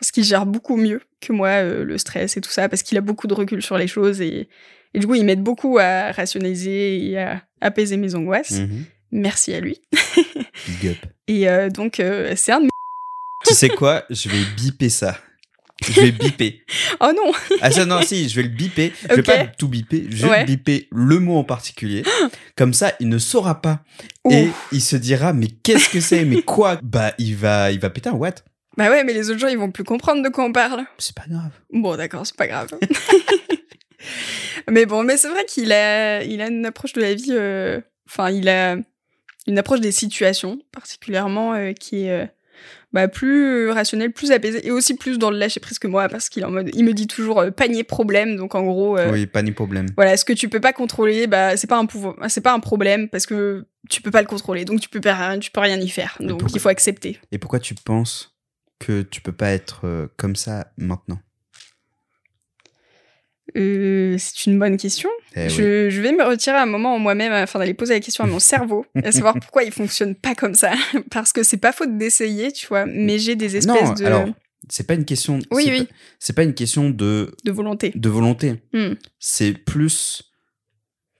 parce 0.00 0.10
qu'il 0.10 0.24
gère 0.24 0.46
beaucoup 0.46 0.76
mieux 0.76 1.00
que 1.20 1.32
moi 1.32 1.48
euh, 1.48 1.84
le 1.84 1.98
stress 1.98 2.36
et 2.36 2.40
tout 2.40 2.50
ça 2.50 2.68
parce 2.68 2.82
qu'il 2.82 2.96
a 2.98 3.02
beaucoup 3.02 3.26
de 3.26 3.34
recul 3.34 3.62
sur 3.62 3.76
les 3.78 3.86
choses 3.86 4.20
et, 4.20 4.48
et 4.94 4.98
du 4.98 5.06
coup 5.06 5.14
il 5.14 5.24
m'aide 5.24 5.42
beaucoup 5.42 5.78
à 5.78 6.10
rationaliser 6.12 7.04
et 7.10 7.18
à 7.18 7.42
apaiser 7.60 7.96
mes 7.98 8.14
angoisses. 8.14 8.52
Mhm. 8.60 8.84
Merci 9.12 9.52
à 9.54 9.60
lui. 9.60 9.80
Big 10.68 10.90
up. 10.90 10.96
Et 11.28 11.48
euh, 11.48 11.68
donc 11.68 11.98
euh, 12.00 12.32
c'est 12.36 12.52
un 12.52 12.58
de 12.60 12.64
mes... 12.64 12.70
Tu 13.46 13.54
sais 13.54 13.68
quoi? 13.68 14.04
Je 14.10 14.28
vais 14.28 14.44
biper 14.56 14.88
ça. 14.88 15.16
Je 15.82 16.00
vais 16.00 16.12
biper. 16.12 16.62
Oh 17.00 17.10
non 17.16 17.32
Ah 17.62 17.70
ça 17.70 17.86
non 17.86 18.02
si, 18.02 18.28
je 18.28 18.36
vais 18.36 18.42
le 18.42 18.48
biper. 18.50 18.92
Je 19.08 19.14
vais 19.14 19.22
pas 19.22 19.46
tout 19.46 19.68
biper, 19.68 20.06
je 20.10 20.26
vais 20.26 20.30
Ouais. 20.30 20.44
biper 20.44 20.86
le 20.92 21.18
mot 21.18 21.38
en 21.38 21.44
particulier. 21.44 22.02
Comme 22.56 22.74
ça, 22.74 22.92
il 23.00 23.08
ne 23.08 23.18
saura 23.18 23.60
pas 23.62 23.82
et 24.30 24.48
il 24.72 24.80
se 24.82 24.96
dira 24.96 25.32
mais 25.32 25.48
qu'est-ce 25.62 25.88
que 25.88 26.00
c'est? 26.00 26.24
Mais 26.24 26.42
quoi? 26.42 26.78
Bah 26.82 27.14
il 27.18 27.34
va 27.36 27.70
il 27.72 27.80
va 27.80 27.90
péter 27.90 28.10
un 28.10 28.14
what? 28.14 28.34
Bah 28.76 28.88
ouais, 28.90 29.04
mais 29.04 29.12
les 29.12 29.30
autres 29.30 29.40
gens, 29.40 29.48
ils 29.48 29.58
vont 29.58 29.70
plus 29.70 29.84
comprendre 29.84 30.22
de 30.22 30.28
quoi 30.28 30.44
on 30.44 30.52
parle. 30.52 30.84
C'est 30.98 31.14
pas 31.14 31.24
grave. 31.28 31.50
Bon, 31.72 31.96
d'accord, 31.96 32.24
c'est 32.26 32.36
pas 32.36 32.46
grave. 32.46 32.68
mais 34.70 34.86
bon, 34.86 35.02
mais 35.04 35.16
c'est 35.16 35.28
vrai 35.28 35.44
qu'il 35.44 35.72
a, 35.72 36.22
il 36.22 36.40
a 36.40 36.48
une 36.48 36.66
approche 36.66 36.92
de 36.92 37.00
la 37.00 37.14
vie. 37.14 37.30
euh, 37.32 37.80
Enfin, 38.08 38.30
il 38.30 38.48
a 38.48 38.76
une 39.46 39.58
approche 39.58 39.80
des 39.80 39.92
situations, 39.92 40.58
particulièrement, 40.72 41.54
euh, 41.54 41.72
qui 41.72 42.04
est 42.06 42.10
euh, 42.10 42.26
bah, 42.92 43.06
plus 43.08 43.70
rationnelle, 43.70 44.12
plus 44.12 44.32
apaisée, 44.32 44.66
et 44.66 44.70
aussi 44.72 44.96
plus 44.96 45.16
dans 45.18 45.30
le 45.30 45.38
lâcher 45.38 45.60
prise 45.60 45.78
que 45.78 45.86
moi, 45.86 46.08
parce 46.08 46.28
qu'il 46.28 46.42
est 46.42 46.46
en 46.46 46.50
mode, 46.50 46.70
il 46.74 46.84
me 46.84 46.92
dit 46.92 47.06
toujours 47.06 47.38
euh, 47.40 47.50
panier 47.52 47.84
problème. 47.84 48.34
Donc 48.36 48.54
en 48.56 48.62
gros, 48.62 48.98
euh, 48.98 49.12
Oui, 49.12 49.26
pas 49.26 49.42
ni 49.42 49.52
problème. 49.52 49.86
voilà, 49.96 50.16
ce 50.16 50.24
que 50.24 50.32
tu 50.32 50.48
peux 50.48 50.60
pas 50.60 50.72
contrôler, 50.72 51.26
bah 51.28 51.56
c'est 51.56 51.68
pas 51.68 51.78
un 51.78 51.86
pouvoir, 51.86 52.16
c'est 52.28 52.40
pas 52.40 52.52
un 52.52 52.60
problème 52.60 53.08
parce 53.08 53.26
que 53.26 53.64
tu 53.88 54.02
peux 54.02 54.10
pas 54.10 54.20
le 54.22 54.26
contrôler, 54.28 54.64
donc 54.64 54.80
tu 54.80 54.88
peux 54.88 55.00
pas, 55.00 55.14
rien- 55.14 55.38
tu 55.38 55.50
peux 55.52 55.60
rien 55.60 55.78
y 55.80 55.88
faire. 55.88 56.16
Donc 56.20 56.40
pourquoi- 56.40 56.56
il 56.56 56.60
faut 56.60 56.68
accepter. 56.68 57.20
Et 57.30 57.38
pourquoi 57.38 57.60
tu 57.60 57.74
penses 57.74 58.34
que 58.80 59.02
tu 59.02 59.20
peux 59.20 59.32
pas 59.32 59.50
être 59.52 59.82
euh, 59.84 60.08
comme 60.16 60.34
ça 60.34 60.72
maintenant? 60.76 61.20
Euh, 63.56 64.16
c'est 64.18 64.46
une 64.46 64.58
bonne 64.58 64.76
question. 64.76 65.08
Eh 65.34 65.44
oui. 65.44 65.50
je, 65.50 66.00
vais 66.00 66.12
me 66.12 66.22
retirer 66.24 66.56
un 66.56 66.66
moment 66.66 66.94
en 66.94 66.98
moi-même 67.00 67.32
afin 67.32 67.58
d'aller 67.58 67.74
poser 67.74 67.94
la 67.94 68.00
question 68.00 68.24
à 68.24 68.26
mon 68.26 68.38
cerveau, 68.40 68.86
à 69.02 69.10
savoir 69.12 69.34
pourquoi 69.34 69.64
il 69.64 69.72
fonctionne 69.72 70.14
pas 70.14 70.34
comme 70.34 70.54
ça. 70.54 70.72
Parce 71.10 71.32
que 71.32 71.42
c'est 71.42 71.56
pas 71.56 71.72
faute 71.72 71.96
d'essayer, 71.98 72.52
tu 72.52 72.66
vois, 72.66 72.86
mais 72.86 73.18
j'ai 73.18 73.36
des 73.36 73.56
espèces 73.56 73.88
Non, 73.88 73.94
de, 73.94 74.04
alors 74.04 74.28
c'est 74.68 74.86
pas 74.86 74.94
une 74.94 75.04
question. 75.04 75.40
Oui, 75.50 75.64
c'est 75.64 75.70
oui. 75.72 75.84
pas- 75.84 75.92
C'est 76.18 76.32
pas 76.34 76.42
une 76.44 76.54
question 76.54 76.90
de 76.90 77.34
de 77.44 77.50
volonté. 77.50 77.92
de 77.94 78.08
volonté. 78.08 78.54
Hmm. 78.72 78.94
C'est 79.18 79.52
plus 79.52 80.22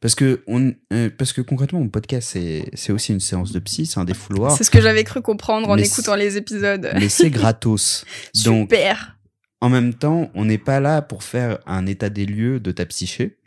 parce 0.01 0.15
que 0.15 0.43
on 0.47 0.73
euh, 0.93 1.11
parce 1.17 1.33
que 1.33 1.41
concrètement 1.43 1.81
mon 1.81 1.89
podcast 1.89 2.37
c'est 2.75 2.93
aussi 2.93 3.13
une 3.13 3.21
séance 3.21 3.53
de 3.53 3.59
psy, 3.59 3.87
c'est 3.87 4.01
un 4.01 4.05
défouloir, 4.05 4.57
C'est 4.57 4.65
ce 4.65 4.71
que 4.71 4.81
j'avais 4.81 5.05
cru 5.05 5.21
comprendre 5.23 5.69
en 5.69 5.77
Mais 5.77 5.87
écoutant 5.87 6.15
les 6.17 6.37
épisodes. 6.37 6.91
mais 6.95 7.09
c'est 7.09 7.31
gratos. 7.31 8.05
Donc 8.45 8.71
Super. 8.73 9.19
en 9.61 9.69
même 9.69 9.93
temps, 9.95 10.31
on 10.35 10.45
n'est 10.47 10.59
pas 10.59 10.81
là 10.81 11.03
pour 11.03 11.23
faire 11.23 11.59
un 11.67 11.87
état 11.87 12.09
des 12.09 12.25
lieux 12.27 12.61
de 12.61 12.71
ta 12.73 12.87
psyché. 12.87 13.39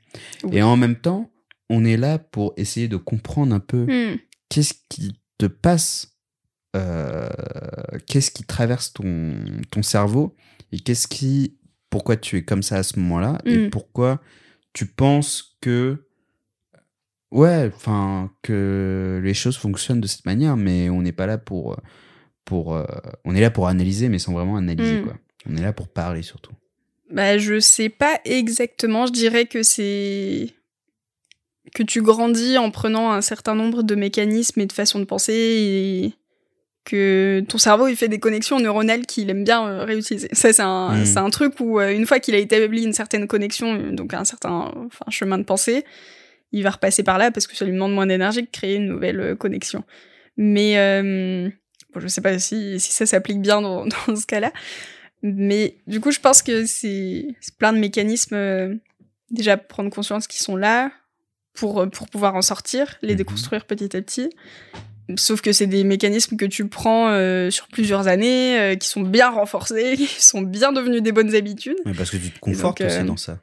Oui. 0.44 0.58
Et 0.58 0.62
en 0.62 0.78
même 0.78 0.96
temps, 0.96 1.32
on 1.70 1.84
est 1.86 1.98
là 1.98 2.20
pour 2.20 2.54
essayer 2.58 2.88
de 2.88 2.98
comprendre 2.98 3.56
un 3.56 3.60
peu 3.60 3.86
Hmm. 3.88 4.18
qu'est-ce 4.50 4.76
qui 4.90 5.16
te 5.40 5.48
passe, 5.48 6.14
euh, 6.76 7.28
qu'est-ce 8.08 8.30
qui 8.32 8.44
traverse 8.44 8.94
ton, 8.94 9.34
ton 9.72 9.82
cerveau 9.82 10.36
et 10.72 10.80
qu'est-ce 10.80 11.08
qui, 11.08 11.58
pourquoi 11.90 12.16
tu 12.18 12.38
es 12.38 12.44
comme 12.44 12.62
ça 12.64 12.78
à 12.78 12.84
ce 12.84 13.00
moment-là 13.00 13.40
et 13.46 13.58
Mm. 13.58 13.70
pourquoi 13.72 14.22
tu 14.74 14.86
penses 14.86 15.58
que, 15.62 16.03
ouais, 17.34 17.72
enfin, 17.76 18.32
que 18.42 19.20
les 19.24 19.34
choses 19.34 19.58
fonctionnent 19.58 20.02
de 20.02 20.08
cette 20.08 20.26
manière, 20.26 20.56
mais 20.58 20.90
on 20.90 21.02
n'est 21.02 21.12
pas 21.12 21.26
là 21.28 21.38
pour, 21.38 21.78
pour, 22.46 22.76
euh, 22.76 22.86
on 23.26 23.36
est 23.36 23.42
là 23.42 23.52
pour 23.52 23.68
analyser, 23.68 24.08
mais 24.10 24.20
sans 24.20 24.34
vraiment 24.34 24.56
analyser, 24.58 25.00
Mm. 25.02 25.04
quoi. 25.04 25.14
On 25.50 25.58
est 25.58 25.62
là 25.62 25.74
pour 25.74 25.88
parler 25.90 26.22
surtout. 26.22 26.54
Bah, 27.12 27.38
je 27.38 27.60
sais 27.60 27.90
pas 27.90 28.20
exactement. 28.26 29.06
Je 29.08 29.12
dirais 29.12 29.46
que 29.46 29.62
c'est 29.62 30.50
que 31.76 31.84
tu 31.84 32.02
grandis 32.02 32.58
en 32.58 32.72
prenant 32.72 33.12
un 33.12 33.22
certain 33.22 33.56
nombre 33.56 33.84
de 33.84 33.96
mécanismes 33.96 34.60
et 34.62 34.66
de 34.66 34.72
façons 34.74 35.00
de 35.00 35.06
penser 35.06 35.34
et 35.34 36.14
que 36.86 37.44
ton 37.48 37.58
cerveau 37.58 37.88
il 37.88 37.96
fait 37.96 38.10
des 38.10 38.20
connexions 38.20 38.60
neuronales 38.60 39.06
qu'il 39.06 39.30
aime 39.30 39.44
bien 39.44 39.66
euh, 39.68 39.84
réutiliser. 39.86 40.28
Ça 40.34 40.52
c'est 40.54 40.62
un 40.62 41.02
Mm. 41.02 41.06
c'est 41.06 41.18
un 41.20 41.30
truc 41.30 41.60
où 41.60 41.80
euh, 41.80 41.94
une 41.96 42.06
fois 42.06 42.20
qu'il 42.20 42.36
a 42.36 42.38
établi 42.38 42.84
une 42.84 42.94
certaine 42.94 43.28
connexion, 43.28 43.92
donc 43.92 44.14
un 44.14 44.26
certain 44.26 44.72
enfin 44.86 45.06
chemin 45.10 45.38
de 45.38 45.44
pensée, 45.44 45.86
il 46.54 46.64
va 46.64 46.70
repasser 46.72 47.04
par 47.04 47.18
là 47.18 47.32
parce 47.32 47.48
que 47.48 47.56
ça 47.56 47.66
lui 47.66 47.74
demande 47.74 47.94
moins 47.94 48.06
d'énergie 48.08 48.42
de 48.44 48.50
créer 48.52 48.76
une 48.76 48.88
nouvelle 48.88 49.20
euh, 49.20 49.36
connexion. 49.36 49.84
Mais 50.38 50.78
euh, 50.78 51.50
bon, 51.94 52.00
je 52.00 52.08
sais 52.08 52.22
pas 52.22 52.40
si 52.40 52.80
si 52.80 52.92
ça 52.94 53.06
s'applique 53.06 53.42
bien 53.42 53.62
dans, 53.62 53.86
dans 54.08 54.16
ce 54.16 54.26
cas-là. 54.26 54.52
Mais 55.22 55.78
du 55.88 56.00
coup, 56.00 56.12
je 56.12 56.20
pense 56.20 56.42
que 56.42 56.66
c'est 56.66 57.28
plein 57.58 57.74
de 57.74 57.78
mécanismes. 57.80 58.36
euh, 58.36 58.76
déjà, 59.32 59.58
prendre 59.58 59.90
conscience 59.90 60.28
qu'ils 60.28 60.42
sont 60.44 60.56
là 60.56 60.92
pour, 61.54 61.82
euh, 61.82 61.86
pour 61.88 62.08
pouvoir 62.10 62.36
en 62.36 62.42
sortir, 62.42 62.98
les 63.02 63.14
Mhm. 63.14 63.18
déconstruire 63.18 63.66
petit 63.66 63.96
à 63.96 64.02
petit. 64.02 64.30
Sauf 65.18 65.42
que 65.42 65.52
c'est 65.52 65.68
des 65.68 65.84
mécanismes 65.84 66.38
que 66.38 66.46
tu 66.46 66.68
prends 66.68 67.10
euh, 67.10 67.50
sur 67.50 67.68
plusieurs 67.68 68.08
années, 68.08 68.58
euh, 68.60 68.76
qui 68.76 68.88
sont 68.88 69.02
bien 69.02 69.30
renforcés, 69.32 69.96
qui 69.98 70.08
sont 70.22 70.42
bien 70.42 70.72
devenus 70.72 71.02
des 71.02 71.12
bonnes 71.12 71.36
habitudes. 71.36 71.78
Mais 71.86 71.94
parce 71.94 72.10
que 72.10 72.18
tu 72.18 72.30
te 72.32 72.40
confortes 72.40 72.82
donc, 72.82 72.90
aussi 72.92 73.04
dans 73.04 73.18
ça, 73.18 73.40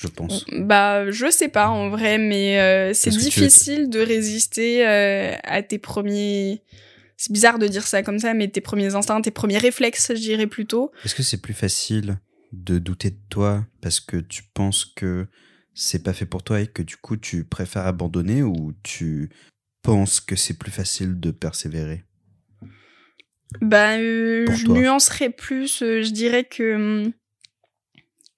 je 0.00 0.08
pense. 0.08 0.46
Bah, 0.52 1.10
je 1.10 1.30
sais 1.30 1.48
pas 1.48 1.68
en 1.68 1.90
vrai, 1.90 2.16
mais 2.16 2.58
euh, 2.58 2.94
c'est 2.94 3.10
difficile 3.10 3.90
de 3.90 4.00
résister 4.00 4.86
euh, 4.86 5.34
à 5.44 5.62
tes 5.62 5.78
premiers. 5.78 6.62
C'est 7.18 7.30
bizarre 7.30 7.58
de 7.58 7.68
dire 7.68 7.86
ça 7.86 8.02
comme 8.02 8.18
ça, 8.18 8.32
mais 8.32 8.48
tes 8.48 8.62
premiers 8.62 8.94
instincts, 8.94 9.20
tes 9.20 9.30
premiers 9.30 9.58
réflexes, 9.58 10.12
je 10.14 10.20
dirais 10.20 10.46
plutôt. 10.46 10.90
Est-ce 11.04 11.14
que 11.14 11.22
c'est 11.22 11.42
plus 11.42 11.52
facile 11.52 12.18
de 12.52 12.78
douter 12.78 13.10
de 13.10 13.18
toi 13.28 13.66
parce 13.82 14.00
que 14.00 14.16
tu 14.16 14.42
penses 14.54 14.86
que 14.86 15.26
c'est 15.74 16.02
pas 16.02 16.14
fait 16.14 16.24
pour 16.24 16.42
toi 16.42 16.62
et 16.62 16.66
que 16.66 16.82
du 16.82 16.96
coup 16.96 17.18
tu 17.18 17.44
préfères 17.44 17.86
abandonner 17.86 18.42
ou 18.42 18.72
tu 18.82 19.28
penses 19.82 20.20
que 20.20 20.34
c'est 20.34 20.58
plus 20.58 20.72
facile 20.72 21.20
de 21.20 21.30
persévérer? 21.30 22.04
Bah, 23.60 23.98
euh, 23.98 24.46
je 24.54 24.66
nuancerais 24.66 25.28
plus, 25.28 25.80
je 25.80 26.10
dirais 26.10 26.44
que. 26.44 27.12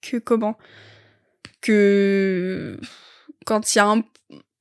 Que 0.01 0.17
comment? 0.17 0.57
Que. 1.63 2.77
Quand 3.45 3.73
il 3.73 3.77
y 3.77 3.81
a 3.81 3.87
un. 3.87 4.03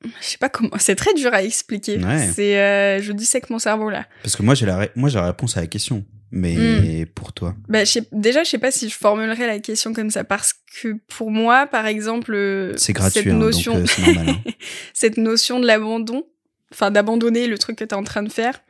Je 0.05 0.09
sais 0.27 0.39
pas 0.39 0.49
comment. 0.49 0.71
C'est 0.79 0.97
très 0.97 1.15
dur 1.15 1.33
à 1.35 1.43
expliquer. 1.43 1.99
Ouais. 1.99 2.31
C'est. 2.35 2.59
euh, 2.59 3.01
je 3.03 3.13
dissèque 3.13 3.51
mon 3.51 3.59
cerveau 3.59 3.91
là. 3.91 4.07
Parce 4.23 4.35
que 4.37 4.43
moi 4.43 4.55
j'ai 4.55 4.67
la, 4.67 4.77
ré- 4.79 4.91
moi, 4.97 5.09
j'ai 5.09 5.19
la 5.19 5.27
réponse 5.27 5.57
à 5.57 5.61
la 5.61 5.67
question, 5.69 6.05
mais 6.33 7.07
pour 7.07 7.33
toi. 7.33 7.55
Bah, 7.69 7.85
je 7.85 7.91
sais- 7.91 8.09
déjà, 8.11 8.43
je 8.43 8.51
sais 8.51 8.59
pas 8.59 8.71
si 8.73 8.89
je 8.89 8.97
formulerais 8.97 9.47
la 9.47 9.59
question 9.61 9.93
comme 9.93 10.11
ça 10.11 10.25
parce 10.25 10.55
que 10.81 10.97
pour 11.09 11.31
moi, 11.31 11.67
par 11.69 11.87
exemple, 11.87 12.35
euh, 12.35 12.73
C'est 12.77 12.93
gratuit, 12.95 13.21
cette 13.23 13.33
hein, 13.33 13.37
notion, 13.37 13.75
donc 13.75 13.83
euh, 13.83 13.87
c'est 13.95 14.03
normal. 14.15 14.29
hein. 14.31 14.51
cette 14.95 15.17
notion 15.19 15.61
de 15.61 15.67
l'abandon, 15.67 16.25
enfin 16.73 16.91
d'abandonner 16.91 17.47
le 17.47 17.59
truc 17.59 17.77
que 17.79 17.85
t'es 17.85 17.95
en 17.95 18.03
train 18.05 18.23
de 18.25 18.33
faire. 18.33 18.61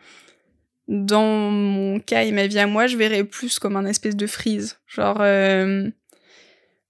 Dans 0.88 1.50
mon 1.50 2.00
cas 2.00 2.24
et 2.24 2.32
ma 2.32 2.46
vie 2.46 2.58
à 2.58 2.66
moi, 2.66 2.86
je 2.88 2.96
verrais 2.98 3.24
plus 3.24 3.58
comme 3.58 3.76
un 3.76 3.86
espèce 3.86 4.16
de 4.16 4.26
freeze. 4.26 4.78
Genre, 4.86 5.18
euh, 5.20 5.88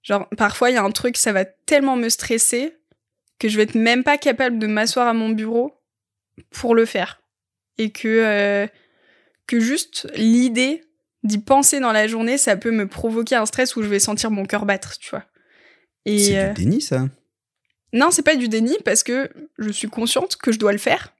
genre 0.03 0.29
parfois 0.37 0.69
il 0.69 0.75
y 0.75 0.77
a 0.77 0.83
un 0.83 0.91
truc, 0.91 1.17
ça 1.17 1.33
va 1.33 1.45
tellement 1.45 1.95
me 1.95 2.09
stresser 2.09 2.77
que 3.39 3.49
je 3.49 3.57
vais 3.57 3.63
être 3.63 3.75
même 3.75 4.03
pas 4.03 4.17
capable 4.17 4.59
de 4.59 4.67
m'asseoir 4.67 5.07
à 5.07 5.13
mon 5.13 5.29
bureau 5.29 5.73
pour 6.51 6.75
le 6.75 6.85
faire. 6.85 7.21
Et 7.79 7.91
que, 7.91 8.07
euh, 8.07 8.67
que 9.47 9.59
juste 9.59 10.07
l'idée 10.15 10.83
d'y 11.23 11.39
penser 11.39 11.79
dans 11.79 11.91
la 11.91 12.07
journée, 12.07 12.37
ça 12.37 12.55
peut 12.55 12.71
me 12.71 12.87
provoquer 12.87 13.35
un 13.35 13.45
stress 13.47 13.75
où 13.75 13.81
je 13.81 13.87
vais 13.87 13.99
sentir 13.99 14.29
mon 14.29 14.45
cœur 14.45 14.65
battre, 14.65 14.97
tu 14.99 15.09
vois. 15.09 15.23
Et 16.05 16.19
c'est 16.19 16.37
euh, 16.37 16.53
du 16.53 16.65
déni 16.65 16.81
ça 16.81 17.07
non, 17.93 18.09
c'est 18.09 18.23
pas 18.23 18.35
du 18.35 18.49
déni 18.49 18.75
parce 18.83 19.03
que 19.03 19.29
je 19.59 19.69
suis 19.69 19.87
consciente 19.87 20.35
que 20.35 20.51
je 20.51 20.57
dois 20.57 20.71
le 20.71 20.79
faire. 20.79 21.13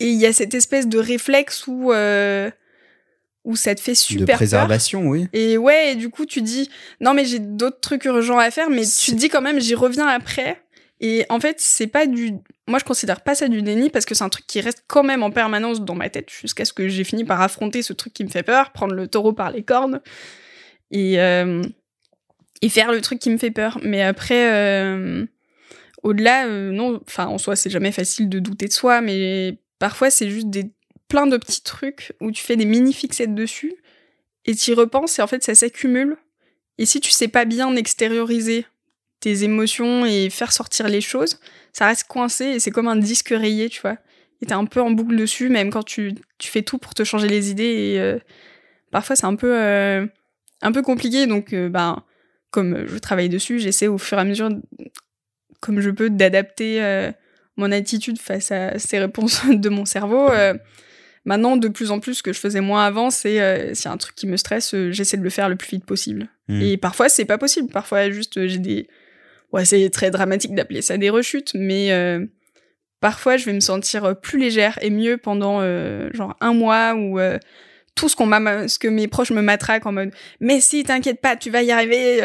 Et 0.00 0.08
il 0.08 0.18
y 0.18 0.26
a 0.26 0.32
cette 0.32 0.54
espèce 0.54 0.88
de 0.88 0.98
réflexe 0.98 1.66
où, 1.66 1.92
euh, 1.92 2.50
où 3.48 3.56
ça 3.56 3.74
te 3.74 3.80
fait 3.80 3.94
super 3.94 4.26
De 4.26 4.32
préservation, 4.32 5.08
oui. 5.08 5.26
Et 5.32 5.56
ouais, 5.56 5.92
et 5.92 5.94
du 5.94 6.10
coup, 6.10 6.26
tu 6.26 6.42
dis, 6.42 6.68
non, 7.00 7.14
mais 7.14 7.24
j'ai 7.24 7.38
d'autres 7.38 7.80
trucs 7.80 8.04
urgents 8.04 8.38
à 8.38 8.50
faire, 8.50 8.68
mais 8.68 8.82
tu 8.82 9.12
te 9.12 9.16
dis 9.16 9.30
quand 9.30 9.40
même, 9.40 9.58
j'y 9.58 9.74
reviens 9.74 10.06
après. 10.06 10.62
Et 11.00 11.24
en 11.30 11.40
fait, 11.40 11.56
c'est 11.58 11.86
pas 11.86 12.06
du. 12.06 12.34
Moi, 12.66 12.78
je 12.78 12.84
considère 12.84 13.22
pas 13.22 13.34
ça 13.34 13.48
du 13.48 13.62
déni 13.62 13.88
parce 13.88 14.04
que 14.04 14.14
c'est 14.14 14.24
un 14.24 14.28
truc 14.28 14.46
qui 14.46 14.60
reste 14.60 14.84
quand 14.86 15.02
même 15.02 15.22
en 15.22 15.30
permanence 15.30 15.80
dans 15.80 15.94
ma 15.94 16.10
tête 16.10 16.28
jusqu'à 16.30 16.66
ce 16.66 16.74
que 16.74 16.88
j'ai 16.88 17.04
fini 17.04 17.24
par 17.24 17.40
affronter 17.40 17.82
ce 17.82 17.94
truc 17.94 18.12
qui 18.12 18.22
me 18.22 18.28
fait 18.28 18.42
peur, 18.42 18.70
prendre 18.72 18.94
le 18.94 19.08
taureau 19.08 19.32
par 19.32 19.50
les 19.50 19.62
cornes 19.62 20.02
et, 20.90 21.18
euh, 21.18 21.62
et 22.60 22.68
faire 22.68 22.92
le 22.92 23.00
truc 23.00 23.18
qui 23.18 23.30
me 23.30 23.38
fait 23.38 23.50
peur. 23.50 23.78
Mais 23.82 24.02
après, 24.02 24.52
euh, 24.52 25.24
au-delà, 26.02 26.46
euh, 26.48 26.70
non, 26.70 27.00
enfin, 27.06 27.28
en 27.28 27.38
soi, 27.38 27.56
c'est 27.56 27.70
jamais 27.70 27.92
facile 27.92 28.28
de 28.28 28.40
douter 28.40 28.66
de 28.66 28.72
soi, 28.72 29.00
mais 29.00 29.58
parfois, 29.78 30.10
c'est 30.10 30.28
juste 30.28 30.50
des 30.50 30.70
plein 31.08 31.26
de 31.26 31.36
petits 31.36 31.62
trucs 31.62 32.12
où 32.20 32.30
tu 32.30 32.42
fais 32.42 32.56
des 32.56 32.66
mini 32.66 32.92
fixettes 32.92 33.34
dessus 33.34 33.74
et 34.44 34.54
tu 34.54 34.70
y 34.70 34.74
repenses 34.74 35.18
et 35.18 35.22
en 35.22 35.26
fait, 35.26 35.42
ça 35.42 35.54
s'accumule. 35.54 36.16
Et 36.78 36.86
si 36.86 37.00
tu 37.00 37.10
sais 37.10 37.28
pas 37.28 37.44
bien 37.44 37.74
extérioriser 37.76 38.66
tes 39.20 39.42
émotions 39.42 40.06
et 40.06 40.30
faire 40.30 40.52
sortir 40.52 40.88
les 40.88 41.00
choses, 41.00 41.40
ça 41.72 41.86
reste 41.86 42.06
coincé 42.06 42.44
et 42.44 42.60
c'est 42.60 42.70
comme 42.70 42.88
un 42.88 42.96
disque 42.96 43.30
rayé, 43.30 43.68
tu 43.68 43.80
vois. 43.80 43.96
Et 44.40 44.46
t'es 44.46 44.54
un 44.54 44.66
peu 44.66 44.80
en 44.80 44.90
boucle 44.92 45.16
dessus, 45.16 45.48
même 45.48 45.70
quand 45.70 45.82
tu, 45.82 46.14
tu 46.38 46.48
fais 46.48 46.62
tout 46.62 46.78
pour 46.78 46.94
te 46.94 47.02
changer 47.02 47.26
les 47.26 47.50
idées. 47.50 47.64
Et 47.64 48.00
euh, 48.00 48.18
parfois, 48.92 49.16
c'est 49.16 49.26
un 49.26 49.34
peu, 49.34 49.52
euh, 49.52 50.06
un 50.62 50.70
peu 50.70 50.82
compliqué. 50.82 51.26
Donc, 51.26 51.52
ben, 51.52 52.04
comme 52.52 52.86
je 52.86 52.96
travaille 52.98 53.28
dessus, 53.28 53.58
j'essaie 53.58 53.88
au 53.88 53.98
fur 53.98 54.16
et 54.18 54.20
à 54.20 54.24
mesure, 54.24 54.50
comme 55.58 55.80
je 55.80 55.90
peux, 55.90 56.08
d'adapter 56.08 57.10
mon 57.56 57.72
attitude 57.72 58.20
face 58.20 58.52
à 58.52 58.78
ces 58.78 59.00
réponses 59.00 59.42
de 59.50 59.68
mon 59.68 59.84
cerveau. 59.84 60.30
Maintenant, 61.28 61.56
de 61.56 61.68
plus 61.68 61.92
en 61.92 62.00
plus, 62.00 62.14
ce 62.14 62.22
que 62.22 62.32
je 62.32 62.40
faisais 62.40 62.60
moins 62.60 62.84
avant, 62.84 63.10
c'est 63.10 63.74
s'il 63.74 63.84
y 63.84 63.88
a 63.88 63.92
un 63.92 63.96
truc 63.96 64.16
qui 64.16 64.26
me 64.26 64.36
stresse, 64.36 64.74
j'essaie 64.90 65.16
de 65.16 65.22
le 65.22 65.30
faire 65.30 65.48
le 65.48 65.56
plus 65.56 65.68
vite 65.68 65.84
possible. 65.84 66.28
Mmh. 66.48 66.62
Et 66.62 66.76
parfois, 66.76 67.08
c'est 67.08 67.24
pas 67.24 67.38
possible. 67.38 67.70
Parfois, 67.70 68.10
juste, 68.10 68.46
j'ai 68.46 68.58
des 68.58 68.88
ouais, 69.52 69.64
c'est 69.64 69.90
très 69.90 70.10
dramatique 70.10 70.54
d'appeler 70.54 70.82
ça 70.82 70.96
des 70.96 71.10
rechutes, 71.10 71.52
mais 71.54 71.92
euh, 71.92 72.24
parfois 73.00 73.36
je 73.36 73.46
vais 73.46 73.52
me 73.52 73.60
sentir 73.60 74.18
plus 74.20 74.38
légère 74.38 74.78
et 74.82 74.90
mieux 74.90 75.16
pendant 75.16 75.60
euh, 75.60 76.10
genre 76.12 76.36
un 76.40 76.52
mois 76.52 76.94
où 76.94 77.18
euh, 77.18 77.38
tout 77.94 78.08
ce 78.08 78.16
qu'on 78.16 78.26
m'a, 78.26 78.68
ce 78.68 78.78
que 78.78 78.88
mes 78.88 79.08
proches 79.08 79.30
me 79.30 79.42
matraquent 79.42 79.86
en 79.86 79.92
mode, 79.92 80.10
mais 80.40 80.60
si 80.60 80.84
t'inquiète 80.84 81.20
pas, 81.20 81.36
tu 81.36 81.50
vas 81.50 81.62
y 81.62 81.72
arriver, 81.72 82.22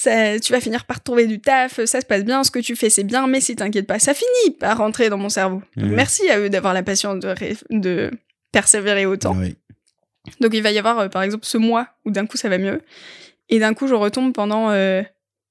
ça, 0.00 0.38
tu 0.38 0.52
vas 0.52 0.60
finir 0.60 0.84
par 0.84 1.02
trouver 1.02 1.26
du 1.26 1.40
taf, 1.40 1.84
ça 1.84 2.00
se 2.00 2.06
passe 2.06 2.24
bien, 2.24 2.44
ce 2.44 2.50
que 2.52 2.60
tu 2.60 2.76
fais 2.76 2.88
c'est 2.88 3.02
bien, 3.04 3.26
mais 3.26 3.40
si 3.40 3.56
t'inquiète 3.56 3.86
pas, 3.86 3.98
ça 3.98 4.14
finit 4.14 4.54
par 4.56 4.78
rentrer 4.78 5.08
dans 5.10 5.18
mon 5.18 5.28
cerveau. 5.28 5.60
Merci 5.76 6.28
à 6.30 6.38
eux 6.38 6.48
d'avoir 6.48 6.72
la 6.72 6.82
patience 6.84 7.18
de, 7.18 7.28
ré- 7.28 7.56
de 7.70 8.10
persévérer 8.52 9.06
autant. 9.06 9.36
Oui. 9.36 9.56
Donc 10.40 10.54
il 10.54 10.62
va 10.62 10.70
y 10.70 10.78
avoir 10.78 10.98
euh, 11.00 11.08
par 11.08 11.22
exemple 11.22 11.44
ce 11.46 11.58
mois 11.58 11.88
où 12.04 12.10
d'un 12.10 12.26
coup 12.26 12.36
ça 12.36 12.48
va 12.48 12.58
mieux 12.58 12.80
et 13.48 13.58
d'un 13.58 13.72
coup 13.74 13.88
je 13.88 13.94
retombe 13.94 14.32
pendant 14.34 14.70
euh, 14.70 15.00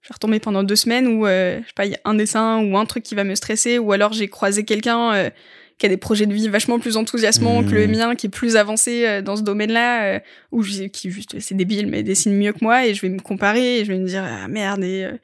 je 0.02 0.10
vais 0.10 0.14
retomber 0.14 0.40
pendant 0.40 0.64
deux 0.64 0.76
semaines 0.76 1.08
où 1.08 1.26
euh, 1.26 1.60
je 1.64 1.68
sais 1.68 1.74
pas 1.76 1.86
il 1.86 1.92
y 1.92 1.96
a 1.96 2.00
un 2.06 2.14
dessin 2.14 2.60
ou 2.64 2.78
un 2.78 2.86
truc 2.86 3.04
qui 3.04 3.16
va 3.16 3.24
me 3.24 3.34
stresser 3.36 3.80
ou 3.80 3.92
alors 3.92 4.14
j'ai 4.14 4.28
croisé 4.30 4.64
quelqu'un 4.66 5.14
euh, 5.16 5.30
qui 5.78 5.86
a 5.86 5.90
des 5.90 5.98
projets 5.98 6.26
de 6.26 6.34
vie 6.34 6.48
vachement 6.50 6.80
plus 6.80 6.98
enthousiasmants 6.98 7.64
que 7.64 7.76
le 7.76 7.88
mien 7.88 8.16
qui 8.16 8.28
est 8.28 8.30
plus 8.30 8.56
avancé 8.56 9.06
euh, 9.06 9.22
dans 9.22 9.36
ce 9.36 9.44
domaine-là 9.44 10.16
euh, 10.16 10.20
j'ai- 10.64 10.90
qui 10.90 11.12
juste 11.12 11.40
c'est 11.40 11.56
débile 11.56 11.88
mais 11.88 12.02
dessine 12.04 12.36
mieux 12.36 12.52
que 12.54 12.60
moi 12.62 12.86
et 12.88 12.94
je 12.94 13.02
vais 13.02 13.10
me 13.10 13.20
comparer 13.20 13.80
et 13.80 13.86
je 13.86 13.92
vais 13.92 14.00
me 14.00 14.08
dire 14.08 14.24
ah 14.26 14.48
merde 14.48 14.84
et 14.84 15.04
euh, 15.06 15.18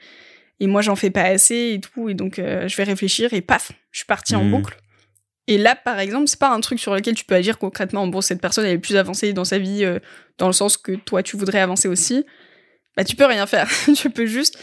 et 0.60 0.68
moi 0.68 0.82
j'en 0.82 0.96
fais 0.96 1.10
pas 1.10 1.24
assez 1.24 1.74
et 1.74 1.80
tout 1.80 2.08
et 2.10 2.14
donc 2.14 2.38
euh, 2.40 2.68
je 2.68 2.76
vais 2.78 2.84
réfléchir 2.84 3.34
et 3.34 3.42
paf 3.42 3.72
je 3.92 4.00
suis 4.00 4.06
partie 4.06 4.36
en 4.36 4.44
Mhm. 4.44 4.52
boucle 4.52 4.78
et 5.46 5.58
là, 5.58 5.76
par 5.76 6.00
exemple, 6.00 6.30
c'est 6.30 6.40
pas 6.40 6.52
un 6.52 6.62
truc 6.62 6.80
sur 6.80 6.96
lequel 6.96 7.16
tu 7.16 7.26
peux 7.26 7.36
agir 7.36 7.58
concrètement. 7.58 8.08
Bon, 8.08 8.22
cette 8.22 8.40
personne 8.40 8.64
elle 8.64 8.76
est 8.76 8.78
plus 8.78 8.96
avancée 8.96 9.34
dans 9.34 9.44
sa 9.44 9.60
vie, 9.60 9.84
euh, 9.84 10.00
dans 10.38 10.48
le 10.48 10.54
sens 10.54 10.78
que 10.78 10.94
toi 10.94 11.22
tu 11.22 11.36
voudrais 11.36 11.60
avancer 11.60 11.90
aussi. 11.90 12.24
Bah, 12.96 13.04
tu 13.04 13.18
peux 13.18 13.26
rien 13.26 13.46
faire. 13.46 13.70
tu 13.98 14.10
peux 14.10 14.26
juste 14.26 14.58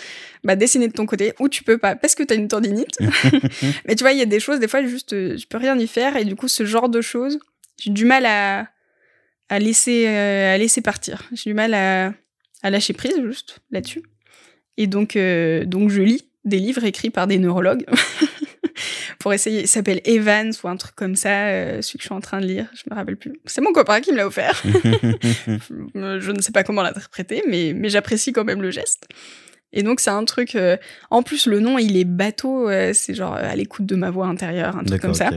bah, 0.44 0.56
dessiner 0.56 0.88
de 0.88 0.92
ton 0.92 1.06
côté, 1.06 1.32
ou 1.38 1.48
tu 1.48 1.64
peux 1.64 1.78
pas, 1.78 1.96
parce 1.96 2.14
que 2.14 2.22
t'as 2.22 2.34
une 2.34 2.48
tendinite. 2.48 2.98
Mais 3.86 3.94
tu 3.94 4.04
vois, 4.04 4.12
il 4.12 4.18
y 4.18 4.22
a 4.22 4.26
des 4.26 4.40
choses, 4.40 4.60
des 4.60 4.68
fois, 4.68 4.84
juste, 4.84 5.12
euh, 5.12 5.36
tu 5.36 5.46
peux 5.46 5.58
rien 5.58 5.78
y 5.78 5.86
faire, 5.86 6.16
et 6.16 6.24
du 6.24 6.36
coup, 6.36 6.48
ce 6.48 6.64
genre 6.64 6.88
de 6.88 7.00
choses, 7.00 7.38
j'ai 7.78 7.90
du 7.90 8.04
mal 8.04 8.26
à, 8.26 8.68
à 9.48 9.58
laisser, 9.58 10.06
euh, 10.08 10.54
à 10.54 10.58
laisser 10.58 10.80
partir. 10.80 11.28
J'ai 11.32 11.50
du 11.50 11.54
mal 11.54 11.74
à, 11.74 12.12
à 12.62 12.70
lâcher 12.70 12.92
prise, 12.92 13.20
juste, 13.24 13.60
là-dessus. 13.70 14.02
Et 14.76 14.86
donc, 14.86 15.16
euh, 15.16 15.64
donc, 15.64 15.90
je 15.90 16.02
lis 16.02 16.24
des 16.44 16.58
livres 16.58 16.84
écrits 16.84 17.10
par 17.10 17.26
des 17.26 17.38
neurologues. 17.38 17.84
pour 19.20 19.32
essayer. 19.32 19.60
Il 19.60 19.68
s'appelle 19.68 20.00
Evans 20.04 20.52
ou 20.64 20.68
un 20.68 20.76
truc 20.76 20.94
comme 20.96 21.14
ça, 21.14 21.46
euh, 21.48 21.82
celui 21.82 21.98
que 21.98 22.02
je 22.02 22.08
suis 22.08 22.14
en 22.14 22.20
train 22.20 22.40
de 22.40 22.46
lire. 22.46 22.66
Je 22.74 22.82
me 22.90 22.96
rappelle 22.96 23.16
plus. 23.16 23.34
C'est 23.46 23.60
mon 23.60 23.72
copain 23.72 24.00
qui 24.00 24.10
me 24.10 24.16
l'a 24.16 24.26
offert. 24.26 24.60
Je 25.94 26.30
ne 26.32 26.40
sais 26.40 26.52
pas 26.52 26.64
comment 26.64 26.82
l'interpréter, 26.82 27.42
mais, 27.46 27.72
mais 27.74 27.88
j'apprécie 27.88 28.32
quand 28.32 28.44
même 28.44 28.62
le 28.62 28.70
geste. 28.70 29.06
Et 29.72 29.82
donc, 29.82 30.00
c'est 30.00 30.10
un 30.10 30.24
truc. 30.24 30.54
euh, 30.56 30.76
en 31.10 31.22
plus, 31.22 31.46
le 31.46 31.60
nom, 31.60 31.78
il 31.78 31.96
est 31.96 32.04
bateau. 32.04 32.68
euh, 32.68 32.92
c'est 32.92 33.14
genre 33.14 33.34
euh, 33.36 33.48
à 33.50 33.54
l'écoute 33.56 33.86
de 33.86 33.94
ma 33.96 34.10
voix 34.10 34.26
intérieure, 34.26 34.76
un 34.76 34.84
truc 34.84 35.00
comme 35.00 35.14
ça. 35.14 35.30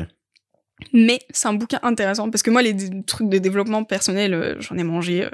Mais 0.92 1.20
c'est 1.30 1.48
un 1.48 1.54
bouquin 1.54 1.80
intéressant 1.84 2.30
parce 2.30 2.44
que 2.44 2.50
moi, 2.50 2.62
les 2.62 2.76
trucs 3.06 3.30
de 3.30 3.38
développement 3.38 3.84
personnel, 3.84 4.34
euh, 4.34 4.56
j'en 4.60 4.78
ai 4.78 4.84
mangé. 4.84 5.24
euh, 5.26 5.30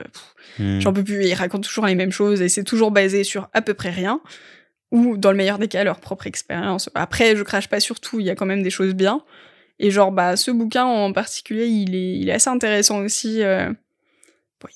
Hmm. 0.58 0.80
J'en 0.80 0.92
peux 0.94 1.04
plus. 1.04 1.26
Ils 1.26 1.34
racontent 1.34 1.66
toujours 1.68 1.86
les 1.86 1.96
mêmes 1.96 2.12
choses 2.12 2.42
et 2.42 2.50
c'est 2.50 2.64
toujours 2.64 2.92
basé 2.92 3.24
sur 3.24 3.48
à 3.54 3.62
peu 3.62 3.74
près 3.74 3.90
rien. 3.92 4.20
Ou 4.92 5.16
dans 5.18 5.32
le 5.32 5.38
meilleur 5.38 5.60
des 5.60 5.68
cas, 5.68 5.84
leur 5.84 6.00
propre 6.00 6.28
expérience. 6.28 6.90
Après, 6.96 7.36
je 7.36 7.44
crache 7.44 7.68
pas 7.70 7.80
sur 7.80 8.00
tout. 8.00 8.20
Il 8.20 8.26
y 8.26 8.30
a 8.30 8.36
quand 8.36 8.48
même 8.48 8.64
des 8.64 8.70
choses 8.72 8.94
bien. 8.96 9.22
Et 9.80 9.92
genre, 9.92 10.12
bah, 10.12 10.36
ce 10.36 10.52
bouquin 10.52 10.86
en 10.86 11.14
particulier, 11.14 11.68
il 11.68 11.96
est, 11.96 12.18
il 12.18 12.28
est 12.30 12.34
assez 12.34 12.50
intéressant 12.50 13.00
aussi. 13.00 13.42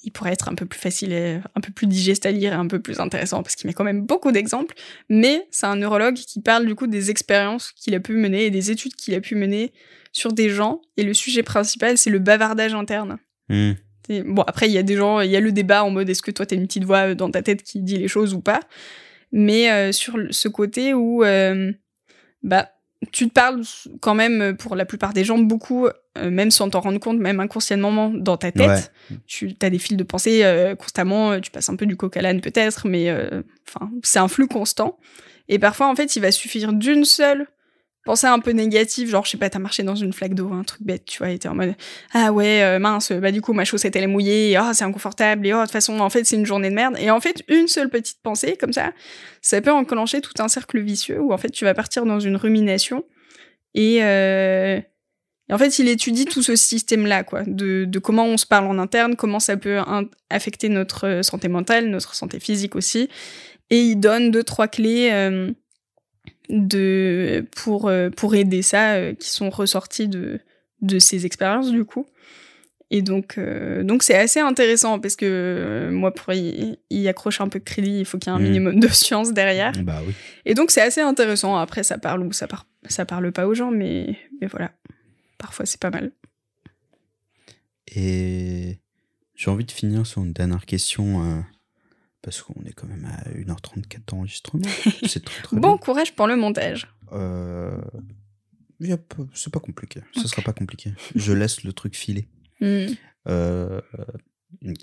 Il 0.04 0.12
pourrait 0.12 0.34
être 0.34 0.50
un 0.50 0.56
peu 0.56 0.66
plus 0.66 0.80
facile, 0.80 1.12
et 1.12 1.40
un 1.56 1.62
peu 1.62 1.72
plus 1.72 1.88
digeste 1.88 2.26
à 2.26 2.32
lire 2.32 2.54
et 2.54 2.56
un 2.56 2.68
peu 2.68 2.80
plus 2.80 3.00
intéressant 3.00 3.44
parce 3.44 3.56
qu'il 3.56 3.68
met 3.68 3.74
quand 3.74 3.84
même 3.84 4.02
beaucoup 4.06 4.32
d'exemples. 4.32 4.76
Mais 5.10 5.48
c'est 5.52 5.66
un 5.66 5.76
neurologue 5.76 6.16
qui 6.16 6.42
parle 6.42 6.66
du 6.66 6.76
coup 6.76 6.88
des 6.88 7.12
expériences 7.12 7.72
qu'il 7.74 7.94
a 7.96 8.00
pu 8.00 8.14
mener 8.14 8.46
et 8.46 8.52
des 8.52 8.72
études 8.72 8.96
qu'il 8.96 9.14
a 9.16 9.22
pu 9.22 9.36
mener 9.36 9.74
sur 10.12 10.32
des 10.32 10.50
gens. 10.50 10.82
Et 10.98 11.04
le 11.04 11.14
sujet 11.14 11.44
principal, 11.44 11.98
c'est 11.98 12.10
le 12.10 12.20
bavardage 12.20 12.74
interne. 12.74 13.18
Hmm. 13.50 13.74
Bon, 14.26 14.42
après, 14.44 14.68
il 14.68 14.74
y 14.74 14.78
a 14.78 14.84
des 14.84 14.96
gens, 14.96 15.22
il 15.22 15.32
y 15.32 15.36
a 15.36 15.40
le 15.40 15.52
débat 15.52 15.84
en 15.84 15.90
mode 15.90 16.10
est-ce 16.10 16.22
que 16.22 16.32
toi, 16.32 16.46
t'as 16.46 16.56
une 16.56 16.68
petite 16.68 16.84
voix 16.84 17.16
dans 17.16 17.32
ta 17.32 17.42
tête 17.42 17.64
qui 17.64 17.82
dit 17.82 17.98
les 17.98 18.08
choses 18.08 18.34
ou 18.34 18.42
pas? 18.42 18.60
Mais 19.32 19.72
euh, 19.72 19.92
sur 19.92 20.18
ce 20.30 20.48
côté 20.48 20.94
où, 20.94 21.24
euh, 21.24 21.72
bah, 22.44 22.70
tu 23.12 23.28
te 23.28 23.34
parles 23.34 23.64
quand 24.02 24.16
même, 24.16 24.42
euh, 24.42 24.54
pour 24.54 24.76
la 24.76 24.86
plupart 24.86 25.14
des 25.14 25.24
gens, 25.24 25.38
beaucoup, 25.38 25.88
euh, 25.88 26.30
même 26.30 26.52
sans 26.52 26.70
t'en 26.70 26.82
rendre 26.82 27.00
compte, 27.00 27.18
même 27.18 27.40
inconsciemment 27.40 28.10
dans 28.10 28.38
ta 28.38 28.52
tête. 28.52 28.92
Tu 29.26 29.56
as 29.62 29.70
des 29.70 29.80
fils 29.80 29.98
de 29.98 30.04
pensée 30.04 30.44
euh, 30.44 30.76
constamment, 30.76 31.40
tu 31.40 31.52
passes 31.52 31.70
un 31.70 31.76
peu 31.76 31.86
du 31.86 31.96
coq 31.96 32.16
à 32.18 32.22
l'âne 32.22 32.42
peut-être, 32.42 32.88
mais 32.88 33.10
euh, 33.10 33.42
enfin, 33.68 33.90
c'est 34.04 34.20
un 34.20 34.28
flux 34.28 34.48
constant. 34.48 34.98
Et 35.50 35.60
parfois, 35.60 35.88
en 35.88 35.96
fait, 35.96 36.16
il 36.16 36.22
va 36.22 36.32
suffire 36.32 36.72
d'une 36.72 37.04
seule 37.04 37.48
pensée 38.04 38.28
un 38.28 38.40
peu 38.40 38.52
négative, 38.52 39.10
genre, 39.10 39.26
je 39.26 39.32
sais 39.32 39.38
pas, 39.38 39.50
t'as 39.50 39.60
marché 39.60 39.84
dans 39.84 39.96
une 39.96 40.14
flaque 40.14 40.34
d'eau, 40.34 40.52
un 40.52 40.64
truc 40.64 40.82
bête, 40.84 41.06
tu 41.06 41.20
vois, 41.20 41.30
et 41.30 41.40
t'es 41.40 41.48
en 41.48 41.56
mode, 41.56 41.76
ah 42.14 42.32
ouais, 42.32 42.62
euh, 42.64 42.80
mince, 42.80 43.12
bah 43.12 43.32
du 43.32 43.42
coup, 43.42 43.54
ma 43.54 43.66
chaussette, 43.66 43.96
elle 43.96 44.04
est 44.04 44.08
mouillée, 44.08 44.52
et 44.52 44.60
oh, 44.60 44.74
c'est 44.74 44.84
inconfortable, 44.84 45.48
et 45.48 45.54
oh, 45.54 45.58
de 45.58 45.62
toute 45.64 45.72
façon, 45.72 46.00
en 46.00 46.10
fait, 46.10 46.26
c'est 46.26 46.36
une 46.36 46.46
journée 46.46 46.70
de 46.70 46.76
merde. 46.76 46.98
Et 47.00 47.10
en 47.12 47.20
fait, 47.22 47.44
une 47.48 47.68
seule 47.68 47.90
petite 47.90 48.20
pensée, 48.22 48.58
comme 48.60 48.74
ça, 48.74 48.92
ça 49.42 49.62
peut 49.62 49.72
enclencher 49.72 50.22
tout 50.22 50.34
un 50.40 50.48
cercle 50.48 50.80
vicieux 50.80 51.20
où, 51.22 51.34
en 51.34 51.38
fait, 51.38 51.50
tu 51.50 51.64
vas 51.64 51.74
partir 51.74 52.06
dans 52.06 52.20
une 52.20 52.36
rumination. 52.36 53.06
Et, 53.74 54.04
euh, 54.04 54.80
en 55.52 55.58
fait, 55.58 55.80
il 55.80 55.88
étudie 55.88 56.26
tout 56.26 56.42
ce 56.42 56.56
système-là, 56.56 57.24
quoi, 57.24 57.44
de, 57.46 57.86
de 57.86 58.00
comment 58.00 58.26
on 58.26 58.38
se 58.38 58.46
parle 58.46 58.66
en 58.66 58.80
interne, 58.80 59.16
comment 59.16 59.40
ça 59.40 59.58
peut 59.58 59.80
affecter 60.30 60.70
notre 60.70 61.22
santé 61.22 61.48
mentale, 61.48 61.90
notre 61.90 62.16
santé 62.16 62.40
physique 62.40 62.76
aussi. 62.76 63.10
Et 63.70 63.82
il 63.82 63.96
donne 63.98 64.32
deux, 64.32 64.44
trois 64.44 64.68
clés 64.68 65.10
euh, 65.12 65.52
de, 66.50 67.46
pour, 67.56 67.88
euh, 67.88 68.10
pour 68.10 68.36
aider 68.36 68.62
ça, 68.62 68.94
euh, 68.96 69.14
qui 69.14 69.30
sont 69.30 69.50
ressorties 69.50 70.08
de, 70.08 70.40
de 70.82 71.00
ces 71.00 71.26
expériences, 71.26 71.72
du 71.72 71.86
coup. 71.86 72.06
Et 72.92 73.02
donc, 73.02 73.40
euh, 73.40 73.82
donc 73.84 74.04
c'est 74.04 74.14
assez 74.16 74.40
intéressant 74.40 75.00
parce 75.00 75.16
que 75.16 75.26
euh, 75.26 75.92
moi, 75.92 76.14
pour 76.14 76.32
y, 76.34 76.78
y 76.92 77.08
accrocher 77.08 77.42
un 77.42 77.48
peu 77.50 77.58
de 77.58 77.64
crédit, 77.64 78.00
il 78.00 78.06
faut 78.06 78.20
qu'il 78.20 78.32
y 78.32 78.36
ait 78.36 78.38
un 78.38 78.42
Mm. 78.42 78.44
minimum 78.44 78.80
de 78.80 78.88
science 78.88 79.34
derrière. 79.34 79.72
Bah 79.84 80.00
oui. 80.06 80.14
Et 80.46 80.54
donc, 80.54 80.70
c'est 80.70 80.82
assez 80.82 81.02
intéressant. 81.02 81.56
Après, 81.58 81.82
ça 81.84 81.98
parle 81.98 82.22
ou 82.24 82.32
ça, 82.34 82.48
par- 82.48 82.68
ça 82.88 83.06
parle 83.06 83.32
pas 83.32 83.48
aux 83.48 83.56
gens, 83.56 83.72
mais, 83.72 84.16
mais 84.42 84.48
voilà. 84.48 84.72
Parfois, 85.40 85.66
c'est 85.66 85.80
pas 85.82 85.90
mal. 85.90 86.12
Et 87.96 88.80
j'ai 89.36 89.50
envie 89.52 89.66
de 89.66 89.72
finir 89.72 90.06
sur 90.06 90.24
une 90.24 90.34
dernière 90.34 90.66
question, 90.66 91.24
euh, 91.24 91.40
parce 92.24 92.42
qu'on 92.42 92.64
est 92.64 92.74
quand 92.74 92.88
même 92.88 93.06
à 93.06 93.30
1h34 93.30 94.08
d'enregistrement. 94.08 94.64
C'est 95.08 95.24
très 95.24 95.44
très 95.44 95.58
Bon 95.58 95.78
courage 95.78 96.16
pour 96.16 96.26
le 96.26 96.36
montage. 96.36 96.88
Euh, 97.12 97.78
C'est 99.34 99.52
pas 99.52 99.60
compliqué. 99.60 100.02
Ce 100.16 100.28
sera 100.28 100.42
pas 100.42 100.54
compliqué. 100.54 100.94
Je 101.16 101.34
laisse 101.34 101.64
le 101.64 101.74
truc 101.74 101.96
filer. 101.96 102.28
Hmm. 102.62 102.88
Euh, 103.28 103.82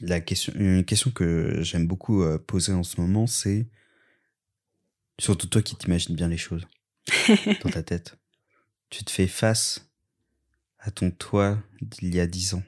la 0.02 0.20
question, 0.20 0.52
une 0.54 0.84
question 0.84 1.10
que 1.10 1.62
j'aime 1.62 1.86
beaucoup 1.86 2.22
euh, 2.22 2.38
poser 2.38 2.72
en 2.72 2.82
ce 2.82 3.00
moment, 3.00 3.26
c'est 3.26 3.66
surtout 5.18 5.46
toi 5.46 5.62
qui 5.62 5.76
t'imagines 5.76 6.14
bien 6.14 6.28
les 6.28 6.36
choses. 6.36 6.68
dans 7.64 7.70
ta 7.70 7.82
tête. 7.82 8.18
Tu 8.90 9.02
te 9.02 9.10
fais 9.10 9.26
face 9.26 9.90
à 10.78 10.90
ton 10.90 11.10
toi 11.10 11.58
d'il 11.80 12.14
y 12.14 12.20
a 12.20 12.26
dix 12.26 12.52
ans. 12.52 12.62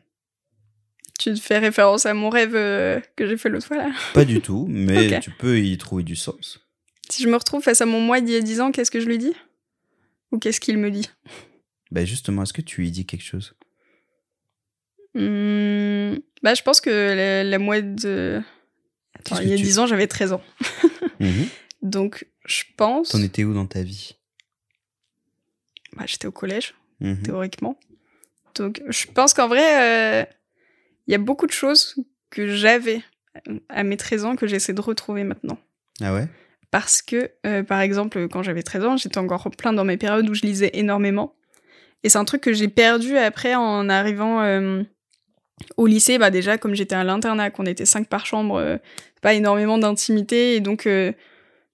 Tu 1.23 1.33
te 1.35 1.41
fais 1.41 1.59
référence 1.59 2.05
à 2.05 2.15
mon 2.15 2.31
rêve 2.31 2.57
euh, 2.57 2.99
que 3.15 3.29
j'ai 3.29 3.37
fait 3.37 3.49
l'autre 3.49 3.67
fois 3.69 3.77
là 3.77 3.93
Pas 4.13 4.25
du 4.25 4.41
tout, 4.41 4.67
mais 4.69 5.21
tu 5.23 5.31
peux 5.31 5.61
y 5.61 5.79
trouver 5.79 6.03
du 6.03 6.17
sens. 6.17 6.59
Si 7.09 7.23
je 7.23 7.29
me 7.29 7.37
retrouve 7.37 7.63
face 7.63 7.81
à 7.81 7.87
mon 7.87 8.01
moi 8.01 8.21
d'il 8.21 8.35
y 8.35 8.37
a 8.37 8.41
10 8.41 8.61
ans, 8.61 8.73
qu'est-ce 8.73 8.91
que 8.91 8.99
je 8.99 9.07
lui 9.07 9.19
dis? 9.19 9.33
Ou 10.33 10.39
qu'est-ce 10.41 10.59
qu'il 10.61 10.79
me 10.79 10.91
dit? 10.91 11.09
Ben 11.93 12.05
justement, 12.05 12.43
est-ce 12.43 12.53
que 12.53 12.61
tu 12.61 12.81
lui 12.81 12.91
dis 12.91 13.07
quelque 13.07 13.23
chose? 13.23 13.55
Hmm, 15.15 16.17
Bah, 16.43 16.55
je 16.55 16.63
pense 16.63 16.81
que 16.81 16.91
la, 16.91 17.45
la 17.45 17.59
moi 17.61 17.81
de. 17.83 18.43
Attends, 19.15 19.39
il 19.41 19.49
y 19.49 19.53
a 19.53 19.57
tu- 19.57 19.63
10 19.63 19.79
ans, 19.79 19.87
j'avais 19.87 20.09
13 20.09 20.33
ans. 20.33 20.43
Mhm. 21.21 21.47
Donc, 21.83 22.27
je 22.47 22.65
pense. 22.77 23.11
T'en 23.11 23.23
étais 23.23 23.45
où 23.45 23.55
dans 23.55 23.67
ta 23.67 23.83
vie? 23.85 24.17
Bah, 25.97 26.05
j'étais 26.07 26.27
au 26.27 26.33
collège, 26.33 26.75
Mhm. 27.01 27.23
théoriquement. 27.23 27.79
Donc, 28.57 28.83
je 28.89 29.07
pense 29.07 29.35
qu'en 29.35 29.47
vrai, 29.49 30.23
euh, 30.23 30.25
il 31.07 31.13
y 31.13 31.15
a 31.15 31.19
beaucoup 31.19 31.47
de 31.47 31.53
choses 31.53 31.97
que 32.31 32.49
j'avais 32.55 33.03
à 33.69 33.83
mes 33.83 33.97
13 33.97 34.25
ans 34.25 34.37
que 34.37 34.47
j'essaie 34.47 34.73
de 34.73 34.81
retrouver 34.81 35.25
maintenant. 35.25 35.59
Ah 36.01 36.13
ouais? 36.15 36.29
Parce 36.71 37.03
que, 37.03 37.31
euh, 37.47 37.63
par 37.63 37.81
exemple, 37.81 38.29
quand 38.29 38.43
j'avais 38.43 38.63
13 38.63 38.85
ans, 38.85 38.97
j'étais 38.97 39.19
encore 39.19 39.51
plein 39.51 39.73
dans 39.73 39.85
mes 39.85 39.97
périodes 39.97 40.29
où 40.29 40.35
je 40.35 40.43
lisais 40.43 40.71
énormément. 40.75 41.35
Et 42.03 42.09
c'est 42.09 42.19
un 42.19 42.25
truc 42.25 42.41
que 42.43 42.53
j'ai 42.53 42.69
perdu 42.69 43.17
après 43.19 43.55
en 43.55 43.89
arrivant 43.89 44.43
euh, 44.43 44.83
au 45.77 45.87
lycée. 45.87 46.19
Bah 46.19 46.31
déjà, 46.31 46.59
comme 46.59 46.75
j'étais 46.75 46.95
à 46.95 47.05
l'internat, 47.05 47.51
qu'on 47.51 47.67
était 47.67 47.87
5 47.87 48.09
par 48.09 48.27
chambre, 48.27 48.57
euh, 48.57 48.77
pas 49.21 49.35
énormément 49.35 49.79
d'intimité. 49.79 50.57
Et 50.57 50.61
donc, 50.61 50.87
euh, 50.87 51.13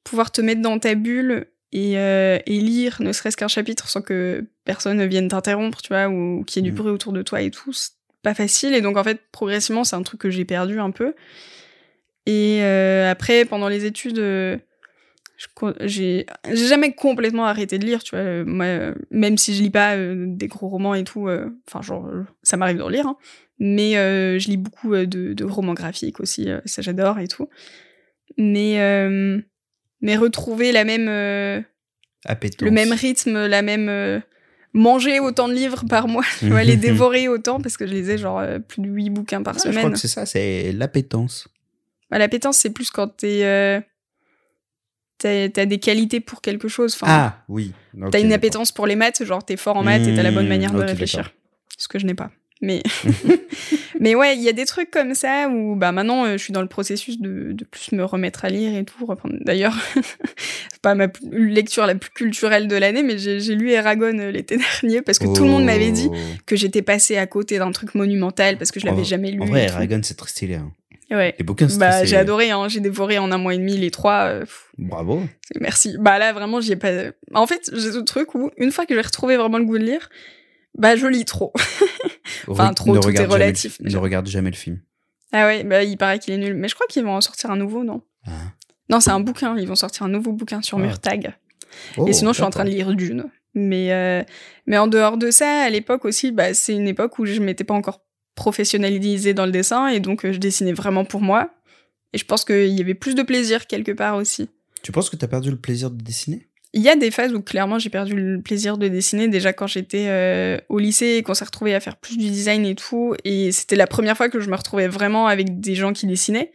pouvoir 0.05 0.31
te 0.33 0.41
mettre 0.41 0.61
dans 0.63 0.79
ta 0.79 0.95
bulle 0.95 1.47
et, 1.73 1.99
euh, 1.99 2.39
et 2.47 2.61
lire 2.61 2.97
ne 3.01 3.13
serait-ce 3.13 3.37
qu'un 3.37 3.49
chapitre 3.49 3.89
sans 3.89 4.03
que 4.03 4.47
personne 4.65 4.97
ne 4.97 5.05
vienne 5.07 5.29
t'interrompre, 5.29 5.81
tu 5.83 5.89
vois, 5.89 6.09
ou 6.09 6.45
qu'il 6.45 6.63
y 6.63 6.67
ait 6.67 6.71
du 6.71 6.73
Mhm. 6.75 6.79
bruit 6.83 6.93
autour 6.93 7.13
de 7.13 7.23
toi 7.23 7.41
et 7.41 7.51
tout, 7.51 7.73
pas 8.29 8.35
facile. 8.35 8.75
Et 8.75 8.81
donc, 8.81 8.97
en 8.97 9.05
fait, 9.05 9.21
progressivement, 9.33 9.85
c'est 9.85 9.97
un 9.97 10.03
truc 10.03 10.21
que 10.21 10.31
j'ai 10.31 10.45
perdu 10.45 10.79
un 10.79 10.91
peu. 10.91 11.15
Et 12.27 12.59
euh, 12.63 13.11
après, 13.11 13.47
pendant 13.47 13.69
les 13.69 13.87
études, 13.87 14.19
euh, 14.19 14.59
j'ai 15.81 16.27
jamais 16.47 16.93
complètement 16.93 17.47
arrêté 17.47 17.79
de 17.79 17.87
lire, 17.87 18.03
tu 18.03 18.15
vois. 18.15 18.25
euh, 18.25 18.45
moi, 18.45 18.95
même 19.11 19.39
si 19.39 19.55
je 19.55 19.63
lis 19.63 19.71
pas 19.71 19.97
des 19.97 20.47
gros 20.47 20.69
romans 20.69 20.95
et 20.95 21.05
tout, 21.05 21.29
enfin, 21.67 21.81
genre, 21.81 22.11
ça 22.43 22.59
m'arrive 22.59 22.77
d'en 22.77 22.91
lire, 22.91 23.07
hein, 23.07 23.17
mais 23.59 23.93
je 23.93 24.47
lis 24.49 24.59
beaucoup 24.59 24.95
de, 24.95 25.33
de 25.33 25.45
romans 25.45 25.75
graphiques 25.75 26.21
aussi, 26.21 26.49
ça 26.67 26.83
j'adore 26.83 27.19
et 27.19 27.29
tout. 27.29 27.49
Mais, 28.37 28.77
mais 30.03 30.17
retrouver 30.17 30.71
la 30.73 30.85
même, 30.85 31.07
le 31.07 32.71
même 32.71 32.93
rythme, 32.93 33.47
la 33.47 33.63
même. 33.63 34.23
Manger 34.73 35.21
autant 35.21 35.49
de 35.49 35.55
livres 35.55 35.85
par 35.89 36.09
mois, 36.09 36.25
tu 36.39 36.49
vois, 36.51 36.63
les 36.63 36.77
dévorer 36.77 37.29
autant, 37.29 37.61
parce 37.61 37.77
que 37.77 37.87
je 37.87 37.93
lisais 37.93 38.19
genre 38.19 38.39
euh, 38.41 38.59
plus 38.59 38.83
de 38.83 38.89
8 38.89 39.11
bouquins 39.11 39.43
par 39.43 39.55
Ah, 39.57 39.59
je 39.59 39.63
crois 39.71 39.73
semaine. 39.81 39.93
que 39.93 39.99
c'est 39.99 40.09
ça, 40.09 40.27
c'est 40.27 40.73
l'appétence. 40.73 41.49
Bah, 42.11 42.19
la 42.19 42.29
pétence, 42.29 42.59
c'est 42.59 42.71
plus 42.71 42.91
quand 42.91 43.09
t'es. 43.09 43.45
Euh, 43.45 43.81
t'as, 45.19 45.49
t'as 45.49 45.67
des 45.67 45.79
qualités 45.79 46.21
pour 46.21 46.41
quelque 46.41 46.69
chose. 46.69 46.95
Enfin, 46.95 47.07
Ah 47.09 47.45
oui. 47.49 47.73
T'as 48.11 48.21
une 48.21 48.33
appétence 48.33 48.73
pour 48.73 48.87
les 48.87 48.97
maths, 48.97 49.25
genre 49.25 49.45
t'es 49.45 49.57
fort 49.57 49.77
en 49.77 49.83
maths 49.83 50.07
et 50.07 50.15
t'as 50.15 50.23
la 50.23 50.31
bonne 50.31 50.47
Mmh, 50.47 50.49
manière 50.49 50.73
de 50.73 50.81
réfléchir. 50.83 51.19
d'accord. 51.25 51.33
Ce 51.77 51.89
que 51.89 51.99
je 51.99 52.07
n'ai 52.07 52.15
pas. 52.15 52.31
Mais, 52.61 52.83
mais 54.01 54.15
ouais, 54.15 54.37
il 54.37 54.43
y 54.43 54.49
a 54.49 54.53
des 54.53 54.65
trucs 54.65 54.91
comme 54.91 55.15
ça 55.15 55.49
où 55.49 55.77
bah 55.77 55.93
maintenant 55.93 56.25
euh, 56.25 56.33
je 56.33 56.39
suis 56.39 56.53
dans 56.53 56.61
le 56.63 56.69
processus 56.69 57.21
de, 57.21 57.53
de 57.53 57.65
plus 57.65 57.93
me 57.93 58.05
remettre 58.05 58.45
à 58.45 58.49
lire 58.51 58.77
et 58.77 58.85
tout. 58.85 59.07
reprendre. 59.07 59.37
D'ailleurs, 59.41 59.75
c'est 59.95 60.81
pas 60.83 60.95
ma 60.95 61.07
lecture 61.31 61.87
la 61.87 61.95
plus 61.95 62.11
culturelle 62.11 62.67
de 62.69 62.77
l'année, 62.77 63.03
mais 63.03 63.19
j'ai, 63.19 63.39
lu 63.55 63.71
Eragon 63.71 64.19
euh, 64.19 64.31
l'été 64.31 64.57
dernier 64.57 65.03
parce 65.03 65.19
que 65.19 65.33
tout 65.35 65.45
le 65.45 65.51
monde 65.51 65.65
m'avait 65.65 65.91
dit 65.93 66.09
Oh. 66.11 66.17
que 66.47 66.57
j'étais 66.57 66.83
passée 66.83 67.17
à 67.17 67.27
côté 67.27 67.59
d'un 67.59 67.71
truc 67.73 67.95
monumental 67.95 68.57
parce 68.59 68.71
que 68.71 68.81
je 68.81 68.87
l'avais 68.87 69.01
En- 69.03 69.05
jamais 69.05 69.31
lu. 69.31 69.41
En 69.41 69.47
vrai. 69.47 69.67
Eragon, 69.67 70.01
c'est 70.03 70.17
très 70.17 70.29
stylé. 70.31 70.55
hein. 70.57 70.73
Ouais. 71.11 71.35
Les 71.39 71.45
bouquins, 71.45 71.69
Bah, 71.79 72.05
j'ai 72.05 72.17
adoré, 72.17 72.51
hein. 72.51 72.69
j'ai 72.69 72.81
dévoré 72.81 73.19
en 73.19 73.33
un 73.33 73.39
mois 73.39 73.55
et 73.55 73.59
demi 73.59 73.77
les 73.79 73.91
trois. 73.91 74.25
euh, 74.29 74.45
Bravo. 74.77 75.23
Merci. 75.59 75.97
Bah 75.99 76.19
là, 76.19 76.33
vraiment, 76.35 76.61
j'y 76.61 76.73
ai 76.73 76.77
pas. 76.77 76.91
En 77.35 77.47
fait, 77.47 77.71
j'ai 77.73 77.93
ce 77.93 77.99
truc 78.01 78.35
où, 78.35 78.51
une 78.59 78.71
fois 78.73 78.85
que 78.85 78.95
j'ai 78.95 79.01
retrouvé 79.01 79.37
vraiment 79.39 79.57
le 79.59 79.65
goût 79.65 79.79
de 79.79 79.85
lire, 79.85 80.11
bah 80.77 80.97
je 80.97 81.07
lis 81.07 81.25
trop. 81.25 81.53
Enfin, 82.47 82.73
trop, 82.75 82.95
ne 82.95 83.01
tout 83.01 83.09
est 83.11 83.13
le- 83.19 83.25
relatif, 83.33 83.79
Ne 83.81 83.97
regarde 83.97 84.27
jamais 84.27 84.51
le 84.51 84.57
film. 84.57 84.81
ah 85.33 85.47
ouais, 85.47 85.65
bah 85.65 85.83
il 85.85 85.97
paraît 85.97 86.19
qu'il 86.19 86.35
est 86.35 86.39
nul. 86.39 86.55
Mais 86.55 86.69
je 86.69 86.75
crois 86.75 86.87
qu'ils 86.89 87.05
vont 87.05 87.15
en 87.17 87.21
sortir 87.21 87.51
un 87.51 87.57
nouveau, 87.57 87.85
non? 87.85 88.03
Ah. 88.27 88.31
Non, 88.91 89.01
c'est 89.01 89.11
un 89.11 89.21
bouquin. 89.21 89.57
Ils 89.59 89.69
vont 89.69 89.75
sortir 89.75 90.05
un 90.05 90.09
nouveau 90.09 90.33
bouquin 90.33 90.63
sur 90.63 90.79
Ah. 90.79 90.83
Murtag. 90.83 91.35
Oh, 91.99 92.07
et 92.07 92.13
sinon, 92.13 92.31
je 92.33 92.37
suis 92.37 92.45
en 92.45 92.51
train 92.51 92.65
de 92.65 92.71
lire 92.71 92.93
Dune. 92.95 93.25
Mais, 93.55 93.93
euh, 93.93 94.23
mais 94.67 94.79
en 94.79 94.87
dehors 94.87 95.17
de 95.19 95.31
ça, 95.31 95.63
à 95.63 95.71
l'époque 95.71 96.05
aussi, 96.05 96.33
bah, 96.33 96.55
c'est 96.55 96.75
une 96.75 96.87
époque 96.89 97.19
où 97.19 97.27
je 97.27 97.41
m'étais 97.41 97.65
pas 97.65 97.75
encore 97.75 98.01
professionnalisée 98.35 99.35
dans 99.35 99.47
le 99.47 99.53
dessin 99.53 99.89
et 99.89 100.01
donc 100.01 100.25
euh, 100.25 100.33
je 100.33 100.39
dessinais 100.39 100.73
vraiment 100.73 101.05
pour 101.05 101.21
moi. 101.21 101.51
Et 102.15 102.19
je 102.19 102.25
pense 102.25 102.45
qu'il 102.45 102.69
y 102.69 102.81
avait 102.81 102.95
plus 102.95 103.15
de 103.15 103.23
plaisir 103.23 103.67
quelque 103.67 103.93
part 103.93 104.17
aussi. 104.17 104.49
Tu 104.83 104.93
penses 104.93 105.11
que 105.11 105.17
t'as 105.17 105.27
perdu 105.29 105.51
le 105.51 105.59
plaisir 105.59 105.91
de 105.91 106.03
dessiner? 106.03 106.49
Il 106.75 106.83
y 106.83 106.89
a 106.89 106.97
des 106.97 107.11
phases 107.11 107.33
où 107.33 107.41
clairement 107.41 107.79
j'ai 107.79 107.89
perdu 107.91 108.15
le 108.15 108.41
plaisir 108.43 108.77
de 108.77 108.89
dessiner 108.89 109.29
déjà 109.29 109.53
quand 109.55 109.67
j'étais 109.67 110.07
euh, 110.09 110.59
au 110.69 110.79
lycée 110.79 111.17
et 111.17 111.23
qu'on 111.23 111.33
s'est 111.35 111.45
retrouvé 111.47 111.75
à 111.75 111.81
faire 111.81 111.97
plus 111.97 112.19
du 112.19 112.29
design 112.31 112.67
et 112.67 112.75
tout 112.75 113.15
et 113.25 113.53
c'était 113.53 113.75
la 113.77 113.87
première 113.87 114.17
fois 114.17 114.29
que 114.29 114.39
je 114.41 114.51
me 114.51 114.57
retrouvais 114.57 114.87
vraiment 114.89 115.27
avec 115.29 115.61
des 115.61 115.75
gens 115.75 115.93
qui 115.95 116.07
dessinaient 116.07 116.53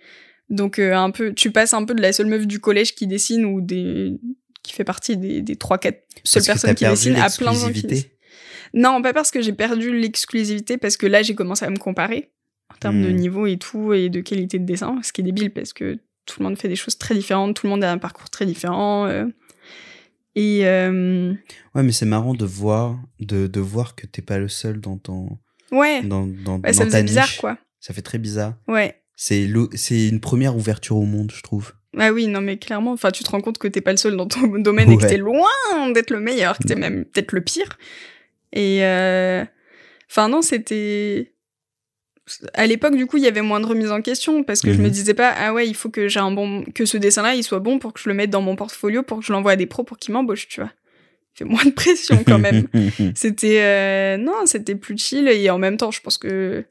donc 0.49 0.77
euh, 0.77 0.94
un 0.94 1.10
peu 1.10 1.34
tu 1.34 1.49
passes 1.52 1.73
un 1.73 1.84
peu 1.84 1.95
de 1.95 2.02
la 2.02 2.14
seule 2.14 2.27
meuf 2.27 2.45
du 2.45 2.60
collège 2.60 2.94
qui 2.94 3.07
dessine 3.07 3.44
ou 3.45 3.60
des 3.60 4.14
qui 4.61 4.73
fait 4.73 4.84
partie 4.84 5.18
des 5.18 5.41
des 5.41 5.56
trois 5.56 5.80
quatre 5.80 6.06
seules 6.23 6.44
Parce 6.45 6.61
que 6.61 6.68
personnes 6.68 6.76
qui 6.76 6.85
dessinent 6.85 7.15
à 7.15 7.30
plein 7.30 7.52
de 7.52 7.57
gens 7.57 7.68
qui 7.72 7.73
l'exclusivité. 7.81 7.88
dessinent. 7.95 8.10
non 8.76 9.02
pas 9.02 9.14
parce 9.14 9.31
que 9.31 9.41
j'ai 9.41 9.53
perdu 9.53 9.98
l'exclusivité 9.99 10.77
parce 10.77 10.95
que 10.95 11.07
là 11.07 11.23
j'ai 11.23 11.34
commencé 11.34 11.65
à 11.65 11.72
me 11.72 11.77
comparer 11.77 12.30
en 12.72 12.77
termes 12.77 13.02
de 13.02 13.10
Hmm. 13.10 13.15
niveau 13.15 13.45
et 13.48 13.57
tout 13.57 13.94
et 13.94 14.10
de 14.10 14.22
qualité 14.22 14.60
de 14.60 14.65
dessin 14.65 14.99
ce 15.02 15.11
qui 15.11 15.22
est 15.22 15.23
débile 15.23 15.52
parce 15.52 15.73
que 15.73 15.98
tout 16.27 16.40
le 16.40 16.44
monde 16.45 16.57
fait 16.57 16.69
des 16.69 16.76
choses 16.76 16.99
très 16.99 17.15
différentes 17.15 17.56
tout 17.56 17.65
le 17.65 17.72
monde 17.72 17.84
a 17.84 17.91
un 17.91 17.98
parcours 17.98 18.30
très 18.30 18.45
différent 18.45 19.07
euh, 19.07 19.26
et 20.35 20.65
euh, 20.65 21.34
Ouais, 21.76 21.84
mais 21.84 21.91
c'est 21.91 22.05
marrant 22.05 22.34
de 22.34 22.45
voir, 22.45 22.99
de, 23.19 23.47
de 23.47 23.60
voir 23.60 23.95
que 23.95 24.07
t'es 24.07 24.22
pas 24.22 24.38
le 24.39 24.47
seul 24.47 24.80
dans 24.81 24.97
ton, 24.97 25.38
ouais, 25.72 26.01
dans, 26.03 26.26
dans, 26.27 26.60
ouais 26.60 26.73
ça 26.73 26.85
dans 26.85 26.91
ta 26.91 27.01
bizarre 27.03 27.26
niche. 27.26 27.39
quoi. 27.39 27.57
Ça 27.80 27.93
fait 27.93 28.01
très 28.01 28.18
bizarre. 28.18 28.55
Ouais. 28.68 28.99
C'est 29.15 29.47
c'est 29.76 30.07
une 30.07 30.19
première 30.19 30.55
ouverture 30.55 30.97
au 30.97 31.05
monde, 31.05 31.31
je 31.35 31.41
trouve. 31.43 31.73
Ah 31.99 32.11
oui, 32.11 32.26
non 32.27 32.41
mais 32.41 32.57
clairement, 32.57 32.91
enfin 32.93 33.11
tu 33.11 33.23
te 33.23 33.30
rends 33.30 33.41
compte 33.41 33.60
que 33.60 33.68
t'es 33.68 33.81
pas 33.81 33.91
le 33.91 33.97
seul 33.97 34.18
dans 34.18 34.27
ton 34.27 34.47
domaine 34.57 34.91
et 34.91 34.97
que 34.97 35.05
t'es 35.05 35.18
loin 35.18 35.47
d'être 35.93 36.10
le 36.10 36.19
meilleur, 36.19 36.57
que 36.57 36.64
t'es 36.64 36.76
même 36.76 37.05
peut-être 37.05 37.31
le 37.31 37.41
pire. 37.41 37.77
Et 38.51 38.84
euh... 38.84 39.45
enfin 40.10 40.30
non, 40.30 40.41
c'était 40.41 41.32
à 42.53 42.65
l'époque 42.67 42.95
du 42.95 43.05
coup 43.05 43.17
il 43.17 43.23
y 43.23 43.27
avait 43.27 43.41
moins 43.41 43.59
de 43.59 43.65
remise 43.65 43.91
en 43.91 44.01
question 44.01 44.43
parce 44.43 44.61
que 44.61 44.71
je 44.71 44.77
Mhm. 44.77 44.83
me 44.85 44.89
disais 44.89 45.13
pas 45.13 45.29
ah 45.37 45.53
ouais 45.53 45.67
il 45.67 45.73
faut 45.75 45.89
que 45.89 46.07
j'ai 46.07 46.19
un 46.21 46.31
bon 46.31 46.63
que 46.73 46.85
ce 46.85 46.97
dessin 46.97 47.21
là 47.21 47.35
il 47.35 47.43
soit 47.43 47.59
bon 47.59 47.79
pour 47.79 47.91
que 47.93 47.99
je 47.99 48.07
le 48.07 48.15
mette 48.15 48.29
dans 48.29 48.41
mon 48.41 48.55
portfolio 48.55 49.03
pour 49.03 49.19
que 49.19 49.25
je 49.25 49.33
l'envoie 49.33 49.51
à 49.51 49.55
des 49.57 49.65
pros 49.65 49.83
pour 49.83 49.97
qu'ils 49.97 50.13
m'embauchent 50.13 50.47
tu 50.47 50.61
vois. 50.61 50.71
Fait 51.35 51.45
moins 51.45 51.65
de 51.65 51.71
pression 51.71 52.23
quand 52.25 52.37
même. 52.39 52.67
C'était 53.15 53.59
euh, 53.61 54.17
non, 54.17 54.45
c'était 54.45 54.75
plus 54.75 54.97
chill 54.97 55.27
et 55.27 55.49
en 55.49 55.57
même 55.57 55.77
temps, 55.77 55.89
je 55.89 55.99
pense 55.99 56.19
que 56.19 56.63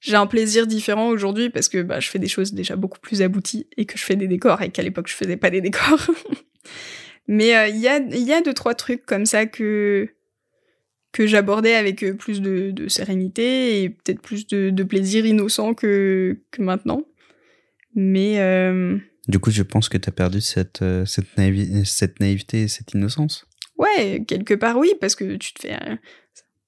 j'ai 0.00 0.16
un 0.16 0.26
plaisir 0.26 0.66
différent 0.66 1.08
aujourd'hui 1.08 1.48
parce 1.48 1.68
que 1.68 1.82
bah, 1.82 2.00
je 2.00 2.08
fais 2.10 2.18
des 2.18 2.26
choses 2.28 2.52
déjà 2.52 2.74
beaucoup 2.76 2.98
plus 2.98 3.22
abouties 3.22 3.68
et 3.76 3.84
que 3.86 3.96
je 3.96 4.04
fais 4.04 4.16
des 4.16 4.26
décors 4.28 4.60
et 4.62 4.70
qu'à 4.70 4.82
l'époque 4.82 5.06
je 5.08 5.14
faisais 5.14 5.36
pas 5.36 5.50
des 5.50 5.60
décors. 5.60 6.10
Mais 7.28 7.56
euh, 7.56 7.68
il 7.68 7.76
y 7.78 7.88
a 7.88 7.98
il 7.98 8.22
y 8.22 8.32
a 8.32 8.40
deux 8.40 8.54
trois 8.54 8.74
trucs 8.74 9.06
comme 9.06 9.26
ça 9.26 9.46
que 9.46 10.08
que 11.12 11.26
j'abordais 11.26 11.74
avec 11.74 12.02
euh, 12.02 12.14
plus 12.14 12.40
de, 12.40 12.70
de 12.70 12.88
sérénité 12.88 13.82
et 13.82 13.90
peut-être 13.90 14.20
plus 14.20 14.46
de, 14.46 14.70
de 14.70 14.82
plaisir 14.84 15.24
innocent 15.26 15.74
que 15.74 16.38
que 16.50 16.62
maintenant. 16.62 17.02
Mais 17.94 18.38
euh, 18.40 18.98
Du 19.28 19.38
coup, 19.38 19.50
je 19.50 19.62
pense 19.62 19.88
que 19.88 19.98
t'as 19.98 20.12
perdu 20.12 20.40
cette, 20.40 20.82
euh, 20.82 21.04
cette, 21.06 21.36
naïvi- 21.36 21.84
cette 21.84 22.20
naïveté 22.20 22.62
et 22.62 22.68
cette 22.68 22.92
innocence. 22.92 23.46
Ouais, 23.76 24.22
quelque 24.26 24.54
part 24.54 24.76
oui, 24.76 24.92
parce 25.00 25.14
que 25.14 25.36
tu 25.36 25.52
te 25.54 25.62
fais. 25.62 25.74
euh, 25.74 25.96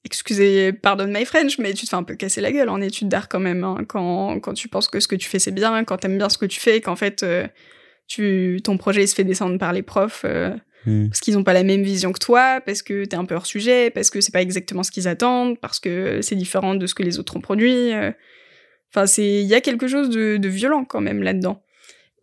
excusez, 0.04 0.72
pardonne 0.72 1.12
my 1.12 1.24
French, 1.24 1.58
mais 1.58 1.72
tu 1.74 1.84
te 1.84 1.90
fais 1.90 1.96
un 1.96 2.02
peu 2.02 2.14
casser 2.16 2.40
la 2.40 2.52
gueule 2.52 2.68
en 2.68 2.80
études 2.80 3.08
d'art 3.08 3.28
quand 3.28 3.40
même. 3.40 3.64
hein, 3.64 3.84
quand, 3.88 4.40
quand 4.40 4.54
tu 4.54 4.68
penses 4.68 4.88
que 4.88 5.00
ce 5.00 5.08
que 5.08 5.16
tu 5.16 5.28
fais 5.28 5.38
c'est 5.38 5.50
bien, 5.52 5.84
quand 5.84 5.98
t'aimes 5.98 6.18
bien 6.18 6.28
ce 6.28 6.38
que 6.38 6.46
tu 6.46 6.58
fais, 6.60 6.80
qu'en 6.80 6.96
fait 6.96 7.22
euh, 7.22 7.46
tu, 8.08 8.60
ton 8.64 8.76
projet 8.78 9.04
il 9.04 9.08
se 9.08 9.14
fait 9.14 9.24
descendre 9.24 9.58
par 9.58 9.72
les 9.72 9.82
profs 9.82 10.24
Hmm. 10.86 11.08
parce 11.08 11.20
qu'ils 11.20 11.36
ont 11.36 11.44
pas 11.44 11.52
la 11.52 11.62
même 11.62 11.82
vision 11.82 12.10
que 12.12 12.18
toi, 12.18 12.60
parce 12.64 12.80
que 12.82 13.04
t'es 13.04 13.16
un 13.16 13.26
peu 13.26 13.34
hors 13.34 13.44
sujet, 13.46 13.90
parce 13.90 14.08
que 14.08 14.20
c'est 14.22 14.32
pas 14.32 14.40
exactement 14.40 14.82
ce 14.82 14.90
qu'ils 14.90 15.08
attendent, 15.08 15.58
parce 15.60 15.78
que 15.78 16.22
c'est 16.22 16.36
différent 16.36 16.74
de 16.74 16.86
ce 16.86 16.94
que 16.94 17.02
les 17.02 17.18
autres 17.18 17.36
ont 17.36 17.40
produit. 17.42 17.92
euh. 17.92 18.12
Enfin, 18.92 19.06
c'est 19.06 19.26
il 19.42 19.46
y 19.46 19.54
a 19.54 19.60
quelque 19.60 19.86
chose 19.88 20.08
de, 20.10 20.36
de 20.38 20.48
violent 20.48 20.84
quand 20.84 21.00
même 21.02 21.22
là-dedans. 21.22 21.62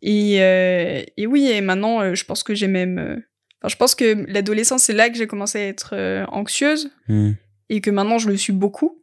Et, 0.02 0.42
euh, 0.42 1.02
et 1.18 1.28
oui, 1.28 1.48
et 1.52 1.62
maintenant, 1.62 2.02
euh, 2.02 2.14
je 2.16 2.26
pense 2.26 2.44
que 2.44 2.54
j'ai 2.56 2.68
même. 2.68 2.98
euh, 2.98 3.16
Enfin, 3.62 3.70
je 3.70 3.76
pense 3.78 3.96
que 3.96 4.26
l'adolescence, 4.32 4.84
c'est 4.84 4.94
là 4.94 5.10
que 5.10 5.18
j'ai 5.18 5.26
commencé 5.28 5.58
à 5.60 5.68
être 5.68 5.92
euh, 5.94 6.26
anxieuse 6.28 6.92
Hmm. 7.08 7.32
et 7.70 7.82
que 7.82 7.90
maintenant 7.92 8.18
je 8.20 8.30
le 8.30 8.38
suis 8.38 8.54
beaucoup. 8.54 9.02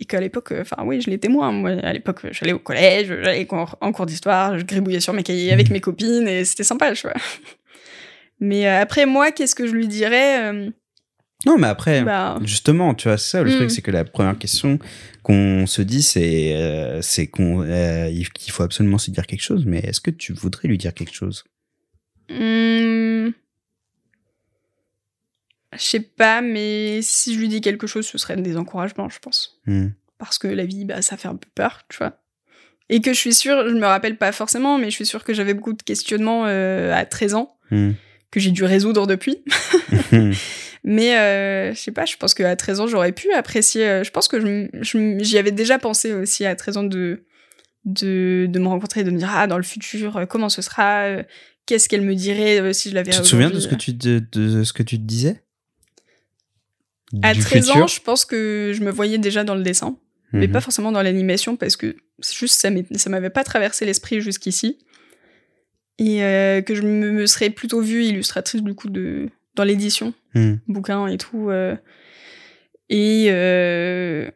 Et 0.00 0.04
qu'à 0.04 0.20
l'époque, 0.20 0.52
euh, 0.52 0.62
enfin 0.62 0.82
oui, 0.84 1.00
je 1.00 1.08
l'étais 1.08 1.28
moins. 1.28 1.52
Moi, 1.52 1.70
à 1.70 1.92
l'époque, 1.92 2.20
j'allais 2.32 2.52
au 2.52 2.58
collège, 2.58 3.06
j'allais 3.22 3.46
en 3.50 3.92
cours 3.92 4.06
d'histoire, 4.06 4.58
je 4.58 4.64
gribouillais 4.64 5.00
sur 5.00 5.12
mes 5.12 5.22
cahiers 5.22 5.52
avec 5.52 5.70
mes 5.70 5.80
copines 5.80 6.26
et 6.26 6.44
c'était 6.44 6.64
sympa, 6.64 6.92
tu 6.92 7.02
vois. 7.06 7.14
Mais 8.44 8.66
euh, 8.66 8.80
après, 8.82 9.06
moi, 9.06 9.30
qu'est-ce 9.30 9.54
que 9.54 9.66
je 9.68 9.72
lui 9.72 9.86
dirais 9.86 10.52
euh, 10.52 10.70
Non, 11.46 11.58
mais 11.58 11.68
après, 11.68 12.02
bah, 12.02 12.38
justement, 12.42 12.92
tu 12.94 13.06
vois, 13.08 13.16
ça 13.16 13.42
le 13.42 13.50
Mm. 13.50 13.54
truc, 13.54 13.70
c'est 13.70 13.82
que 13.82 13.90
la 13.92 14.04
première 14.04 14.36
question 14.36 14.78
qu'on 15.22 15.66
se 15.66 15.80
dit, 15.80 16.02
c'est 16.02 16.54
euh, 16.56 17.00
c'est 17.02 17.28
qu'on 17.28 17.62
euh, 17.62 18.08
il- 18.10 18.28
qu'il 18.32 18.52
faut 18.52 18.64
absolument 18.64 18.98
se 18.98 19.10
dire 19.12 19.26
quelque 19.28 19.42
chose. 19.42 19.64
Mais 19.64 19.78
est-ce 19.78 20.00
que 20.00 20.10
tu 20.10 20.32
voudrais 20.32 20.66
lui 20.68 20.76
dire 20.76 20.92
quelque 20.92 21.14
chose? 21.14 21.44
Hmm, 22.28 23.30
Je 25.72 25.78
sais 25.82 26.00
pas, 26.00 26.42
mais 26.42 27.00
si 27.02 27.34
je 27.34 27.38
lui 27.38 27.48
dis 27.48 27.60
quelque 27.60 27.86
chose, 27.86 28.06
ce 28.06 28.18
serait 28.18 28.36
des 28.36 28.56
encouragements, 28.56 29.08
je 29.08 29.18
pense. 29.20 29.60
Hmm. 29.66 29.88
Parce 30.18 30.38
que 30.38 30.46
la 30.48 30.64
vie, 30.66 30.84
bah, 30.84 31.00
ça 31.00 31.16
fait 31.16 31.28
un 31.28 31.36
peu 31.36 31.48
peur, 31.54 31.82
tu 31.88 31.96
vois. 31.98 32.18
Et 32.90 33.00
que 33.00 33.12
je 33.14 33.18
suis 33.18 33.32
sûre, 33.32 33.68
je 33.68 33.74
me 33.74 33.86
rappelle 33.86 34.18
pas 34.18 34.32
forcément, 34.32 34.76
mais 34.78 34.86
je 34.90 34.96
suis 34.96 35.06
sûre 35.06 35.24
que 35.24 35.32
j'avais 35.32 35.54
beaucoup 35.54 35.72
de 35.72 35.82
questionnements 35.82 36.44
euh, 36.46 36.92
à 36.92 37.06
13 37.06 37.34
ans, 37.34 37.56
Hmm. 37.70 37.92
Que 38.32 38.40
j'ai 38.40 38.50
dû 38.50 38.64
résoudre 38.64 39.06
depuis. 39.06 39.44
Mais 40.84 41.16
euh, 41.16 41.72
je 41.74 41.78
sais 41.78 41.92
pas, 41.92 42.04
je 42.06 42.16
pense 42.16 42.34
qu'à 42.34 42.56
13 42.56 42.80
ans, 42.80 42.86
j'aurais 42.88 43.12
pu 43.12 43.32
apprécier. 43.32 43.86
euh, 43.88 44.02
je 44.04 44.10
pense 44.10 44.26
que 44.26 44.68
j'y 45.20 45.38
avais 45.38 45.52
déjà 45.52 45.78
pensé 45.78 46.12
aussi 46.12 46.44
à 46.44 46.56
13 46.56 46.76
ans 46.78 46.82
de, 46.82 47.22
de, 47.84 48.46
de 48.48 48.58
me 48.58 48.66
rencontrer 48.66 49.02
et 49.02 49.04
de 49.04 49.10
me 49.12 49.18
dire, 49.18 49.30
ah, 49.32 49.46
dans 49.46 49.58
le 49.58 49.62
futur, 49.62 50.16
euh, 50.16 50.26
comment 50.26 50.48
ce 50.48 50.60
sera 50.60 51.02
euh, 51.04 51.22
Qu'est-ce 51.66 51.88
qu'elle 51.88 52.00
me 52.02 52.16
dirait 52.16 52.72
si 52.72 52.90
je 52.90 52.94
la 52.96 53.04
Tu 53.04 53.10
te 53.10 53.22
souviens 53.22 53.48
de 53.50 53.60
ce 53.60 53.68
que 53.68 53.76
tu 53.76 53.92
de, 53.92 54.20
de 54.32 54.64
ce 54.64 54.72
que 54.72 54.82
tu 54.82 54.96
te 54.98 55.04
disais? 55.04 55.44
À 57.22 57.34
Du 57.34 57.40
13 57.40 57.70
ans, 57.70 57.86
je 57.86 58.00
pense 58.00 58.24
que 58.24 58.72
je 58.74 58.82
me 58.82 58.90
voyais 58.90 59.18
déjà 59.18 59.44
dans 59.44 59.54
le 59.54 59.62
dessin, 59.62 59.96
mais 60.32 60.46
Mhm. 60.48 60.52
pas 60.52 60.60
forcément 60.60 60.90
dans 60.90 61.02
l'animation 61.02 61.56
parce 61.56 61.76
que 61.76 61.94
c'est 62.18 62.34
juste 62.34 62.54
ça 62.96 63.10
m'avait 63.10 63.30
pas 63.30 63.44
traversé 63.44 63.84
l'esprit 63.84 64.20
jusqu'ici. 64.20 64.78
Et 65.98 66.22
euh, 66.24 66.62
que 66.62 66.74
je 66.74 66.82
me, 66.82 67.26
serais 67.26 67.50
plutôt 67.50 67.80
vue 67.80 68.04
illustratrice 68.04 68.62
du 68.62 68.74
coup 68.74 68.88
de, 68.88 69.28
dans 69.54 69.64
l'édition. 69.64 70.14
Hmm. 70.34 70.54
bouquins 70.66 71.06
et 71.08 71.18
tout. 71.18 71.50
euh, 71.50 71.76
et, 72.88 73.26
euh, 73.28 74.30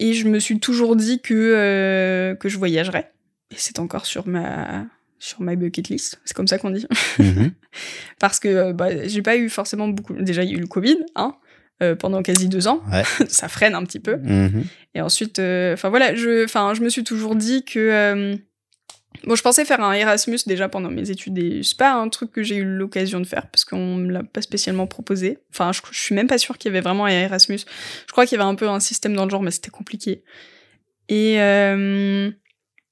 et 0.00 0.12
je 0.12 0.28
me 0.28 0.38
suis 0.38 0.58
toujours 0.58 0.96
dit 0.96 1.20
que, 1.20 2.36
que 2.38 2.48
je 2.48 2.58
voyagerais. 2.58 3.12
Et 3.50 3.56
c'est 3.56 3.78
encore 3.78 4.06
sur 4.06 4.26
ma, 4.26 4.86
sur 5.18 5.40
ma 5.40 5.56
bucket 5.56 5.88
list. 5.88 6.20
C'est 6.24 6.36
comme 6.36 6.46
ça 6.46 6.58
qu'on 6.58 6.70
dit. 6.70 6.86
Mhm. 7.18 7.52
Parce 8.20 8.40
que 8.40 8.72
bah, 8.72 9.06
j'ai 9.06 9.22
pas 9.22 9.36
eu 9.36 9.48
forcément 9.48 9.88
beaucoup. 9.88 10.14
Déjà, 10.14 10.42
il 10.42 10.50
y 10.50 10.54
a 10.54 10.56
eu 10.56 10.60
le 10.60 10.66
Covid, 10.66 10.98
hein, 11.16 11.34
euh, 11.82 11.94
pendant 11.94 12.22
quasi 12.22 12.48
deux 12.48 12.68
ans. 12.68 12.82
Ouais. 12.90 13.02
ça 13.28 13.48
freine 13.48 13.74
un 13.74 13.84
petit 13.84 14.00
peu. 14.00 14.16
Mhm. 14.16 14.64
Et 14.94 15.00
ensuite, 15.00 15.38
euh, 15.38 15.74
enfin 15.74 15.88
voilà, 15.88 16.14
je, 16.14 16.44
enfin, 16.44 16.74
je 16.74 16.82
me 16.82 16.88
suis 16.88 17.04
toujours 17.04 17.36
dit 17.36 17.64
que. 17.64 18.38
Bon, 19.24 19.34
je 19.34 19.42
pensais 19.42 19.64
faire 19.64 19.80
un 19.80 19.92
Erasmus 19.92 20.38
déjà 20.46 20.68
pendant 20.68 20.90
mes 20.90 21.10
études 21.10 21.38
et 21.38 21.62
c'est 21.62 21.76
pas 21.76 21.92
un 21.92 22.08
truc 22.08 22.32
que 22.32 22.42
j'ai 22.42 22.56
eu 22.56 22.64
l'occasion 22.64 23.20
de 23.20 23.26
faire 23.26 23.48
parce 23.48 23.64
qu'on 23.64 23.96
me 23.96 24.12
l'a 24.12 24.22
pas 24.22 24.42
spécialement 24.42 24.86
proposé. 24.86 25.38
Enfin, 25.52 25.72
je, 25.72 25.80
je 25.90 26.00
suis 26.00 26.14
même 26.14 26.26
pas 26.28 26.38
sûre 26.38 26.58
qu'il 26.58 26.70
y 26.70 26.72
avait 26.72 26.82
vraiment 26.82 27.06
un 27.06 27.10
Erasmus. 27.10 27.60
Je 28.06 28.12
crois 28.12 28.26
qu'il 28.26 28.38
y 28.38 28.40
avait 28.40 28.48
un 28.48 28.54
peu 28.54 28.68
un 28.68 28.80
système 28.80 29.14
dans 29.14 29.24
le 29.24 29.30
genre, 29.30 29.42
mais 29.42 29.50
c'était 29.50 29.70
compliqué. 29.70 30.22
Et. 31.08 31.40
euh, 31.40 32.30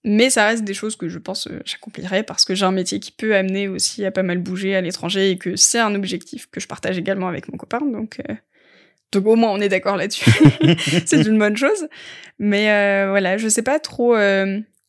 mais 0.08 0.30
ça 0.30 0.46
reste 0.46 0.62
des 0.62 0.72
choses 0.72 0.94
que 0.94 1.08
je 1.08 1.18
pense 1.18 1.48
euh, 1.48 1.60
j'accomplirais 1.64 2.22
parce 2.22 2.44
que 2.44 2.54
j'ai 2.54 2.64
un 2.64 2.70
métier 2.70 3.00
qui 3.00 3.10
peut 3.10 3.34
amener 3.34 3.66
aussi 3.66 4.04
à 4.04 4.12
pas 4.12 4.22
mal 4.22 4.38
bouger 4.38 4.76
à 4.76 4.80
l'étranger 4.80 5.32
et 5.32 5.36
que 5.36 5.56
c'est 5.56 5.80
un 5.80 5.96
objectif 5.96 6.48
que 6.48 6.60
je 6.60 6.68
partage 6.68 6.96
également 6.96 7.26
avec 7.26 7.50
mon 7.50 7.58
copain. 7.58 7.80
Donc, 7.80 8.20
euh, 8.30 8.34
donc 9.10 9.26
au 9.26 9.34
moins 9.34 9.50
on 9.50 9.60
est 9.60 9.68
d'accord 9.68 9.96
là-dessus. 9.96 10.30
c'est 11.06 11.26
une 11.26 11.38
bonne 11.40 11.56
chose. 11.56 11.88
Mais 12.38 12.70
euh, 12.70 13.08
voilà, 13.10 13.36
je 13.36 13.48
sais 13.48 13.62
pas 13.62 13.80
trop 13.80 14.14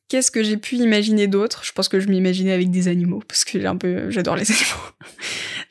qu'est-ce 0.10 0.32
que 0.32 0.44
j'ai 0.44 0.58
pu 0.58 0.76
imaginer 0.76 1.28
d'autre? 1.28 1.64
Je 1.64 1.72
pense 1.72 1.90
que 1.90 2.00
je 2.00 2.08
m'imaginais 2.08 2.54
avec 2.54 2.72
des 2.72 2.88
animaux 2.88 3.22
parce 3.28 3.46
que 3.46 3.60
j'ai 3.60 3.68
un 3.68 3.78
peu, 3.78 4.10
j'adore 4.10 4.36
les 4.36 4.50
animaux, 4.52 4.88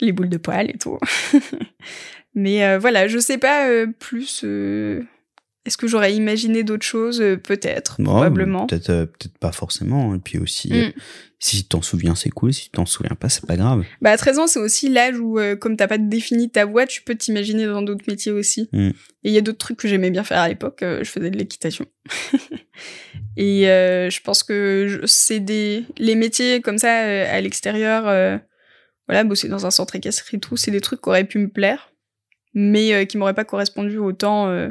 les 0.00 0.12
boules 0.12 0.28
de 0.28 0.36
poils 0.38 0.70
et 0.70 0.78
tout. 0.78 0.98
Mais 2.34 2.64
euh, 2.64 2.78
voilà, 2.78 3.08
je 3.08 3.18
sais 3.18 3.38
pas 3.38 3.68
euh, 3.68 3.86
plus. 3.98 4.42
euh, 4.44 5.02
Est-ce 5.66 5.76
que 5.76 5.88
j'aurais 5.88 6.14
imaginé 6.14 6.62
d'autres 6.62 6.86
choses 6.86 7.20
Euh, 7.20 7.36
Peut-être, 7.36 7.96
Bon, 8.00 8.12
probablement. 8.12 8.66
Peut-être 8.66 8.90
euh, 8.90 9.06
peut-être 9.06 9.36
pas 9.38 9.52
forcément. 9.52 10.14
Et 10.14 10.18
puis 10.18 10.38
aussi, 10.38 10.68
Mm. 10.70 10.74
euh, 10.76 10.90
si 11.40 11.62
tu 11.62 11.68
t'en 11.68 11.82
souviens, 11.82 12.14
c'est 12.14 12.30
cool. 12.30 12.54
Si 12.54 12.64
tu 12.64 12.70
t'en 12.70 12.86
souviens 12.86 13.16
pas, 13.18 13.28
c'est 13.28 13.44
pas 13.46 13.56
grave. 13.56 13.84
Bah 14.00 14.10
à 14.12 14.16
13 14.16 14.38
ans, 14.38 14.46
c'est 14.46 14.58
aussi 14.60 14.88
l'âge 14.88 15.18
où, 15.18 15.38
euh, 15.38 15.56
comme 15.56 15.76
t'as 15.76 15.88
pas 15.88 15.98
défini 15.98 16.48
ta 16.50 16.64
voie, 16.64 16.86
tu 16.86 17.02
peux 17.02 17.14
t'imaginer 17.16 17.66
dans 17.66 17.82
d'autres 17.82 18.04
métiers 18.08 18.32
aussi. 18.32 18.68
Mm. 18.72 18.88
Et 18.88 18.94
il 19.24 19.32
y 19.32 19.38
a 19.38 19.40
d'autres 19.40 19.58
trucs 19.58 19.76
que 19.78 19.88
j'aimais 19.88 20.10
bien 20.10 20.24
faire 20.24 20.38
à 20.38 20.48
l'époque. 20.48 20.78
je 20.82 21.04
faisais 21.04 21.30
de 21.30 21.36
l'équitation. 21.36 21.84
et 23.36 23.62
je 23.64 24.20
pense 24.22 24.42
que 24.42 25.00
c'est 25.04 25.40
des 25.40 25.84
les 25.98 26.14
métiers 26.14 26.60
comme 26.60 26.78
ça 26.78 26.92
à 26.92 27.40
l'extérieur. 27.40 28.04
voilà, 29.08 29.24
bosser 29.24 29.48
dans 29.48 29.66
un 29.66 29.70
centre 29.70 29.96
équestre 29.96 30.32
et 30.34 30.38
tout, 30.38 30.56
c'est 30.56 30.70
des 30.70 30.80
trucs 30.80 31.00
qui 31.02 31.08
auraient 31.08 31.24
pu 31.24 31.38
me 31.38 31.48
plaire, 31.48 31.92
mais 32.54 33.06
qui 33.06 33.18
m'auraient 33.18 33.34
pas 33.34 33.44
correspondu 33.44 33.98
autant. 33.98 34.68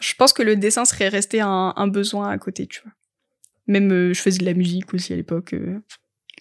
Je 0.00 0.14
pense 0.14 0.32
que 0.32 0.42
le 0.42 0.56
dessin 0.56 0.84
serait 0.84 1.08
resté 1.08 1.40
un, 1.40 1.72
un 1.76 1.86
besoin 1.86 2.30
à 2.30 2.38
côté, 2.38 2.66
tu 2.66 2.80
vois. 2.82 2.92
Même 3.66 3.92
euh, 3.92 4.12
je 4.14 4.20
faisais 4.20 4.38
de 4.38 4.44
la 4.44 4.54
musique 4.54 4.92
aussi 4.94 5.12
à 5.12 5.16
l'époque. 5.16 5.52
euh. 5.54 5.78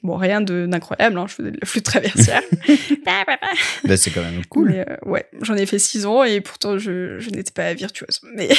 Bon, 0.04 0.16
rien 0.16 0.42
de- 0.42 0.66
d'incroyable, 0.68 1.18
hein, 1.20 1.28
je 1.28 1.36
faisais 1.36 1.52
de 1.52 1.58
la 1.62 1.68
flûte 1.68 1.86
traversière. 1.86 2.42
Bah, 3.84 3.98
c'est 3.98 4.10
quand 4.12 4.22
même 4.24 4.44
cool. 4.48 4.70
Mais, 4.70 4.86
euh, 4.90 4.96
ouais, 5.06 5.28
j'en 5.42 5.56
ai 5.56 5.66
fait 5.68 5.78
six 5.80 6.06
ans 6.06 6.24
et 6.24 6.42
pourtant 6.42 6.78
je, 6.80 7.20
je 7.20 7.30
n'étais 7.30 7.52
pas 7.52 7.74
virtuose. 7.74 8.20
Mais 8.36 8.50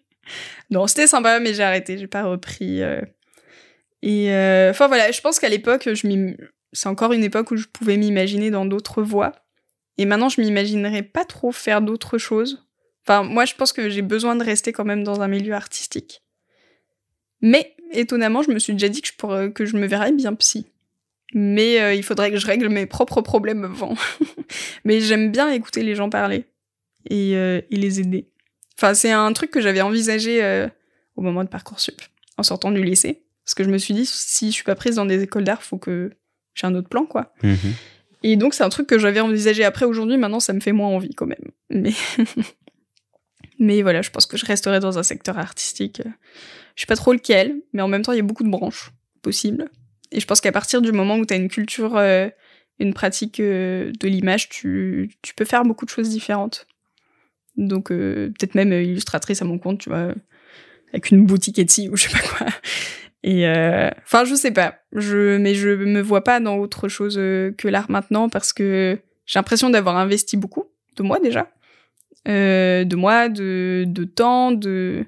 non, 0.70 0.86
c'était 0.86 1.06
sympa, 1.06 1.40
mais 1.40 1.52
j'ai 1.52 1.62
arrêté, 1.62 1.98
j'ai 1.98 2.06
pas 2.06 2.24
repris. 2.24 2.80
Et 4.02 4.28
enfin 4.70 4.86
voilà, 4.88 5.10
je 5.10 5.20
pense 5.20 5.38
qu'à 5.38 5.48
l'époque, 5.48 5.88
je 5.92 6.34
c'est 6.72 6.88
encore 6.88 7.12
une 7.12 7.24
époque 7.24 7.50
où 7.50 7.56
je 7.56 7.66
pouvais 7.66 7.96
m'imaginer 7.96 8.50
dans 8.50 8.64
d'autres 8.66 9.02
voies. 9.02 9.32
Et 9.96 10.04
maintenant, 10.06 10.28
je 10.28 10.40
m'imaginerais 10.40 11.02
pas 11.02 11.24
trop 11.24 11.50
faire 11.50 11.82
d'autres 11.82 12.18
choses. 12.18 12.67
Enfin, 13.08 13.22
moi, 13.22 13.46
je 13.46 13.54
pense 13.54 13.72
que 13.72 13.88
j'ai 13.88 14.02
besoin 14.02 14.36
de 14.36 14.44
rester 14.44 14.70
quand 14.70 14.84
même 14.84 15.02
dans 15.02 15.22
un 15.22 15.28
milieu 15.28 15.54
artistique. 15.54 16.22
Mais 17.40 17.74
étonnamment, 17.92 18.42
je 18.42 18.50
me 18.50 18.58
suis 18.58 18.74
déjà 18.74 18.90
dit 18.90 19.00
que 19.00 19.08
je, 19.08 19.14
pourrais, 19.14 19.50
que 19.50 19.64
je 19.64 19.78
me 19.78 19.86
verrais 19.86 20.12
bien 20.12 20.34
psy. 20.34 20.66
Mais 21.32 21.80
euh, 21.80 21.94
il 21.94 22.02
faudrait 22.02 22.30
que 22.30 22.36
je 22.36 22.46
règle 22.46 22.68
mes 22.68 22.84
propres 22.84 23.22
problèmes 23.22 23.64
avant. 23.64 23.94
Mais 24.84 25.00
j'aime 25.00 25.32
bien 25.32 25.50
écouter 25.50 25.82
les 25.82 25.94
gens 25.94 26.10
parler 26.10 26.44
et, 27.08 27.34
euh, 27.34 27.62
et 27.70 27.76
les 27.76 27.98
aider. 28.00 28.28
Enfin, 28.76 28.92
c'est 28.92 29.10
un 29.10 29.32
truc 29.32 29.50
que 29.50 29.62
j'avais 29.62 29.80
envisagé 29.80 30.44
euh, 30.44 30.68
au 31.16 31.22
moment 31.22 31.44
de 31.44 31.48
Parcoursup, 31.48 32.02
en 32.36 32.42
sortant 32.42 32.70
du 32.70 32.84
lycée. 32.84 33.22
Parce 33.42 33.54
que 33.54 33.64
je 33.64 33.70
me 33.70 33.78
suis 33.78 33.94
dit, 33.94 34.04
si 34.04 34.48
je 34.48 34.52
suis 34.52 34.64
pas 34.64 34.74
prise 34.74 34.96
dans 34.96 35.06
des 35.06 35.22
écoles 35.22 35.44
d'art, 35.44 35.62
faut 35.62 35.78
que 35.78 36.12
j'ai 36.52 36.66
un 36.66 36.74
autre 36.74 36.90
plan, 36.90 37.06
quoi. 37.06 37.32
Mhm. 37.42 37.72
Et 38.22 38.36
donc, 38.36 38.54
c'est 38.54 38.64
un 38.64 38.68
truc 38.68 38.86
que 38.86 38.98
j'avais 38.98 39.20
envisagé 39.20 39.64
après 39.64 39.86
aujourd'hui. 39.86 40.16
Maintenant, 40.16 40.40
ça 40.40 40.52
me 40.52 40.60
fait 40.60 40.72
moins 40.72 40.88
envie 40.88 41.14
quand 41.14 41.26
même. 41.26 41.38
Mais, 41.70 41.92
mais 43.58 43.82
voilà, 43.82 44.02
je 44.02 44.10
pense 44.10 44.26
que 44.26 44.36
je 44.36 44.46
resterai 44.46 44.80
dans 44.80 44.98
un 44.98 45.02
secteur 45.02 45.38
artistique. 45.38 46.02
Je 46.74 46.82
sais 46.82 46.86
pas 46.86 46.96
trop 46.96 47.12
lequel, 47.12 47.56
mais 47.72 47.82
en 47.82 47.88
même 47.88 48.02
temps, 48.02 48.12
il 48.12 48.16
y 48.16 48.20
a 48.20 48.24
beaucoup 48.24 48.44
de 48.44 48.50
branches 48.50 48.92
possibles. 49.22 49.68
Et 50.12 50.20
je 50.20 50.26
pense 50.26 50.40
qu'à 50.40 50.52
partir 50.52 50.80
du 50.80 50.92
moment 50.92 51.16
où 51.16 51.26
tu 51.26 51.34
as 51.34 51.36
une 51.36 51.48
culture, 51.48 51.96
euh, 51.96 52.28
une 52.78 52.94
pratique 52.94 53.40
euh, 53.40 53.92
de 53.98 54.08
l'image, 54.08 54.48
tu, 54.48 55.10
tu 55.22 55.34
peux 55.34 55.44
faire 55.44 55.64
beaucoup 55.64 55.84
de 55.84 55.90
choses 55.90 56.08
différentes. 56.08 56.66
Donc, 57.56 57.90
euh, 57.90 58.28
peut-être 58.28 58.54
même 58.54 58.72
euh, 58.72 58.82
illustratrice 58.82 59.42
à 59.42 59.44
mon 59.44 59.58
compte, 59.58 59.80
tu 59.80 59.88
vois, 59.88 60.14
avec 60.92 61.10
une 61.10 61.26
boutique 61.26 61.58
Etsy 61.58 61.88
ou 61.88 61.96
je 61.96 62.04
sais 62.04 62.12
pas 62.12 62.26
quoi. 62.26 62.46
Et 63.24 63.46
enfin, 64.04 64.24
je 64.24 64.36
sais 64.36 64.52
pas. 64.52 64.76
Je, 64.92 65.36
mais 65.38 65.54
je 65.54 65.70
me 65.70 66.00
vois 66.00 66.22
pas 66.22 66.38
dans 66.38 66.56
autre 66.56 66.88
chose 66.88 67.16
que 67.16 67.68
l'art 67.68 67.90
maintenant 67.90 68.28
parce 68.28 68.52
que 68.52 68.96
j'ai 69.26 69.38
l'impression 69.38 69.70
d'avoir 69.70 69.96
investi 69.96 70.36
beaucoup 70.36 70.70
de 70.96 71.02
moi 71.02 71.18
déjà, 71.18 71.50
euh, 72.28 72.84
de 72.84 72.96
moi, 72.96 73.28
de, 73.28 74.04
temps, 74.04 74.52
de, 74.52 75.06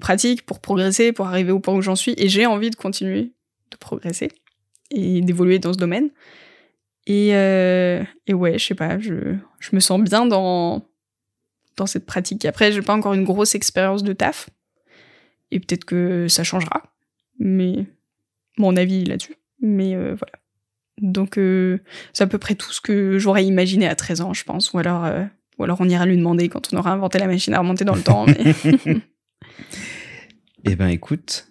pratique 0.00 0.46
pour 0.46 0.60
progresser, 0.60 1.12
pour 1.12 1.26
arriver 1.26 1.50
au 1.50 1.58
point 1.58 1.74
où 1.74 1.82
j'en 1.82 1.96
suis. 1.96 2.14
Et 2.16 2.28
j'ai 2.28 2.46
envie 2.46 2.70
de 2.70 2.76
continuer 2.76 3.32
de 3.70 3.76
progresser 3.76 4.30
et 4.90 5.20
d'évoluer 5.20 5.58
dans 5.58 5.72
ce 5.72 5.78
domaine. 5.78 6.10
Et, 7.06 7.34
euh, 7.34 8.04
ouais, 8.28 8.58
je 8.58 8.64
sais 8.64 8.74
pas, 8.74 8.98
je, 8.98 9.36
me 9.72 9.80
sens 9.80 10.00
bien 10.00 10.26
dans, 10.26 10.86
dans 11.76 11.86
cette 11.86 12.06
pratique. 12.06 12.44
Après, 12.44 12.70
j'ai 12.70 12.82
pas 12.82 12.94
encore 12.94 13.14
une 13.14 13.24
grosse 13.24 13.54
expérience 13.54 14.04
de 14.04 14.12
taf. 14.12 14.48
Et 15.50 15.60
peut-être 15.60 15.84
que 15.84 16.28
ça 16.28 16.44
changera. 16.44 16.82
Mais 17.38 17.86
mon 18.58 18.76
avis 18.76 19.04
là-dessus. 19.04 19.36
Mais 19.60 19.94
euh, 19.96 20.14
voilà. 20.14 20.32
Donc, 20.98 21.34
c'est 22.12 22.22
à 22.22 22.28
peu 22.28 22.38
près 22.38 22.54
tout 22.54 22.70
ce 22.70 22.80
que 22.80 23.18
j'aurais 23.18 23.44
imaginé 23.44 23.88
à 23.88 23.96
13 23.96 24.20
ans, 24.20 24.32
je 24.32 24.44
pense. 24.44 24.72
Ou 24.72 24.78
alors, 24.78 25.04
ou 25.58 25.64
alors 25.64 25.80
on 25.80 25.88
ira 25.88 26.06
lui 26.06 26.16
demander 26.16 26.48
quand 26.48 26.72
on 26.72 26.76
aura 26.78 26.92
inventé 26.92 27.18
la 27.18 27.26
machine 27.26 27.54
à 27.54 27.58
remonter 27.60 27.84
dans 27.84 27.94
le 27.94 28.02
temps. 28.02 28.26
mais- 28.26 28.54
Eh 30.64 30.76
ben, 30.76 30.88
écoute, 30.88 31.48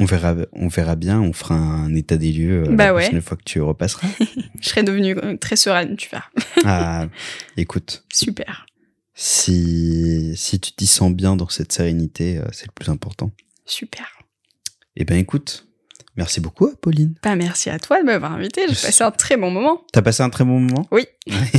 on 0.00 0.04
verra, 0.04 0.34
on 0.52 0.66
verra 0.68 0.96
bien. 0.96 1.20
On 1.20 1.32
fera 1.32 1.54
un 1.54 1.94
état 1.94 2.16
des 2.16 2.32
lieux 2.32 2.64
euh, 2.68 2.74
Bah 2.74 2.86
la 2.86 2.94
ouais. 2.94 3.02
prochaine 3.04 3.20
fois 3.22 3.36
que 3.36 3.44
tu 3.44 3.60
repasseras. 3.60 4.08
je 4.60 4.68
serais 4.68 4.82
devenue 4.82 5.16
euh, 5.18 5.36
très 5.36 5.56
sereine, 5.56 5.96
tu 5.96 6.08
vois. 6.10 6.24
ah, 6.64 7.06
écoute, 7.56 8.04
Super. 8.12 8.66
si 9.14 10.32
si 10.36 10.58
tu 10.58 10.72
t'y 10.72 10.86
sens 10.88 11.12
bien 11.12 11.36
dans 11.36 11.48
cette 11.48 11.70
sérénité, 11.72 12.38
euh, 12.38 12.44
c'est 12.52 12.66
le 12.66 12.72
plus 12.74 12.90
important. 12.90 13.30
Super. 13.64 14.06
Eh 14.96 15.04
ben, 15.04 15.16
écoute, 15.16 15.68
Merci 16.16 16.40
beaucoup, 16.40 16.70
Pauline. 16.80 17.14
Bah, 17.24 17.34
merci 17.34 17.70
à 17.70 17.78
toi 17.80 17.98
de 18.00 18.04
m'avoir 18.06 18.32
invité. 18.32 18.62
J'ai 18.68 18.74
passé 18.74 19.02
un 19.02 19.10
très 19.10 19.36
bon 19.36 19.50
moment. 19.50 19.82
T'as 19.92 20.00
passé 20.02 20.22
un 20.22 20.30
très 20.30 20.44
bon 20.44 20.60
moment? 20.60 20.86
Oui. 20.92 21.06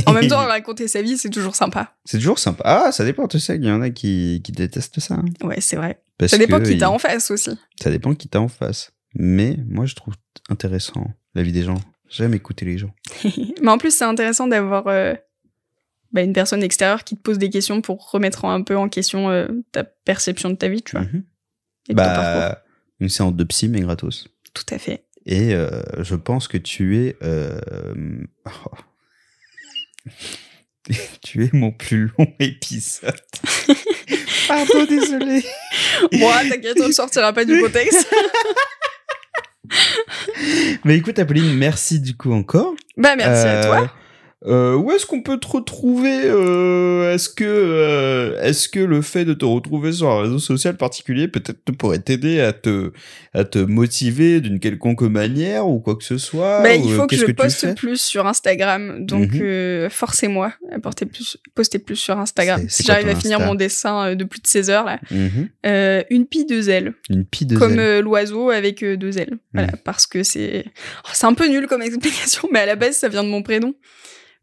En 0.06 0.12
même 0.12 0.28
temps, 0.28 0.38
raconter 0.46 0.88
sa 0.88 1.02
vie, 1.02 1.18
c'est 1.18 1.28
toujours 1.30 1.54
sympa. 1.54 1.94
C'est 2.06 2.16
toujours 2.18 2.38
sympa. 2.38 2.62
Ah, 2.64 2.92
ça 2.92 3.04
dépend, 3.04 3.28
tu 3.28 3.38
sais, 3.38 3.56
il 3.56 3.64
y 3.64 3.70
en 3.70 3.82
a 3.82 3.90
qui, 3.90 4.40
qui 4.42 4.52
détestent 4.52 4.98
ça. 5.00 5.14
hein. 5.14 5.24
Ouais, 5.42 5.60
c'est 5.60 5.76
vrai. 5.76 6.00
Parce 6.16 6.30
Ça 6.32 6.38
dépend 6.38 6.58
que 6.58 6.64
qui 6.64 6.72
il- 6.74 6.84
en 6.86 6.98
face 6.98 7.30
aussi. 7.30 7.50
Ça 7.82 7.90
dépend 7.90 8.14
qui 8.14 8.28
t'as 8.28 8.38
en 8.38 8.48
face. 8.48 8.92
Mais 9.14 9.56
moi, 9.68 9.84
je 9.84 9.94
trouve 9.94 10.14
intéressant 10.48 11.06
la 11.34 11.42
vie 11.42 11.52
des 11.52 11.62
gens. 11.64 11.80
J'aime 12.08 12.32
écouter 12.34 12.64
les 12.64 12.78
gens. 12.78 12.94
Mais 13.62 13.68
en 13.68 13.76
plus, 13.78 13.94
c'est 13.94 14.04
intéressant 14.04 14.46
d'avoir 14.46 14.86
euh, 14.86 15.12
bah, 16.12 16.22
une 16.22 16.32
personne 16.32 16.62
extérieure 16.62 17.04
qui 17.04 17.16
te 17.16 17.20
pose 17.20 17.36
des 17.36 17.50
questions 17.50 17.82
pour 17.82 18.10
remettre 18.10 18.46
un 18.46 18.62
peu 18.62 18.76
en 18.76 18.88
question 18.88 19.28
euh, 19.28 19.48
ta 19.72 19.84
perception 19.84 20.48
de 20.48 20.54
ta 20.54 20.68
vie, 20.68 20.82
tu 20.82 20.92
vois. 20.92 21.04
Mhm. 21.04 21.24
Et. 21.90 21.94
Bah, 21.94 22.62
une 23.00 23.10
séance 23.10 23.34
de 23.34 23.44
psy, 23.44 23.68
mais 23.68 23.80
gratos. 23.80 24.28
Tout 24.56 24.74
à 24.74 24.78
fait. 24.78 25.04
Et 25.26 25.54
euh, 25.54 25.82
je 25.98 26.14
pense 26.14 26.48
que 26.48 26.56
tu 26.56 26.96
es. 27.04 27.16
euh, 27.22 27.60
oh. 28.46 28.50
tu 31.22 31.44
es 31.44 31.50
mon 31.52 31.72
plus 31.72 32.10
long 32.18 32.26
épisode. 32.40 33.12
Pardon, 34.48 34.84
désolé. 34.88 35.44
Ah, 36.22 36.42
t'inquiète, 36.48 36.78
on 36.80 36.86
ne 36.88 36.92
sortira 36.92 37.32
pas 37.32 37.44
du 37.44 37.60
contexte. 37.60 38.08
Mais 40.84 40.96
écoute, 40.96 41.18
Apolline, 41.18 41.54
merci 41.56 41.98
du 42.00 42.16
coup 42.16 42.32
encore. 42.32 42.74
bah, 42.96 43.16
merci 43.16 43.46
à 43.46 43.54
Euh, 43.56 43.66
toi. 43.66 43.92
Euh, 44.44 44.74
où 44.74 44.92
est-ce 44.92 45.06
qu'on 45.06 45.22
peut 45.22 45.38
te 45.38 45.46
retrouver 45.48 46.20
euh, 46.24 47.14
Est-ce 47.14 47.30
que, 47.30 47.42
euh, 47.46 48.40
est-ce 48.42 48.68
que 48.68 48.78
le 48.80 49.00
fait 49.00 49.24
de 49.24 49.32
te 49.32 49.46
retrouver 49.46 49.92
sur 49.92 50.10
un 50.10 50.22
réseau 50.22 50.38
social 50.38 50.76
particulier 50.76 51.26
peut-être 51.26 51.64
te 51.64 51.72
pourrait 51.72 52.00
t'aider 52.00 52.40
à 52.40 52.52
te, 52.52 52.92
à 53.32 53.44
te 53.44 53.58
motiver 53.58 54.42
d'une 54.42 54.60
quelconque 54.60 55.00
manière 55.02 55.66
ou 55.66 55.80
quoi 55.80 55.96
que 55.96 56.04
ce 56.04 56.18
soit 56.18 56.62
Bah, 56.62 56.74
il 56.74 56.92
faut 56.92 57.06
que 57.06 57.16
je 57.16 57.24
poste 57.32 57.74
plus 57.76 57.98
sur 58.00 58.26
Instagram, 58.26 59.06
donc 59.06 59.32
Mhm. 59.32 59.40
euh, 59.42 59.88
forcez-moi 59.90 60.52
à 60.70 60.78
porter 60.80 61.06
plus, 61.06 61.38
poster 61.54 61.78
plus 61.78 61.96
sur 61.96 62.18
Instagram. 62.18 62.66
Si 62.68 62.82
j'arrive 62.82 63.08
à 63.08 63.14
finir 63.16 63.38
Insta 63.38 63.46
mon 63.48 63.54
dessin 63.54 64.14
de 64.14 64.24
plus 64.24 64.40
de 64.40 64.46
16 64.46 64.68
heures, 64.70 64.84
là. 64.84 65.00
Mhm. 65.10 65.48
Une 66.10 66.26
pie 66.26 66.44
deux 66.44 66.68
ailes, 66.68 66.92
Une 67.08 67.24
pie 67.24 67.46
de 67.46 67.56
comme 67.56 67.80
l'oiseau 68.00 68.50
avec 68.50 68.84
deux 68.84 69.18
ailes. 69.18 69.38
Voilà, 69.54 69.72
parce 69.82 70.06
que 70.06 70.22
c'est 70.22 70.66
oh, 71.04 71.08
c'est 71.14 71.26
un 71.26 71.32
peu 71.34 71.48
nul 71.48 71.66
comme 71.66 71.80
explication, 71.82 72.48
mais 72.52 72.60
à 72.60 72.66
la 72.66 72.76
base 72.76 72.96
ça 72.98 73.08
vient 73.08 73.24
de 73.24 73.28
mon 73.30 73.42
prénom. 73.42 73.74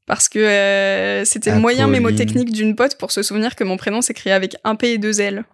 Parce 0.05 0.27
que 0.27 0.39
euh, 0.39 1.23
c'était 1.25 1.51
le 1.51 1.59
moyen 1.59 1.87
mémotechnique 1.87 2.51
d'une 2.51 2.75
pote 2.75 2.97
pour 2.97 3.11
se 3.11 3.23
souvenir 3.23 3.55
que 3.55 3.63
mon 3.63 3.77
prénom 3.77 4.01
s'écrit 4.01 4.31
avec 4.31 4.55
un 4.63 4.75
P 4.75 4.93
et 4.93 4.97
deux 4.97 5.21
L. 5.21 5.45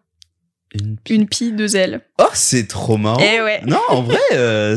Une 0.73 0.97
pie. 0.97 1.15
Une 1.15 1.27
pie, 1.27 1.51
deux 1.51 1.75
L. 1.75 2.01
Oh, 2.19 2.25
c'est 2.33 2.67
trop 2.67 2.97
marrant. 2.97 3.19
Eh 3.19 3.41
ouais. 3.41 3.61
Non, 3.65 3.79
en 3.89 4.03
vrai, 4.03 4.19
euh, 4.33 4.75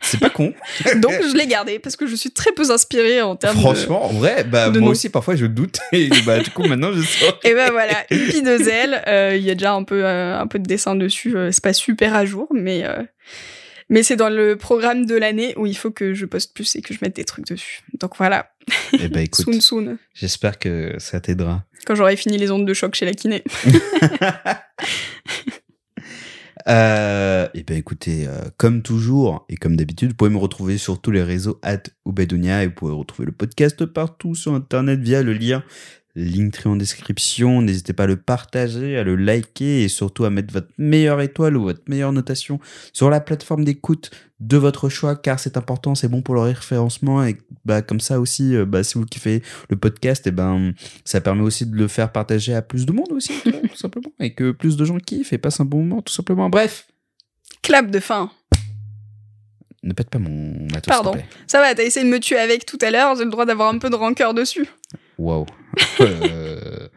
c'est 0.00 0.18
pas 0.20 0.30
con. 0.30 0.54
Donc 0.96 1.12
je 1.12 1.36
l'ai 1.36 1.46
gardé 1.46 1.78
parce 1.78 1.96
que 1.96 2.06
je 2.06 2.14
suis 2.16 2.30
très 2.30 2.52
peu 2.52 2.70
inspirée 2.70 3.20
en 3.20 3.36
termes 3.36 3.56
de... 3.56 3.60
Franchement, 3.60 4.06
en 4.06 4.12
vrai, 4.12 4.44
bah, 4.44 4.70
moi 4.70 4.90
aussi, 4.90 5.10
parfois, 5.10 5.36
je 5.36 5.44
doute. 5.44 5.80
Et 5.92 6.08
bah, 6.24 6.38
du 6.38 6.50
coup, 6.50 6.64
maintenant, 6.64 6.92
je 6.94 7.02
sais. 7.02 7.26
Et 7.44 7.52
ben 7.52 7.70
voilà, 7.72 8.04
une 8.10 8.26
pie 8.28 8.42
deux 8.42 8.68
ailes. 8.68 9.02
euh, 9.06 9.36
Il 9.36 9.42
y 9.42 9.50
a 9.50 9.54
déjà 9.54 9.72
un 9.72 9.84
peu, 9.84 10.06
un 10.06 10.46
peu 10.46 10.58
de 10.58 10.66
dessin 10.66 10.94
dessus. 10.96 11.34
c'est 11.50 11.62
pas 11.62 11.74
super 11.74 12.14
à 12.14 12.24
jour, 12.24 12.48
mais, 12.54 12.84
mais 13.88 14.02
c'est 14.02 14.16
dans 14.16 14.28
le 14.28 14.56
programme 14.56 15.06
de 15.06 15.14
l'année 15.14 15.54
où 15.56 15.66
il 15.66 15.76
faut 15.76 15.90
que 15.90 16.14
je 16.14 16.26
poste 16.26 16.54
plus 16.54 16.76
et 16.76 16.82
que 16.82 16.94
je 16.94 16.98
mette 17.02 17.16
des 17.16 17.24
trucs 17.24 17.46
dessus. 17.46 17.82
Donc 18.00 18.16
voilà, 18.16 18.50
Eh 18.92 19.04
écoute, 19.04 19.44
soon 19.44 19.60
soon. 19.60 19.98
j'espère 20.14 20.58
que 20.58 20.94
ça 20.98 21.20
t'aidera. 21.20 21.64
Quand 21.86 21.94
j'aurai 21.94 22.16
fini 22.16 22.38
les 22.38 22.50
ondes 22.50 22.66
de 22.66 22.74
choc 22.74 22.94
chez 22.94 23.04
la 23.04 23.12
kiné. 23.12 23.42
Euh, 26.66 27.46
et 27.52 27.62
ben 27.62 27.76
écoutez, 27.76 28.26
euh, 28.26 28.40
comme 28.56 28.80
toujours 28.80 29.44
et 29.50 29.56
comme 29.56 29.76
d'habitude, 29.76 30.10
vous 30.10 30.14
pouvez 30.14 30.30
me 30.30 30.38
retrouver 30.38 30.78
sur 30.78 30.98
tous 30.98 31.10
les 31.10 31.22
réseaux 31.22 31.58
at 31.62 31.82
Ubedounia 32.06 32.62
et 32.62 32.68
vous 32.68 32.72
pouvez 32.72 32.94
retrouver 32.94 33.26
le 33.26 33.32
podcast 33.32 33.84
partout 33.84 34.34
sur 34.34 34.54
internet 34.54 34.98
via 35.00 35.22
le 35.22 35.34
lien 35.34 35.62
Linktree 36.16 36.68
en 36.68 36.76
description. 36.76 37.62
N'hésitez 37.62 37.92
pas 37.92 38.04
à 38.04 38.06
le 38.06 38.16
partager, 38.16 38.96
à 38.96 39.02
le 39.02 39.16
liker 39.16 39.82
et 39.82 39.88
surtout 39.88 40.24
à 40.24 40.30
mettre 40.30 40.52
votre 40.52 40.68
meilleure 40.78 41.20
étoile 41.20 41.56
ou 41.56 41.64
votre 41.64 41.82
meilleure 41.88 42.12
notation 42.12 42.60
sur 42.92 43.10
la 43.10 43.20
plateforme 43.20 43.64
d'écoute 43.64 44.10
de 44.40 44.56
votre 44.56 44.88
choix 44.88 45.16
car 45.16 45.40
c'est 45.40 45.56
important, 45.56 45.94
c'est 45.94 46.08
bon 46.08 46.22
pour 46.22 46.34
le 46.34 46.42
référencement 46.42 47.24
et 47.24 47.36
bah 47.64 47.82
comme 47.82 48.00
ça 48.00 48.20
aussi, 48.20 48.54
euh, 48.54 48.64
bah 48.64 48.84
si 48.84 48.94
vous 48.98 49.06
kiffez 49.06 49.42
le 49.70 49.76
podcast, 49.76 50.26
et 50.26 50.30
ben 50.32 50.74
ça 51.04 51.20
permet 51.20 51.42
aussi 51.42 51.66
de 51.66 51.76
le 51.76 51.88
faire 51.88 52.12
partager 52.12 52.54
à 52.54 52.62
plus 52.62 52.84
de 52.86 52.92
monde 52.92 53.10
aussi, 53.12 53.32
tout 53.44 53.76
simplement, 53.76 54.12
et 54.20 54.34
que 54.34 54.50
plus 54.52 54.76
de 54.76 54.84
gens 54.84 54.98
kiffent 54.98 55.32
et 55.32 55.38
passent 55.38 55.60
un 55.60 55.64
bon 55.64 55.78
moment, 55.78 56.02
tout 56.02 56.12
simplement. 56.12 56.50
Bref, 56.50 56.86
Clap 57.62 57.90
de 57.90 57.98
fin. 57.98 58.30
ne 59.82 59.94
pète 59.94 60.10
pas 60.10 60.18
mon 60.18 60.66
matos. 60.70 60.86
Pardon. 60.86 61.14
Ça 61.46 61.60
va, 61.60 61.74
t'as 61.74 61.82
essayé 61.82 62.04
de 62.04 62.10
me 62.10 62.20
tuer 62.20 62.36
avec 62.36 62.66
tout 62.66 62.78
à 62.82 62.90
l'heure. 62.90 63.16
J'ai 63.16 63.24
le 63.24 63.30
droit 63.30 63.46
d'avoir 63.46 63.72
un 63.72 63.78
peu 63.78 63.88
de 63.88 63.96
rancœur 63.96 64.34
dessus. 64.34 64.66
Waouh. 65.16 65.46
Euh, 66.00 66.88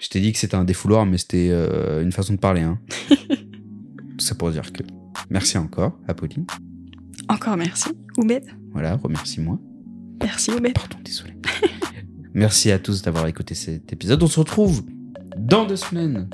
je 0.00 0.08
t'ai 0.08 0.20
dit 0.20 0.32
que 0.32 0.38
c'était 0.38 0.54
un 0.54 0.64
défouloir, 0.64 1.06
mais 1.06 1.18
c'était 1.18 1.48
euh, 1.50 2.02
une 2.02 2.12
façon 2.12 2.34
de 2.34 2.38
parler. 2.38 2.62
Hein. 2.62 2.78
Ça 4.18 4.34
pour 4.34 4.50
dire 4.50 4.72
que 4.72 4.82
merci 5.30 5.58
encore, 5.58 5.98
Apolline. 6.08 6.46
Encore 7.28 7.56
merci, 7.56 7.90
Oubed. 8.16 8.44
Voilà, 8.72 8.96
remercie-moi. 8.96 9.58
Merci, 10.22 10.50
Oubed. 10.50 10.72
Pardon, 10.72 10.96
désolé. 11.04 11.34
Merci 12.34 12.70
à 12.70 12.78
tous 12.78 13.02
d'avoir 13.02 13.26
écouté 13.26 13.54
cet 13.54 13.92
épisode. 13.92 14.22
On 14.22 14.28
se 14.28 14.38
retrouve 14.38 14.84
dans 15.36 15.64
deux 15.64 15.76
semaines 15.76 16.28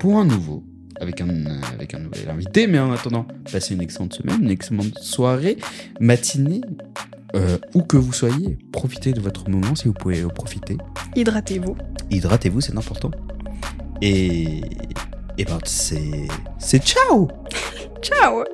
pour 0.00 0.18
un 0.18 0.24
nouveau, 0.24 0.64
avec 0.98 1.20
un, 1.20 1.60
avec 1.74 1.94
un 1.94 1.98
nouvel 1.98 2.30
invité. 2.30 2.66
Mais 2.66 2.78
en 2.78 2.90
attendant, 2.92 3.26
passez 3.50 3.74
une 3.74 3.82
excellente 3.82 4.14
semaine, 4.14 4.42
une 4.42 4.50
excellente 4.50 4.98
soirée, 4.98 5.58
matinée, 6.00 6.62
euh, 7.34 7.58
où 7.74 7.82
que 7.82 7.96
vous 7.96 8.12
soyez. 8.12 8.58
Profitez 8.72 9.12
de 9.12 9.20
votre 9.20 9.48
moment 9.48 9.74
si 9.74 9.88
vous 9.88 9.94
pouvez 9.94 10.24
en 10.24 10.28
profiter. 10.28 10.76
Hydratez-vous. 11.16 11.76
Hydratez-vous, 12.10 12.60
c'est 12.60 12.76
important. 12.76 13.10
Et, 14.00 14.60
et 15.38 15.44
ben, 15.44 15.58
c'est, 15.64 16.28
c'est 16.58 16.84
ciao 16.84 17.28
Ciao 18.02 18.44